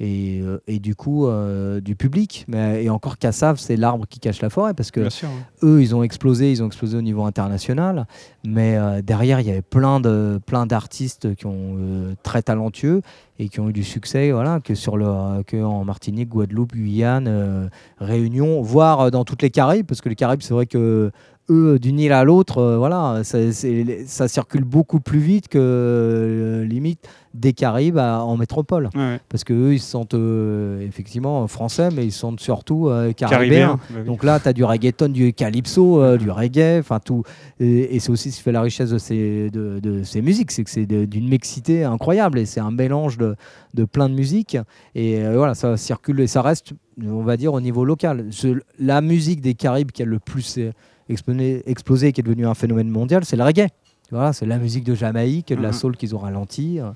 et, 0.00 0.40
euh, 0.42 0.58
et 0.66 0.80
du 0.80 0.96
coup 0.96 1.26
euh, 1.26 1.80
du 1.80 1.94
public 1.94 2.44
mais 2.48 2.82
et 2.82 2.90
encore 2.90 3.16
Kassav 3.16 3.58
c'est 3.58 3.76
l'arbre 3.76 4.06
qui 4.08 4.18
cache 4.18 4.42
la 4.42 4.50
forêt 4.50 4.74
parce 4.74 4.90
que 4.90 5.08
sûr. 5.08 5.28
hein. 5.28 5.46
eux, 5.62 5.80
ils 5.80 5.94
ont 5.94 6.02
explosé, 6.02 6.50
ils 6.50 6.62
ont 6.62 6.66
explosé 6.66 6.96
au 6.96 7.02
niveau 7.02 7.24
international, 7.24 8.06
mais 8.44 8.76
euh, 8.76 9.02
derrière, 9.02 9.40
il 9.40 9.46
y 9.46 9.50
avait 9.50 9.62
plein 9.62 10.00
de 10.00 10.40
plein 10.44 10.66
d'artistes 10.66 11.34
qui 11.36 11.46
ont 11.46 11.76
euh, 11.78 12.14
très 12.22 12.42
talentueux 12.42 13.02
et 13.38 13.48
qui 13.48 13.60
ont 13.60 13.68
eu 13.68 13.72
du 13.72 13.84
succès, 13.84 14.32
voilà, 14.32 14.60
que 14.60 14.74
sur 14.74 14.96
le 14.96 15.42
que 15.44 15.62
en 15.62 15.84
Martinique, 15.84 16.28
Guadeloupe, 16.28 16.72
Guyane, 16.72 17.70
Réunion, 17.98 18.62
voire 18.62 19.10
dans 19.10 19.24
toutes 19.24 19.42
les 19.42 19.50
Caraïbes, 19.50 19.86
parce 19.86 20.00
que 20.00 20.08
les 20.08 20.14
Caraïbes, 20.14 20.42
c'est 20.42 20.54
vrai 20.54 20.66
que 20.66 21.10
eux, 21.50 21.78
d'une 21.78 21.98
île 22.00 22.12
à 22.12 22.24
l'autre, 22.24 22.58
euh, 22.58 22.78
voilà, 22.78 23.22
ça, 23.24 24.28
circule 24.28 24.64
beaucoup 24.64 25.00
plus 25.00 25.18
vite 25.18 25.48
que 25.48 25.58
euh, 25.60 26.64
limite 26.64 27.06
des 27.34 27.52
Caraïbes 27.52 27.98
à- 27.98 28.22
en 28.22 28.36
métropole, 28.36 28.88
Ouais, 28.94 29.20
parce 29.28 29.42
que 29.44 29.52
eux, 29.52 29.74
ils 29.74 29.80
se 29.80 29.90
sentent 29.90 30.14
euh, 30.14 30.80
effectivement 30.86 31.46
français, 31.48 31.88
mais 31.94 32.06
ils 32.06 32.12
se 32.12 32.20
sentent 32.20 32.40
surtout 32.40 32.88
euh, 32.88 33.12
caribéens. 33.12 33.38
Caribéen. 33.38 33.80
bah 33.90 33.96
oui. 34.00 34.04
Donc 34.06 34.22
là, 34.24 34.38
tu 34.40 34.48
as 34.48 34.52
du 34.52 34.62
reggaeton, 34.64 35.08
du 35.08 35.32
calypso, 35.32 36.16
du 36.16 36.30
reggae, 36.30 36.78
enfin 36.78 37.00
tout. 37.00 37.24
Et, 37.60 37.96
et 37.96 38.00
c'est 38.00 38.10
aussi 38.10 38.30
ce 38.30 38.36
qui 38.38 38.42
fait 38.42 38.52
la 38.52 38.62
richesse 38.62 38.90
de 38.90 38.98
ces, 38.98 39.50
de, 39.50 39.80
de 39.80 40.02
ces 40.04 40.22
musiques, 40.22 40.50
c'est 40.52 40.64
que 40.64 40.70
c'est 40.70 40.86
d'une 40.86 41.28
mixité 41.28 41.84
incroyable 41.84 42.38
et 42.38 42.46
c'est 42.46 42.60
un 42.60 42.70
mélange 42.70 43.18
de, 43.18 43.34
de 43.74 43.84
plein 43.84 44.08
de 44.08 44.14
musiques. 44.14 44.56
Et 44.94 45.20
voilà, 45.34 45.54
ça 45.54 45.76
circule 45.76 46.20
et 46.20 46.26
ça 46.28 46.40
reste, 46.42 46.72
on 47.04 47.22
va 47.22 47.36
dire, 47.36 47.52
au 47.52 47.60
niveau 47.60 47.84
local. 47.84 48.26
Ce- 48.30 48.60
la 48.78 49.00
musique 49.00 49.40
des 49.40 49.54
Caraïbes 49.54 49.90
qui 49.90 50.02
a 50.02 50.06
le 50.06 50.20
plus 50.20 50.60
explosé, 51.08 52.08
et 52.08 52.12
qui 52.12 52.20
est 52.20 52.24
devenue 52.24 52.46
un 52.46 52.54
phénomène 52.54 52.88
mondial, 52.88 53.24
c'est 53.24 53.36
le 53.36 53.44
reggae. 53.44 53.68
Voilà, 54.10 54.32
c'est 54.34 54.44
la 54.46 54.58
musique 54.58 54.84
de 54.84 54.94
Jamaïque, 54.94 55.48
de 55.48 55.54
la 55.62 55.68
Mhm. 55.68 55.72
soul 55.74 55.96
qu'ils 55.96 56.14
ont 56.14 56.18
ralenti. 56.18 56.78
euh, 56.78 56.90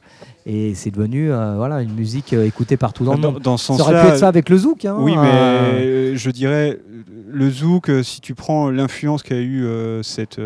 et 0.46 0.74
c'est 0.74 0.90
devenu 0.90 1.32
euh, 1.32 1.54
voilà, 1.56 1.80
une 1.82 1.94
musique 1.94 2.32
euh, 2.34 2.44
écoutée 2.44 2.76
partout 2.76 3.04
dans 3.04 3.14
le 3.14 3.20
dans, 3.20 3.32
monde. 3.32 3.42
dans 3.42 3.56
ce 3.56 3.72
Ça 3.72 3.82
aurait 3.82 4.00
pu 4.02 4.08
être 4.08 4.18
ça 4.18 4.28
avec 4.28 4.48
le 4.50 4.58
zouk. 4.58 4.84
hein, 4.84 4.96
oui, 4.98 5.12
mais 5.16 5.26
euh, 5.26 6.16
je 6.16 6.30
dirais 6.30 6.78
le 7.30 7.50
zouk, 7.50 7.90
si 8.02 8.20
tu 8.20 8.34
prends 8.34 8.70
l'influence 8.70 9.22
qu'a 9.22 9.36
eu 9.40 9.64
euh, 9.64 10.02
cette 10.02 10.40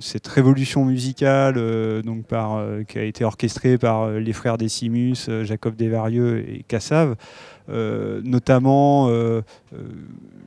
cette 0.00 0.26
révolution 0.26 0.84
musicale, 0.84 1.54
donc 2.04 2.24
par, 2.26 2.62
qui 2.86 2.98
a 2.98 3.02
été 3.04 3.24
orchestrée 3.24 3.78
par 3.78 4.10
les 4.10 4.32
frères 4.34 4.58
Décimus, 4.58 5.16
Jacob 5.44 5.74
Desvarieux 5.74 6.40
et 6.46 6.64
Cassav, 6.68 7.14
notamment. 7.68 9.08
euh, 9.08 9.42
euh, 9.74 9.78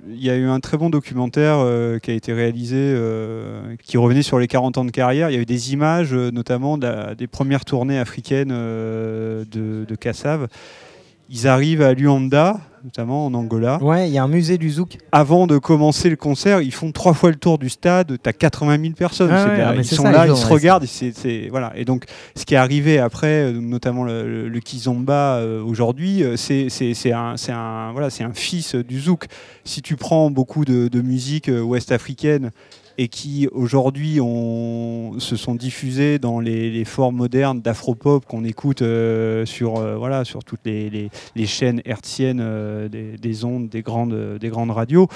il 0.07 0.23
y 0.23 0.29
a 0.29 0.35
eu 0.35 0.45
un 0.45 0.59
très 0.59 0.77
bon 0.77 0.89
documentaire 0.89 1.55
euh, 1.57 1.97
qui 1.99 2.11
a 2.11 2.13
été 2.13 2.31
réalisé, 2.33 2.77
euh, 2.77 3.75
qui 3.83 3.97
revenait 3.97 4.21
sur 4.21 4.37
les 4.39 4.47
40 4.47 4.77
ans 4.77 4.85
de 4.85 4.91
carrière. 4.91 5.29
Il 5.29 5.33
y 5.33 5.35
avait 5.35 5.45
des 5.45 5.73
images, 5.73 6.13
euh, 6.13 6.31
notamment 6.31 6.77
des 6.77 7.27
premières 7.27 7.65
tournées 7.65 7.97
africaines 7.97 8.51
euh, 8.51 9.43
de, 9.51 9.85
de 9.85 9.95
Kassav. 9.95 10.47
Ils 11.29 11.47
arrivent 11.47 11.81
à 11.81 11.93
Luanda, 11.93 12.59
notamment 12.85 13.25
en 13.25 13.33
Angola. 13.33 13.81
Ouais, 13.81 14.07
il 14.07 14.13
y 14.13 14.17
a 14.19 14.23
un 14.23 14.27
musée 14.27 14.59
du 14.59 14.69
zouk. 14.69 14.97
Avant 15.11 15.47
de 15.47 15.57
commencer 15.57 16.07
le 16.09 16.15
concert, 16.15 16.61
ils 16.61 16.71
font 16.73 16.91
trois 16.91 17.13
fois 17.15 17.31
le 17.31 17.35
tour 17.35 17.57
du 17.57 17.67
stade. 17.69 18.17
Tu 18.23 18.29
as 18.29 18.33
80 18.33 18.79
000 18.79 18.93
personnes. 18.93 19.31
Ah 19.31 19.43
ouais, 19.71 19.77
ils 19.79 19.85
sont 19.95 20.03
ça, 20.03 20.11
là, 20.11 20.27
ils 20.27 20.37
se 20.37 20.45
regardent. 20.53 20.85
c'est- 20.85 21.47
voilà. 21.49 21.73
Et 21.75 21.83
donc, 21.83 22.05
ce 22.35 22.45
qui 22.45 22.53
est 22.53 22.57
arrivé 22.57 22.99
après, 22.99 23.45
euh, 23.45 23.51
notamment 23.59 24.03
le, 24.03 24.27
le- 24.27 24.49
le 24.49 24.59
kizomba 24.59 25.37
euh, 25.37 25.63
aujourd'hui, 25.63 26.23
c'est 26.35 26.67
un, 27.11 27.37
c'est 27.37 27.51
un, 27.51 27.91
voilà, 27.91 28.09
c'est 28.11 28.23
un 28.23 28.33
fils 28.33 28.75
euh, 28.75 28.83
du 28.83 28.99
zouk. 28.99 29.25
Si 29.63 29.81
tu 29.81 29.95
prends 29.95 30.29
beaucoup 30.29 30.63
de, 30.63 30.87
de 30.87 31.01
musique 31.01 31.49
euh, 31.49 31.61
ouest-africaine 31.61 32.51
et 32.97 33.07
qui 33.07 33.47
aujourd'hui 33.51 34.15
se 35.19 35.35
sont 35.35 35.55
diffusées 35.55 36.17
dans 36.19 36.39
les, 36.39 36.69
les 36.71 36.85
formes 36.85 37.15
modernes 37.17 37.61
d'afropop 37.61 38.25
qu'on 38.25 38.43
écoute 38.45 38.81
euh, 38.81 39.45
sur, 39.45 39.77
euh, 39.77 39.95
voilà, 39.97 40.23
sur 40.25 40.43
toutes 40.43 40.61
les, 40.65 40.89
les- 40.89 41.09
les 41.35 41.45
chaînes 41.45 41.81
hertziennes 41.85 42.39
euh, 42.41 42.87
des, 42.87 43.17
des 43.17 43.45
ondes, 43.45 43.67
des 43.69 43.81
grandes, 43.81 44.37
des 44.39 44.49
grandes 44.49 44.71
radios. 44.71 45.07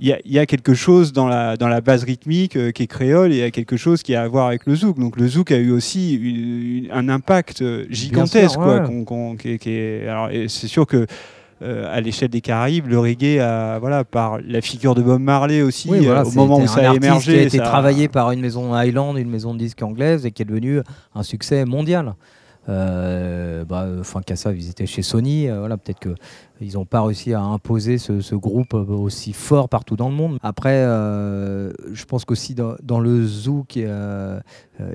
Il 0.00 0.08
y, 0.08 0.12
a, 0.12 0.18
il 0.24 0.32
y 0.32 0.40
a 0.40 0.44
quelque 0.46 0.74
chose 0.74 1.12
dans 1.12 1.28
la, 1.28 1.56
dans 1.56 1.68
la 1.68 1.80
base 1.80 2.02
rythmique 2.02 2.72
qui 2.72 2.82
est 2.82 2.86
créole 2.88 3.32
et 3.32 3.36
il 3.36 3.40
y 3.40 3.42
a 3.44 3.52
quelque 3.52 3.76
chose 3.76 4.02
qui 4.02 4.16
a 4.16 4.22
à 4.22 4.28
voir 4.28 4.48
avec 4.48 4.66
le 4.66 4.74
zouk. 4.74 4.98
Donc 4.98 5.16
le 5.16 5.28
zouk 5.28 5.52
a 5.52 5.56
eu 5.58 5.70
aussi 5.70 6.14
une- 6.14 6.84
une- 6.86 6.90
un 6.90 7.08
impact 7.08 7.62
gigantesque. 7.90 8.58
ouais. 8.80 8.80
c'est 10.48 10.66
sûr 10.66 10.84
que 10.86 11.06
euh, 11.64 11.96
à 11.96 12.00
l'échelle 12.00 12.28
des 12.28 12.40
Caraïbes, 12.40 12.86
le 12.86 12.98
reggae, 12.98 13.40
a, 13.40 13.78
voilà, 13.78 14.04
par 14.04 14.38
la 14.40 14.60
figure 14.60 14.94
de 14.94 15.02
Bob 15.02 15.20
Marley 15.20 15.62
aussi, 15.62 15.88
Oui, 15.90 16.04
voilà, 16.04 16.20
euh, 16.20 16.24
au 16.24 16.32
moment 16.32 16.58
où 16.58 16.66
ça 16.66 16.90
a 16.90 16.94
émergé. 16.94 17.32
qui 17.32 17.38
a 17.38 17.42
été 17.42 17.58
ça- 17.58 17.64
travaillé 17.64 18.08
par 18.08 18.30
une 18.32 18.40
maison 18.40 18.74
Highland, 18.74 19.16
une 19.16 19.30
maison 19.30 19.54
de 19.54 19.58
disques 19.58 19.82
anglaise, 19.82 20.26
et 20.26 20.30
qui 20.30 20.42
est 20.42 20.44
devenu 20.46 20.80
un 21.14 21.22
succès 21.22 21.64
mondial. 21.64 22.14
Euh, 22.68 23.64
bah, 23.64 23.86
enfin, 24.00 24.22
Kassav, 24.22 24.56
ils 24.56 24.70
étaient 24.70 24.86
chez 24.86 25.02
Sony. 25.02 25.48
Euh, 25.48 25.58
voilà, 25.58 25.76
peut-être 25.76 26.00
qu'ils 26.00 26.74
n'ont 26.74 26.86
pas 26.86 27.02
réussi 27.02 27.34
à 27.34 27.40
imposer 27.40 27.98
ce, 27.98 28.34
groupe 28.34 28.74
aussi 28.74 29.32
fort 29.32 29.68
partout 29.68 29.96
dans 29.96 30.08
le 30.08 30.14
monde. 30.14 30.38
Après, 30.42 30.76
euh, 30.76 31.72
je 31.92 32.04
pense 32.04 32.24
qu'aussi 32.24 32.54
dans, 32.54 32.74
dans, 32.82 33.00
le 33.00 33.24
zouk, 33.26 33.76
il 33.76 33.82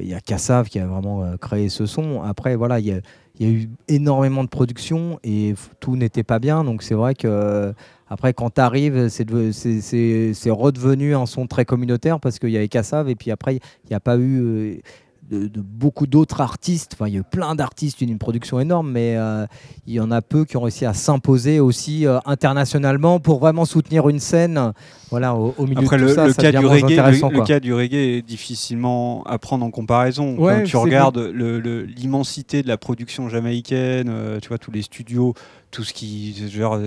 y 0.02 0.14
a 0.14 0.20
Kassav 0.26 0.68
qui 0.70 0.80
a 0.80 0.88
vraiment 0.88 1.38
créé 1.38 1.70
ce 1.70 1.86
son. 1.86 2.22
Après, 2.24 2.56
voilà, 2.56 2.80
il 2.80 2.88
y 2.88 2.92
a, 2.92 3.00
y 3.40 3.46
a, 3.46 3.50
eu 3.50 3.70
énormément 3.88 4.44
de 4.44 4.50
production 4.50 5.20
et 5.24 5.54
tout 5.80 5.96
n'était 5.96 6.24
pas 6.24 6.40
bien. 6.40 6.64
Donc, 6.64 6.84
c'est 6.84 6.96
vrai 6.96 7.16
que. 7.16 7.74
Après, 8.12 8.34
quand 8.34 8.56
tu 8.56 8.62
arrives, 8.62 9.08
c'est 9.10 10.50
redevenu 10.50 11.14
un 11.14 11.28
son 11.28 11.46
très 11.46 11.64
communautaire 11.64 12.20
parce 12.20 12.40
qu'il 12.40 12.50
y 12.50 12.58
avait 12.58 12.68
Kassav 12.68 13.08
et 13.08 13.16
puis 13.16 13.30
après, 13.30 13.58
il 13.58 13.90
n'y 13.92 13.96
a 13.96 14.00
pas 14.00 14.18
eu 14.18 14.82
de, 15.30 15.62
beaucoup 15.62 16.08
d'autres 16.08 16.42
artistes. 16.42 16.92
Enfin, 16.94 17.08
il 17.08 17.14
y 17.14 17.18
a 17.18 17.20
eu 17.20 17.24
plein 17.24 17.56
d'artistes, 17.56 18.02
une, 18.02 18.18
production 18.18 18.60
énorme, 18.60 18.92
mais 18.92 19.16
euh, 19.16 19.46
il 19.88 19.94
y 19.94 20.00
en 20.00 20.12
a 20.12 20.22
peu 20.22 20.46
qui 20.46 20.58
ont 20.58 20.62
réussi 20.62 20.86
à 20.86 20.94
s'imposer 20.94 21.60
aussi 21.60 22.06
euh, 22.06 22.20
internationalement 22.26 23.20
pour 23.20 23.40
vraiment 23.40 23.66
soutenir 23.66 24.10
une 24.10 24.20
scène. 24.20 24.74
Voilà, 25.10 25.34
au, 25.36 25.54
milieu 25.66 25.82
de 25.82 25.88
tout 25.88 25.96
le, 25.96 26.08
ça, 26.10 26.28
le 26.28 26.34
ça 26.34 26.42
cas 26.44 26.52
du 26.52 26.66
reggae, 26.66 26.90
le, 26.90 27.30
le, 27.32 27.44
cas 27.44 27.60
du 27.60 27.74
reggae 27.74 27.96
est 27.96 28.22
difficilement 28.22 29.24
à 29.24 29.40
prendre 29.40 29.66
en 29.66 29.72
comparaison. 29.72 30.36
Quand 30.38 30.64
tu 30.64 30.78
regardes 30.78 31.18
l'immensité 31.18 32.62
de 32.62 32.68
la 32.68 32.78
production 32.78 33.28
jamaïcaine, 33.30 34.10
euh, 34.10 34.40
tu 34.40 34.50
vois 34.50 34.60
tous 34.60 34.72
les 34.72 34.84
studios 34.84 35.34
tout 35.72 35.84
ce 35.84 35.94
qui 35.94 36.36
genre 36.50 36.80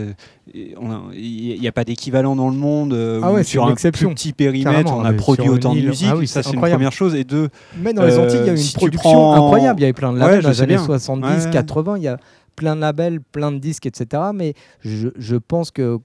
il 0.54 1.60
n'y 1.60 1.68
a 1.68 1.72
pas 1.72 1.84
d'équivalent 1.84 2.34
dans 2.34 2.50
le 2.50 2.56
monde 2.56 3.20
ah 3.22 3.42
sur 3.44 3.66
un 3.66 3.74
petit 3.74 4.32
périmètre 4.32 4.92
on 4.92 5.04
a 5.04 5.12
produit 5.12 5.48
autant 5.48 5.74
de 5.74 5.80
musique. 5.80 6.08
ah 6.10 6.26
ça 6.26 6.42
c'est 6.42 6.52
une 6.52 6.60
première 6.60 6.92
chose. 6.92 7.14
Et 7.14 7.24
deux 7.24 7.48
mais 7.76 7.92
dans 7.92 8.04
les 8.04 8.18
Antilles 8.18 8.40
il 8.42 8.46
y 8.46 8.50
a 8.50 8.54
une 8.54 8.72
production 8.74 9.32
incroyable. 9.32 9.80
Il 9.80 9.82
y 9.82 9.86
avait 9.86 9.92
plein 9.92 10.12
de 10.12 10.18
labels 10.18 10.42
dans 10.42 10.50
les 10.50 10.62
années 10.62 10.78
70 10.78 11.48
80 11.52 11.96
il 11.98 12.02
y 12.02 12.08
a 12.08 12.18
plein 12.56 12.76
de 12.76 12.80
labels, 12.80 13.20
plein 13.20 13.52
de 13.52 13.58
disques, 13.58 13.86
etc. 13.86 14.22
Mais 14.34 14.54
je, 14.80 15.36
pense 15.36 15.70
que 15.70 15.98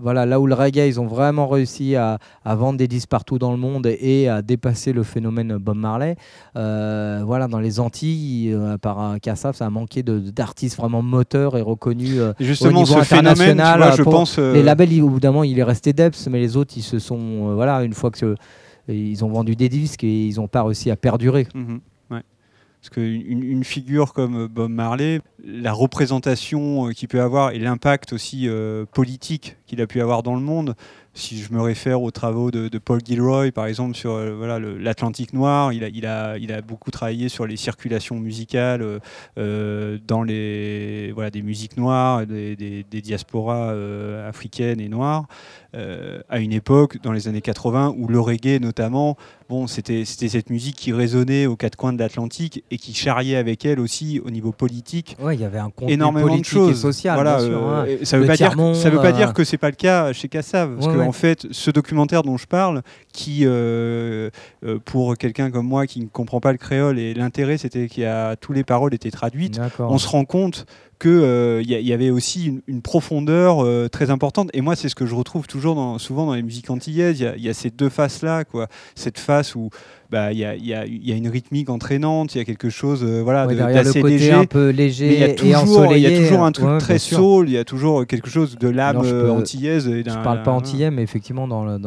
voilà, 0.00 0.26
là 0.26 0.40
où 0.40 0.46
le 0.46 0.54
reggae, 0.54 0.86
ils 0.88 1.00
ont 1.00 1.06
vraiment 1.06 1.48
réussi 1.48 1.96
à, 1.96 2.18
vendre 2.44 2.78
des 2.78 2.88
disques 2.88 3.08
partout 3.08 3.38
dans 3.38 3.52
le 3.52 3.58
monde 3.58 3.86
et, 3.86 4.28
à 4.28 4.42
dépasser 4.42 4.92
le 4.92 5.02
phénomène 5.02 5.56
Bob 5.58 5.76
Marley. 5.76 6.16
Euh, 6.56 7.22
voilà, 7.24 7.48
dans 7.48 7.60
les 7.60 7.80
Antilles, 7.80 8.52
euh, 8.52 8.78
par 8.78 9.00
un 9.00 9.18
Kassav, 9.18 9.54
ça 9.54 9.66
a 9.66 9.70
manqué 9.70 10.02
d'artistes 10.02 10.76
vraiment 10.76 11.02
moteurs 11.02 11.56
et 11.56 11.62
reconnus 11.62 12.16
euh, 12.18 12.32
Justement, 12.40 12.80
au 12.80 12.84
niveau 12.84 13.02
ce 13.02 13.14
international. 13.14 13.80
Phénomène, 13.80 13.96
je 13.96 14.02
pense, 14.02 14.38
Les 14.38 14.62
labels, 14.62 15.02
au 15.02 15.08
bout 15.08 15.20
d'un 15.20 15.30
moment, 15.30 15.44
il 15.44 15.58
est 15.58 15.64
resté 15.64 15.92
Depps, 15.92 16.28
mais 16.28 16.40
les 16.40 16.56
autres, 16.56 16.74
ils 16.76 16.82
se 16.82 16.98
sont, 16.98 17.54
voilà, 17.54 17.82
une 17.82 17.94
fois 17.94 18.10
que 18.10 18.34
ils 18.88 19.24
ont 19.24 19.28
vendu 19.28 19.54
des 19.54 19.68
disques 19.68 20.04
et 20.04 20.26
ils 20.26 20.36
n'ont 20.36 20.48
pas 20.48 20.62
réussi 20.62 20.90
à 20.90 20.96
perdurer. 20.96 21.46
Mhm. 21.54 21.80
Parce 22.82 22.90
qu'une 22.90 23.44
une 23.44 23.62
figure 23.62 24.12
comme 24.12 24.48
Bob 24.48 24.68
Marley, 24.68 25.20
la 25.44 25.72
représentation 25.72 26.88
qu'il 26.88 27.06
peut 27.06 27.20
avoir 27.20 27.52
et 27.52 27.60
l'impact 27.60 28.12
aussi 28.12 28.48
euh, 28.48 28.86
politique 28.86 29.56
qu'il 29.66 29.80
a 29.80 29.86
pu 29.86 30.00
avoir 30.00 30.24
dans 30.24 30.34
le 30.34 30.40
monde, 30.40 30.74
si 31.14 31.38
je 31.38 31.52
me 31.52 31.60
réfère 31.60 32.02
aux 32.02 32.10
travaux 32.10 32.50
de, 32.50 32.78
Paul 32.78 33.00
Gilroy, 33.04 33.52
par 33.52 33.66
exemple, 33.66 33.94
sur 33.96 34.12
euh, 34.12 34.34
voilà, 34.36 34.58
l'Atlantique 34.58 35.32
noir, 35.32 35.72
il 35.72 35.84
a, 35.84 35.88
il, 35.88 36.06
a, 36.06 36.38
il 36.38 36.52
a 36.52 36.62
beaucoup 36.62 36.90
travaillé 36.90 37.28
sur 37.28 37.46
les 37.46 37.56
circulations 37.56 38.18
musicales 38.18 39.00
euh, 39.38 39.98
dans 40.06 40.22
les, 40.22 41.12
voilà, 41.12 41.30
des 41.30 41.42
musiques 41.42 41.76
noires, 41.76 42.26
des, 42.26 42.56
des, 42.56 43.00
diasporas 43.02 43.72
africaines 44.26 44.80
et 44.80 44.88
noires, 44.88 45.26
à 45.74 46.38
une 46.38 46.52
époque, 46.52 47.02
dans 47.02 47.12
les 47.12 47.28
années 47.28 47.40
80, 47.40 47.94
où 47.96 48.06
le 48.06 48.20
reggae 48.20 48.60
notamment, 48.60 49.16
bon, 49.48 49.66
c'était 49.66 50.04
cette 50.04 50.50
musique 50.50 50.76
qui 50.76 50.92
résonnait 50.92 51.46
aux 51.46 51.56
quatre 51.56 51.76
coins 51.76 51.92
de 51.92 51.98
l'Atlantique 51.98 52.64
et 52.70 52.78
qui 52.78 52.94
charriait 52.94 53.36
avec 53.36 53.64
elle 53.64 53.80
aussi 53.80 54.20
au 54.24 54.30
niveau 54.30 54.52
politique 54.52 55.16
il 55.32 55.40
y 55.40 55.44
avait 55.44 55.58
un 55.58 55.70
énormément 55.88 56.36
de 56.36 56.44
choses. 56.44 56.80
social. 56.80 57.14
Voilà, 57.14 57.38
hein. 57.38 57.86
euh, 57.86 57.98
ça 58.02 58.16
ne 58.16 58.22
veut, 58.22 58.28
pas 58.28 58.36
dire, 58.36 58.54
ça 58.74 58.90
veut 58.90 59.00
pas 59.00 59.12
dire 59.12 59.30
euh, 59.30 59.32
que 59.32 59.44
c'est 59.44 59.58
pas 59.58 59.70
le 59.70 59.76
cas 59.76 60.12
chez 60.12 60.28
Kassav. 60.28 60.76
Parce 60.76 60.86
en 61.02 61.12
fait, 61.12 61.46
ce 61.50 61.70
documentaire 61.70 62.22
dont 62.22 62.36
je 62.36 62.46
parle, 62.46 62.82
qui, 63.12 63.40
euh, 63.44 64.30
pour 64.84 65.16
quelqu'un 65.16 65.50
comme 65.50 65.66
moi 65.66 65.86
qui 65.86 66.00
ne 66.00 66.06
comprend 66.06 66.40
pas 66.40 66.52
le 66.52 66.58
créole, 66.58 66.98
et 66.98 67.14
l'intérêt 67.14 67.58
c'était 67.58 67.88
qu'il 67.88 68.02
y 68.02 68.06
a 68.06 68.36
toutes 68.36 68.56
les 68.56 68.64
paroles 68.64 68.94
étaient 68.94 69.10
traduites, 69.10 69.60
on 69.78 69.98
se 69.98 70.08
rend 70.08 70.24
compte 70.24 70.66
qu'il 71.02 71.62
il 71.62 71.88
y, 71.88 71.92
avait 71.92 72.10
aussi 72.10 72.62
une, 72.66 72.82
profondeur 72.82 73.66
très 73.90 74.10
importante. 74.10 74.50
Et 74.52 74.60
moi, 74.60 74.76
c'est 74.76 74.88
ce 74.88 74.94
que 74.94 75.06
je 75.06 75.14
retrouve 75.14 75.46
toujours 75.46 75.74
dans, 75.74 75.98
souvent 75.98 76.26
dans 76.26 76.34
les 76.34 76.42
musiques 76.42 76.70
antillaises. 76.70 77.20
Il 77.20 77.42
y, 77.42 77.48
a 77.48 77.54
ces 77.54 77.70
deux 77.70 77.88
faces-là, 77.88 78.44
quoi. 78.44 78.68
Cette 78.94 79.18
face 79.18 79.54
où 79.54 79.70
bah, 80.12 80.30
il 80.30 80.38
y, 80.38 80.44
a, 80.44 80.54
y, 80.54 80.74
a, 80.74 80.84
y, 80.84 81.10
a, 81.10 81.16
une 81.16 81.28
rythmique 81.28 81.70
entraînante, 81.70 82.34
il 82.34 82.38
y 82.38 82.40
a 82.42 82.44
quelque 82.44 82.68
chose 82.68 83.02
euh, 83.02 83.22
voilà, 83.22 83.46
d'assez 83.46 84.02
léger. 84.02 84.32
un 84.32 84.44
peu 84.44 84.68
léger 84.68 85.14
il 85.14 85.20
y 85.20 85.24
a 85.24 85.32
toujours, 85.32 85.86
Il 85.96 86.02
y 86.02 86.06
a 86.06 86.18
toujours 86.18 86.44
un 86.44 86.52
truc 86.52 86.78
très 86.80 86.98
soul, 86.98 87.48
il 87.48 87.52
y 87.52 87.58
a 87.58 87.64
toujours 87.64 88.06
quelque 88.06 88.28
chose 88.28 88.58
de 88.58 88.68
l'âme 88.68 89.00
euh, 89.02 89.30
antillaise. 89.30 89.86
Je 89.90 90.10
ne 90.10 90.22
parle 90.22 90.42
pas 90.42 90.50
antillais, 90.50 90.90
mais 90.90 91.02
effectivement, 91.02 91.48
dans, 91.48 91.80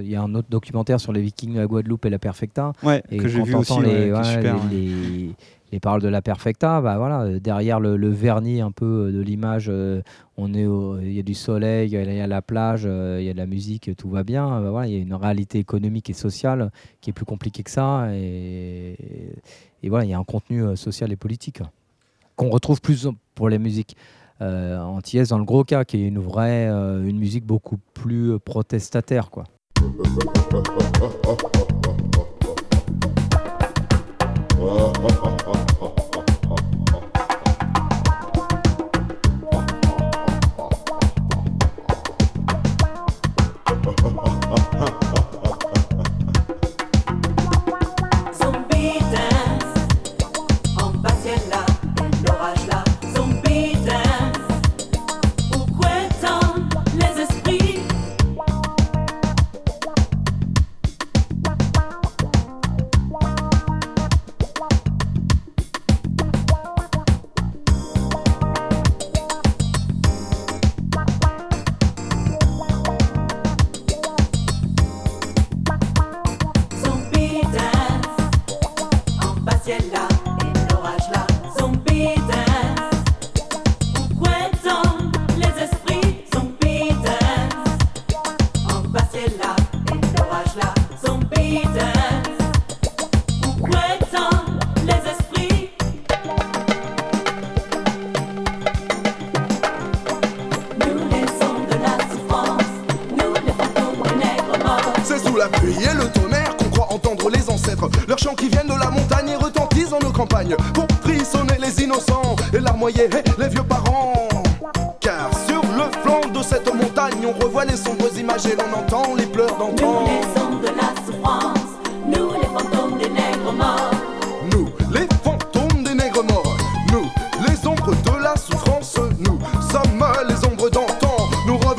il 0.00 0.08
y 0.08 0.14
a 0.14 0.22
un 0.22 0.32
autre 0.36 0.46
documentaire 0.48 1.00
sur 1.00 1.12
les 1.12 1.20
Vikings, 1.20 1.56
la 1.56 1.66
Guadeloupe 1.66 2.06
et 2.06 2.10
la 2.10 2.20
Perfecta. 2.20 2.72
Ouais, 2.84 3.02
et 3.10 3.16
que 3.16 3.26
j'ai 3.26 3.42
vu 3.42 3.56
aussi, 3.56 3.80
les, 3.80 4.12
super, 4.22 4.56
les, 4.70 4.78
les 4.78 5.34
paroles 5.80 6.02
de 6.02 6.08
la 6.08 6.22
perfecta, 6.22 6.80
bah 6.80 6.98
voilà, 6.98 7.22
euh, 7.22 7.40
derrière 7.40 7.80
le, 7.80 8.08
vernis 8.08 8.60
un 8.60 8.70
peu 8.70 9.08
euh, 9.08 9.12
de 9.12 9.20
l'image, 9.20 9.66
euh, 9.68 10.02
on 10.36 10.52
est, 10.54 10.66
il 11.02 11.12
y 11.12 11.18
a 11.18 11.22
du 11.22 11.34
soleil, 11.34 11.90
il 11.90 11.94
y 11.94 12.20
a 12.20 12.26
la 12.26 12.42
plage, 12.42 12.84
il 12.84 13.24
y 13.24 13.28
a 13.28 13.32
de 13.32 13.38
la 13.38 13.46
musique, 13.46 13.96
tout 13.96 14.10
va 14.10 14.22
bien. 14.22 14.60
Bah 14.60 14.86
il 14.86 14.92
y 14.92 14.96
a 14.96 15.00
une 15.00 15.14
réalité 15.14 15.58
économique 15.58 16.10
et 16.10 16.14
sociale 16.14 16.70
qui 17.00 17.10
est 17.10 17.12
plus 17.12 17.24
compliquée 17.24 17.62
que 17.62 17.70
ça, 17.70 18.08
et, 18.12 18.96
et 19.82 19.88
voilà, 19.88 20.04
il 20.04 20.10
y 20.10 20.14
a 20.14 20.18
un 20.18 20.24
contenu 20.24 20.76
social 20.76 21.12
et 21.12 21.16
politique 21.16 21.60
qu'on 22.36 22.50
retrouve 22.50 22.80
plus 22.80 23.08
pour 23.34 23.48
les 23.48 23.58
musiques 23.58 23.96
euh, 24.40 24.78
antillaises 24.78 25.28
dans 25.28 25.38
le 25.38 25.44
gros 25.44 25.64
cas, 25.64 25.84
qui 25.84 26.02
est 26.02 26.08
une 26.08 26.18
vraie, 26.18 26.66
une 26.66 27.18
musique 27.18 27.44
beaucoup 27.44 27.78
plus 27.94 28.38
protestataire, 28.40 29.30
quoi. 29.30 29.44
Oh, 34.64 34.92
oh, 34.96 35.36
oh, 35.48 35.66
oh. 35.80 36.01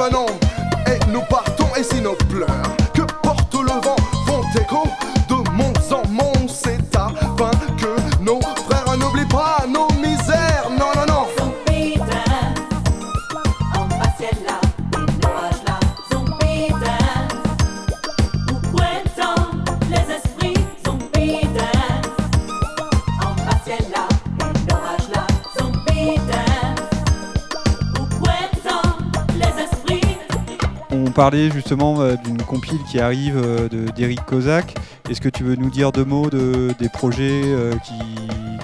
De 0.09 0.17
mons 0.17 0.42
Parlait 31.23 31.49
justement 31.51 32.01
euh, 32.01 32.17
d'une 32.25 32.41
compile 32.41 32.79
qui 32.91 32.99
arrive 32.99 33.37
euh, 33.37 33.69
d'Eric 33.95 34.25
Kozak. 34.25 34.75
Est-ce 35.09 35.21
que 35.21 35.29
tu 35.29 35.45
veux 35.45 35.55
nous 35.55 35.69
dire 35.69 35.93
deux 35.93 36.03
mots 36.03 36.29
de, 36.29 36.73
des 36.77 36.89
projets 36.89 37.43
euh, 37.45 37.71
qui, 37.75 37.93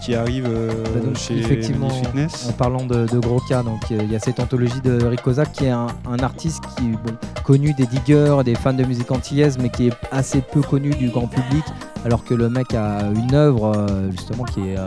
qui, 0.02 0.14
arrivent 0.14 0.50
bah 0.50 1.12
chez 1.16 1.38
Effectivement, 1.38 1.90
Fitness? 1.90 2.50
en, 2.50 2.52
parlant 2.52 2.86
de, 2.86 3.18
gros 3.18 3.40
cas, 3.40 3.64
donc 3.64 3.80
il 3.90 4.12
y 4.12 4.16
a 4.18 4.20
cette 4.20 4.42
anthologie 4.42 4.82
d'Eric 4.82 5.22
Kozak 5.22 5.54
qui 5.54 5.68
est 5.68 5.70
un, 5.70 5.88
artiste 6.22 6.62
qui 6.76 6.88
est 6.88 7.44
connu 7.44 7.74
des 7.74 7.86
diggers, 7.86 8.42
des 8.44 8.56
fans 8.56 8.74
de 8.74 8.84
musique 8.84 9.10
antillaise, 9.10 9.58
mais 9.58 9.70
qui 9.70 9.88
est 9.88 9.94
assez 10.12 10.42
peu 10.42 10.60
connu 10.60 10.90
du 10.90 11.08
grand 11.08 11.28
public, 11.28 11.64
alors 12.04 12.26
que 12.26 12.34
le 12.34 12.50
mec 12.50 12.74
a 12.74 13.04
une 13.16 13.36
œuvre 13.36 13.88
justement 14.12 14.44
qui 14.44 14.60
est 14.60 14.78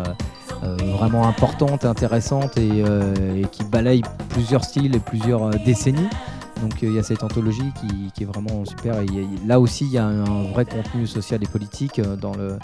vraiment 0.98 1.26
importante, 1.26 1.86
intéressante 1.86 2.58
et, 2.58 2.80
et, 2.80 3.46
qui 3.50 3.64
balaye 3.64 4.02
plusieurs 4.28 4.62
styles 4.62 4.94
et 4.94 5.00
plusieurs 5.00 5.48
décennies. 5.64 6.10
Donc 6.62 6.82
euh, 6.82 6.86
il 6.86 6.94
y 6.94 6.98
a 6.98 7.02
cette 7.02 7.22
anthologie 7.24 7.72
qui, 8.14 8.22
est 8.22 8.26
vraiment 8.26 8.64
super. 8.64 9.00
Et 9.00 9.06
là 9.46 9.60
aussi, 9.60 9.84
il 9.84 9.92
y 9.92 9.98
a 9.98 10.06
un, 10.06 10.44
vrai 10.44 10.64
contenu 10.64 11.06
social 11.06 11.42
et 11.42 11.46
politique 11.46 11.98
euh, 11.98 12.16
dans 12.16 12.32
le, 12.34 12.58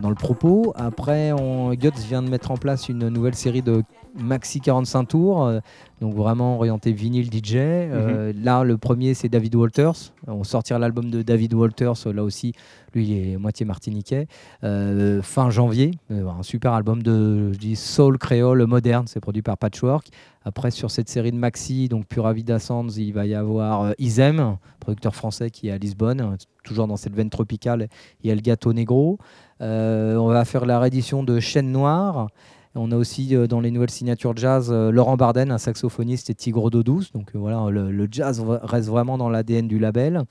dans 0.00 0.08
le, 0.08 0.14
propos. 0.14 0.72
Après, 0.76 1.32
on, 1.32 1.72
Guts 1.74 1.90
vient 2.08 2.22
de 2.22 2.28
mettre 2.28 2.50
en 2.50 2.56
place 2.56 2.88
une 2.88 3.08
nouvelle 3.08 3.34
série 3.34 3.62
de 3.62 3.82
maxi 4.18 4.60
45 4.60 5.04
tours, 5.04 5.44
euh, 5.44 5.60
donc 6.00 6.14
vraiment 6.14 6.56
orienté 6.56 6.92
vinyle 6.92 7.30
DJ. 7.32 7.54
Euh, 7.56 8.32
mhm. 8.32 8.44
Là, 8.44 8.64
le 8.64 8.76
premier, 8.76 9.14
c'est 9.14 9.28
David 9.28 9.54
Walters. 9.54 10.12
On 10.26 10.44
sortira 10.44 10.78
l'album 10.78 11.10
de 11.10 11.22
David 11.22 11.54
Walters, 11.54 12.06
là 12.12 12.22
aussi, 12.22 12.52
lui, 12.94 13.32
est 13.32 13.36
moitié 13.36 13.66
martiniquais. 13.66 14.26
Euh, 14.64 15.22
fin 15.22 15.50
janvier, 15.50 15.92
un 16.10 16.42
super 16.42 16.72
album 16.72 17.02
de 17.02 17.52
soul 17.74 18.18
créole 18.18 18.66
moderne, 18.66 19.06
c'est 19.06 19.20
produit 19.20 19.42
par 19.42 19.58
Patchwork. 19.58 20.08
Après, 20.44 20.70
sur 20.70 20.90
cette 20.90 21.08
série 21.08 21.32
de 21.32 21.36
maxi, 21.36 21.88
donc 21.88 22.06
Pura 22.06 22.32
Vida 22.32 22.58
Sands, 22.58 22.88
il 22.88 23.12
va 23.12 23.26
y 23.26 23.34
avoir 23.34 23.92
Isem, 23.98 24.56
producteur 24.80 25.14
français 25.14 25.50
qui 25.50 25.68
est 25.68 25.72
à 25.72 25.78
Lisbonne, 25.78 26.36
toujours 26.64 26.86
dans 26.86 26.96
cette 26.96 27.14
veine 27.14 27.30
tropicale. 27.30 27.88
Il 28.22 28.28
y 28.28 28.32
a 28.32 28.34
le 28.34 28.40
gâteau 28.40 28.72
Negro. 28.72 29.18
on 29.60 30.26
va 30.28 30.44
faire 30.44 30.64
la 30.64 30.78
réédition 30.80 31.22
de 31.22 31.40
Chaîne 31.40 31.72
Noire. 31.72 32.28
On 32.76 32.92
a 32.92 32.96
aussi 32.96 33.34
euh, 33.34 33.46
dans 33.46 33.60
les 33.60 33.70
nouvelles 33.70 33.90
signatures 33.90 34.36
jazz 34.36 34.68
euh, 34.70 34.92
Laurent 34.92 35.16
Barden, 35.16 35.50
un 35.50 35.58
saxophoniste, 35.58 36.30
et 36.30 36.34
Tigre 36.34 36.70
d'eau 36.70 36.84
douce. 36.84 37.10
Donc 37.12 37.34
euh, 37.34 37.38
voilà, 37.38 37.68
le, 37.68 38.08
jazz 38.10 38.44
reste 38.62 38.88
vraiment 38.88 39.18
dans 39.18 39.28
l'ADN 39.28 39.66
du 39.66 39.78
label. 39.78 40.22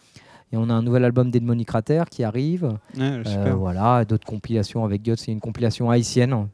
Et 0.51 0.57
on 0.57 0.69
a 0.69 0.73
un 0.73 0.81
nouvel 0.81 1.05
album 1.05 1.29
d'Edmonic 1.29 1.67
Crater 1.67 2.03
qui 2.09 2.23
arrive. 2.23 2.71
voilà, 3.55 4.05
d'autres 4.05 4.25
compilations 4.25 4.83
avec 4.83 5.03
Guts. 5.03 5.17
C'est 5.17 5.31
une 5.31 5.39
compilation 5.39 5.89
haïtienne 5.89 6.47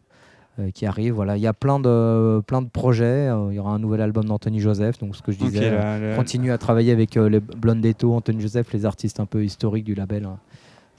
qui 0.74 0.86
arrive. 0.86 1.14
Voilà, 1.14 1.38
il 1.38 1.42
y 1.42 1.48
a 1.48 1.54
plein 1.54 1.80
de 1.80 2.42
plein 2.46 2.62
de 2.62 2.70
projets. 2.70 3.30
il 3.50 3.56
y 3.56 3.60
aura 3.60 3.72
un 3.72 3.80
nouvel 3.80 4.02
album 4.02 4.26
d'Anthony 4.26 4.60
Joseph. 4.60 4.98
Donc 5.00 5.16
ce 5.16 5.22
que 5.22 5.32
je 5.32 5.40
disais, 5.40 5.72
continue 6.16 6.52
à 6.52 6.58
travailler 6.58 6.92
avec 6.92 7.16
les 7.16 7.40
Blondetto, 7.40 8.14
Anthony 8.14 8.42
Joseph, 8.42 8.74
les 8.74 8.86
artistes 8.86 9.20
un 9.20 9.26
peu 9.26 9.44
historiques 9.44 9.86
du 9.86 9.96
label. 9.96 10.26
Hein. 10.26 10.38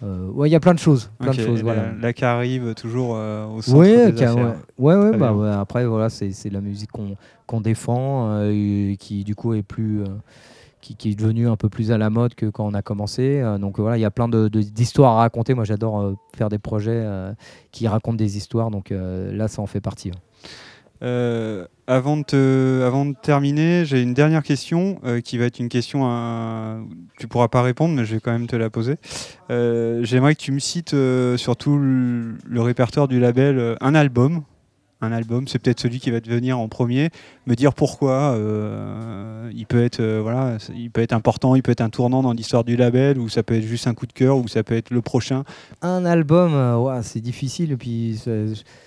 Euh, 0.03 0.29
ouais, 0.31 0.49
il 0.49 0.53
y 0.53 0.57
a 0.57 0.61
plein 0.61 0.75
de 0.75 0.79
choses. 0.79 1.11
Plein 1.19 1.33
de 1.33 1.41
choses 1.41 1.63
voilà. 1.63 1.93
Là, 2.01 2.13
qui 2.13 2.25
arrive 2.25 2.75
toujours 2.75 3.15
euh, 3.17 3.47
au 3.47 3.63
centre 3.63 3.83
des 3.83 4.23
affaires. 4.23 4.57
Ouais, 4.79 4.95
ouais, 4.95 5.17
bah, 5.17 5.59
après, 5.59 5.87
voilà, 5.87 6.11
c'est 6.11 6.51
la 6.51 6.61
musique 6.61 6.91
qu'on 7.47 7.61
défend, 7.61 8.31
euh, 8.31 8.91
et 8.91 8.97
qui 8.99 9.25
du 9.25 9.35
coup 9.35 9.55
est 9.55 9.63
plus. 9.63 10.03
Qui, 10.95 11.11
est 11.11 11.18
devenue 11.18 11.49
un 11.49 11.57
peu 11.57 11.68
plus 11.68 11.91
à 11.91 11.99
la 11.99 12.11
mode 12.11 12.34
que 12.34 12.47
quand 12.47 12.66
on 12.66 12.74
a 12.74 12.82
commencé. 12.82 13.43
donc 13.61 13.78
voilà, 13.78 13.97
il 13.97 14.01
y 14.01 14.05
a 14.05 14.11
plein 14.11 14.28
d'histoires 14.28 15.12
à 15.12 15.16
raconter. 15.18 15.55
Moi, 15.55 15.64
j'adore 15.64 16.14
faire 16.37 16.49
des 16.49 16.59
projets 16.59 17.05
qui 17.72 17.89
racontent 17.89 18.16
des 18.16 18.37
histoires. 18.37 18.70
Donc 18.70 18.91
là, 18.91 19.49
ça 19.49 19.62
en 19.62 19.66
fait 19.66 19.80
partie. 19.80 20.12
Euh, 21.03 21.66
avant, 21.87 22.16
de 22.16 23.20
terminer, 23.22 23.84
j'ai 23.84 24.03
une 24.03 24.14
dernière 24.14 24.43
question 24.43 24.99
euh, 25.05 25.20
qui 25.20 25.39
va 25.39 25.45
être 25.45 25.59
une 25.59 25.68
question 25.68 26.07
à... 26.07 26.78
Tu 27.18 27.28
pourras 27.28 27.49
pas 27.49 27.62
répondre, 27.62 27.95
mais 27.95 28.05
je 28.05 28.14
vais 28.14 28.20
quand 28.20 28.32
même 28.32 28.47
te 28.47 28.57
la 28.57 28.70
poser. 28.70 28.97
Euh, 29.51 30.01
j'aimerais 30.03 30.34
que 30.34 30.41
tu 30.41 30.53
me 30.53 30.59
cites 30.59 30.97
sur 31.37 31.57
tout 31.57 31.78
le 31.78 32.61
répertoire 32.61 33.09
du 33.09 33.20
label 33.20 33.76
un 33.80 33.95
album 33.95 34.43
un 35.01 35.13
album, 35.13 35.47
c'est 35.47 35.59
peut-être 35.59 35.81
celui 35.81 36.01
qui 36.01 36.11
va 36.11 36.21
devenir 36.21 36.59
en 36.59 36.69
premier, 36.69 37.11
me 37.47 37.55
dire 37.55 37.75
pourquoi 37.75 38.35
euh, 38.35 39.51
il 39.55 39.67
peut 39.67 39.85
être 39.85 40.01
euh, 40.01 40.21
voilà, 40.23 40.57
il 40.75 40.91
peut 40.91 41.03
être 41.03 41.13
important, 41.13 41.55
il 41.55 41.63
peut 41.63 41.73
être 41.73 41.83
un 41.83 41.91
tournant 41.91 42.23
dans 42.23 42.33
l'histoire 42.33 42.65
du 42.65 42.77
label, 42.77 43.19
ou 43.19 43.29
ça 43.29 43.43
peut 43.43 43.55
être 43.55 43.67
juste 43.67 43.87
un 43.87 43.95
coup 43.95 44.07
de 44.07 44.13
cœur, 44.13 44.39
ou 44.39 44.49
ça 44.49 44.63
peut 44.63 44.75
être 44.75 44.91
le 44.91 45.03
prochain. 45.03 45.45
Un 45.83 46.05
album, 46.07 46.55
euh, 46.55 47.03
c'est 47.03 47.21
difficile, 47.21 47.77
puis 47.77 48.21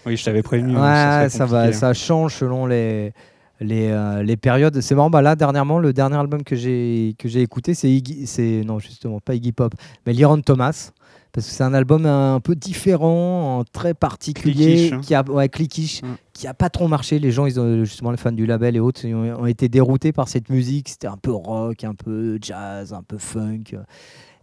oui, 0.05 0.17
je 0.17 0.23
t'avais 0.23 0.41
prévenu. 0.41 0.75
Hein, 0.75 1.29
ça, 1.29 1.45
va, 1.45 1.63
hein. 1.63 1.71
ça 1.71 1.93
change 1.93 2.35
selon 2.35 2.65
les 2.65 3.13
les, 3.61 3.93
les 4.23 4.37
périodes. 4.37 4.79
C'est 4.79 4.95
marrant, 4.95 5.09
bah 5.09 5.21
là 5.21 5.35
dernièrement, 5.35 5.79
le 5.79 5.91
dernier 5.91 6.15
album 6.15 6.43
que 6.43 6.55
j'ai 6.55 7.13
que 7.19 7.27
j'ai 7.27 7.41
écouté, 7.41 7.73
c'est 7.73 8.01
c'est 8.25 8.63
non 8.65 8.79
justement 8.79 9.19
pas 9.19 9.35
Iggy 9.35 9.51
Pop, 9.51 9.75
mais 10.07 10.13
Liron 10.13 10.41
Thomas 10.41 10.91
parce 11.31 11.47
que 11.47 11.53
c'est 11.53 11.63
un 11.63 11.73
album 11.73 12.05
un 12.05 12.39
peu 12.39 12.55
différent, 12.55 13.63
très 13.71 13.93
particulier, 13.93 14.91
hein. 14.93 15.01
qui 15.01 15.13
a 15.13 15.23
ouais, 15.23 15.49
cliquish, 15.49 16.01
qui 16.33 16.47
a 16.47 16.53
pas 16.53 16.69
trop 16.69 16.87
marché. 16.87 17.19
Les 17.19 17.31
gens, 17.31 17.45
ils 17.45 17.59
ont 17.59 17.83
justement 17.83 18.11
les 18.11 18.17
fans 18.17 18.31
du 18.31 18.45
label 18.45 18.75
et 18.75 18.79
autres, 18.79 19.07
ont, 19.07 19.45
été 19.45 19.69
déroutés 19.69 20.11
par 20.11 20.27
cette 20.27 20.49
musique. 20.49 20.89
C'était 20.89 21.07
un 21.07 21.17
peu 21.17 21.31
rock, 21.31 21.83
un 21.83 21.93
peu 21.93 22.39
jazz, 22.41 22.93
un 22.93 23.03
peu 23.03 23.17
funk. 23.17 23.75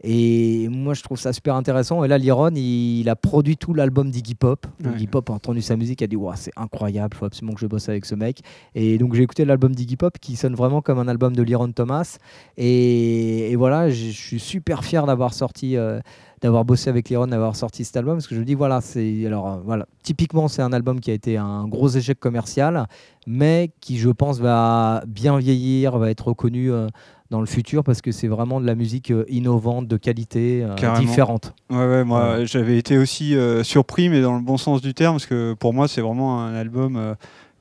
Et 0.03 0.69
moi, 0.69 0.95
je 0.95 1.03
trouve 1.03 1.19
ça 1.19 1.33
super 1.33 1.57
intéressant. 1.57 2.05
Et 2.05 2.09
là, 2.09 2.19
Liron, 2.19 2.55
il, 2.55 3.09
a 3.09 3.17
produit 3.17 3.57
tout 3.57 3.73
l'album 3.73 4.11
d'Iggy 4.11 4.35
Pop. 4.35 4.67
Iggy 4.85 5.07
Pop 5.07 5.31
a 5.31 5.33
entendu 5.33 5.63
sa 5.63 5.77
musique, 5.77 6.03
a 6.03 6.07
dit 6.07 6.17
wow, 6.17 6.33
c'est 6.37 6.53
incroyable, 6.57 7.15
il 7.15 7.19
faut 7.19 7.25
absolument 7.25 7.55
que 7.55 7.61
je 7.61 7.67
bosse 7.67 7.89
avec 7.89 8.05
ce 8.05 8.15
mec. 8.15 8.41
Et 8.75 8.99
donc, 8.99 9.15
j'ai 9.15 9.23
écouté 9.23 9.45
l'album 9.45 9.75
d'Iggy 9.75 9.97
Pop 9.97 10.19
qui 10.21 10.37
sonne 10.37 10.55
vraiment 10.55 10.83
comme 10.83 10.99
un 10.99 11.09
album 11.09 11.35
de 11.35 11.43
Liron 11.43 11.73
Thomas. 11.73 12.19
Et, 12.57 13.57
voilà, 13.57 13.89
je 13.89 14.11
suis 14.11 14.39
super 14.39 14.85
fier 14.85 15.07
d'avoir 15.07 15.33
sorti. 15.33 15.77
Euh, 15.77 16.01
d'avoir 16.47 16.65
bossé 16.65 16.89
avec 16.89 17.09
Liron, 17.09 17.27
d'avoir 17.27 17.57
sorti 17.57 17.85
cet 17.85 17.97
album, 17.97 18.15
parce 18.15 18.29
que 18.29 18.37
je 18.37 18.41
me 18.41 18.45
dis, 18.45 18.55
voilà, 18.55 18.81
c'est 18.81 19.27
alors 19.27 19.49
euh, 19.49 19.57
voilà, 19.65 19.87
typiquement 20.05 20.47
c'est 20.47 20.63
un 20.63 20.73
album 20.73 21.01
qui 21.01 21.11
a 21.11 21.15
été 21.15 21.37
un 21.37 21.67
gros 21.67 21.89
échec 21.89 22.21
commercial, 22.21 22.87
mais 23.27 23.73
qui 23.81 23.99
je 23.99 24.11
pense 24.11 24.39
va 24.39 25.03
bien 25.09 25.39
vieillir, 25.39 25.99
va 25.99 26.09
être 26.09 26.29
reconnu 26.29 26.71
euh, 26.71 26.87
dans 27.31 27.41
le 27.41 27.47
futur 27.47 27.83
parce 27.83 28.01
que 28.01 28.13
c'est 28.13 28.29
vraiment 28.29 28.61
de 28.61 28.67
la 28.67 28.77
musique 28.77 29.11
euh, 29.11 29.25
innovante, 29.29 29.89
de 29.89 29.97
qualité 29.97 30.65
différente. 31.01 31.53
Ouais, 31.69 31.79
ouais, 31.79 32.05
moi 32.05 32.45
j'avais 32.45 32.79
été 32.79 32.97
aussi 32.97 33.35
surpris, 33.65 34.09
mais 34.09 34.21
dans 34.21 34.37
le 34.37 34.43
bon 34.43 34.57
sens 34.57 34.81
du 34.81 34.95
terme, 34.95 35.17
parce 35.17 35.27
que 35.27 35.55
pour 35.55 35.75
moi 35.75 35.89
c'est 35.89 36.01
vraiment 36.01 36.41
un 36.41 36.55
album 36.55 37.17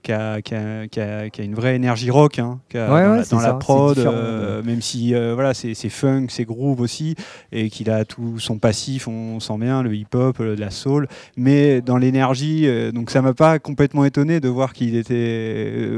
qui 0.06 0.14
a, 0.14 0.42
qui, 0.42 0.54
a, 0.54 0.88
qui, 0.88 1.00
a, 1.00 1.30
qui 1.32 1.42
a, 1.42 1.44
une 1.44 1.56
vraie 1.56 1.76
énergie 1.76 2.12
rock 2.12 2.38
hein, 2.38 2.60
dans, 2.72 3.40
la, 3.40 3.54
prod, 3.56 3.98
euh, 3.98 4.62
même 4.62 4.82
si 4.82 5.16
euh, 5.16 5.34
voilà, 5.34 5.56
c'est 5.56 5.74
funk, 5.90 6.28
c'est 6.30 6.46
groove 6.46 6.80
aussi, 6.80 7.16
et 7.52 7.72
qu'il 7.72 7.90
a 7.90 8.06
tout 8.06 8.38
son 8.38 8.60
passif, 8.60 9.08
on 9.08 9.40
sent 9.40 9.58
bien, 9.58 9.82
le 9.82 9.96
hip-hop, 9.96 10.38
la 10.40 10.70
soul, 10.70 11.08
mais 11.38 11.82
dans 11.82 11.98
l'énergie, 11.98 12.68
euh, 12.68 12.92
donc 12.92 13.10
ça 13.10 13.24
m'a 13.24 13.34
pas 13.34 13.58
complètement 13.58 14.06
étonné 14.06 14.40
de 14.40 14.48
voir 14.48 14.74
qu'il 14.74 14.96
était 14.96 15.90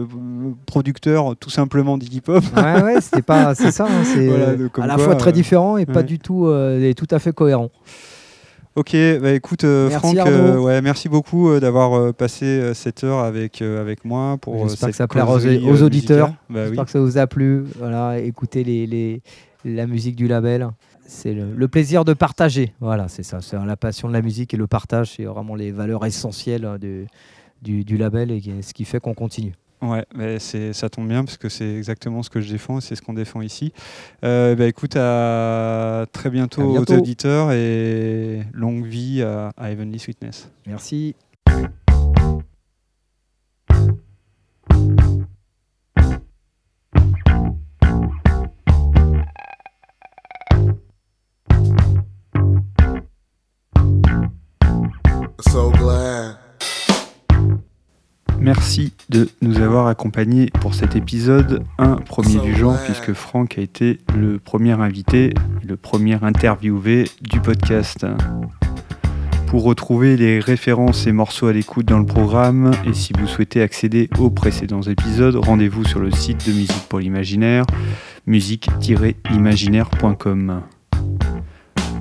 producteur 0.65 1.35
tout 1.35 1.49
simplement 1.49 1.97
d'hip-hop. 1.97 2.43
Ouais, 2.55 2.81
ouais, 2.81 2.95
c'était 3.01 3.21
pas, 3.21 3.55
c'est 3.55 3.71
ça, 3.71 3.87
hein, 3.87 4.03
c'est 4.05 4.29
à 4.81 4.87
la 4.87 4.97
fois 4.97 5.15
très 5.15 5.33
différent 5.33 5.75
et 5.75 5.85
pas 5.85 6.03
du 6.03 6.17
tout, 6.17 6.49
et 6.49 6.93
tout 6.95 7.07
à 7.11 7.19
fait 7.19 7.33
cohérent. 7.33 7.71
Ok, 8.77 8.95
bah 9.19 9.33
écoute 9.33 9.63
euh, 9.63 9.89
merci 9.89 10.15
Franck, 10.15 10.27
euh, 10.27 10.59
ouais, 10.59 10.83
merci 10.83 11.09
beaucoup 11.09 11.49
euh, 11.49 11.59
d'avoir 11.59 12.13
passé 12.13 12.75
cette 12.75 13.03
heure 13.03 13.21
avec, 13.21 13.63
avec 13.63 14.05
moi 14.05 14.37
pour 14.39 14.69
J'espère 14.69 14.89
que 14.89 14.95
ça 14.95 15.07
plaira 15.07 15.33
aux, 15.33 15.81
auditeurs. 15.81 16.31
Bah 16.47 16.67
J'espère 16.67 16.85
que 16.85 16.91
ça 16.91 16.99
vous 16.99 17.17
a 17.17 17.25
plu. 17.25 17.63
Voilà, 17.79 18.19
écoutez 18.19 18.63
les, 18.63 18.85
les, 18.85 19.23
la 19.65 19.87
musique 19.87 20.15
du 20.15 20.27
label. 20.27 20.69
C'est 21.07 21.33
le, 21.33 21.67
plaisir 21.67 22.05
de 22.05 22.13
partager. 22.13 22.71
Voilà, 22.79 23.07
c'est 23.07 23.23
ça. 23.23 23.41
C'est 23.41 23.57
la 23.57 23.77
passion 23.77 24.09
de 24.09 24.13
la 24.13 24.21
musique 24.21 24.53
et 24.53 24.57
le 24.57 24.67
partage, 24.67 25.15
c'est 25.15 25.23
vraiment 25.23 25.55
les 25.55 25.71
valeurs 25.71 26.05
essentielles 26.05 26.77
du, 26.79 27.07
du, 27.63 27.83
du 27.83 27.97
label 27.97 28.29
et 28.29 28.41
ce 28.61 28.75
qui 28.75 28.85
fait 28.85 28.99
qu'on 28.99 29.15
continue. 29.15 29.53
Ouais, 29.81 30.05
mais 30.15 30.39
c'est, 30.39 30.73
ça 30.73 30.89
tombe 30.89 31.07
bien 31.07 31.23
parce 31.23 31.37
que 31.37 31.49
c'est 31.49 31.75
exactement 31.75 32.23
ce 32.23 32.29
que 32.29 32.41
je 32.41 32.51
défends 32.51 32.79
et 32.79 32.81
c'est 32.81 32.95
ce 32.95 33.01
qu'on 33.01 33.13
défend 33.13 33.41
ici. 33.41 33.73
Euh, 34.23 34.55
bah, 34.55 34.65
écoute, 34.65 34.95
à 34.95 36.05
très 36.11 36.31
bientôt, 36.31 36.63
aux 36.63 36.91
auditeurs 36.91 37.51
et 37.51 38.41
longue 38.53 38.85
vie 38.85 39.21
à, 39.21 39.51
à 39.55 39.69
Heavenly 39.71 39.99
Sweetness. 39.99 40.49
Merci. 40.65 41.15
So 55.41 55.71
glad. 55.71 56.36
Merci 58.67 58.91
de 59.07 59.29
nous 59.41 59.61
avoir 59.61 59.87
accompagnés 59.87 60.49
pour 60.59 60.75
cet 60.75 60.97
épisode, 60.97 61.63
un 61.77 61.95
premier 61.95 62.37
du 62.39 62.53
genre, 62.53 62.77
puisque 62.83 63.13
Franck 63.13 63.57
a 63.57 63.61
été 63.61 63.99
le 64.13 64.39
premier 64.39 64.73
invité, 64.73 65.33
le 65.65 65.77
premier 65.77 66.21
interviewé 66.21 67.05
du 67.21 67.39
podcast. 67.39 68.05
Pour 69.45 69.63
retrouver 69.63 70.17
les 70.17 70.41
références 70.41 71.07
et 71.07 71.13
morceaux 71.13 71.47
à 71.47 71.53
l'écoute 71.53 71.85
dans 71.85 71.99
le 71.99 72.05
programme, 72.05 72.71
et 72.85 72.93
si 72.93 73.13
vous 73.17 73.25
souhaitez 73.25 73.61
accéder 73.61 74.09
aux 74.19 74.31
précédents 74.31 74.81
épisodes, 74.81 75.37
rendez-vous 75.37 75.85
sur 75.85 76.01
le 76.01 76.11
site 76.11 76.45
de 76.45 76.51
Musique 76.51 76.89
pour 76.89 76.99
l'Imaginaire, 76.99 77.63
musique-imaginaire.com. 78.25 80.61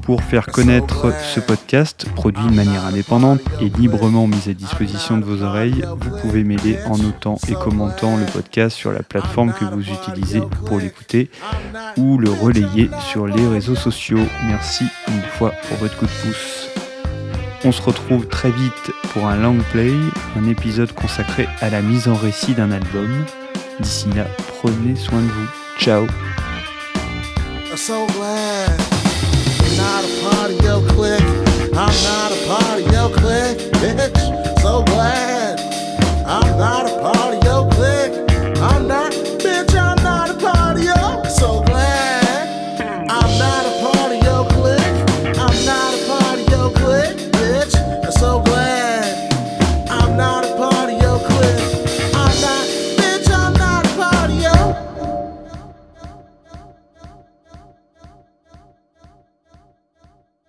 Pour 0.07 0.23
faire 0.23 0.47
connaître 0.47 1.13
ce 1.35 1.41
podcast, 1.41 2.07
produit 2.15 2.47
de 2.47 2.55
manière 2.55 2.87
indépendante 2.87 3.41
et 3.61 3.69
librement 3.69 4.29
mis 4.29 4.49
à 4.49 4.53
disposition 4.53 5.19
de 5.19 5.25
vos 5.25 5.43
oreilles, 5.43 5.85
vous 5.99 6.17
pouvez 6.21 6.45
m'aider 6.45 6.79
en 6.87 6.97
notant 6.97 7.39
et 7.49 7.55
commentant 7.55 8.17
le 8.17 8.25
podcast 8.27 8.77
sur 8.77 8.93
la 8.93 9.03
plateforme 9.03 9.53
que 9.53 9.65
vous 9.65 9.83
utilisez 9.83 10.43
pour 10.67 10.79
l'écouter 10.79 11.29
ou 11.97 12.19
le 12.19 12.31
relayer 12.31 12.89
sur 13.11 13.27
les 13.27 13.49
réseaux 13.49 13.75
sociaux. 13.75 14.25
Merci 14.45 14.85
une 15.09 15.23
fois 15.23 15.51
pour 15.69 15.79
votre 15.79 15.99
coup 15.99 16.07
de 16.07 16.11
pouce. 16.23 16.69
On 17.65 17.73
se 17.73 17.83
retrouve 17.83 18.29
très 18.29 18.53
vite 18.53 18.93
pour 19.13 19.27
un 19.27 19.37
long 19.37 19.59
play, 19.73 19.91
un 20.37 20.49
épisode 20.49 20.93
consacré 20.93 21.49
à 21.61 21.69
la 21.69 21.83
mise 21.83 22.07
en 22.07 22.15
récit 22.15 22.55
d'un 22.55 22.71
album. 22.71 23.25
D'ici 23.81 24.07
là, 24.15 24.27
prenez 24.61 24.95
soin 24.95 25.21
de 25.21 25.27
vous. 25.27 25.49
Ciao 25.81 26.07
not 29.77 30.05
a 30.05 30.11
part 30.23 30.51
of 30.51 30.61
your 30.65 30.81
clique. 30.95 31.23
I'm 31.75 31.97
not 32.11 32.33
a 32.33 32.47
part 32.49 32.81
of 32.81 32.93
your 32.93 33.09
clique, 33.11 33.59
bitch. 33.81 34.61
So 34.61 34.83
glad 34.85 35.61
I'm 36.27 36.59
not 36.59 36.87
a 36.87 37.01
part. 37.01 37.46